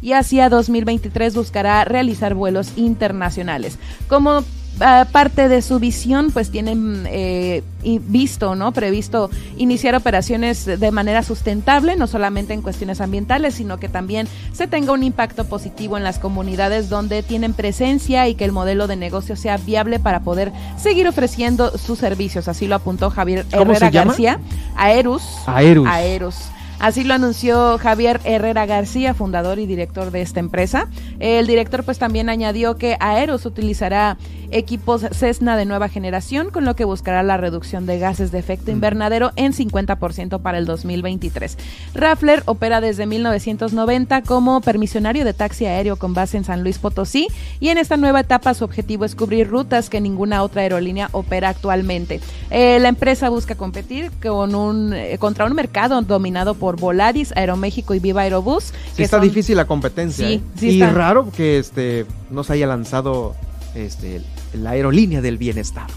y 0.00 0.12
hacia 0.12 0.48
2023 0.48 1.34
buscará 1.34 1.84
realizar 1.84 2.34
vuelos 2.34 2.72
internacionales. 2.76 3.78
Como 4.08 4.44
ah, 4.80 5.06
parte 5.10 5.48
de 5.48 5.60
su 5.60 5.78
visión, 5.80 6.30
pues 6.30 6.50
tienen 6.50 7.04
eh, 7.08 7.62
visto, 7.82 8.54
¿no? 8.54 8.72
Previsto 8.72 9.30
iniciar 9.56 9.94
operaciones 9.94 10.64
de 10.66 10.90
manera 10.92 11.22
sustentable, 11.22 11.96
no 11.96 12.06
solamente 12.06 12.54
en 12.54 12.62
cuestiones 12.62 13.00
ambientales, 13.00 13.54
sino 13.54 13.78
que 13.78 13.88
también 13.88 14.28
se 14.52 14.68
tenga 14.68 14.92
un 14.92 15.02
impacto 15.02 15.44
positivo 15.46 15.96
en 15.96 16.04
las 16.04 16.18
comunidades 16.18 16.88
donde 16.88 17.22
tienen 17.22 17.52
presencia 17.52 18.28
y 18.28 18.34
que 18.34 18.44
el 18.44 18.52
modelo 18.52 18.86
de 18.86 18.96
negocio 18.96 19.36
sea 19.36 19.56
viable 19.56 19.98
para 19.98 20.20
poder 20.20 20.52
seguir 20.76 21.08
ofreciendo 21.08 21.76
sus 21.76 21.98
servicios. 21.98 22.48
Así 22.48 22.66
lo 22.66 22.76
apuntó 22.76 23.10
Javier 23.10 23.46
Herrera 23.50 23.90
García. 23.90 24.40
Aerus. 24.76 25.24
Aerus. 25.46 25.88
Aerus. 25.88 26.36
Así 26.78 27.02
lo 27.02 27.14
anunció 27.14 27.76
Javier 27.78 28.20
Herrera 28.24 28.64
García, 28.64 29.12
fundador 29.12 29.58
y 29.58 29.66
director 29.66 30.12
de 30.12 30.22
esta 30.22 30.38
empresa. 30.38 30.88
El 31.18 31.46
director 31.48 31.82
pues 31.84 31.98
también 31.98 32.28
añadió 32.28 32.76
que 32.76 32.96
Aeros 33.00 33.46
utilizará 33.46 34.16
equipos 34.50 35.06
Cessna 35.12 35.56
de 35.56 35.64
nueva 35.64 35.88
generación, 35.88 36.50
con 36.50 36.64
lo 36.64 36.76
que 36.76 36.84
buscará 36.84 37.22
la 37.22 37.36
reducción 37.36 37.86
de 37.86 37.98
gases 37.98 38.30
de 38.30 38.38
efecto 38.38 38.70
invernadero 38.70 39.32
en 39.36 39.52
50% 39.52 40.40
para 40.40 40.58
el 40.58 40.66
2023. 40.66 41.56
Raffler 41.94 42.42
opera 42.46 42.80
desde 42.80 43.06
1990 43.06 44.22
como 44.22 44.60
permisionario 44.60 45.24
de 45.24 45.34
taxi 45.34 45.66
aéreo 45.66 45.96
con 45.96 46.14
base 46.14 46.36
en 46.36 46.44
San 46.44 46.62
Luis 46.62 46.78
Potosí 46.78 47.28
y 47.60 47.68
en 47.68 47.78
esta 47.78 47.96
nueva 47.96 48.20
etapa 48.20 48.54
su 48.54 48.64
objetivo 48.64 49.04
es 49.04 49.14
cubrir 49.14 49.48
rutas 49.48 49.90
que 49.90 50.00
ninguna 50.00 50.42
otra 50.42 50.62
aerolínea 50.62 51.08
opera 51.12 51.48
actualmente. 51.48 52.20
Eh, 52.50 52.78
la 52.80 52.88
empresa 52.88 53.28
busca 53.28 53.54
competir 53.54 54.10
con 54.22 54.54
un, 54.54 54.92
eh, 54.92 55.18
contra 55.18 55.44
un 55.44 55.54
mercado 55.54 56.00
dominado 56.02 56.54
por 56.54 56.78
Volaris, 56.78 57.32
Aeroméxico 57.36 57.94
y 57.94 57.98
Viva 57.98 58.22
Aerobús. 58.22 58.72
Sí 58.94 59.02
está 59.02 59.18
difícil 59.18 59.56
la 59.56 59.66
competencia. 59.66 60.26
Sí, 60.26 60.42
¿eh? 60.62 60.66
y 60.70 60.82
raro 60.82 61.30
que 61.30 61.58
este 61.58 62.06
no 62.30 62.44
se 62.44 62.54
haya 62.54 62.66
lanzado 62.66 63.34
este 63.74 64.20
la 64.52 64.70
aerolínea 64.70 65.20
del 65.20 65.38
bienestar. 65.38 65.88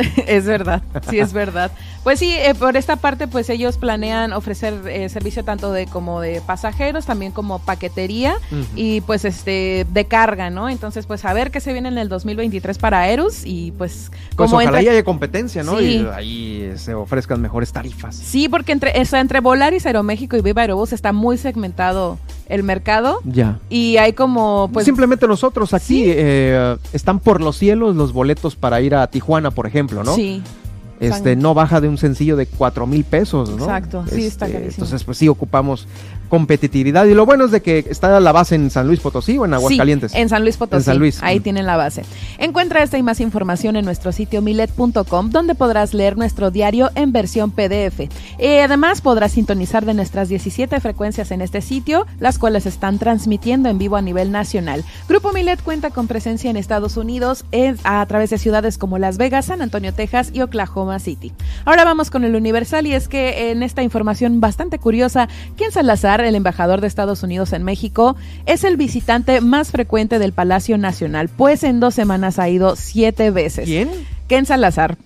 es 0.26 0.46
verdad, 0.46 0.82
sí 1.08 1.18
es 1.18 1.32
verdad. 1.32 1.70
Pues 2.02 2.18
sí, 2.18 2.34
eh, 2.34 2.54
por 2.54 2.76
esta 2.76 2.96
parte, 2.96 3.28
pues 3.28 3.50
ellos 3.50 3.76
planean 3.76 4.32
ofrecer 4.32 4.74
eh, 4.88 5.08
servicio 5.08 5.44
tanto 5.44 5.72
de 5.72 5.86
como 5.86 6.20
de 6.20 6.40
pasajeros, 6.40 7.06
también 7.06 7.32
como 7.32 7.58
paquetería 7.58 8.36
y 8.74 9.02
pues 9.02 9.24
este 9.24 9.86
de 9.90 10.04
carga, 10.06 10.50
¿no? 10.50 10.68
Entonces, 10.68 11.06
pues 11.06 11.24
a 11.24 11.32
ver 11.32 11.50
qué 11.50 11.60
se 11.60 11.72
viene 11.72 11.88
en 11.88 11.98
el 11.98 12.08
2023 12.08 12.78
para 12.78 13.00
Aerus 13.00 13.44
y 13.44 13.72
pues, 13.72 14.10
pues 14.36 14.50
como 14.50 14.62
ojalá 14.62 14.78
haya 14.78 15.04
competencia, 15.04 15.62
¿no? 15.62 15.80
Y 15.80 16.06
ahí 16.14 16.72
se 16.76 16.94
ofrezcan 16.94 17.40
mejores 17.40 17.72
tarifas. 17.72 18.16
Sí, 18.16 18.48
porque 18.48 18.72
entre 18.72 18.98
está 19.00 19.20
entre 19.20 19.40
Volaris, 19.40 19.86
Aeroméxico 19.86 20.36
y 20.36 20.40
Viva 20.40 20.62
Aerobús 20.62 20.92
está 20.92 21.12
muy 21.12 21.36
segmentado 21.36 22.18
el 22.50 22.62
mercado. 22.62 23.20
Ya. 23.24 23.58
Y 23.70 23.96
hay 23.96 24.12
como 24.12 24.68
pues 24.72 24.84
simplemente 24.84 25.26
nosotros 25.26 25.72
aquí 25.72 26.04
eh, 26.06 26.76
están 26.92 27.20
por 27.20 27.40
los 27.40 27.56
cielos 27.56 27.96
los 27.96 28.12
boletos 28.12 28.56
para 28.56 28.80
ir 28.80 28.94
a 28.94 29.06
Tijuana, 29.06 29.50
por 29.50 29.66
ejemplo, 29.66 30.04
¿no? 30.04 30.14
Sí 30.14 30.42
este 31.00 31.34
no 31.34 31.54
baja 31.54 31.80
de 31.80 31.88
un 31.88 31.98
sencillo 31.98 32.36
de 32.36 32.46
cuatro 32.46 32.86
mil 32.86 33.04
pesos, 33.04 33.50
¿no? 33.50 33.64
Exacto, 33.64 34.04
sí 34.06 34.26
está 34.26 34.46
este, 34.46 34.68
Entonces, 34.68 35.02
pues 35.02 35.18
sí 35.18 35.28
ocupamos 35.28 35.88
competitividad. 36.30 37.04
Y 37.04 37.12
lo 37.12 37.26
bueno 37.26 37.44
es 37.44 37.50
de 37.50 37.60
que 37.60 37.84
está 37.90 38.18
la 38.20 38.32
base 38.32 38.54
en 38.54 38.70
San 38.70 38.86
Luis 38.86 39.00
Potosí 39.00 39.36
o 39.36 39.44
en 39.44 39.52
Aguascalientes. 39.52 40.12
Sí, 40.12 40.18
en 40.18 40.30
San 40.30 40.42
Luis 40.42 40.56
Potosí. 40.56 40.78
En 40.78 40.84
San 40.84 40.98
Luis. 40.98 41.18
Ahí 41.22 41.40
tienen 41.40 41.66
la 41.66 41.76
base. 41.76 42.04
Encuentra 42.38 42.82
esta 42.82 42.96
y 42.96 43.02
más 43.02 43.20
información 43.20 43.76
en 43.76 43.84
nuestro 43.84 44.12
sitio 44.12 44.40
milet.com, 44.40 45.30
donde 45.30 45.54
podrás 45.54 45.92
leer 45.92 46.16
nuestro 46.16 46.50
diario 46.50 46.90
en 46.94 47.12
versión 47.12 47.50
PDF. 47.50 48.08
Eh, 48.38 48.62
además, 48.62 49.02
podrás 49.02 49.32
sintonizar 49.32 49.84
de 49.84 49.92
nuestras 49.92 50.28
17 50.28 50.80
frecuencias 50.80 51.32
en 51.32 51.42
este 51.42 51.60
sitio, 51.60 52.06
las 52.20 52.38
cuales 52.38 52.64
están 52.64 52.98
transmitiendo 52.98 53.68
en 53.68 53.78
vivo 53.78 53.96
a 53.96 54.02
nivel 54.02 54.30
nacional. 54.30 54.84
Grupo 55.08 55.32
Milet 55.32 55.60
cuenta 55.62 55.90
con 55.90 56.06
presencia 56.06 56.48
en 56.48 56.56
Estados 56.56 56.96
Unidos 56.96 57.44
a 57.84 58.06
través 58.06 58.30
de 58.30 58.38
ciudades 58.38 58.78
como 58.78 58.98
Las 58.98 59.18
Vegas, 59.18 59.46
San 59.46 59.62
Antonio, 59.62 59.92
Texas 59.92 60.30
y 60.32 60.42
Oklahoma 60.42 61.00
City. 61.00 61.32
Ahora 61.64 61.84
vamos 61.84 62.10
con 62.10 62.22
el 62.24 62.36
Universal 62.36 62.86
y 62.86 62.94
es 62.94 63.08
que 63.08 63.50
en 63.50 63.64
esta 63.64 63.82
información 63.82 64.40
bastante 64.40 64.78
curiosa, 64.78 65.28
¿quién 65.56 65.72
Salazar 65.72 66.19
el 66.24 66.34
embajador 66.34 66.80
de 66.80 66.86
Estados 66.86 67.22
Unidos 67.22 67.52
en 67.52 67.62
México, 67.62 68.16
es 68.46 68.64
el 68.64 68.76
visitante 68.76 69.40
más 69.40 69.70
frecuente 69.70 70.18
del 70.18 70.32
Palacio 70.32 70.78
Nacional, 70.78 71.28
pues 71.28 71.64
en 71.64 71.80
dos 71.80 71.94
semanas 71.94 72.38
ha 72.38 72.48
ido 72.48 72.76
siete 72.76 73.30
veces. 73.30 73.66
¿Quién? 73.66 73.90
Ken 74.28 74.46
Salazar. 74.46 74.96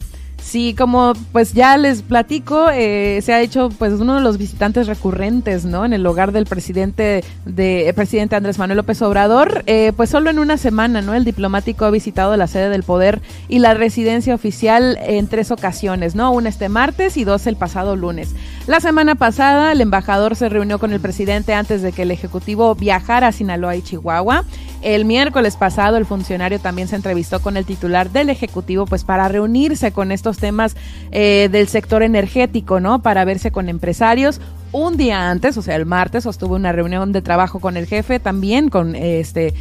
Sí, 0.44 0.74
como 0.74 1.14
pues 1.32 1.54
ya 1.54 1.76
les 1.78 2.02
platico, 2.02 2.68
eh, 2.70 3.20
se 3.22 3.32
ha 3.32 3.40
hecho 3.40 3.70
pues 3.70 3.94
uno 3.94 4.14
de 4.14 4.20
los 4.20 4.36
visitantes 4.36 4.86
recurrentes, 4.86 5.64
¿no? 5.64 5.86
En 5.86 5.94
el 5.94 6.06
hogar 6.06 6.32
del 6.32 6.44
presidente 6.44 7.24
de 7.46 7.90
presidente 7.96 8.36
Andrés 8.36 8.58
Manuel 8.58 8.76
López 8.76 9.00
Obrador, 9.00 9.64
eh, 9.66 9.92
pues 9.96 10.10
solo 10.10 10.28
en 10.28 10.38
una 10.38 10.58
semana, 10.58 11.00
¿no? 11.00 11.14
El 11.14 11.24
diplomático 11.24 11.86
ha 11.86 11.90
visitado 11.90 12.36
la 12.36 12.46
sede 12.46 12.68
del 12.68 12.82
poder 12.82 13.22
y 13.48 13.58
la 13.58 13.72
residencia 13.72 14.34
oficial 14.34 14.98
en 15.02 15.28
tres 15.28 15.50
ocasiones, 15.50 16.14
¿no? 16.14 16.30
Una 16.30 16.50
este 16.50 16.68
martes 16.68 17.16
y 17.16 17.24
dos 17.24 17.46
el 17.46 17.56
pasado 17.56 17.96
lunes. 17.96 18.34
La 18.66 18.80
semana 18.80 19.14
pasada 19.14 19.72
el 19.72 19.80
embajador 19.80 20.36
se 20.36 20.50
reunió 20.50 20.78
con 20.78 20.92
el 20.92 21.00
presidente 21.00 21.54
antes 21.54 21.80
de 21.80 21.92
que 21.92 22.02
el 22.02 22.10
ejecutivo 22.10 22.74
viajara 22.74 23.28
a 23.28 23.32
Sinaloa 23.32 23.76
y 23.76 23.82
Chihuahua. 23.82 24.44
El 24.84 25.06
miércoles 25.06 25.56
pasado 25.56 25.96
el 25.96 26.04
funcionario 26.04 26.60
también 26.60 26.88
se 26.88 26.96
entrevistó 26.96 27.40
con 27.40 27.56
el 27.56 27.64
titular 27.64 28.10
del 28.10 28.28
ejecutivo, 28.28 28.84
pues 28.84 29.02
para 29.02 29.28
reunirse 29.28 29.92
con 29.92 30.12
estos 30.12 30.36
temas 30.36 30.76
eh, 31.10 31.48
del 31.50 31.68
sector 31.68 32.02
energético, 32.02 32.80
¿no? 32.80 33.00
Para 33.00 33.24
verse 33.24 33.50
con 33.50 33.70
empresarios. 33.70 34.42
Un 34.72 34.98
día 34.98 35.30
antes, 35.30 35.56
o 35.56 35.62
sea, 35.62 35.76
el 35.76 35.86
martes, 35.86 36.24
sostuvo 36.24 36.56
una 36.56 36.72
reunión 36.72 37.12
de 37.12 37.22
trabajo 37.22 37.60
con 37.60 37.78
el 37.78 37.86
jefe, 37.86 38.20
también 38.20 38.68
con 38.68 38.94
este 38.94 39.54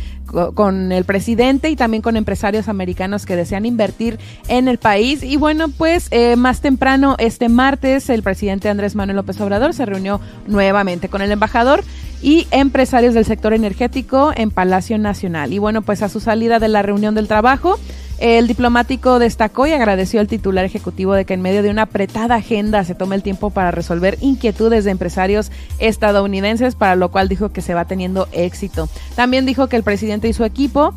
con 0.55 0.91
el 0.91 1.05
presidente 1.05 1.69
y 1.69 1.75
también 1.75 2.01
con 2.01 2.17
empresarios 2.17 2.67
americanos 2.67 3.25
que 3.25 3.35
desean 3.35 3.65
invertir 3.65 4.19
en 4.49 4.67
el 4.67 4.77
país. 4.77 5.23
Y 5.23 5.37
bueno, 5.37 5.69
pues 5.69 6.07
eh, 6.11 6.35
más 6.35 6.59
temprano, 6.59 7.15
este 7.19 7.47
martes, 7.47 8.09
el 8.09 8.23
presidente 8.23 8.67
Andrés 8.67 8.95
Manuel 8.95 9.17
López 9.17 9.39
Obrador 9.39 9.73
se 9.73 9.85
reunió 9.85 10.19
nuevamente 10.47 11.07
con 11.07 11.21
el 11.21 11.31
embajador 11.31 11.83
y 12.23 12.47
empresarios 12.51 13.13
del 13.13 13.25
sector 13.25 13.53
energético 13.53 14.31
en 14.33 14.49
Palacio 14.49 14.97
Nacional. 14.97 15.51
Y 15.51 15.59
bueno, 15.59 15.81
pues 15.81 16.01
a 16.01 16.09
su 16.09 16.21
salida 16.21 16.57
de 16.57 16.69
la 16.69 16.81
reunión 16.81 17.13
del 17.13 17.27
trabajo, 17.27 17.77
el 18.17 18.47
diplomático 18.47 19.19
destacó 19.19 19.67
y 19.67 19.73
agradeció 19.73 20.21
al 20.21 20.29
titular 20.29 20.63
ejecutivo 20.63 21.13
de 21.13 21.25
que 21.25 21.33
en 21.33 21.41
medio 21.41 21.61
de 21.61 21.69
una 21.69 21.81
apretada 21.83 22.35
agenda 22.35 22.85
se 22.85 22.95
tome 22.95 23.17
el 23.17 23.23
tiempo 23.23 23.49
para 23.49 23.71
resolver 23.71 24.17
inquietudes 24.21 24.85
de 24.85 24.91
empresarios 24.91 25.51
estadounidenses, 25.79 26.75
para 26.75 26.95
lo 26.95 27.11
cual 27.11 27.27
dijo 27.27 27.49
que 27.49 27.61
se 27.61 27.73
va 27.73 27.83
teniendo 27.83 28.29
éxito. 28.31 28.87
También 29.15 29.45
dijo 29.45 29.67
que 29.67 29.75
el 29.75 29.83
presidente 29.83 30.29
y 30.29 30.33
su 30.33 30.45
equipo 30.45 30.93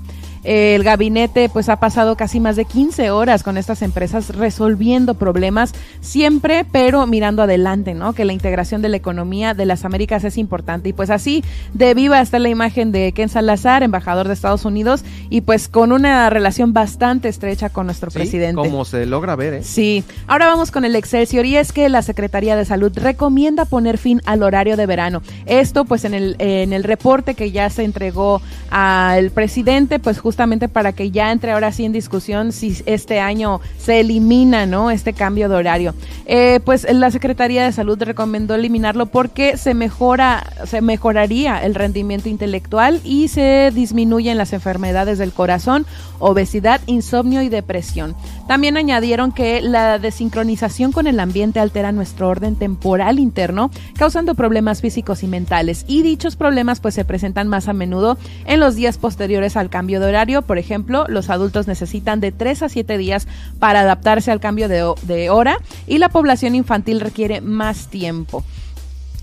el 0.47 0.85
gabinete 0.85 1.48
pues 1.48 1.68
ha 1.68 1.77
pasado 1.77 2.16
casi 2.16 2.39
más 2.39 2.55
de 2.55 2.64
15 2.64 3.10
horas 3.10 3.43
con 3.43 3.59
estas 3.59 3.82
empresas 3.82 4.31
resolviendo 4.31 5.14
problemas 5.14 5.73
siempre, 6.01 6.64
pero 6.70 7.05
mirando 7.09 7.43
adelante, 7.43 7.94
¿no? 7.94 8.12
Que 8.12 8.24
la 8.24 8.32
integración 8.32 8.81
de 8.81 8.89
la 8.89 8.97
economía 8.97 9.55
de 9.55 9.66
las 9.66 9.85
Américas 9.85 10.23
es 10.23 10.39
importante. 10.39 10.90
Y 10.90 10.93
pues 10.93 11.10
así 11.10 11.43
de 11.74 11.94
viva 11.94 12.20
está 12.20 12.39
la 12.39 12.48
imagen 12.48 12.93
de 12.93 13.10
Ken 13.10 13.28
Salazar, 13.28 13.82
embajador 13.82 14.28
de 14.28 14.35
Estados 14.35 14.64
Unidos, 14.64 15.05
y 15.31 15.40
pues 15.40 15.68
con 15.68 15.90
una 15.90 16.31
relación 16.31 16.73
bastante 16.73 17.28
estrecha 17.28 17.68
con 17.70 17.86
nuestro 17.86 18.12
sí, 18.12 18.18
presidente. 18.18 18.62
Como 18.62 18.85
se 18.85 19.05
logra 19.05 19.35
ver, 19.35 19.55
¿eh? 19.55 19.62
Sí. 19.64 20.05
Ahora 20.28 20.47
vamos 20.47 20.70
con 20.70 20.85
el 20.85 20.94
Excelsior 20.94 21.44
y 21.44 21.56
es 21.56 21.73
que 21.73 21.89
la 21.89 22.02
Secretaría 22.02 22.55
de 22.55 22.64
Salud 22.64 22.93
recomienda 22.94 23.64
poner 23.64 23.98
fin 23.98 24.23
al 24.27 24.44
horario 24.44 24.77
de 24.77 24.86
verano. 24.86 25.23
Esto 25.47 25.85
pues 25.85 26.05
en 26.05 26.14
el, 26.14 26.36
en 26.39 26.73
el 26.73 26.85
reporte 26.85 27.35
que 27.35 27.51
ya 27.51 27.68
se 27.68 27.82
entregó 27.82 28.40
al 28.70 29.31
presidente, 29.31 29.98
pues 29.98 30.20
justamente 30.20 30.35
justamente 30.36 30.68
para 30.68 30.92
que 30.92 31.10
ya 31.10 31.32
entre 31.32 31.52
ahora 31.52 31.72
sí 31.72 31.86
en 31.86 31.92
discusión 31.92 32.52
si 32.52 32.76
este 32.84 33.20
año 33.20 33.62
se 33.78 34.00
elimina, 34.00 34.66
¿no? 34.66 34.90
Este 34.90 35.14
cambio 35.14 35.48
de 35.48 35.56
horario. 35.56 35.94
Eh, 36.26 36.60
pues 36.62 36.86
la 36.92 37.10
Secretaría 37.10 37.64
de 37.64 37.72
Salud 37.72 37.96
recomendó 38.02 38.54
eliminarlo 38.54 39.06
porque 39.06 39.56
se 39.56 39.72
mejora, 39.72 40.44
se 40.66 40.82
mejoraría 40.82 41.64
el 41.64 41.74
rendimiento 41.74 42.28
intelectual 42.28 43.00
y 43.02 43.28
se 43.28 43.72
disminuyen 43.74 44.36
las 44.36 44.52
enfermedades 44.52 45.16
del 45.16 45.32
corazón, 45.32 45.86
obesidad, 46.18 46.82
insomnio 46.84 47.40
y 47.40 47.48
depresión. 47.48 48.14
También 48.46 48.76
añadieron 48.76 49.32
que 49.32 49.62
la 49.62 49.98
desincronización 49.98 50.92
con 50.92 51.06
el 51.06 51.18
ambiente 51.18 51.60
altera 51.60 51.92
nuestro 51.92 52.28
orden 52.28 52.56
temporal 52.56 53.18
interno, 53.18 53.70
causando 53.96 54.34
problemas 54.34 54.82
físicos 54.82 55.22
y 55.22 55.28
mentales. 55.28 55.86
Y 55.88 56.02
dichos 56.02 56.36
problemas 56.36 56.80
pues 56.80 56.94
se 56.94 57.06
presentan 57.06 57.48
más 57.48 57.68
a 57.68 57.72
menudo 57.72 58.18
en 58.44 58.60
los 58.60 58.74
días 58.74 58.98
posteriores 58.98 59.56
al 59.56 59.70
cambio 59.70 59.98
de 59.98 60.08
horario. 60.08 60.15
Por 60.43 60.59
ejemplo, 60.59 61.05
los 61.09 61.30
adultos 61.30 61.66
necesitan 61.66 62.20
de 62.20 62.32
3 62.32 62.62
a 62.62 62.68
7 62.68 62.97
días 62.98 63.28
para 63.59 63.80
adaptarse 63.80 64.30
al 64.30 64.40
cambio 64.40 64.68
de, 64.68 64.94
de 65.02 65.30
hora 65.30 65.59
y 65.86 65.98
la 65.98 66.09
población 66.09 66.55
infantil 66.55 67.01
requiere 67.01 67.40
más 67.40 67.88
tiempo. 67.88 68.43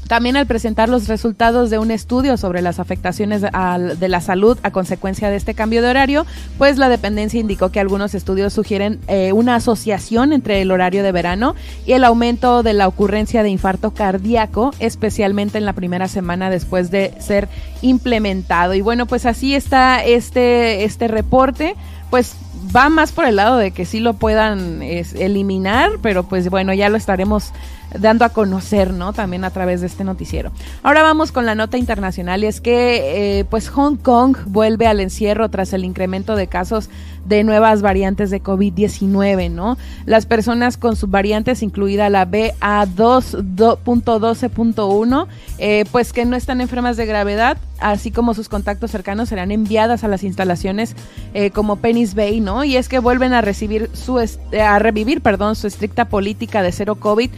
También 0.07 0.37
al 0.37 0.45
presentar 0.45 0.89
los 0.89 1.07
resultados 1.07 1.69
de 1.69 1.79
un 1.79 1.91
estudio 1.91 2.37
sobre 2.37 2.61
las 2.61 2.79
afectaciones 2.79 3.41
de 3.41 4.07
la 4.09 4.21
salud 4.21 4.57
a 4.63 4.71
consecuencia 4.71 5.29
de 5.29 5.37
este 5.37 5.53
cambio 5.53 5.81
de 5.81 5.89
horario, 5.89 6.25
pues 6.57 6.77
la 6.77 6.89
dependencia 6.89 7.39
indicó 7.39 7.69
que 7.69 7.79
algunos 7.79 8.13
estudios 8.13 8.53
sugieren 8.53 8.99
eh, 9.07 9.31
una 9.33 9.55
asociación 9.55 10.33
entre 10.33 10.61
el 10.61 10.71
horario 10.71 11.03
de 11.03 11.11
verano 11.11 11.55
y 11.85 11.93
el 11.93 12.03
aumento 12.03 12.63
de 12.63 12.73
la 12.73 12.87
ocurrencia 12.87 13.43
de 13.43 13.49
infarto 13.49 13.91
cardíaco, 13.91 14.73
especialmente 14.79 15.57
en 15.57 15.65
la 15.65 15.73
primera 15.73 16.07
semana 16.07 16.49
después 16.49 16.91
de 16.91 17.13
ser 17.19 17.47
implementado. 17.81 18.73
Y 18.73 18.81
bueno, 18.81 19.05
pues 19.05 19.25
así 19.25 19.55
está 19.55 20.03
este, 20.03 20.83
este 20.83 21.07
reporte, 21.07 21.75
pues 22.09 22.35
va 22.75 22.89
más 22.89 23.11
por 23.11 23.25
el 23.25 23.35
lado 23.35 23.57
de 23.57 23.71
que 23.71 23.85
sí 23.85 23.99
lo 23.99 24.13
puedan 24.13 24.81
eliminar, 24.81 25.91
pero 26.01 26.23
pues 26.23 26.49
bueno, 26.49 26.73
ya 26.73 26.89
lo 26.89 26.97
estaremos 26.97 27.51
dando 27.99 28.25
a 28.25 28.29
conocer, 28.29 28.93
¿no? 28.93 29.13
También 29.13 29.43
a 29.43 29.51
través 29.51 29.81
de 29.81 29.87
este 29.87 30.03
noticiero. 30.03 30.51
Ahora 30.81 31.03
vamos 31.03 31.31
con 31.31 31.45
la 31.45 31.55
nota 31.55 31.77
internacional 31.77 32.43
y 32.43 32.47
es 32.47 32.61
que 32.61 33.39
eh, 33.39 33.45
pues 33.45 33.69
Hong 33.69 33.97
Kong 33.97 34.37
vuelve 34.47 34.87
al 34.87 34.99
encierro 34.99 35.49
tras 35.49 35.73
el 35.73 35.85
incremento 35.85 36.35
de 36.35 36.47
casos 36.47 36.89
de 37.25 37.43
nuevas 37.43 37.81
variantes 37.81 38.29
de 38.29 38.43
COVID-19, 38.43 39.49
¿no? 39.49 39.77
Las 40.05 40.25
personas 40.25 40.75
con 40.77 40.95
subvariantes, 40.95 41.61
incluida 41.63 42.09
la 42.09 42.27
BA2.12.1, 42.27 45.27
eh, 45.57 45.85
pues 45.91 46.11
que 46.11 46.25
no 46.25 46.35
están 46.35 46.59
enfermas 46.59 46.97
de 46.97 47.05
gravedad, 47.05 47.57
así 47.79 48.11
como 48.11 48.33
sus 48.33 48.49
contactos 48.49 48.91
cercanos 48.91 49.29
serán 49.29 49.51
enviadas 49.51 50.03
a 50.03 50.07
las 50.07 50.23
instalaciones 50.23 50.95
eh, 51.33 51.51
como 51.51 51.75
Penis 51.77 52.15
Bay, 52.15 52.41
¿no? 52.41 52.63
Y 52.63 52.77
es 52.77 52.89
que 52.89 52.99
vuelven 52.99 53.33
a 53.33 53.41
recibir 53.41 53.89
su 53.93 54.17
a 54.17 54.79
revivir, 54.79 55.21
perdón, 55.21 55.55
su 55.55 55.67
estricta 55.67 56.05
política 56.05 56.61
de 56.61 56.71
cero 56.71 56.95
COVID, 56.95 57.31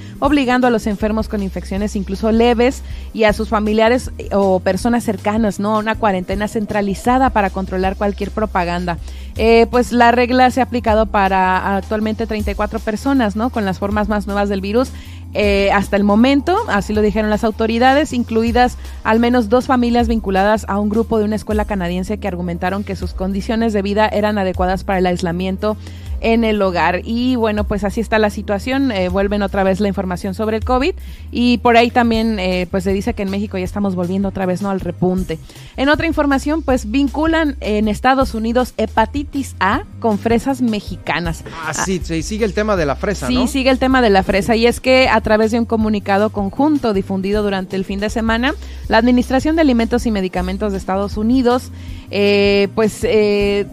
obligando 0.46 0.68
a 0.68 0.70
los 0.70 0.86
enfermos 0.86 1.28
con 1.28 1.42
infecciones 1.42 1.96
incluso 1.96 2.32
leves 2.32 2.84
y 3.16 3.24
a 3.24 3.34
sus 3.34 3.50
familiares 3.50 4.12
eh, 4.20 4.30
o 4.32 4.60
personas 4.60 5.04
cercanas, 5.04 5.60
¿no? 5.60 5.80
Una 5.80 5.96
cuarentena 5.96 6.48
centralizada 6.48 7.32
para 7.32 7.50
controlar 7.50 7.96
cualquier 7.96 8.30
propaganda. 8.30 9.00
Eh, 9.38 9.66
pues 9.72 9.92
la 9.92 10.12
regla 10.12 10.52
se 10.52 10.60
ha 10.60 10.66
aplicado 10.66 11.08
para 11.08 11.78
actualmente 11.78 12.28
34 12.28 12.78
personas, 12.78 13.36
¿no? 13.36 13.50
Con 13.50 13.66
las 13.66 13.80
formas 13.80 14.08
más 14.08 14.28
nuevas 14.28 14.48
del 14.48 14.62
virus. 14.62 14.92
Eh, 15.34 15.72
hasta 15.74 15.98
el 15.98 16.04
momento, 16.04 16.56
así 16.70 16.94
lo 16.94 17.02
dijeron 17.02 17.32
las 17.32 17.44
autoridades, 17.44 18.14
incluidas 18.14 18.78
al 19.04 19.20
menos 19.20 19.50
dos 19.50 19.66
familias 19.66 20.08
vinculadas 20.08 20.66
a 20.70 20.80
un 20.80 20.90
grupo 20.90 21.18
de 21.18 21.26
una 21.26 21.36
escuela 21.36 21.66
canadiense 21.66 22.20
que 22.20 22.28
argumentaron 22.28 22.84
que 22.84 22.96
sus 22.96 23.14
condiciones 23.14 23.74
de 23.74 23.82
vida 23.82 24.08
eran 24.08 24.38
adecuadas 24.38 24.84
para 24.84 25.00
el 25.00 25.08
aislamiento 25.08 25.76
en 26.22 26.44
el 26.44 26.62
hogar. 26.62 27.02
Y 27.04 27.36
bueno, 27.36 27.66
pues 27.66 27.84
así 27.84 28.02
está 28.02 28.20
la 28.20 28.30
situación. 28.30 28.92
Eh, 28.92 29.10
vuelven 29.10 29.42
otra 29.42 29.64
vez 29.64 29.80
la 29.80 29.88
información 29.88 30.34
sobre 30.34 30.58
el 30.58 30.64
COVID 30.64 30.94
y 31.32 31.58
por 31.60 31.78
ahí 31.78 31.92
también 31.92 32.40
eh, 32.40 32.68
pues 32.70 32.84
se 32.84 32.94
dice 32.94 33.14
que 33.14 33.24
en 33.24 33.30
México 33.30 33.58
ya 33.58 33.64
estamos 33.64 33.96
volviendo 33.96 34.30
otra 34.30 34.46
vez 34.46 34.62
no 34.62 34.70
al 34.70 34.80
repunte. 34.80 35.40
En 35.78 35.90
otra 35.90 36.08
información, 36.08 36.62
pues 36.62 36.90
vinculan 36.90 37.58
en 37.60 37.88
Estados 37.88 38.34
Unidos 38.34 38.74
hepatitis 38.78 39.56
A 39.60 39.84
con 40.00 40.18
fresas 40.18 40.62
mexicanas. 40.62 41.44
Ah, 41.66 41.74
sí, 41.74 42.02
sí 42.04 42.24
sigue 42.24 42.46
el 42.46 42.54
tema 42.54 42.76
de 42.76 42.86
la 42.86 42.96
fresa, 42.96 43.28
sí, 43.28 43.36
¿no? 43.36 43.48
Sí, 43.48 43.54
sigue 43.54 43.70
el 43.70 43.80
tema 43.80 44.02
de 44.02 44.10
la 44.10 44.24
fresa 44.24 44.56
y 44.56 44.68
es 44.68 44.80
que 44.80 45.10
a 45.10 45.22
través 45.22 45.52
de 45.52 45.60
un 45.60 45.66
comunicado 45.66 46.30
conjunto 46.30 46.94
difundido 46.94 47.44
durante 47.44 47.76
el 47.76 47.86
fin 47.86 48.00
de 48.00 48.10
semana, 48.10 48.54
la 48.88 48.98
Administración 48.98 49.56
de 49.56 49.62
Alimentos 49.62 50.06
y 50.06 50.12
Medicamentos 50.12 50.72
de 50.72 50.78
Estados 50.78 51.18
Unidos 51.18 51.72
eh, 52.12 52.68
pues 52.76 53.04
eh, 53.04 53.66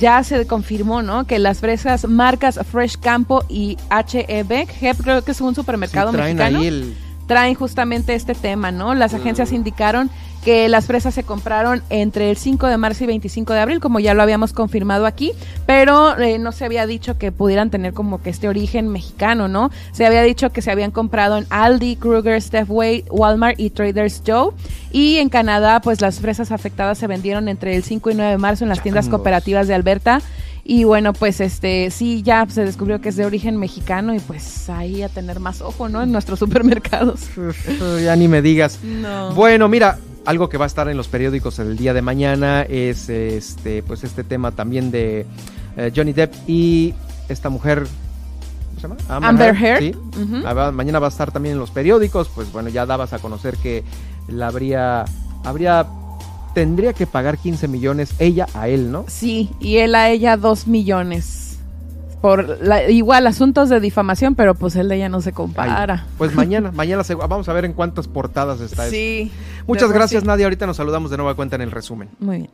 ya 0.00 0.24
se 0.24 0.46
confirmó, 0.46 1.02
¿no? 1.02 1.26
Que 1.26 1.38
las 1.38 1.60
fresas 1.60 2.08
marcas 2.08 2.58
Fresh 2.70 2.96
Campo 2.98 3.44
y 3.48 3.76
HEB, 3.90 4.66
creo 5.02 5.22
que 5.22 5.30
es 5.30 5.40
un 5.40 5.54
supermercado 5.54 6.10
mexicano, 6.10 6.60
traen 7.26 7.54
justamente 7.54 8.14
este 8.14 8.34
tema, 8.34 8.72
¿no? 8.72 8.94
Las 8.94 9.14
agencias 9.14 9.52
mm. 9.52 9.54
indicaron 9.54 10.10
que 10.44 10.68
las 10.68 10.86
fresas 10.86 11.14
se 11.14 11.22
compraron 11.22 11.82
entre 11.90 12.30
el 12.30 12.36
5 12.36 12.66
de 12.66 12.76
marzo 12.78 13.04
y 13.04 13.06
25 13.06 13.52
de 13.52 13.60
abril, 13.60 13.80
como 13.80 14.00
ya 14.00 14.14
lo 14.14 14.22
habíamos 14.22 14.52
confirmado 14.52 15.06
aquí, 15.06 15.32
pero 15.66 16.18
eh, 16.18 16.38
no 16.38 16.52
se 16.52 16.64
había 16.64 16.86
dicho 16.86 17.18
que 17.18 17.30
pudieran 17.32 17.70
tener 17.70 17.92
como 17.92 18.22
que 18.22 18.30
este 18.30 18.48
origen 18.48 18.88
mexicano, 18.88 19.48
¿no? 19.48 19.70
Se 19.92 20.06
había 20.06 20.22
dicho 20.22 20.50
que 20.50 20.62
se 20.62 20.70
habían 20.70 20.90
comprado 20.90 21.36
en 21.36 21.46
Aldi, 21.50 21.96
Kruger, 21.96 22.40
Stefway, 22.40 23.04
Walmart 23.10 23.60
y 23.60 23.70
Traders 23.70 24.22
Joe. 24.26 24.52
Y 24.92 25.18
en 25.18 25.28
Canadá, 25.28 25.80
pues 25.80 26.00
las 26.00 26.20
fresas 26.20 26.52
afectadas 26.52 26.98
se 26.98 27.06
vendieron 27.06 27.48
entre 27.48 27.76
el 27.76 27.84
5 27.84 28.10
y 28.10 28.14
9 28.14 28.30
de 28.32 28.38
marzo 28.38 28.64
en 28.64 28.70
las 28.70 28.82
tiendas 28.82 29.08
cooperativas 29.08 29.68
de 29.68 29.74
Alberta. 29.74 30.20
Y 30.64 30.84
bueno, 30.84 31.12
pues 31.12 31.40
este 31.40 31.90
sí 31.90 32.22
ya 32.22 32.46
se 32.48 32.64
descubrió 32.64 33.00
que 33.00 33.08
es 33.08 33.16
de 33.16 33.24
origen 33.24 33.56
mexicano 33.56 34.14
y 34.14 34.20
pues 34.20 34.68
ahí 34.68 35.02
a 35.02 35.08
tener 35.08 35.40
más 35.40 35.62
ojo, 35.62 35.88
¿no? 35.88 36.02
En 36.02 36.12
nuestros 36.12 36.38
supermercados. 36.38 37.28
ya 38.04 38.14
ni 38.16 38.28
me 38.28 38.42
digas. 38.42 38.78
Bueno, 39.34 39.68
mira, 39.68 39.98
algo 40.26 40.48
que 40.48 40.58
va 40.58 40.64
a 40.64 40.66
estar 40.66 40.88
en 40.88 40.96
los 40.96 41.08
periódicos 41.08 41.58
el 41.58 41.76
día 41.76 41.94
de 41.94 42.02
mañana 42.02 42.62
es 42.62 43.08
este 43.08 43.82
pues 43.82 44.04
este 44.04 44.24
tema 44.24 44.52
también 44.52 44.90
de 44.90 45.26
eh, 45.76 45.92
Johnny 45.94 46.12
Depp 46.12 46.34
y 46.46 46.94
esta 47.28 47.48
mujer 47.48 47.86
¿cómo 48.68 48.96
se 48.96 49.04
llama? 49.04 49.28
Amber, 49.28 49.54
Heard. 49.54 49.96
Ah, 50.44 50.70
mañana 50.72 50.98
va 50.98 51.06
a 51.06 51.10
estar 51.10 51.32
también 51.32 51.54
en 51.54 51.58
los 51.58 51.70
periódicos, 51.70 52.28
pues 52.34 52.50
bueno, 52.52 52.68
ya 52.68 52.86
dabas 52.86 53.12
a 53.12 53.18
conocer 53.18 53.56
que 53.56 53.84
la 54.28 54.48
habría 54.48 55.04
habría 55.44 55.86
tendría 56.54 56.92
que 56.92 57.06
pagar 57.06 57.38
15 57.38 57.68
millones 57.68 58.14
ella 58.18 58.46
a 58.54 58.68
él, 58.68 58.90
¿no? 58.90 59.04
Sí, 59.08 59.50
y 59.60 59.76
él 59.78 59.94
a 59.94 60.10
ella 60.10 60.36
2 60.36 60.66
millones 60.66 61.49
por 62.20 62.58
igual 62.88 63.26
asuntos 63.26 63.68
de 63.68 63.80
difamación, 63.80 64.34
pero 64.34 64.54
pues 64.54 64.76
el 64.76 64.88
de 64.88 64.96
ella 64.96 65.08
no 65.08 65.20
se 65.20 65.32
compara. 65.32 66.06
pues 66.18 66.34
mañana, 66.34 66.70
mañana 66.74 67.02
vamos 67.28 67.48
a 67.48 67.52
ver 67.52 67.64
en 67.64 67.72
cuántas 67.72 68.08
portadas 68.08 68.60
está 68.60 68.88
sí, 68.88 69.32
Muchas 69.66 69.92
gracias, 69.92 70.24
Nadia. 70.24 70.46
Ahorita 70.46 70.66
nos 70.66 70.76
saludamos 70.76 71.10
de 71.10 71.16
nueva 71.16 71.34
cuenta 71.34 71.56
en 71.56 71.62
el 71.62 71.70
resumen. 71.70 72.08
Muy 72.18 72.38
bien. 72.38 72.50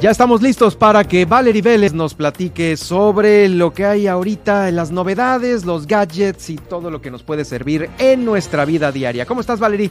Ya 0.00 0.10
estamos 0.10 0.40
listos 0.40 0.76
para 0.76 1.04
que 1.04 1.26
Valerie 1.26 1.60
Vélez 1.60 1.92
nos 1.92 2.14
platique 2.14 2.78
sobre 2.78 3.50
lo 3.50 3.74
que 3.74 3.84
hay 3.84 4.06
ahorita, 4.06 4.70
las 4.70 4.90
novedades, 4.90 5.66
los 5.66 5.86
gadgets 5.86 6.48
y 6.48 6.56
todo 6.56 6.90
lo 6.90 7.02
que 7.02 7.10
nos 7.10 7.22
puede 7.22 7.44
servir 7.44 7.90
en 7.98 8.24
nuestra 8.24 8.64
vida 8.64 8.92
diaria. 8.92 9.26
¿Cómo 9.26 9.42
estás, 9.42 9.60
Valerie? 9.60 9.90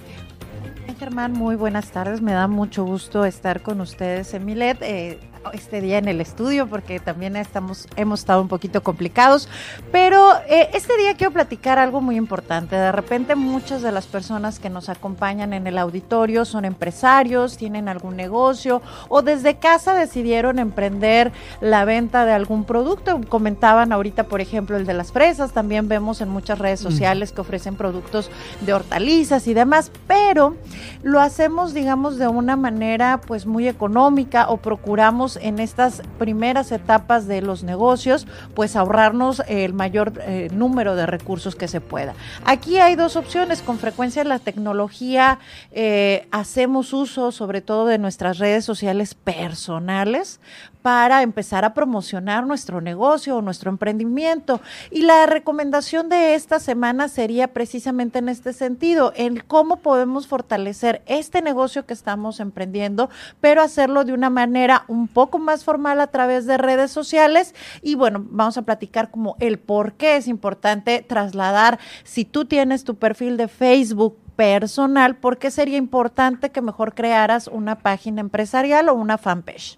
Germán, 0.97 1.33
muy 1.33 1.55
buenas 1.55 1.91
tardes. 1.91 2.21
Me 2.21 2.33
da 2.33 2.47
mucho 2.47 2.85
gusto 2.85 3.23
estar 3.23 3.61
con 3.61 3.81
ustedes 3.81 4.33
en 4.33 4.45
Milet. 4.45 4.81
Eh, 4.81 5.19
este 5.53 5.81
día 5.81 5.97
en 5.97 6.07
el 6.07 6.21
estudio 6.21 6.67
porque 6.67 6.99
también 6.99 7.35
estamos, 7.35 7.87
hemos 7.95 8.21
estado 8.21 8.41
un 8.41 8.47
poquito 8.47 8.83
complicados, 8.83 9.49
pero 9.91 10.35
eh, 10.47 10.69
este 10.73 10.97
día 10.97 11.15
quiero 11.15 11.33
platicar 11.33 11.79
algo 11.79 12.01
muy 12.01 12.15
importante. 12.15 12.75
De 12.75 12.91
repente 12.91 13.35
muchas 13.35 13.81
de 13.81 13.91
las 13.91 14.07
personas 14.07 14.59
que 14.59 14.69
nos 14.69 14.89
acompañan 14.89 15.53
en 15.53 15.67
el 15.67 15.77
auditorio 15.77 16.45
son 16.45 16.65
empresarios, 16.65 17.57
tienen 17.57 17.89
algún 17.89 18.15
negocio 18.15 18.81
o 19.07 19.21
desde 19.21 19.57
casa 19.57 19.93
decidieron 19.93 20.59
emprender 20.59 21.31
la 21.61 21.85
venta 21.85 22.25
de 22.25 22.33
algún 22.33 22.63
producto. 22.63 23.19
Comentaban 23.29 23.91
ahorita, 23.91 24.23
por 24.23 24.41
ejemplo, 24.41 24.77
el 24.77 24.85
de 24.85 24.93
las 24.93 25.11
fresas, 25.11 25.51
también 25.51 25.87
vemos 25.87 26.21
en 26.21 26.29
muchas 26.29 26.59
redes 26.59 26.79
sociales 26.79 27.31
que 27.31 27.41
ofrecen 27.41 27.75
productos 27.75 28.29
de 28.61 28.73
hortalizas 28.73 29.47
y 29.47 29.53
demás, 29.53 29.91
pero 30.07 30.55
lo 31.03 31.19
hacemos, 31.19 31.73
digamos, 31.73 32.17
de 32.17 32.27
una 32.27 32.55
manera 32.55 33.21
pues 33.25 33.45
muy 33.45 33.67
económica 33.67 34.49
o 34.49 34.57
procuramos 34.57 35.28
en 35.37 35.59
estas 35.59 36.01
primeras 36.17 36.71
etapas 36.71 37.27
de 37.27 37.41
los 37.41 37.63
negocios, 37.63 38.27
pues 38.55 38.75
ahorrarnos 38.75 39.41
el 39.47 39.73
mayor 39.73 40.13
eh, 40.21 40.49
número 40.53 40.95
de 40.95 41.05
recursos 41.05 41.55
que 41.55 41.67
se 41.67 41.81
pueda. 41.81 42.13
Aquí 42.45 42.77
hay 42.77 42.95
dos 42.95 43.15
opciones. 43.15 43.61
Con 43.61 43.77
frecuencia 43.79 44.23
la 44.23 44.39
tecnología 44.39 45.39
eh, 45.71 46.27
hacemos 46.31 46.93
uso 46.93 47.31
sobre 47.31 47.61
todo 47.61 47.85
de 47.85 47.97
nuestras 47.97 48.37
redes 48.37 48.65
sociales 48.65 49.13
personales 49.13 50.39
para 50.81 51.23
empezar 51.23 51.65
a 51.65 51.73
promocionar 51.73 52.45
nuestro 52.47 52.81
negocio 52.81 53.35
o 53.37 53.41
nuestro 53.41 53.69
emprendimiento. 53.69 54.61
Y 54.91 55.01
la 55.01 55.25
recomendación 55.25 56.09
de 56.09 56.35
esta 56.35 56.59
semana 56.59 57.09
sería 57.09 57.49
precisamente 57.49 58.19
en 58.19 58.29
este 58.29 58.53
sentido, 58.53 59.11
en 59.15 59.37
cómo 59.45 59.77
podemos 59.77 60.27
fortalecer 60.27 61.01
este 61.05 61.41
negocio 61.41 61.85
que 61.85 61.93
estamos 61.93 62.39
emprendiendo, 62.39 63.09
pero 63.41 63.61
hacerlo 63.61 64.05
de 64.05 64.13
una 64.13 64.29
manera 64.29 64.85
un 64.87 65.07
poco 65.07 65.18
más 65.39 65.63
formal 65.63 65.99
a 65.99 66.07
través 66.07 66.45
de 66.45 66.57
redes 66.57 66.91
sociales. 66.91 67.53
Y 67.81 67.95
bueno, 67.95 68.25
vamos 68.29 68.57
a 68.57 68.61
platicar 68.61 69.11
como 69.11 69.35
el 69.39 69.59
por 69.59 69.93
qué 69.93 70.17
es 70.17 70.27
importante 70.27 71.05
trasladar, 71.07 71.79
si 72.03 72.25
tú 72.25 72.45
tienes 72.45 72.83
tu 72.83 72.95
perfil 72.95 73.37
de 73.37 73.47
Facebook, 73.47 74.17
personal, 74.35 75.17
¿por 75.17 75.37
qué 75.37 75.51
sería 75.51 75.75
importante 75.75 76.49
que 76.49 76.61
mejor 76.61 76.93
crearas 76.93 77.47
una 77.47 77.79
página 77.79 78.21
empresarial 78.21 78.87
o 78.87 78.93
una 78.93 79.17
fanpage? 79.17 79.77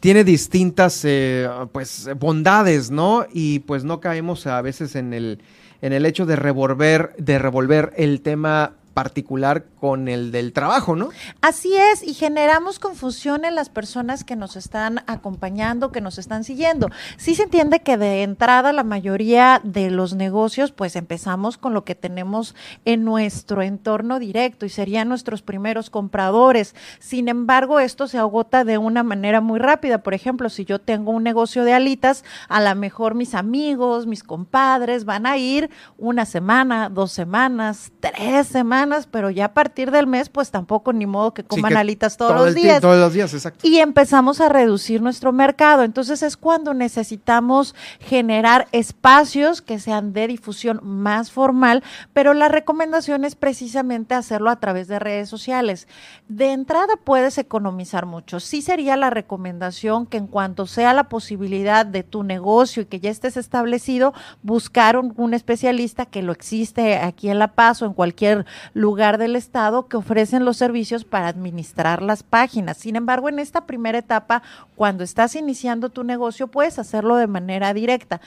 tiene 0.00 0.22
distintas 0.22 1.04
eh, 1.04 1.48
pues 1.72 2.08
bondades, 2.18 2.90
¿no? 2.90 3.26
Y 3.32 3.60
pues 3.60 3.82
no 3.82 4.00
caemos 4.00 4.46
a 4.46 4.62
veces 4.62 4.94
en 4.94 5.12
el 5.12 5.40
en 5.82 5.92
el 5.92 6.06
hecho 6.06 6.26
de 6.26 6.36
revolver 6.36 7.14
de 7.18 7.38
revolver 7.38 7.92
el 7.96 8.20
tema 8.20 8.74
particular 8.96 9.66
con 9.78 10.08
el 10.08 10.32
del 10.32 10.54
trabajo, 10.54 10.96
¿no? 10.96 11.10
Así 11.42 11.76
es, 11.76 12.02
y 12.02 12.14
generamos 12.14 12.78
confusión 12.78 13.44
en 13.44 13.54
las 13.54 13.68
personas 13.68 14.24
que 14.24 14.36
nos 14.36 14.56
están 14.56 15.02
acompañando, 15.06 15.92
que 15.92 16.00
nos 16.00 16.16
están 16.16 16.44
siguiendo. 16.44 16.88
Sí 17.18 17.34
se 17.34 17.42
entiende 17.42 17.80
que 17.80 17.98
de 17.98 18.22
entrada 18.22 18.72
la 18.72 18.84
mayoría 18.84 19.60
de 19.62 19.90
los 19.90 20.14
negocios, 20.14 20.72
pues 20.72 20.96
empezamos 20.96 21.58
con 21.58 21.74
lo 21.74 21.84
que 21.84 21.94
tenemos 21.94 22.54
en 22.86 23.04
nuestro 23.04 23.60
entorno 23.60 24.18
directo 24.18 24.64
y 24.64 24.70
serían 24.70 25.10
nuestros 25.10 25.42
primeros 25.42 25.90
compradores. 25.90 26.74
Sin 26.98 27.28
embargo, 27.28 27.80
esto 27.80 28.08
se 28.08 28.16
agota 28.16 28.64
de 28.64 28.78
una 28.78 29.02
manera 29.02 29.42
muy 29.42 29.58
rápida. 29.58 29.98
Por 29.98 30.14
ejemplo, 30.14 30.48
si 30.48 30.64
yo 30.64 30.78
tengo 30.78 31.10
un 31.12 31.22
negocio 31.22 31.64
de 31.64 31.74
alitas, 31.74 32.24
a 32.48 32.62
lo 32.62 32.74
mejor 32.74 33.14
mis 33.14 33.34
amigos, 33.34 34.06
mis 34.06 34.22
compadres 34.22 35.04
van 35.04 35.26
a 35.26 35.36
ir 35.36 35.68
una 35.98 36.24
semana, 36.24 36.88
dos 36.88 37.12
semanas, 37.12 37.92
tres 38.00 38.46
semanas 38.46 38.85
pero 39.10 39.30
ya 39.30 39.46
a 39.46 39.54
partir 39.54 39.90
del 39.90 40.06
mes, 40.06 40.28
pues 40.28 40.50
tampoco 40.50 40.92
ni 40.92 41.06
modo 41.06 41.34
que 41.34 41.44
coman 41.44 41.76
alitas 41.76 42.16
todos 42.16 42.34
los 42.34 42.54
días. 42.54 42.80
Todos 42.80 42.98
los 42.98 43.12
días, 43.12 43.32
exacto. 43.34 43.66
Y 43.66 43.78
empezamos 43.78 44.40
a 44.40 44.48
reducir 44.48 45.02
nuestro 45.02 45.32
mercado. 45.32 45.82
Entonces 45.82 46.22
es 46.22 46.36
cuando 46.36 46.74
necesitamos 46.74 47.74
generar 48.00 48.68
espacios 48.72 49.62
que 49.62 49.78
sean 49.78 50.12
de 50.12 50.28
difusión 50.28 50.80
más 50.82 51.30
formal, 51.30 51.82
pero 52.12 52.34
la 52.34 52.48
recomendación 52.48 53.24
es 53.24 53.34
precisamente 53.34 54.14
hacerlo 54.14 54.50
a 54.50 54.60
través 54.60 54.88
de 54.88 54.98
redes 54.98 55.28
sociales. 55.28 55.88
De 56.28 56.52
entrada 56.52 56.94
puedes 57.02 57.38
economizar 57.38 58.06
mucho. 58.06 58.40
Sí 58.40 58.62
sería 58.62 58.96
la 58.96 59.10
recomendación 59.10 60.06
que 60.06 60.16
en 60.16 60.26
cuanto 60.26 60.66
sea 60.66 60.94
la 60.94 61.08
posibilidad 61.08 61.86
de 61.86 62.02
tu 62.02 62.22
negocio 62.22 62.82
y 62.82 62.86
que 62.86 63.00
ya 63.00 63.10
estés 63.10 63.36
establecido, 63.36 64.12
buscar 64.42 64.96
un, 64.96 65.12
un 65.16 65.34
especialista 65.34 66.06
que 66.06 66.22
lo 66.22 66.32
existe 66.32 66.96
aquí 66.96 67.28
en 67.28 67.38
La 67.38 67.54
Paz 67.54 67.82
o 67.82 67.86
en 67.86 67.94
cualquier 67.94 68.46
lugar 68.76 69.16
del 69.16 69.36
Estado 69.36 69.88
que 69.88 69.96
ofrecen 69.96 70.44
los 70.44 70.58
servicios 70.58 71.04
para 71.04 71.28
administrar 71.28 72.02
las 72.02 72.22
páginas. 72.22 72.76
Sin 72.76 72.94
embargo, 72.94 73.30
en 73.30 73.38
esta 73.38 73.64
primera 73.64 73.96
etapa, 73.96 74.42
cuando 74.74 75.02
estás 75.02 75.34
iniciando 75.34 75.88
tu 75.88 76.04
negocio, 76.04 76.48
puedes 76.48 76.78
hacerlo 76.78 77.16
de 77.16 77.26
manera 77.26 77.72
directa. 77.72 78.20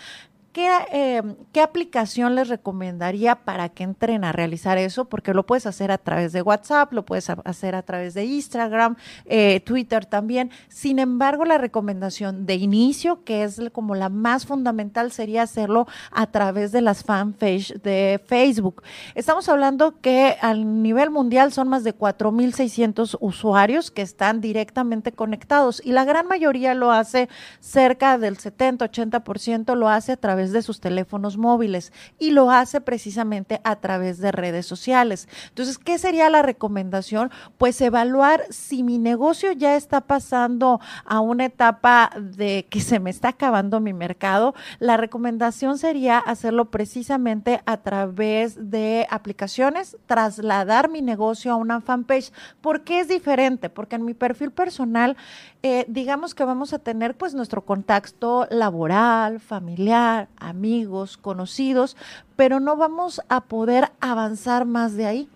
Eh, 0.56 1.22
¿Qué, 1.54 1.62
aplicación 1.62 2.36
les 2.36 2.50
recomendaría 2.50 3.36
para 3.36 3.70
que 3.70 3.84
entren 3.84 4.24
a 4.24 4.32
realizar 4.32 4.78
eso? 4.78 5.06
Porque 5.06 5.34
lo 5.34 5.46
puedes 5.46 5.66
hacer 5.66 5.92
a 5.92 5.98
través 5.98 6.34
de 6.34 6.42
WhatsApp, 6.42 6.92
lo 6.92 7.06
puedes 7.06 7.30
hacer 7.30 7.76
a 7.76 7.84
través 7.84 8.14
de 8.14 8.26
Instagram, 8.26 8.96
eh, 9.26 9.62
Twitter 9.62 10.06
también. 10.06 10.52
Sin 10.68 11.00
embargo, 11.00 11.46
la 11.46 11.58
recomendación 11.58 12.46
de 12.46 12.56
inicio, 12.56 13.24
que 13.24 13.44
es 13.44 13.62
como 13.72 13.96
la 13.96 14.10
más 14.10 14.46
fundamental, 14.46 15.12
sería 15.12 15.44
hacerlo 15.44 15.88
a 16.12 16.28
través 16.28 16.72
de 16.72 16.82
las 16.82 17.04
fanpage 17.04 17.82
de 17.82 18.20
Facebook. 18.26 18.84
Estamos 19.16 19.48
hablando 19.50 20.02
que 20.02 20.38
a 20.42 20.54
nivel 20.54 21.12
mundial 21.12 21.54
son 21.54 21.70
más 21.70 21.84
de 21.84 21.96
4.600 21.96 23.18
usuarios 23.20 23.92
que 23.92 24.02
están 24.02 24.42
directamente 24.42 25.12
conectados 25.12 25.82
y 25.86 25.92
la 25.92 26.06
gran 26.06 26.28
mayoría 26.28 26.74
lo 26.74 26.92
hace 26.92 27.30
cerca 27.60 28.18
del 28.18 28.38
70-80% 28.38 29.76
lo 29.76 29.90
hace 29.90 30.14
a 30.14 30.18
través 30.18 30.39
de 30.48 30.62
sus 30.62 30.80
teléfonos 30.80 31.38
móviles 31.38 31.92
y 32.18 32.32
lo 32.32 32.52
hace 32.52 32.82
precisamente 32.82 33.62
a 33.64 33.76
través 33.78 34.20
de 34.20 34.32
redes 34.32 34.66
sociales. 34.66 35.28
Entonces, 35.50 35.78
¿qué 35.78 35.98
sería 35.98 36.30
la 36.30 36.42
recomendación? 36.42 37.32
Pues 37.58 37.80
evaluar 37.82 38.44
si 38.50 38.84
mi 38.84 38.98
negocio 38.98 39.52
ya 39.52 39.76
está 39.76 40.02
pasando 40.02 40.80
a 41.06 41.20
una 41.20 41.46
etapa 41.46 42.12
de 42.20 42.66
que 42.70 42.82
se 42.82 43.00
me 43.00 43.10
está 43.10 43.30
acabando 43.30 43.80
mi 43.80 43.94
mercado. 43.94 44.56
La 44.80 44.98
recomendación 44.98 45.78
sería 45.78 46.18
hacerlo 46.18 46.72
precisamente 46.72 47.62
a 47.66 47.78
través 47.78 48.72
de 48.72 49.08
aplicaciones, 49.10 49.98
trasladar 50.06 50.90
mi 50.90 51.02
negocio 51.02 51.52
a 51.52 51.56
una 51.56 51.82
fanpage. 51.82 52.32
¿Por 52.62 52.84
qué 52.84 53.02
es 53.02 53.08
diferente? 53.08 53.70
Porque 53.70 53.96
en 53.96 54.06
mi 54.06 54.14
perfil 54.14 54.52
personal, 54.52 55.18
eh, 55.62 55.86
digamos 55.88 56.34
que 56.36 56.46
vamos 56.46 56.74
a 56.74 56.80
tener 56.80 57.16
pues 57.16 57.34
nuestro 57.34 57.66
contacto 57.66 58.48
laboral, 58.50 59.40
familiar, 59.40 60.29
amigos, 60.40 61.18
conocidos, 61.18 61.96
pero 62.36 62.60
no 62.60 62.76
vamos 62.76 63.22
a 63.30 63.42
poder 63.42 63.92
avanzar 64.00 64.66
más 64.66 64.96
de 64.96 65.06
ahí 65.06 65.30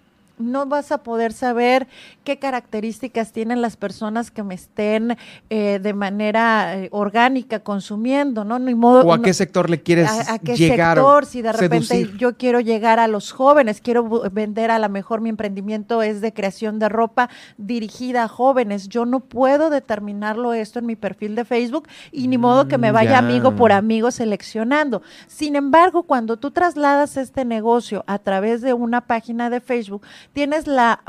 no 0.44 0.66
vas 0.66 0.92
a 0.92 1.00
poder 1.00 1.34
saber 1.34 1.88
qué 2.24 2.40
características 2.40 3.32
tienen 3.32 3.62
las 3.62 3.78
personas 3.78 4.32
que 4.32 4.44
me 4.44 4.56
estén 4.56 5.18
eh, 5.50 5.80
de 5.82 5.94
manera 5.94 6.78
eh, 6.78 6.90
orgánica 6.92 7.60
consumiendo, 7.60 8.44
¿no? 8.44 8.60
Ni 8.60 8.76
modo, 8.76 9.02
o 9.02 9.14
a 9.14 9.22
qué 9.22 9.34
sector 9.34 9.70
le 9.70 9.82
quieres 9.82 10.10
a, 10.10 10.36
a 10.36 10.40
qué 10.40 10.56
llegar 10.56 10.98
sector, 10.98 11.26
si 11.26 11.42
de 11.42 11.54
repente 11.54 12.10
yo 12.18 12.38
quiero 12.38 12.60
llegar 12.60 13.00
a 13.00 13.08
los 13.08 13.32
jóvenes, 13.32 13.82
quiero 13.82 14.04
vender 14.32 14.72
a 14.72 14.80
lo 14.80 14.90
mejor 14.90 15.22
mi 15.22 15.30
emprendimiento 15.30 16.02
es 16.02 16.22
de 16.22 16.34
creación 16.34 16.80
de 16.80 16.90
ropa 16.90 17.30
dirigida 17.58 18.24
a 18.24 18.28
jóvenes, 18.28 18.90
yo 18.90 19.06
no 19.06 19.20
puedo 19.22 19.70
determinarlo 19.70 20.54
esto 20.54 20.80
en 20.80 20.86
mi 20.86 20.96
perfil 20.96 21.36
de 21.36 21.46
Facebook 21.46 21.88
y 22.12 22.28
ni 22.28 22.38
modo 22.38 22.68
que 22.68 22.78
me 22.78 22.92
mm, 22.92 22.94
vaya 22.94 23.18
amigo 23.18 23.56
por 23.56 23.72
amigo 23.72 24.12
seleccionando. 24.12 25.02
Sin 25.28 25.56
embargo, 25.56 26.04
cuando 26.04 26.38
tú 26.38 26.52
trasladas 26.52 27.18
este 27.18 27.46
negocio 27.46 28.04
a 28.08 28.20
través 28.20 28.62
de 28.62 28.74
una 28.74 29.02
página 29.02 29.50
de 29.50 29.62
Facebook, 29.62 30.06
tienes 30.34 30.68
la 30.68 31.04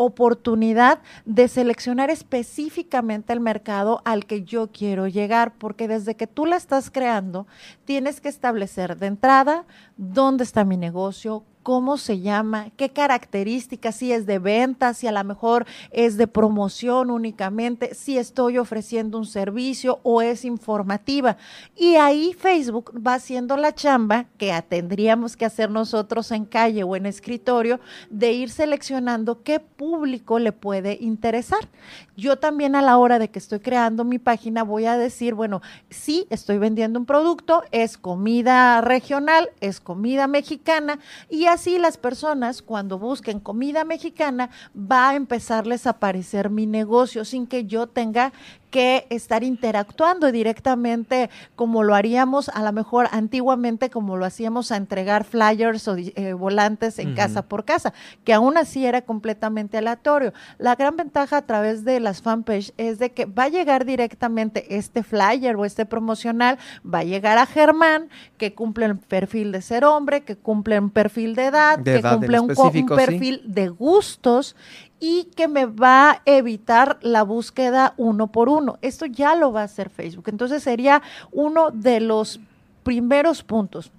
oportunidad 0.00 1.00
de 1.24 1.48
seleccionar 1.48 2.08
específicamente 2.08 3.32
el 3.32 3.40
mercado 3.40 4.00
al 4.04 4.26
que 4.26 4.44
yo 4.44 4.70
quiero 4.70 5.08
llegar, 5.08 5.54
porque 5.58 5.88
desde 5.88 6.14
que 6.14 6.28
tú 6.28 6.46
la 6.46 6.56
estás 6.56 6.88
creando, 6.88 7.48
tienes 7.84 8.20
que 8.20 8.28
establecer 8.28 8.96
de 8.96 9.08
entrada 9.08 9.66
dónde 9.96 10.44
está 10.44 10.64
mi 10.64 10.76
negocio, 10.76 11.42
cómo 11.68 11.98
se 11.98 12.20
llama, 12.20 12.70
qué 12.78 12.88
características, 12.88 13.96
si 13.96 14.10
es 14.10 14.24
de 14.24 14.38
venta, 14.38 14.94
si 14.94 15.06
a 15.06 15.12
lo 15.12 15.22
mejor 15.22 15.66
es 15.90 16.16
de 16.16 16.26
promoción 16.26 17.10
únicamente, 17.10 17.94
si 17.94 18.16
estoy 18.16 18.56
ofreciendo 18.56 19.18
un 19.18 19.26
servicio 19.26 20.00
o 20.02 20.22
es 20.22 20.46
informativa. 20.46 21.36
Y 21.76 21.96
ahí 21.96 22.32
Facebook 22.32 22.94
va 23.06 23.12
haciendo 23.12 23.58
la 23.58 23.74
chamba 23.74 24.24
que 24.38 24.50
tendríamos 24.66 25.36
que 25.36 25.44
hacer 25.44 25.68
nosotros 25.68 26.30
en 26.30 26.46
calle 26.46 26.84
o 26.84 26.96
en 26.96 27.04
escritorio 27.04 27.80
de 28.08 28.32
ir 28.32 28.48
seleccionando 28.48 29.42
qué 29.42 29.60
público 29.60 30.38
le 30.38 30.52
puede 30.52 30.96
interesar. 30.98 31.68
Yo 32.16 32.38
también 32.38 32.76
a 32.76 32.82
la 32.82 32.96
hora 32.96 33.18
de 33.18 33.28
que 33.28 33.38
estoy 33.38 33.60
creando 33.60 34.04
mi 34.04 34.18
página 34.18 34.62
voy 34.62 34.86
a 34.86 34.96
decir, 34.96 35.34
bueno, 35.34 35.60
sí, 35.90 36.26
estoy 36.30 36.56
vendiendo 36.56 36.98
un 36.98 37.04
producto, 37.04 37.62
es 37.72 37.98
comida 37.98 38.80
regional, 38.80 39.50
es 39.60 39.80
comida 39.80 40.26
mexicana 40.26 40.98
y 41.28 41.44
así 41.44 41.57
así 41.58 41.76
las 41.76 41.96
personas 41.96 42.62
cuando 42.62 43.00
busquen 43.00 43.40
comida 43.40 43.82
mexicana 43.82 44.48
va 44.76 45.10
a 45.10 45.16
empezarles 45.16 45.88
a 45.88 45.90
aparecer 45.90 46.50
mi 46.50 46.66
negocio 46.66 47.24
sin 47.24 47.48
que 47.48 47.64
yo 47.64 47.88
tenga 47.88 48.32
que 48.70 49.06
estar 49.10 49.42
interactuando 49.44 50.30
directamente 50.32 51.30
como 51.56 51.82
lo 51.82 51.94
haríamos 51.94 52.48
a 52.48 52.62
lo 52.62 52.72
mejor 52.72 53.08
antiguamente 53.12 53.90
como 53.90 54.16
lo 54.16 54.24
hacíamos 54.24 54.72
a 54.72 54.76
entregar 54.76 55.24
flyers 55.24 55.88
o 55.88 55.96
eh, 55.96 56.32
volantes 56.32 56.98
en 56.98 57.14
casa 57.14 57.42
por 57.42 57.64
casa, 57.64 57.92
que 58.24 58.32
aún 58.32 58.56
así 58.56 58.86
era 58.86 59.02
completamente 59.02 59.78
aleatorio. 59.78 60.32
La 60.58 60.74
gran 60.74 60.96
ventaja 60.96 61.38
a 61.38 61.42
través 61.42 61.84
de 61.84 62.00
las 62.00 62.22
fanpage 62.22 62.72
es 62.76 62.98
de 62.98 63.10
que 63.10 63.24
va 63.24 63.44
a 63.44 63.48
llegar 63.48 63.84
directamente 63.84 64.76
este 64.76 65.02
flyer 65.02 65.56
o 65.56 65.64
este 65.64 65.86
promocional, 65.86 66.58
va 66.82 67.00
a 67.00 67.04
llegar 67.04 67.38
a 67.38 67.46
Germán, 67.46 68.08
que 68.36 68.54
cumple 68.54 68.86
el 68.86 68.98
perfil 68.98 69.52
de 69.52 69.62
ser 69.62 69.84
hombre, 69.84 70.22
que 70.22 70.36
cumple 70.36 70.78
un 70.78 70.90
perfil 70.90 71.34
de 71.34 71.46
edad, 71.46 71.82
que 71.82 72.02
cumple 72.02 72.40
un, 72.40 72.52
un 72.56 72.86
perfil 72.86 73.42
de 73.44 73.68
gustos 73.68 74.56
y 75.00 75.24
que 75.36 75.48
me 75.48 75.66
va 75.66 76.10
a 76.10 76.22
evitar 76.24 76.98
la 77.02 77.22
búsqueda 77.22 77.94
uno 77.96 78.28
por 78.28 78.48
uno. 78.48 78.78
Esto 78.82 79.06
ya 79.06 79.34
lo 79.34 79.52
va 79.52 79.62
a 79.62 79.64
hacer 79.64 79.90
Facebook. 79.90 80.28
Entonces 80.28 80.62
sería 80.62 81.02
uno 81.32 81.70
de 81.70 82.00
los 82.00 82.40
primeros 82.82 83.42
puntos. 83.42 83.90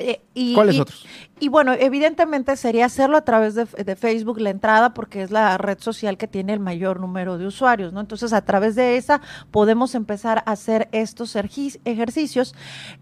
Eh, 0.00 0.20
y, 0.34 0.54
¿Cuáles 0.54 0.80
otros? 0.80 1.06
Y 1.38 1.48
bueno, 1.48 1.72
evidentemente 1.72 2.54
sería 2.56 2.84
hacerlo 2.84 3.16
a 3.16 3.24
través 3.24 3.54
de, 3.54 3.66
Facebook 3.96 4.40
la 4.40 4.50
entrada 4.50 4.92
porque 4.92 5.22
es 5.22 5.30
la 5.30 5.56
red 5.56 5.78
social 5.78 6.18
que 6.18 6.28
tiene 6.28 6.52
el 6.52 6.60
mayor 6.60 7.00
número 7.00 7.38
de 7.38 7.46
usuarios, 7.46 7.94
¿no? 7.94 8.00
Entonces 8.00 8.34
a 8.34 8.42
través 8.42 8.74
de 8.74 8.98
esa 8.98 9.22
podemos 9.50 9.94
empezar 9.94 10.42
a 10.44 10.52
hacer 10.52 10.88
estos 10.92 11.34
ejercicios. 11.36 12.54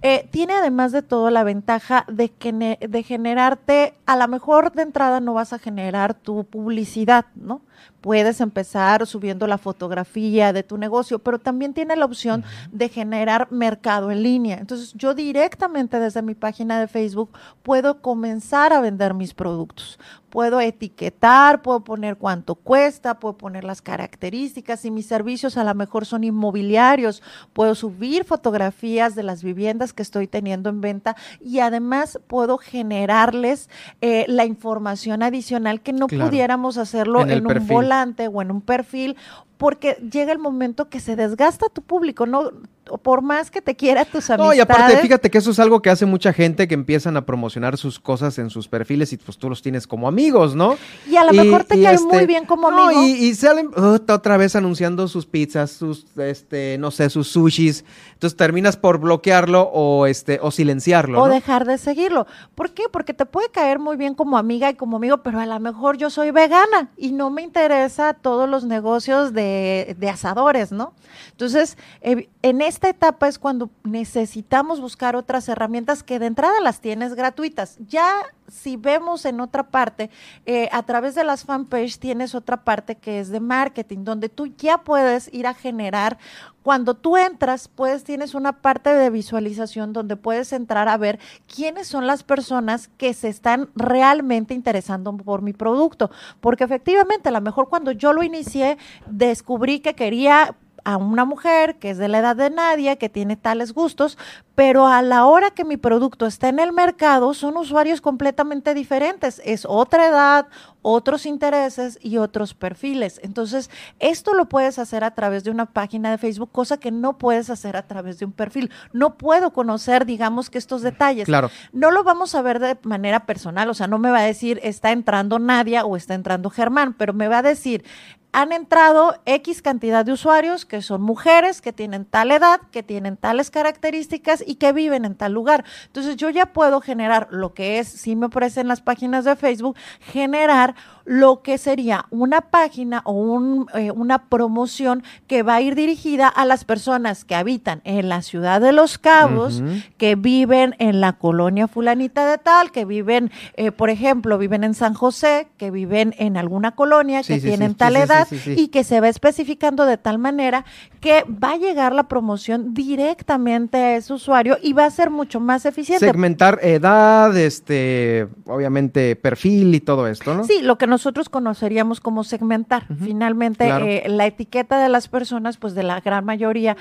Eh, 0.02 0.28
tiene 0.30 0.54
además 0.54 0.92
de 0.92 1.02
todo 1.02 1.30
la 1.30 1.42
ventaja 1.42 2.04
de, 2.08 2.28
que, 2.28 2.78
de 2.80 3.02
generarte, 3.02 3.94
a 4.06 4.16
lo 4.16 4.28
mejor 4.28 4.72
de 4.72 4.82
entrada 4.82 5.18
no 5.18 5.34
vas 5.34 5.52
a 5.52 5.58
generar 5.58 6.14
tu 6.14 6.44
publicidad, 6.44 7.26
¿no? 7.34 7.62
Puedes 8.08 8.40
empezar 8.40 9.06
subiendo 9.06 9.46
la 9.46 9.58
fotografía 9.58 10.54
de 10.54 10.62
tu 10.62 10.78
negocio, 10.78 11.18
pero 11.18 11.38
también 11.38 11.74
tiene 11.74 11.94
la 11.94 12.06
opción 12.06 12.42
de 12.72 12.88
generar 12.88 13.52
mercado 13.52 14.10
en 14.10 14.22
línea. 14.22 14.56
Entonces, 14.56 14.94
yo 14.94 15.12
directamente 15.12 16.00
desde 16.00 16.22
mi 16.22 16.34
página 16.34 16.80
de 16.80 16.88
Facebook 16.88 17.28
puedo 17.62 18.00
comenzar 18.00 18.72
a 18.72 18.80
vender 18.80 19.12
mis 19.12 19.34
productos 19.34 19.98
puedo 20.30 20.60
etiquetar, 20.60 21.62
puedo 21.62 21.80
poner 21.80 22.16
cuánto 22.16 22.54
cuesta, 22.54 23.18
puedo 23.18 23.36
poner 23.36 23.64
las 23.64 23.82
características 23.82 24.84
y 24.84 24.90
mis 24.90 25.06
servicios 25.06 25.56
a 25.56 25.64
lo 25.64 25.74
mejor 25.74 26.06
son 26.06 26.24
inmobiliarios, 26.24 27.22
puedo 27.52 27.74
subir 27.74 28.24
fotografías 28.24 29.14
de 29.14 29.22
las 29.22 29.42
viviendas 29.42 29.92
que 29.92 30.02
estoy 30.02 30.26
teniendo 30.26 30.68
en 30.68 30.80
venta 30.80 31.16
y 31.40 31.60
además 31.60 32.20
puedo 32.26 32.58
generarles 32.58 33.70
eh, 34.00 34.24
la 34.28 34.44
información 34.44 35.22
adicional 35.22 35.80
que 35.80 35.92
no 35.92 36.06
pudiéramos 36.08 36.78
hacerlo 36.78 37.26
en, 37.26 37.46
un 37.46 37.66
volante 37.66 38.28
o 38.28 38.42
en 38.42 38.50
un 38.50 38.60
perfil 38.60 39.16
porque 39.58 39.94
llega 39.94 40.32
el 40.32 40.38
momento 40.38 40.88
que 40.88 41.00
se 41.00 41.16
desgasta 41.16 41.68
tu 41.68 41.82
público, 41.82 42.26
no 42.26 42.52
por 42.96 43.20
más 43.20 43.50
que 43.50 43.60
te 43.60 43.76
quiera 43.76 44.04
tus 44.04 44.30
amistades. 44.30 44.38
No, 44.38 44.54
y 44.54 44.60
aparte, 44.60 44.96
fíjate 44.96 45.30
que 45.30 45.38
eso 45.38 45.50
es 45.50 45.58
algo 45.58 45.82
que 45.82 45.90
hace 45.90 46.06
mucha 46.06 46.32
gente 46.32 46.66
que 46.66 46.74
empiezan 46.74 47.16
a 47.16 47.26
promocionar 47.26 47.76
sus 47.76 48.00
cosas 48.00 48.38
en 48.38 48.48
sus 48.48 48.68
perfiles 48.68 49.12
y 49.12 49.18
pues 49.18 49.36
tú 49.36 49.50
los 49.50 49.60
tienes 49.60 49.86
como 49.86 50.08
amigos, 50.08 50.54
¿no? 50.54 50.76
Y 51.06 51.16
a 51.16 51.24
lo 51.24 51.32
mejor 51.32 51.64
te 51.64 51.82
cae 51.82 51.98
muy 51.98 52.14
este, 52.14 52.26
bien 52.26 52.46
como 52.46 52.68
amigo. 52.68 53.02
y, 53.02 53.10
y 53.10 53.34
salen 53.34 53.70
otra 53.76 54.36
vez 54.36 54.56
anunciando 54.56 55.06
sus 55.08 55.26
pizzas, 55.26 55.70
sus, 55.70 56.06
este, 56.16 56.78
no 56.78 56.90
sé, 56.90 57.10
sus 57.10 57.28
sushis. 57.28 57.84
Entonces 58.14 58.36
terminas 58.36 58.76
por 58.76 58.98
bloquearlo 58.98 59.62
o 59.72 60.06
este, 60.06 60.38
o 60.40 60.50
silenciarlo. 60.50 61.20
O 61.22 61.28
dejar 61.28 61.66
de 61.66 61.78
seguirlo. 61.78 62.26
¿Por 62.54 62.72
qué? 62.72 62.84
Porque 62.90 63.14
te 63.14 63.26
puede 63.26 63.50
caer 63.50 63.78
muy 63.78 63.96
bien 63.96 64.14
como 64.14 64.38
amiga 64.38 64.70
y 64.70 64.74
como 64.74 64.96
amigo, 64.96 65.18
pero 65.18 65.40
a 65.40 65.46
lo 65.46 65.60
mejor 65.60 65.98
yo 65.98 66.10
soy 66.10 66.30
vegana 66.30 66.90
y 66.96 67.12
no 67.12 67.30
me 67.30 67.42
interesa 67.42 68.14
todos 68.14 68.48
los 68.48 68.64
negocios 68.64 69.32
de 69.32 69.47
de, 69.96 70.10
asadores, 70.10 70.72
¿no? 70.72 70.94
Entonces, 71.30 71.76
en 72.00 72.60
esta 72.60 72.88
etapa 72.88 73.28
es 73.28 73.38
cuando 73.38 73.70
necesitamos 73.84 74.80
buscar 74.80 75.16
otras 75.16 75.48
herramientas 75.48 76.02
que 76.02 76.18
de 76.18 76.26
entrada 76.26 76.60
las 76.60 76.80
tienes 76.80 77.14
gratuitas. 77.14 77.76
Ya 77.86 78.22
si 78.48 78.76
vemos 78.76 79.24
en 79.24 79.40
otra 79.40 79.68
parte, 79.68 80.10
eh, 80.46 80.68
a 80.72 80.82
través 80.82 81.14
de 81.14 81.24
las 81.24 81.44
fanpage 81.44 81.98
tienes 81.98 82.34
otra 82.34 82.64
parte 82.64 82.96
que 82.96 83.20
es 83.20 83.28
de 83.28 83.40
marketing, 83.40 84.04
donde 84.04 84.28
tú 84.28 84.46
ya 84.46 84.78
puedes 84.78 85.32
ir 85.32 85.46
a 85.46 85.54
generar, 85.54 86.18
cuando 86.62 86.94
tú 86.94 87.16
entras, 87.16 87.68
pues 87.68 88.04
tienes 88.04 88.34
una 88.34 88.60
parte 88.60 88.90
de 88.94 89.10
visualización 89.10 89.92
donde 89.92 90.16
puedes 90.16 90.52
entrar 90.52 90.88
a 90.88 90.96
ver 90.96 91.18
quiénes 91.52 91.86
son 91.86 92.06
las 92.06 92.24
personas 92.24 92.88
que 92.88 93.14
se 93.14 93.28
están 93.28 93.70
realmente 93.74 94.54
interesando 94.54 95.16
por 95.16 95.42
mi 95.42 95.52
producto, 95.52 96.10
porque 96.40 96.64
efectivamente, 96.64 97.28
a 97.28 97.32
lo 97.32 97.40
mejor 97.40 97.68
cuando 97.68 97.92
yo 97.92 98.12
lo 98.12 98.22
inicié, 98.22 98.76
descubrí 99.06 99.80
que 99.80 99.94
quería 99.94 100.56
a 100.84 100.96
una 100.96 101.24
mujer 101.24 101.78
que 101.78 101.90
es 101.90 101.98
de 101.98 102.08
la 102.08 102.18
edad 102.18 102.36
de 102.36 102.50
nadie, 102.50 102.98
que 102.98 103.08
tiene 103.08 103.36
tales 103.36 103.72
gustos, 103.72 104.18
pero 104.54 104.86
a 104.86 105.02
la 105.02 105.24
hora 105.24 105.50
que 105.50 105.64
mi 105.64 105.76
producto 105.76 106.26
está 106.26 106.48
en 106.48 106.58
el 106.58 106.72
mercado 106.72 107.32
son 107.34 107.56
usuarios 107.56 108.00
completamente 108.00 108.74
diferentes. 108.74 109.40
Es 109.44 109.64
otra 109.68 110.08
edad, 110.08 110.48
otros 110.82 111.26
intereses 111.26 111.98
y 112.02 112.16
otros 112.16 112.54
perfiles. 112.54 113.20
Entonces, 113.22 113.70
esto 113.98 114.34
lo 114.34 114.48
puedes 114.48 114.78
hacer 114.78 115.04
a 115.04 115.14
través 115.14 115.44
de 115.44 115.50
una 115.50 115.66
página 115.66 116.10
de 116.10 116.18
Facebook, 116.18 116.50
cosa 116.50 116.78
que 116.78 116.90
no 116.90 117.18
puedes 117.18 117.50
hacer 117.50 117.76
a 117.76 117.86
través 117.86 118.18
de 118.18 118.24
un 118.24 118.32
perfil. 118.32 118.70
No 118.92 119.16
puedo 119.16 119.52
conocer, 119.52 120.06
digamos, 120.06 120.50
que 120.50 120.58
estos 120.58 120.82
detalles. 120.82 121.26
Claro. 121.26 121.50
No 121.72 121.90
lo 121.90 122.02
vamos 122.02 122.34
a 122.34 122.42
ver 122.42 122.58
de 122.58 122.76
manera 122.82 123.26
personal, 123.26 123.68
o 123.70 123.74
sea, 123.74 123.86
no 123.86 123.98
me 123.98 124.10
va 124.10 124.18
a 124.18 124.22
decir 124.22 124.60
está 124.62 124.92
entrando 124.92 125.38
Nadia 125.38 125.84
o 125.84 125.96
está 125.96 126.14
entrando 126.14 126.50
Germán, 126.50 126.94
pero 126.94 127.12
me 127.12 127.28
va 127.28 127.38
a 127.38 127.42
decir 127.42 127.84
han 128.32 128.52
entrado 128.52 129.20
X 129.24 129.62
cantidad 129.62 130.04
de 130.04 130.12
usuarios 130.12 130.66
que 130.66 130.82
son 130.82 131.02
mujeres, 131.02 131.60
que 131.60 131.72
tienen 131.72 132.04
tal 132.04 132.30
edad, 132.30 132.60
que 132.70 132.82
tienen 132.82 133.16
tales 133.16 133.50
características 133.50 134.44
y 134.46 134.56
que 134.56 134.72
viven 134.72 135.04
en 135.04 135.14
tal 135.14 135.32
lugar. 135.32 135.64
Entonces 135.86 136.16
yo 136.16 136.30
ya 136.30 136.46
puedo 136.46 136.80
generar 136.80 137.28
lo 137.30 137.54
que 137.54 137.78
es, 137.78 137.88
si 137.88 138.16
me 138.16 138.26
aparecen 138.26 138.68
las 138.68 138.80
páginas 138.80 139.24
de 139.24 139.36
Facebook, 139.36 139.76
generar 140.00 140.74
lo 141.08 141.40
que 141.40 141.56
sería 141.56 142.04
una 142.10 142.42
página 142.42 143.00
o 143.06 143.12
un, 143.12 143.66
eh, 143.72 143.90
una 143.90 144.26
promoción 144.28 145.02
que 145.26 145.42
va 145.42 145.54
a 145.54 145.60
ir 145.62 145.74
dirigida 145.74 146.28
a 146.28 146.44
las 146.44 146.64
personas 146.64 147.24
que 147.24 147.34
habitan 147.34 147.80
en 147.84 148.10
la 148.10 148.20
ciudad 148.20 148.60
de 148.60 148.72
Los 148.72 148.98
Cabos, 148.98 149.62
que 149.96 150.16
viven 150.16 150.76
en 150.78 151.00
la 151.00 151.14
colonia 151.14 151.66
fulanita 151.66 152.30
de 152.30 152.36
tal, 152.36 152.72
que 152.72 152.84
viven, 152.84 153.30
eh, 153.54 153.72
por 153.72 153.88
ejemplo, 153.88 154.36
viven 154.36 154.64
en 154.64 154.74
San 154.74 154.92
José, 154.92 155.48
que 155.56 155.70
viven 155.70 156.14
en 156.18 156.36
alguna 156.36 156.72
colonia, 156.72 157.22
que 157.22 157.40
tienen 157.40 157.74
tal 157.74 157.96
edad 157.96 158.28
y 158.44 158.68
que 158.68 158.84
se 158.84 159.00
va 159.00 159.08
especificando 159.08 159.86
de 159.86 159.96
tal 159.96 160.18
manera 160.18 160.66
que 161.00 161.24
va 161.24 161.52
a 161.52 161.56
llegar 161.56 161.94
la 161.94 162.08
promoción 162.08 162.74
directamente 162.74 163.78
a 163.78 163.96
ese 163.96 164.12
usuario 164.12 164.58
y 164.62 164.74
va 164.74 164.84
a 164.84 164.90
ser 164.90 165.08
mucho 165.08 165.40
más 165.40 165.64
eficiente. 165.64 166.04
Segmentar 166.04 166.58
edad, 166.62 167.34
este, 167.36 168.28
obviamente 168.44 169.16
perfil 169.16 169.74
y 169.74 169.80
todo 169.80 170.06
esto, 170.06 170.34
¿no? 170.34 170.44
Sí, 170.44 170.60
lo 170.60 170.76
que 170.76 170.86
nos 170.86 170.97
nosotros 170.98 171.28
conoceríamos 171.28 172.00
como 172.00 172.24
segmentar. 172.24 172.86
Finalmente, 172.98 173.68
eh, 173.68 174.08
la 174.08 174.26
etiqueta 174.26 174.82
de 174.82 174.88
las 174.88 175.06
personas, 175.06 175.56
pues 175.56 175.76
de 175.76 175.84
la 175.84 176.00
gran 176.00 176.24
mayoría, 176.24 176.76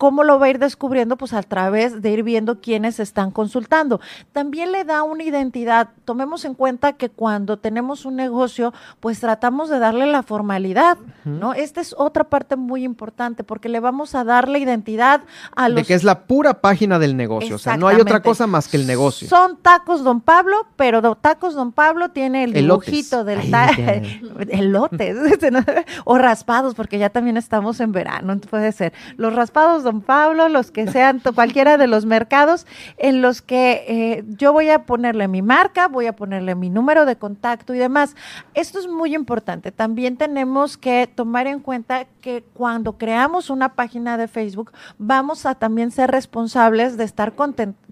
¿Cómo 0.00 0.24
lo 0.24 0.38
va 0.38 0.46
a 0.46 0.48
ir 0.48 0.58
descubriendo? 0.58 1.18
Pues 1.18 1.34
a 1.34 1.42
través 1.42 2.00
de 2.00 2.10
ir 2.10 2.22
viendo 2.22 2.62
quiénes 2.62 2.98
están 3.00 3.30
consultando. 3.30 4.00
También 4.32 4.72
le 4.72 4.84
da 4.84 5.02
una 5.02 5.24
identidad. 5.24 5.90
Tomemos 6.06 6.46
en 6.46 6.54
cuenta 6.54 6.94
que 6.94 7.10
cuando 7.10 7.58
tenemos 7.58 8.06
un 8.06 8.16
negocio, 8.16 8.72
pues 9.00 9.20
tratamos 9.20 9.68
de 9.68 9.78
darle 9.78 10.06
la 10.06 10.22
formalidad, 10.22 10.96
¿no? 11.26 11.52
Esta 11.52 11.82
es 11.82 11.94
otra 11.98 12.24
parte 12.24 12.56
muy 12.56 12.82
importante 12.82 13.44
porque 13.44 13.68
le 13.68 13.78
vamos 13.78 14.14
a 14.14 14.24
dar 14.24 14.48
la 14.48 14.56
identidad 14.56 15.20
a 15.54 15.68
los... 15.68 15.76
De 15.76 15.84
que 15.84 15.92
es 15.92 16.02
la 16.02 16.20
pura 16.20 16.62
página 16.62 16.98
del 16.98 17.14
negocio, 17.14 17.56
o 17.56 17.58
sea, 17.58 17.76
no 17.76 17.86
hay 17.86 18.00
otra 18.00 18.22
cosa 18.22 18.46
más 18.46 18.68
que 18.68 18.78
el 18.78 18.86
negocio. 18.86 19.28
Son 19.28 19.58
tacos 19.58 20.02
Don 20.02 20.22
Pablo, 20.22 20.66
pero 20.76 21.02
tacos 21.14 21.54
Don 21.54 21.72
Pablo 21.72 22.08
tiene 22.08 22.44
el 22.44 22.54
dibujito 22.54 23.22
del 23.22 23.40
elotes, 24.48 25.18
o 26.06 26.16
raspados, 26.16 26.74
porque 26.74 26.98
ya 26.98 27.10
también 27.10 27.36
estamos 27.36 27.80
en 27.80 27.92
verano, 27.92 28.38
puede 28.48 28.72
ser. 28.72 28.94
Los 29.18 29.34
raspados 29.34 29.84
Don 29.84 29.89
Pablo, 30.00 30.48
los 30.48 30.70
que 30.70 30.86
sean 30.86 31.20
cualquiera 31.34 31.76
de 31.76 31.86
los 31.86 32.06
mercados 32.06 32.66
en 32.96 33.22
los 33.22 33.42
que 33.42 33.84
eh, 33.88 34.24
yo 34.38 34.52
voy 34.52 34.70
a 34.70 34.86
ponerle 34.86 35.28
mi 35.28 35.42
marca, 35.42 35.88
voy 35.88 36.06
a 36.06 36.14
ponerle 36.14 36.54
mi 36.54 36.70
número 36.70 37.04
de 37.04 37.16
contacto 37.16 37.74
y 37.74 37.78
demás. 37.78 38.14
Esto 38.54 38.78
es 38.78 38.86
muy 38.86 39.14
importante. 39.14 39.72
También 39.72 40.16
tenemos 40.16 40.76
que 40.76 41.10
tomar 41.12 41.46
en 41.46 41.60
cuenta 41.60 42.06
que 42.20 42.44
cuando 42.54 42.96
creamos 42.96 43.50
una 43.50 43.74
página 43.74 44.16
de 44.16 44.28
Facebook, 44.28 44.72
vamos 44.98 45.46
a 45.46 45.54
también 45.54 45.90
ser 45.90 46.10
responsables 46.10 46.96
de 46.96 47.04
estar 47.04 47.34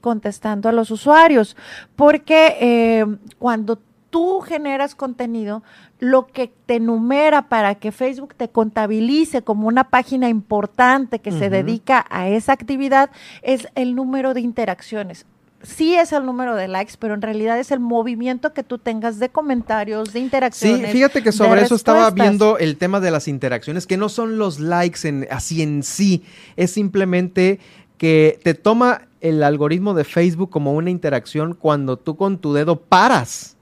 contestando 0.01 0.69
a 0.69 0.73
los 0.73 0.91
usuarios, 0.91 1.57
porque 1.97 2.57
eh, 2.61 3.07
cuando 3.39 3.79
tú 4.11 4.41
generas 4.41 4.95
contenido, 4.95 5.62
lo 6.01 6.27
que 6.27 6.53
te 6.66 6.77
enumera 6.77 7.49
para 7.49 7.75
que 7.75 7.93
Facebook 7.93 8.35
te 8.35 8.49
contabilice 8.49 9.43
como 9.43 9.66
una 9.66 9.85
página 9.85 10.29
importante 10.29 11.19
que 11.19 11.33
se 11.33 11.51
dedica 11.51 12.07
a 12.11 12.29
esa 12.29 12.53
actividad 12.53 13.11
es 13.43 13.69
el 13.75 13.95
número 13.95 14.35
de 14.35 14.41
interacciones. 14.41 15.27
Sí 15.62 15.97
es 15.97 16.12
el 16.12 16.25
número 16.25 16.55
de 16.55 16.69
likes, 16.69 16.95
pero 17.01 17.15
en 17.15 17.23
realidad 17.23 17.59
es 17.59 17.73
el 17.73 17.81
movimiento 17.81 18.55
que 18.55 18.62
tú 18.62 18.79
tengas 18.79 19.19
de 19.19 19.29
comentarios, 19.29 20.12
de 20.12 20.20
interacciones. 20.20 20.87
Sí, 20.87 20.93
fíjate 20.93 21.20
que 21.20 21.33
sobre 21.33 21.62
eso 21.62 21.75
estaba 21.75 22.09
viendo 22.12 22.59
el 22.59 22.77
tema 22.77 23.01
de 23.01 23.11
las 23.11 23.27
interacciones, 23.27 23.89
que 23.89 23.97
no 23.97 24.09
son 24.09 24.39
los 24.39 24.61
likes 24.61 25.09
en, 25.09 25.27
así 25.33 25.62
en 25.62 25.83
sí, 25.83 26.23
es 26.57 26.70
simplemente 26.70 27.59
que 27.97 28.39
te 28.45 28.55
toma 28.55 29.09
el 29.20 29.43
algoritmo 29.43 29.95
de 29.95 30.05
Facebook 30.05 30.51
como 30.51 30.75
una 30.75 30.91
interacción 30.91 31.55
cuando 31.55 31.97
tú 31.97 32.16
con 32.16 32.39
tu 32.39 32.55
dedo 32.55 32.77
paras 32.77 33.58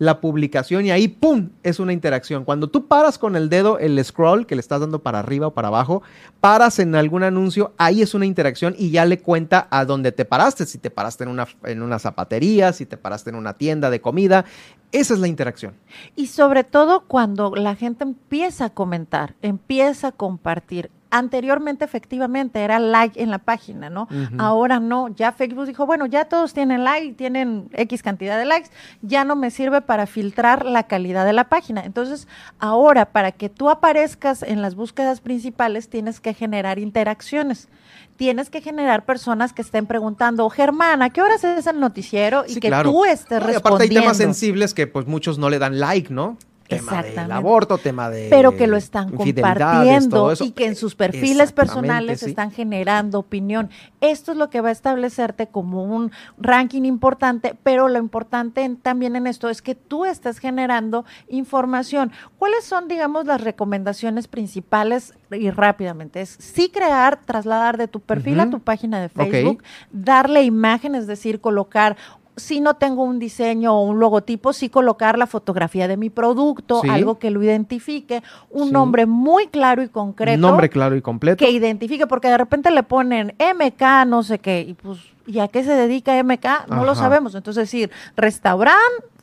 la 0.00 0.18
publicación 0.18 0.86
y 0.86 0.90
ahí, 0.90 1.08
¡pum!, 1.08 1.50
es 1.62 1.78
una 1.78 1.92
interacción. 1.92 2.46
Cuando 2.46 2.70
tú 2.70 2.86
paras 2.86 3.18
con 3.18 3.36
el 3.36 3.50
dedo, 3.50 3.78
el 3.78 4.02
scroll 4.02 4.46
que 4.46 4.54
le 4.54 4.60
estás 4.60 4.80
dando 4.80 5.00
para 5.00 5.18
arriba 5.18 5.48
o 5.48 5.50
para 5.50 5.68
abajo, 5.68 6.02
paras 6.40 6.78
en 6.78 6.94
algún 6.94 7.22
anuncio, 7.22 7.74
ahí 7.76 8.00
es 8.00 8.14
una 8.14 8.24
interacción 8.24 8.74
y 8.78 8.90
ya 8.90 9.04
le 9.04 9.18
cuenta 9.18 9.68
a 9.70 9.84
dónde 9.84 10.10
te 10.10 10.24
paraste, 10.24 10.64
si 10.64 10.78
te 10.78 10.88
paraste 10.88 11.24
en 11.24 11.30
una, 11.30 11.46
en 11.64 11.82
una 11.82 11.98
zapatería, 11.98 12.72
si 12.72 12.86
te 12.86 12.96
paraste 12.96 13.28
en 13.28 13.36
una 13.36 13.52
tienda 13.52 13.90
de 13.90 14.00
comida. 14.00 14.46
Esa 14.90 15.12
es 15.12 15.20
la 15.20 15.28
interacción. 15.28 15.74
Y 16.16 16.28
sobre 16.28 16.64
todo 16.64 17.04
cuando 17.06 17.54
la 17.54 17.76
gente 17.76 18.02
empieza 18.02 18.64
a 18.64 18.70
comentar, 18.70 19.34
empieza 19.42 20.08
a 20.08 20.12
compartir, 20.12 20.90
anteriormente 21.10 21.84
efectivamente 21.84 22.60
era 22.60 22.78
like 22.78 23.20
en 23.20 23.30
la 23.30 23.38
página, 23.38 23.90
¿no? 23.90 24.08
Ahora 24.38 24.80
no, 24.80 25.08
ya 25.08 25.32
Facebook 25.32 25.66
dijo, 25.66 25.86
bueno, 25.86 26.06
ya 26.06 26.24
todos 26.26 26.52
tienen 26.54 26.84
like, 26.84 27.14
tienen 27.14 27.68
X 27.72 28.02
cantidad 28.02 28.38
de 28.38 28.44
likes, 28.44 28.70
ya 29.02 29.24
no 29.24 29.36
me 29.36 29.50
sirve 29.50 29.80
para 29.80 30.06
filtrar 30.06 30.64
la 30.64 30.84
calidad 30.84 31.24
de 31.24 31.32
la 31.32 31.48
página. 31.48 31.84
Entonces, 31.84 32.28
ahora 32.58 33.12
para 33.12 33.32
que 33.32 33.48
tú 33.48 33.70
aparezcas 33.70 34.42
en 34.42 34.62
las 34.62 34.74
búsquedas 34.74 35.20
principales 35.20 35.88
tienes 35.88 36.20
que 36.20 36.34
generar 36.34 36.78
interacciones. 36.78 37.68
Tienes 38.16 38.50
que 38.50 38.60
generar 38.60 39.06
personas 39.06 39.52
que 39.52 39.62
estén 39.62 39.86
preguntando, 39.86 40.48
Germán, 40.50 41.02
¿a 41.02 41.10
qué 41.10 41.22
horas 41.22 41.42
es 41.42 41.66
el 41.66 41.80
noticiero? 41.80 42.44
Y 42.46 42.60
que 42.60 42.70
tú 42.82 43.04
estés 43.04 43.42
respondiendo. 43.42 43.58
aparte 43.58 43.82
hay 43.84 43.88
temas 43.88 44.16
sensibles 44.18 44.74
que 44.74 44.86
pues 44.86 45.06
muchos 45.06 45.38
no 45.38 45.48
le 45.48 45.58
dan 45.58 45.80
like, 45.80 46.12
¿no? 46.12 46.36
Tema 46.76 47.02
del 47.02 47.32
aborto, 47.32 47.78
tema 47.78 48.08
de 48.10 48.28
pero 48.30 48.56
que 48.56 48.66
lo 48.66 48.76
están 48.76 49.10
compartiendo 49.10 50.32
y 50.40 50.52
que 50.52 50.66
en 50.66 50.76
sus 50.76 50.94
perfiles 50.94 51.52
personales 51.52 52.22
están 52.22 52.50
generando 52.50 53.18
opinión. 53.18 53.70
Esto 54.00 54.32
es 54.32 54.38
lo 54.38 54.48
que 54.50 54.60
va 54.60 54.70
a 54.70 54.72
establecerte 54.72 55.48
como 55.48 55.84
un 55.84 56.10
ranking 56.38 56.82
importante, 56.82 57.56
pero 57.62 57.88
lo 57.88 57.98
importante 57.98 58.68
también 58.82 59.16
en 59.16 59.26
esto 59.26 59.48
es 59.48 59.62
que 59.62 59.74
tú 59.74 60.04
estás 60.04 60.38
generando 60.38 61.04
información. 61.28 62.12
¿Cuáles 62.38 62.64
son, 62.64 62.88
digamos, 62.88 63.26
las 63.26 63.40
recomendaciones 63.40 64.28
principales 64.28 65.14
y 65.30 65.50
rápidamente? 65.50 66.20
Es 66.20 66.36
sí 66.38 66.70
crear, 66.70 67.20
trasladar 67.24 67.76
de 67.76 67.88
tu 67.88 68.00
perfil 68.00 68.40
a 68.40 68.50
tu 68.50 68.60
página 68.60 69.00
de 69.00 69.08
Facebook, 69.08 69.62
darle 69.92 70.42
imagen, 70.42 70.94
es 70.94 71.06
decir, 71.06 71.40
colocar 71.40 71.96
si 72.40 72.60
no 72.60 72.74
tengo 72.74 73.04
un 73.04 73.18
diseño 73.18 73.76
o 73.76 73.82
un 73.82 74.00
logotipo, 74.00 74.52
sí 74.52 74.68
colocar 74.68 75.18
la 75.18 75.26
fotografía 75.26 75.86
de 75.88 75.96
mi 75.96 76.10
producto, 76.10 76.82
algo 76.88 77.18
que 77.18 77.30
lo 77.30 77.42
identifique, 77.42 78.22
un 78.50 78.72
nombre 78.72 79.06
muy 79.06 79.46
claro 79.46 79.82
y 79.82 79.88
concreto. 79.88 80.40
Nombre 80.40 80.68
claro 80.68 80.96
y 80.96 81.02
completo. 81.02 81.44
Que 81.44 81.50
identifique, 81.50 82.06
porque 82.06 82.28
de 82.28 82.38
repente 82.38 82.70
le 82.70 82.82
ponen 82.82 83.34
MK, 83.38 84.06
no 84.06 84.22
sé 84.22 84.38
qué, 84.38 84.62
y 84.62 84.74
pues, 84.74 84.98
¿y 85.26 85.38
a 85.38 85.48
qué 85.48 85.62
se 85.62 85.72
dedica 85.72 86.20
MK? 86.22 86.68
No 86.68 86.84
lo 86.84 86.94
sabemos. 86.94 87.34
Entonces, 87.34 87.64
decir, 87.64 87.90
restaurante, 88.16 88.80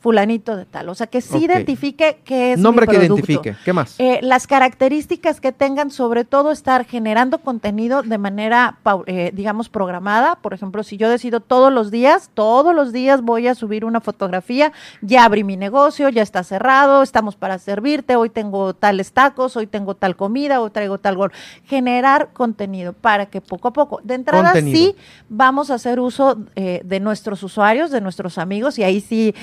fulanito 0.07 0.55
de 0.55 0.63
tal. 0.63 0.87
O 0.87 0.95
sea, 0.95 1.07
que 1.07 1.19
sí 1.19 1.39
identifique 1.43 2.21
qué 2.23 2.53
es 2.53 2.59
Nombre 2.59 2.87
que 2.87 2.95
identifique. 2.95 3.57
¿Qué 3.65 3.73
más? 3.73 3.95
Eh, 3.99 4.19
las 4.21 4.47
características 4.47 5.41
que 5.41 5.51
tengan, 5.51 5.91
sobre 5.91 6.23
todo, 6.23 6.53
estar 6.53 6.85
generando 6.85 7.39
contenido 7.39 8.03
de 8.03 8.17
manera, 8.17 8.77
eh, 9.05 9.31
digamos, 9.33 9.67
programada. 9.67 10.35
Por 10.35 10.53
ejemplo, 10.53 10.83
si 10.83 10.95
yo 10.95 11.09
decido 11.09 11.41
todos 11.41 11.73
los 11.73 11.91
días, 11.91 12.29
todos 12.33 12.73
los 12.73 12.93
días 12.93 13.21
voy 13.21 13.49
a 13.49 13.55
subir 13.55 13.83
una 13.83 13.99
fotografía, 13.99 14.71
ya 15.01 15.25
abrí 15.25 15.43
mi 15.43 15.57
negocio, 15.57 16.07
ya 16.07 16.21
está 16.21 16.41
cerrado, 16.45 17.03
estamos 17.03 17.35
para 17.35 17.59
servirte, 17.59 18.15
hoy 18.15 18.29
tengo 18.29 18.73
tales 18.73 19.11
tacos, 19.11 19.57
hoy 19.57 19.67
tengo 19.67 19.93
tal 19.95 20.15
comida, 20.15 20.61
hoy 20.61 20.69
traigo 20.69 20.99
tal 20.99 21.17
gol. 21.17 21.33
Generar 21.65 22.29
contenido 22.31 22.93
para 22.93 23.25
que 23.25 23.41
poco 23.41 23.67
a 23.67 23.73
poco, 23.73 23.99
de 24.05 24.13
entrada 24.13 24.53
sí 24.53 24.95
vamos 25.27 25.69
a 25.69 25.73
hacer 25.73 25.99
uso 25.99 26.37
eh, 26.55 26.79
de 26.85 27.01
nuestros 27.01 27.43
usuarios, 27.43 27.91
de 27.91 27.99
nuestros 27.99 28.37
amigos, 28.37 28.79
y 28.79 28.85
ahí 28.85 29.01
sí 29.01 29.35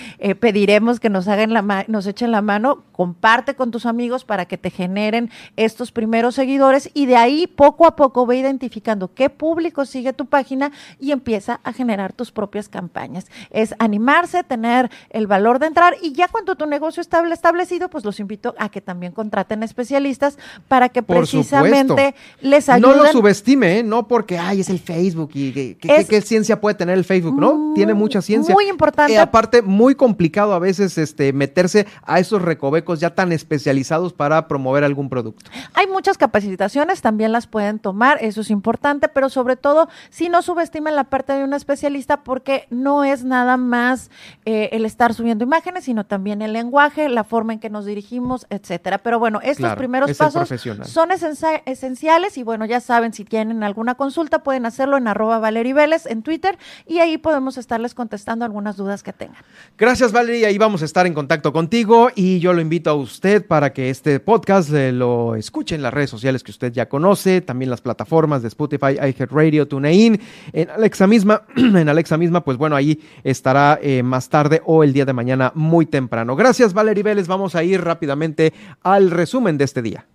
pediremos 0.54 1.00
que 1.00 1.10
nos 1.10 1.26
hagan 1.26 1.52
la 1.52 1.84
nos 1.88 2.06
echen 2.06 2.30
la 2.30 2.40
mano, 2.40 2.84
comparte 2.92 3.54
con 3.54 3.72
tus 3.72 3.86
amigos 3.86 4.24
para 4.24 4.44
que 4.44 4.56
te 4.56 4.70
generen 4.70 5.28
estos 5.56 5.90
primeros 5.90 6.36
seguidores 6.36 6.90
y 6.94 7.06
de 7.06 7.16
ahí 7.16 7.48
poco 7.48 7.88
a 7.88 7.96
poco 7.96 8.24
ve 8.24 8.36
identificando 8.36 9.12
qué 9.12 9.30
público 9.30 9.84
sigue 9.84 10.12
tu 10.12 10.26
página 10.26 10.70
y 11.00 11.10
empieza 11.10 11.58
a 11.64 11.72
generar 11.72 12.12
tus 12.12 12.30
propias 12.30 12.68
campañas. 12.68 13.26
Es 13.50 13.74
animarse, 13.80 14.44
tener 14.44 14.92
el 15.10 15.26
valor 15.26 15.58
de 15.58 15.66
entrar 15.66 15.96
y 16.00 16.12
ya 16.12 16.28
cuando 16.28 16.54
tu 16.54 16.66
negocio 16.66 17.00
está 17.00 17.20
establecido, 17.32 17.88
pues 17.90 18.04
los 18.04 18.20
invito 18.20 18.54
a 18.56 18.68
que 18.68 18.80
también 18.80 19.10
contraten 19.10 19.64
especialistas 19.64 20.38
para 20.68 20.88
que 20.88 21.02
precisamente 21.02 22.14
les 22.40 22.68
ayuden. 22.68 22.96
No 22.96 23.02
lo 23.02 23.10
subestime, 23.10 23.80
¿eh? 23.80 23.82
no 23.82 24.06
porque, 24.06 24.38
ay, 24.38 24.60
es 24.60 24.70
el 24.70 24.78
Facebook 24.78 25.30
y 25.34 25.74
qué 25.74 26.20
ciencia 26.20 26.60
puede 26.60 26.76
tener 26.76 26.96
el 26.96 27.04
Facebook, 27.04 27.40
¿no? 27.40 27.72
Tiene 27.74 27.92
mucha 27.92 28.22
ciencia. 28.22 28.54
Muy 28.54 28.68
importante. 28.68 29.14
Eh, 29.14 29.18
aparte, 29.18 29.60
muy 29.60 29.96
complicado 29.96 30.43
a 30.52 30.58
veces 30.58 30.98
este, 30.98 31.32
meterse 31.32 31.86
a 32.02 32.18
esos 32.18 32.42
recovecos 32.42 33.00
ya 33.00 33.14
tan 33.14 33.32
especializados 33.32 34.12
para 34.12 34.48
promover 34.48 34.84
algún 34.84 35.08
producto. 35.08 35.50
Hay 35.74 35.86
muchas 35.86 36.18
capacitaciones, 36.18 37.00
también 37.00 37.32
las 37.32 37.46
pueden 37.46 37.78
tomar, 37.78 38.18
eso 38.20 38.40
es 38.40 38.50
importante, 38.50 39.08
pero 39.08 39.28
sobre 39.28 39.56
todo 39.56 39.88
si 40.10 40.28
no 40.28 40.42
subestimen 40.42 40.96
la 40.96 41.04
parte 41.04 41.32
de 41.32 41.44
un 41.44 41.54
especialista 41.54 42.22
porque 42.22 42.66
no 42.70 43.04
es 43.04 43.24
nada 43.24 43.56
más 43.56 44.10
eh, 44.44 44.70
el 44.72 44.84
estar 44.84 45.14
subiendo 45.14 45.44
imágenes, 45.44 45.84
sino 45.84 46.04
también 46.04 46.42
el 46.42 46.52
lenguaje, 46.52 47.08
la 47.08 47.24
forma 47.24 47.52
en 47.52 47.60
que 47.60 47.70
nos 47.70 47.86
dirigimos, 47.86 48.46
etcétera. 48.50 48.98
Pero 48.98 49.18
bueno, 49.18 49.40
estos 49.42 49.74
primeros 49.76 50.16
pasos 50.16 50.48
son 50.82 51.10
esenciales 51.10 52.36
y 52.38 52.42
bueno, 52.42 52.64
ya 52.66 52.80
saben, 52.80 53.12
si 53.12 53.24
tienen 53.24 53.62
alguna 53.62 53.94
consulta 53.94 54.42
pueden 54.42 54.66
hacerlo 54.66 54.96
en 54.96 55.08
arroba 55.08 55.38
Valerie 55.38 55.74
Vélez 55.74 56.06
en 56.06 56.22
Twitter 56.22 56.58
y 56.86 56.98
ahí 56.98 57.18
podemos 57.18 57.58
estarles 57.58 57.94
contestando 57.94 58.44
algunas 58.44 58.76
dudas 58.76 59.02
que 59.02 59.12
tengan. 59.12 59.42
Gracias, 59.78 60.12
Valerie 60.12 60.23
y 60.30 60.44
ahí 60.44 60.58
vamos 60.58 60.82
a 60.82 60.84
estar 60.84 61.06
en 61.06 61.12
contacto 61.12 61.52
contigo 61.52 62.08
y 62.14 62.38
yo 62.38 62.52
lo 62.52 62.60
invito 62.60 62.90
a 62.90 62.94
usted 62.94 63.46
para 63.46 63.72
que 63.72 63.90
este 63.90 64.20
podcast 64.20 64.72
eh, 64.72 64.92
lo 64.92 65.34
escuche 65.34 65.74
en 65.74 65.82
las 65.82 65.92
redes 65.92 66.10
sociales 66.10 66.42
que 66.42 66.50
usted 66.50 66.72
ya 66.72 66.88
conoce, 66.88 67.40
también 67.40 67.70
las 67.70 67.80
plataformas 67.80 68.42
de 68.42 68.48
Spotify, 68.48 68.94
iHeartRadio, 68.94 69.68
TuneIn, 69.68 70.20
en 70.52 70.70
Alexa 70.70 71.06
misma, 71.06 71.42
en 71.56 71.88
Alexa 71.88 72.16
misma, 72.16 72.44
pues 72.44 72.56
bueno, 72.56 72.76
ahí 72.76 73.00
estará 73.22 73.78
eh, 73.82 74.02
más 74.02 74.28
tarde 74.28 74.62
o 74.64 74.82
el 74.84 74.92
día 74.92 75.04
de 75.04 75.12
mañana 75.12 75.52
muy 75.54 75.86
temprano. 75.86 76.36
Gracias 76.36 76.72
Valerie 76.72 77.02
Vélez, 77.02 77.26
vamos 77.26 77.54
a 77.54 77.64
ir 77.64 77.82
rápidamente 77.82 78.52
al 78.82 79.10
resumen 79.10 79.58
de 79.58 79.64
este 79.64 79.82
día. 79.82 80.06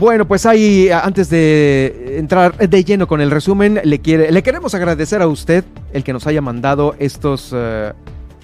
Bueno, 0.00 0.26
pues 0.26 0.46
ahí, 0.46 0.88
antes 0.88 1.28
de 1.28 2.16
entrar 2.16 2.56
de 2.56 2.84
lleno 2.84 3.06
con 3.06 3.20
el 3.20 3.30
resumen, 3.30 3.82
le, 3.84 3.98
quiere, 3.98 4.32
le 4.32 4.42
queremos 4.42 4.74
agradecer 4.74 5.20
a 5.20 5.26
usted 5.26 5.62
el 5.92 6.04
que 6.04 6.14
nos 6.14 6.26
haya 6.26 6.40
mandado 6.40 6.94
estos 6.98 7.50
eh, 7.54 7.92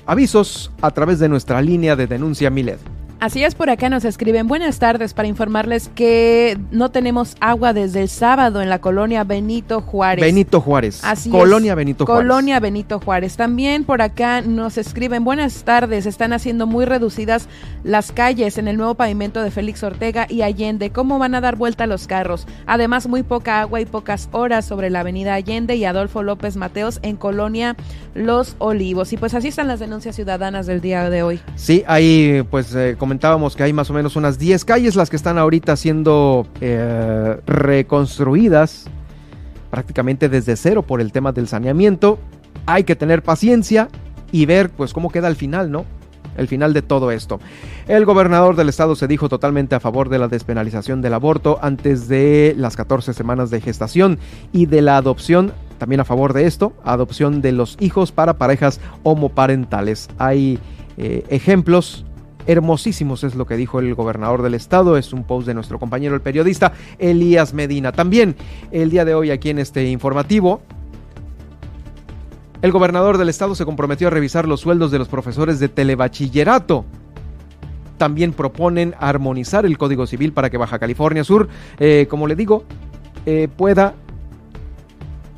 avisos 0.04 0.70
a 0.82 0.90
través 0.90 1.18
de 1.18 1.30
nuestra 1.30 1.62
línea 1.62 1.96
de 1.96 2.06
denuncia 2.06 2.50
Milet. 2.50 2.95
Así 3.18 3.42
es, 3.42 3.54
por 3.54 3.70
acá 3.70 3.88
nos 3.88 4.04
escriben 4.04 4.46
buenas 4.46 4.78
tardes 4.78 5.14
para 5.14 5.26
informarles 5.26 5.88
que 5.94 6.58
no 6.70 6.90
tenemos 6.90 7.34
agua 7.40 7.72
desde 7.72 8.02
el 8.02 8.10
sábado 8.10 8.60
en 8.60 8.68
la 8.68 8.80
colonia 8.80 9.24
Benito 9.24 9.80
Juárez. 9.80 10.22
Benito 10.22 10.60
Juárez. 10.60 11.02
Así 11.02 11.30
colonia 11.30 11.74
Benito 11.74 12.04
Juárez. 12.04 12.22
Colonia 12.22 12.60
Benito 12.60 13.00
Juárez. 13.00 13.36
También 13.38 13.84
por 13.84 14.02
acá 14.02 14.42
nos 14.42 14.76
escriben 14.76 15.24
buenas 15.24 15.64
tardes, 15.64 16.04
están 16.04 16.34
haciendo 16.34 16.66
muy 16.66 16.84
reducidas 16.84 17.48
las 17.84 18.12
calles 18.12 18.58
en 18.58 18.68
el 18.68 18.76
nuevo 18.76 18.94
pavimento 18.94 19.42
de 19.42 19.50
Félix 19.50 19.82
Ortega 19.82 20.26
y 20.28 20.42
Allende. 20.42 20.90
¿Cómo 20.90 21.18
van 21.18 21.34
a 21.34 21.40
dar 21.40 21.56
vuelta 21.56 21.86
los 21.86 22.06
carros? 22.06 22.46
Además, 22.66 23.06
muy 23.06 23.22
poca 23.22 23.62
agua 23.62 23.80
y 23.80 23.86
pocas 23.86 24.28
horas 24.32 24.66
sobre 24.66 24.90
la 24.90 25.00
avenida 25.00 25.32
Allende 25.32 25.76
y 25.76 25.86
Adolfo 25.86 26.22
López 26.22 26.56
Mateos 26.56 26.98
en 27.02 27.16
colonia 27.16 27.76
Los 28.14 28.56
Olivos. 28.58 29.14
Y 29.14 29.16
pues 29.16 29.32
así 29.32 29.48
están 29.48 29.68
las 29.68 29.80
denuncias 29.80 30.16
ciudadanas 30.16 30.66
del 30.66 30.82
día 30.82 31.08
de 31.08 31.22
hoy. 31.22 31.40
Sí, 31.54 31.82
ahí 31.86 32.44
pues 32.50 32.74
eh, 32.74 32.96
comentábamos 33.06 33.54
que 33.54 33.62
hay 33.62 33.72
más 33.72 33.88
o 33.88 33.92
menos 33.92 34.16
unas 34.16 34.36
10 34.36 34.64
calles 34.64 34.96
las 34.96 35.10
que 35.10 35.14
están 35.14 35.38
ahorita 35.38 35.76
siendo 35.76 36.44
eh, 36.60 37.36
reconstruidas 37.46 38.86
prácticamente 39.70 40.28
desde 40.28 40.56
cero 40.56 40.82
por 40.82 41.00
el 41.00 41.12
tema 41.12 41.30
del 41.30 41.46
saneamiento. 41.46 42.18
Hay 42.66 42.82
que 42.82 42.96
tener 42.96 43.22
paciencia 43.22 43.90
y 44.32 44.44
ver 44.44 44.70
pues 44.70 44.92
cómo 44.92 45.12
queda 45.12 45.28
el 45.28 45.36
final, 45.36 45.70
¿no? 45.70 45.84
El 46.36 46.48
final 46.48 46.72
de 46.72 46.82
todo 46.82 47.12
esto. 47.12 47.38
El 47.86 48.04
gobernador 48.06 48.56
del 48.56 48.70
estado 48.70 48.96
se 48.96 49.06
dijo 49.06 49.28
totalmente 49.28 49.76
a 49.76 49.80
favor 49.80 50.08
de 50.08 50.18
la 50.18 50.26
despenalización 50.26 51.00
del 51.00 51.14
aborto 51.14 51.60
antes 51.62 52.08
de 52.08 52.56
las 52.58 52.74
14 52.74 53.14
semanas 53.14 53.50
de 53.50 53.60
gestación 53.60 54.18
y 54.52 54.66
de 54.66 54.82
la 54.82 54.96
adopción 54.96 55.52
también 55.78 56.00
a 56.00 56.04
favor 56.04 56.32
de 56.32 56.46
esto, 56.46 56.72
adopción 56.84 57.40
de 57.40 57.52
los 57.52 57.76
hijos 57.78 58.10
para 58.10 58.36
parejas 58.36 58.80
homoparentales. 59.04 60.08
Hay 60.18 60.58
eh, 60.96 61.24
ejemplos 61.28 62.05
hermosísimos, 62.46 63.24
es 63.24 63.34
lo 63.34 63.46
que 63.46 63.56
dijo 63.56 63.78
el 63.80 63.94
gobernador 63.94 64.42
del 64.42 64.54
estado. 64.54 64.96
Es 64.96 65.12
un 65.12 65.24
post 65.24 65.46
de 65.46 65.54
nuestro 65.54 65.78
compañero, 65.78 66.14
el 66.14 66.20
periodista 66.20 66.72
Elías 66.98 67.54
Medina. 67.54 67.92
También 67.92 68.36
el 68.70 68.90
día 68.90 69.04
de 69.04 69.14
hoy 69.14 69.30
aquí 69.30 69.50
en 69.50 69.58
este 69.58 69.88
informativo. 69.88 70.60
El 72.62 72.72
gobernador 72.72 73.18
del 73.18 73.28
estado 73.28 73.54
se 73.54 73.64
comprometió 73.64 74.08
a 74.08 74.10
revisar 74.10 74.48
los 74.48 74.60
sueldos 74.60 74.90
de 74.90 74.98
los 74.98 75.08
profesores 75.08 75.60
de 75.60 75.68
telebachillerato. 75.68 76.84
También 77.98 78.32
proponen 78.32 78.94
armonizar 78.98 79.66
el 79.66 79.78
Código 79.78 80.06
Civil 80.06 80.32
para 80.32 80.50
que 80.50 80.56
Baja 80.56 80.78
California 80.78 81.24
Sur, 81.24 81.48
eh, 81.78 82.06
como 82.08 82.26
le 82.26 82.34
digo, 82.34 82.64
eh, 83.24 83.48
pueda 83.54 83.94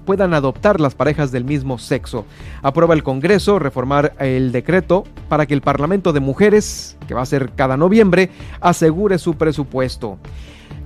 puedan 0.08 0.32
adoptar 0.32 0.80
las 0.80 0.94
parejas 0.94 1.32
del 1.32 1.44
mismo 1.44 1.76
sexo. 1.76 2.24
Aprueba 2.62 2.94
el 2.94 3.02
Congreso 3.02 3.58
reformar 3.58 4.14
el 4.18 4.52
decreto 4.52 5.04
para 5.28 5.44
que 5.44 5.52
el 5.52 5.60
Parlamento 5.60 6.14
de 6.14 6.20
Mujeres, 6.20 6.96
que 7.06 7.12
va 7.12 7.20
a 7.20 7.26
ser 7.26 7.50
cada 7.54 7.76
noviembre, 7.76 8.30
asegure 8.62 9.18
su 9.18 9.34
presupuesto. 9.34 10.16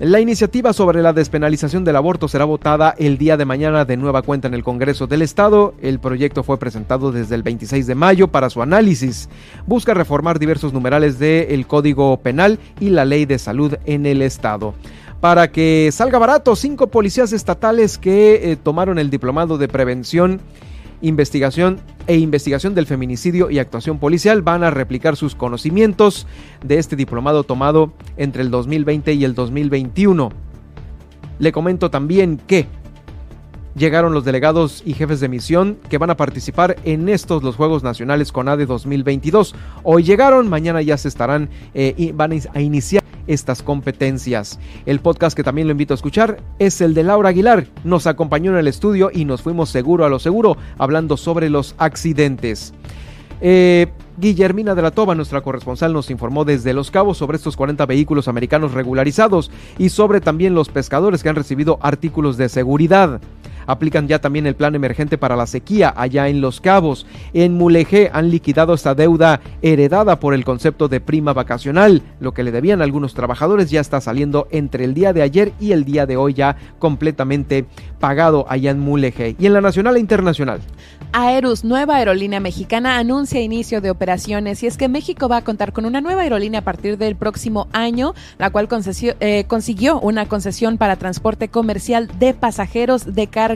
La 0.00 0.18
iniciativa 0.18 0.72
sobre 0.72 1.02
la 1.02 1.12
despenalización 1.12 1.84
del 1.84 1.94
aborto 1.94 2.26
será 2.26 2.44
votada 2.44 2.96
el 2.98 3.16
día 3.16 3.36
de 3.36 3.44
mañana 3.44 3.84
de 3.84 3.96
nueva 3.96 4.22
cuenta 4.22 4.48
en 4.48 4.54
el 4.54 4.64
Congreso 4.64 5.06
del 5.06 5.22
Estado. 5.22 5.74
El 5.80 6.00
proyecto 6.00 6.42
fue 6.42 6.58
presentado 6.58 7.12
desde 7.12 7.36
el 7.36 7.44
26 7.44 7.86
de 7.86 7.94
mayo 7.94 8.26
para 8.26 8.50
su 8.50 8.60
análisis. 8.60 9.28
Busca 9.68 9.94
reformar 9.94 10.40
diversos 10.40 10.72
numerales 10.72 11.20
del 11.20 11.68
Código 11.68 12.16
Penal 12.16 12.58
y 12.80 12.90
la 12.90 13.04
Ley 13.04 13.26
de 13.26 13.38
Salud 13.38 13.76
en 13.84 14.04
el 14.04 14.20
Estado 14.20 14.74
para 15.22 15.52
que 15.52 15.88
salga 15.92 16.18
barato. 16.18 16.56
Cinco 16.56 16.88
policías 16.88 17.32
estatales 17.32 17.96
que 17.96 18.50
eh, 18.50 18.56
tomaron 18.56 18.98
el 18.98 19.08
diplomado 19.08 19.56
de 19.56 19.68
prevención, 19.68 20.40
investigación 21.00 21.78
e 22.08 22.16
investigación 22.16 22.74
del 22.74 22.86
feminicidio 22.86 23.48
y 23.48 23.60
actuación 23.60 24.00
policial 24.00 24.42
van 24.42 24.64
a 24.64 24.72
replicar 24.72 25.14
sus 25.14 25.36
conocimientos 25.36 26.26
de 26.64 26.78
este 26.78 26.96
diplomado 26.96 27.44
tomado 27.44 27.92
entre 28.16 28.42
el 28.42 28.50
2020 28.50 29.12
y 29.12 29.24
el 29.24 29.36
2021. 29.36 30.32
Le 31.38 31.52
comento 31.52 31.88
también 31.88 32.40
que 32.44 32.66
llegaron 33.76 34.14
los 34.14 34.24
delegados 34.24 34.82
y 34.84 34.94
jefes 34.94 35.20
de 35.20 35.28
misión 35.28 35.78
que 35.88 35.98
van 35.98 36.10
a 36.10 36.16
participar 36.16 36.74
en 36.82 37.08
estos 37.08 37.44
los 37.44 37.54
Juegos 37.54 37.84
Nacionales 37.84 38.32
CONADE 38.32 38.66
2022. 38.66 39.54
Hoy 39.84 40.02
llegaron, 40.02 40.48
mañana 40.48 40.82
ya 40.82 40.98
se 40.98 41.06
estarán 41.06 41.48
eh, 41.74 41.94
y 41.96 42.10
van 42.10 42.32
a 42.52 42.60
iniciar 42.60 43.01
estas 43.26 43.62
competencias. 43.62 44.58
El 44.86 45.00
podcast 45.00 45.36
que 45.36 45.44
también 45.44 45.66
lo 45.66 45.72
invito 45.72 45.94
a 45.94 45.96
escuchar 45.96 46.42
es 46.58 46.80
el 46.80 46.94
de 46.94 47.02
Laura 47.02 47.30
Aguilar. 47.30 47.66
Nos 47.84 48.06
acompañó 48.06 48.52
en 48.52 48.58
el 48.58 48.68
estudio 48.68 49.10
y 49.12 49.24
nos 49.24 49.42
fuimos 49.42 49.70
seguro 49.70 50.04
a 50.04 50.08
lo 50.08 50.18
seguro 50.18 50.56
hablando 50.78 51.16
sobre 51.16 51.50
los 51.50 51.74
accidentes. 51.78 52.74
Eh, 53.40 53.88
Guillermina 54.18 54.74
de 54.74 54.82
la 54.82 54.92
Toba, 54.92 55.14
nuestra 55.14 55.40
corresponsal, 55.40 55.92
nos 55.92 56.10
informó 56.10 56.44
desde 56.44 56.74
Los 56.74 56.90
Cabos 56.90 57.18
sobre 57.18 57.36
estos 57.36 57.56
40 57.56 57.86
vehículos 57.86 58.28
americanos 58.28 58.72
regularizados 58.72 59.50
y 59.78 59.88
sobre 59.88 60.20
también 60.20 60.54
los 60.54 60.68
pescadores 60.68 61.22
que 61.22 61.28
han 61.28 61.36
recibido 61.36 61.78
artículos 61.82 62.36
de 62.36 62.48
seguridad. 62.48 63.20
Aplican 63.66 64.08
ya 64.08 64.20
también 64.20 64.46
el 64.46 64.56
plan 64.56 64.74
emergente 64.74 65.18
para 65.18 65.36
la 65.36 65.46
sequía 65.46 65.92
allá 65.96 66.28
en 66.28 66.40
Los 66.40 66.60
Cabos. 66.60 67.06
En 67.32 67.54
Mulegé 67.54 68.10
han 68.12 68.30
liquidado 68.30 68.74
esta 68.74 68.94
deuda 68.94 69.40
heredada 69.62 70.20
por 70.20 70.34
el 70.34 70.44
concepto 70.44 70.88
de 70.88 71.00
prima 71.00 71.32
vacacional. 71.32 72.02
Lo 72.20 72.32
que 72.32 72.42
le 72.42 72.52
debían 72.52 72.80
a 72.80 72.84
algunos 72.84 73.14
trabajadores 73.14 73.70
ya 73.70 73.80
está 73.80 74.00
saliendo 74.00 74.48
entre 74.50 74.84
el 74.84 74.94
día 74.94 75.12
de 75.12 75.22
ayer 75.22 75.52
y 75.60 75.72
el 75.72 75.84
día 75.84 76.06
de 76.06 76.16
hoy 76.16 76.34
ya 76.34 76.56
completamente 76.78 77.66
pagado 78.00 78.46
allá 78.48 78.70
en 78.70 78.80
Mulegé. 78.80 79.36
Y 79.38 79.46
en 79.46 79.52
la 79.52 79.60
nacional 79.60 79.96
e 79.96 80.00
internacional. 80.00 80.60
Aerus, 81.12 81.62
nueva 81.62 81.96
aerolínea 81.96 82.40
mexicana, 82.40 82.98
anuncia 82.98 83.40
inicio 83.40 83.80
de 83.80 83.90
operaciones 83.90 84.62
y 84.62 84.66
es 84.66 84.78
que 84.78 84.88
México 84.88 85.28
va 85.28 85.38
a 85.38 85.44
contar 85.44 85.72
con 85.72 85.84
una 85.84 86.00
nueva 86.00 86.22
aerolínea 86.22 86.60
a 86.60 86.64
partir 86.64 86.96
del 86.96 87.16
próximo 87.16 87.68
año, 87.72 88.14
la 88.38 88.50
cual 88.50 88.68
eh, 89.20 89.44
consiguió 89.46 90.00
una 90.00 90.26
concesión 90.26 90.78
para 90.78 90.96
transporte 90.96 91.48
comercial 91.48 92.08
de 92.18 92.32
pasajeros 92.32 93.14
de 93.14 93.26
carga 93.26 93.51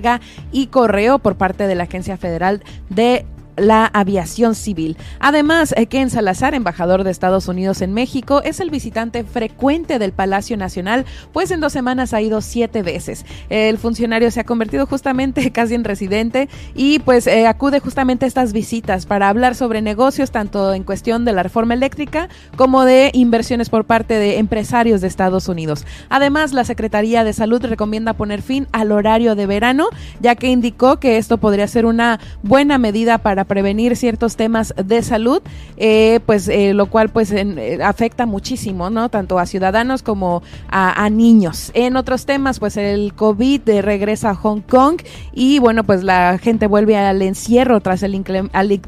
y 0.52 0.66
correo 0.68 1.18
por 1.18 1.36
parte 1.36 1.66
de 1.66 1.74
la 1.74 1.84
Agencia 1.84 2.16
Federal 2.16 2.62
de 2.88 3.26
la 3.56 3.86
aviación 3.86 4.54
civil. 4.54 4.96
Además, 5.20 5.74
eh, 5.76 5.86
Ken 5.86 6.10
Salazar, 6.10 6.54
embajador 6.54 7.04
de 7.04 7.10
Estados 7.10 7.48
Unidos 7.48 7.80
en 7.82 7.92
México, 7.92 8.42
es 8.42 8.60
el 8.60 8.70
visitante 8.70 9.24
frecuente 9.24 9.98
del 9.98 10.12
Palacio 10.12 10.56
Nacional, 10.56 11.04
pues 11.32 11.50
en 11.50 11.60
dos 11.60 11.72
semanas 11.72 12.12
ha 12.14 12.20
ido 12.20 12.40
siete 12.40 12.82
veces. 12.82 13.24
El 13.48 13.78
funcionario 13.78 14.30
se 14.30 14.40
ha 14.40 14.44
convertido 14.44 14.86
justamente 14.86 15.50
casi 15.52 15.74
en 15.74 15.84
residente 15.84 16.48
y 16.74 16.98
pues 17.00 17.26
eh, 17.26 17.46
acude 17.46 17.80
justamente 17.80 18.24
a 18.24 18.28
estas 18.28 18.52
visitas 18.52 19.06
para 19.06 19.28
hablar 19.28 19.54
sobre 19.54 19.82
negocios, 19.82 20.30
tanto 20.30 20.74
en 20.74 20.84
cuestión 20.84 21.24
de 21.24 21.32
la 21.32 21.42
reforma 21.42 21.74
eléctrica 21.74 22.28
como 22.56 22.84
de 22.84 23.10
inversiones 23.14 23.70
por 23.70 23.84
parte 23.84 24.14
de 24.14 24.38
empresarios 24.38 25.00
de 25.00 25.08
Estados 25.08 25.48
Unidos. 25.48 25.84
Además, 26.08 26.52
la 26.52 26.64
Secretaría 26.64 27.24
de 27.24 27.32
Salud 27.32 27.64
recomienda 27.64 28.12
poner 28.12 28.42
fin 28.42 28.66
al 28.72 28.92
horario 28.92 29.34
de 29.34 29.46
verano, 29.46 29.88
ya 30.20 30.34
que 30.34 30.48
indicó 30.48 30.98
que 30.98 31.16
esto 31.18 31.38
podría 31.38 31.68
ser 31.68 31.86
una 31.86 32.20
buena 32.42 32.78
medida 32.78 33.18
para 33.18 33.45
prevenir 33.46 33.96
ciertos 33.96 34.36
temas 34.36 34.74
de 34.76 35.02
salud, 35.02 35.42
eh, 35.76 36.20
pues 36.26 36.48
eh, 36.48 36.74
lo 36.74 36.86
cual 36.86 37.08
pues 37.08 37.32
eh, 37.32 37.78
afecta 37.82 38.26
muchísimo, 38.26 38.90
¿no? 38.90 39.08
Tanto 39.08 39.38
a 39.38 39.46
ciudadanos 39.46 40.02
como 40.02 40.42
a, 40.68 41.08
niños. 41.10 41.70
En 41.74 41.96
otros 41.96 42.26
temas, 42.26 42.58
pues 42.58 42.76
el 42.76 43.14
COVID 43.14 43.62
regresa 43.80 44.30
a 44.30 44.34
Hong 44.34 44.60
Kong 44.60 45.00
y 45.32 45.58
bueno, 45.60 45.84
pues 45.84 46.02
la 46.02 46.38
gente 46.38 46.66
vuelve 46.66 46.96
al 46.96 47.22
encierro 47.22 47.80
tras 47.80 48.02
el, 48.02 48.22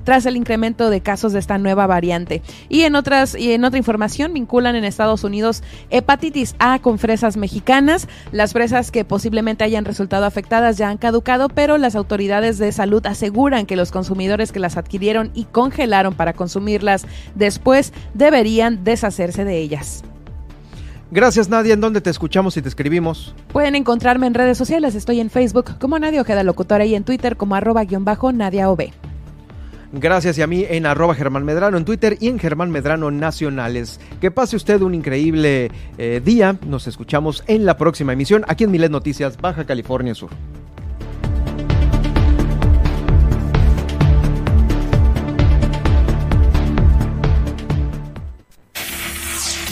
tras 0.04 0.26
el 0.26 0.36
incremento 0.36 0.90
de 0.90 1.00
casos 1.00 1.32
de 1.32 1.38
esta 1.38 1.58
nueva 1.58 1.86
variante. 1.86 2.42
Y 2.68 2.82
en 2.82 2.96
otras 2.96 3.36
y 3.36 3.52
en 3.52 3.64
otra 3.64 3.78
información 3.78 4.34
vinculan 4.34 4.74
en 4.74 4.84
Estados 4.84 5.24
Unidos 5.24 5.62
hepatitis 5.90 6.54
A 6.58 6.78
con 6.80 6.98
fresas 6.98 7.36
mexicanas. 7.36 8.08
Las 8.32 8.52
fresas 8.52 8.90
que 8.90 9.04
posiblemente 9.04 9.64
hayan 9.64 9.84
resultado 9.84 10.26
afectadas 10.26 10.76
ya 10.76 10.88
han 10.88 10.98
caducado, 10.98 11.48
pero 11.48 11.78
las 11.78 11.94
autoridades 11.94 12.58
de 12.58 12.72
salud 12.72 13.04
aseguran 13.06 13.66
que 13.66 13.76
los 13.76 13.90
consumidores 14.48 14.52
que 14.52 14.60
las 14.60 14.76
adquirieron 14.76 15.30
y 15.34 15.44
congelaron 15.44 16.14
para 16.14 16.32
consumirlas 16.32 17.06
después 17.34 17.92
deberían 18.14 18.84
deshacerse 18.84 19.44
de 19.44 19.58
ellas. 19.58 20.02
Gracias 21.10 21.48
Nadia, 21.48 21.72
¿en 21.74 21.80
dónde 21.80 22.00
te 22.02 22.10
escuchamos 22.10 22.56
y 22.56 22.62
te 22.62 22.68
escribimos? 22.68 23.34
Pueden 23.52 23.74
encontrarme 23.74 24.26
en 24.26 24.34
redes 24.34 24.58
sociales, 24.58 24.94
estoy 24.94 25.20
en 25.20 25.30
Facebook 25.30 25.78
como 25.78 25.98
Nadia 25.98 26.20
Ojeda 26.20 26.42
Locutora 26.42 26.84
y 26.84 26.94
en 26.94 27.04
Twitter 27.04 27.36
como 27.36 27.54
arroba 27.54 27.84
guion 27.84 28.04
bajo 28.04 28.30
Nadia 28.30 28.70
OB. 28.70 28.90
Gracias 29.90 30.36
y 30.36 30.42
a 30.42 30.46
mí 30.46 30.66
en 30.68 30.84
arroba 30.84 31.14
Germán 31.14 31.46
Medrano 31.46 31.78
en 31.78 31.86
Twitter 31.86 32.18
y 32.20 32.28
en 32.28 32.38
Germán 32.38 32.70
Medrano 32.70 33.10
Nacionales. 33.10 34.00
Que 34.20 34.30
pase 34.30 34.56
usted 34.56 34.82
un 34.82 34.94
increíble 34.94 35.70
eh, 35.96 36.20
día. 36.22 36.58
Nos 36.66 36.86
escuchamos 36.86 37.42
en 37.46 37.64
la 37.64 37.78
próxima 37.78 38.12
emisión 38.12 38.44
aquí 38.48 38.64
en 38.64 38.70
Milet 38.70 38.90
Noticias, 38.90 39.38
Baja 39.38 39.64
California 39.64 40.14
Sur. 40.14 40.28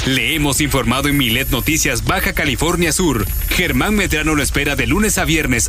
Le 0.07 0.37
hemos 0.37 0.61
informado 0.61 1.09
en 1.09 1.17
Milet 1.17 1.51
Noticias 1.51 2.05
Baja 2.05 2.33
California 2.33 2.93
Sur. 2.93 3.27
Germán 3.51 3.97
Medrano 3.97 4.37
lo 4.37 4.43
espera 4.43 4.77
de 4.77 4.87
lunes 4.87 5.19
a 5.19 5.25
viernes 5.25 5.69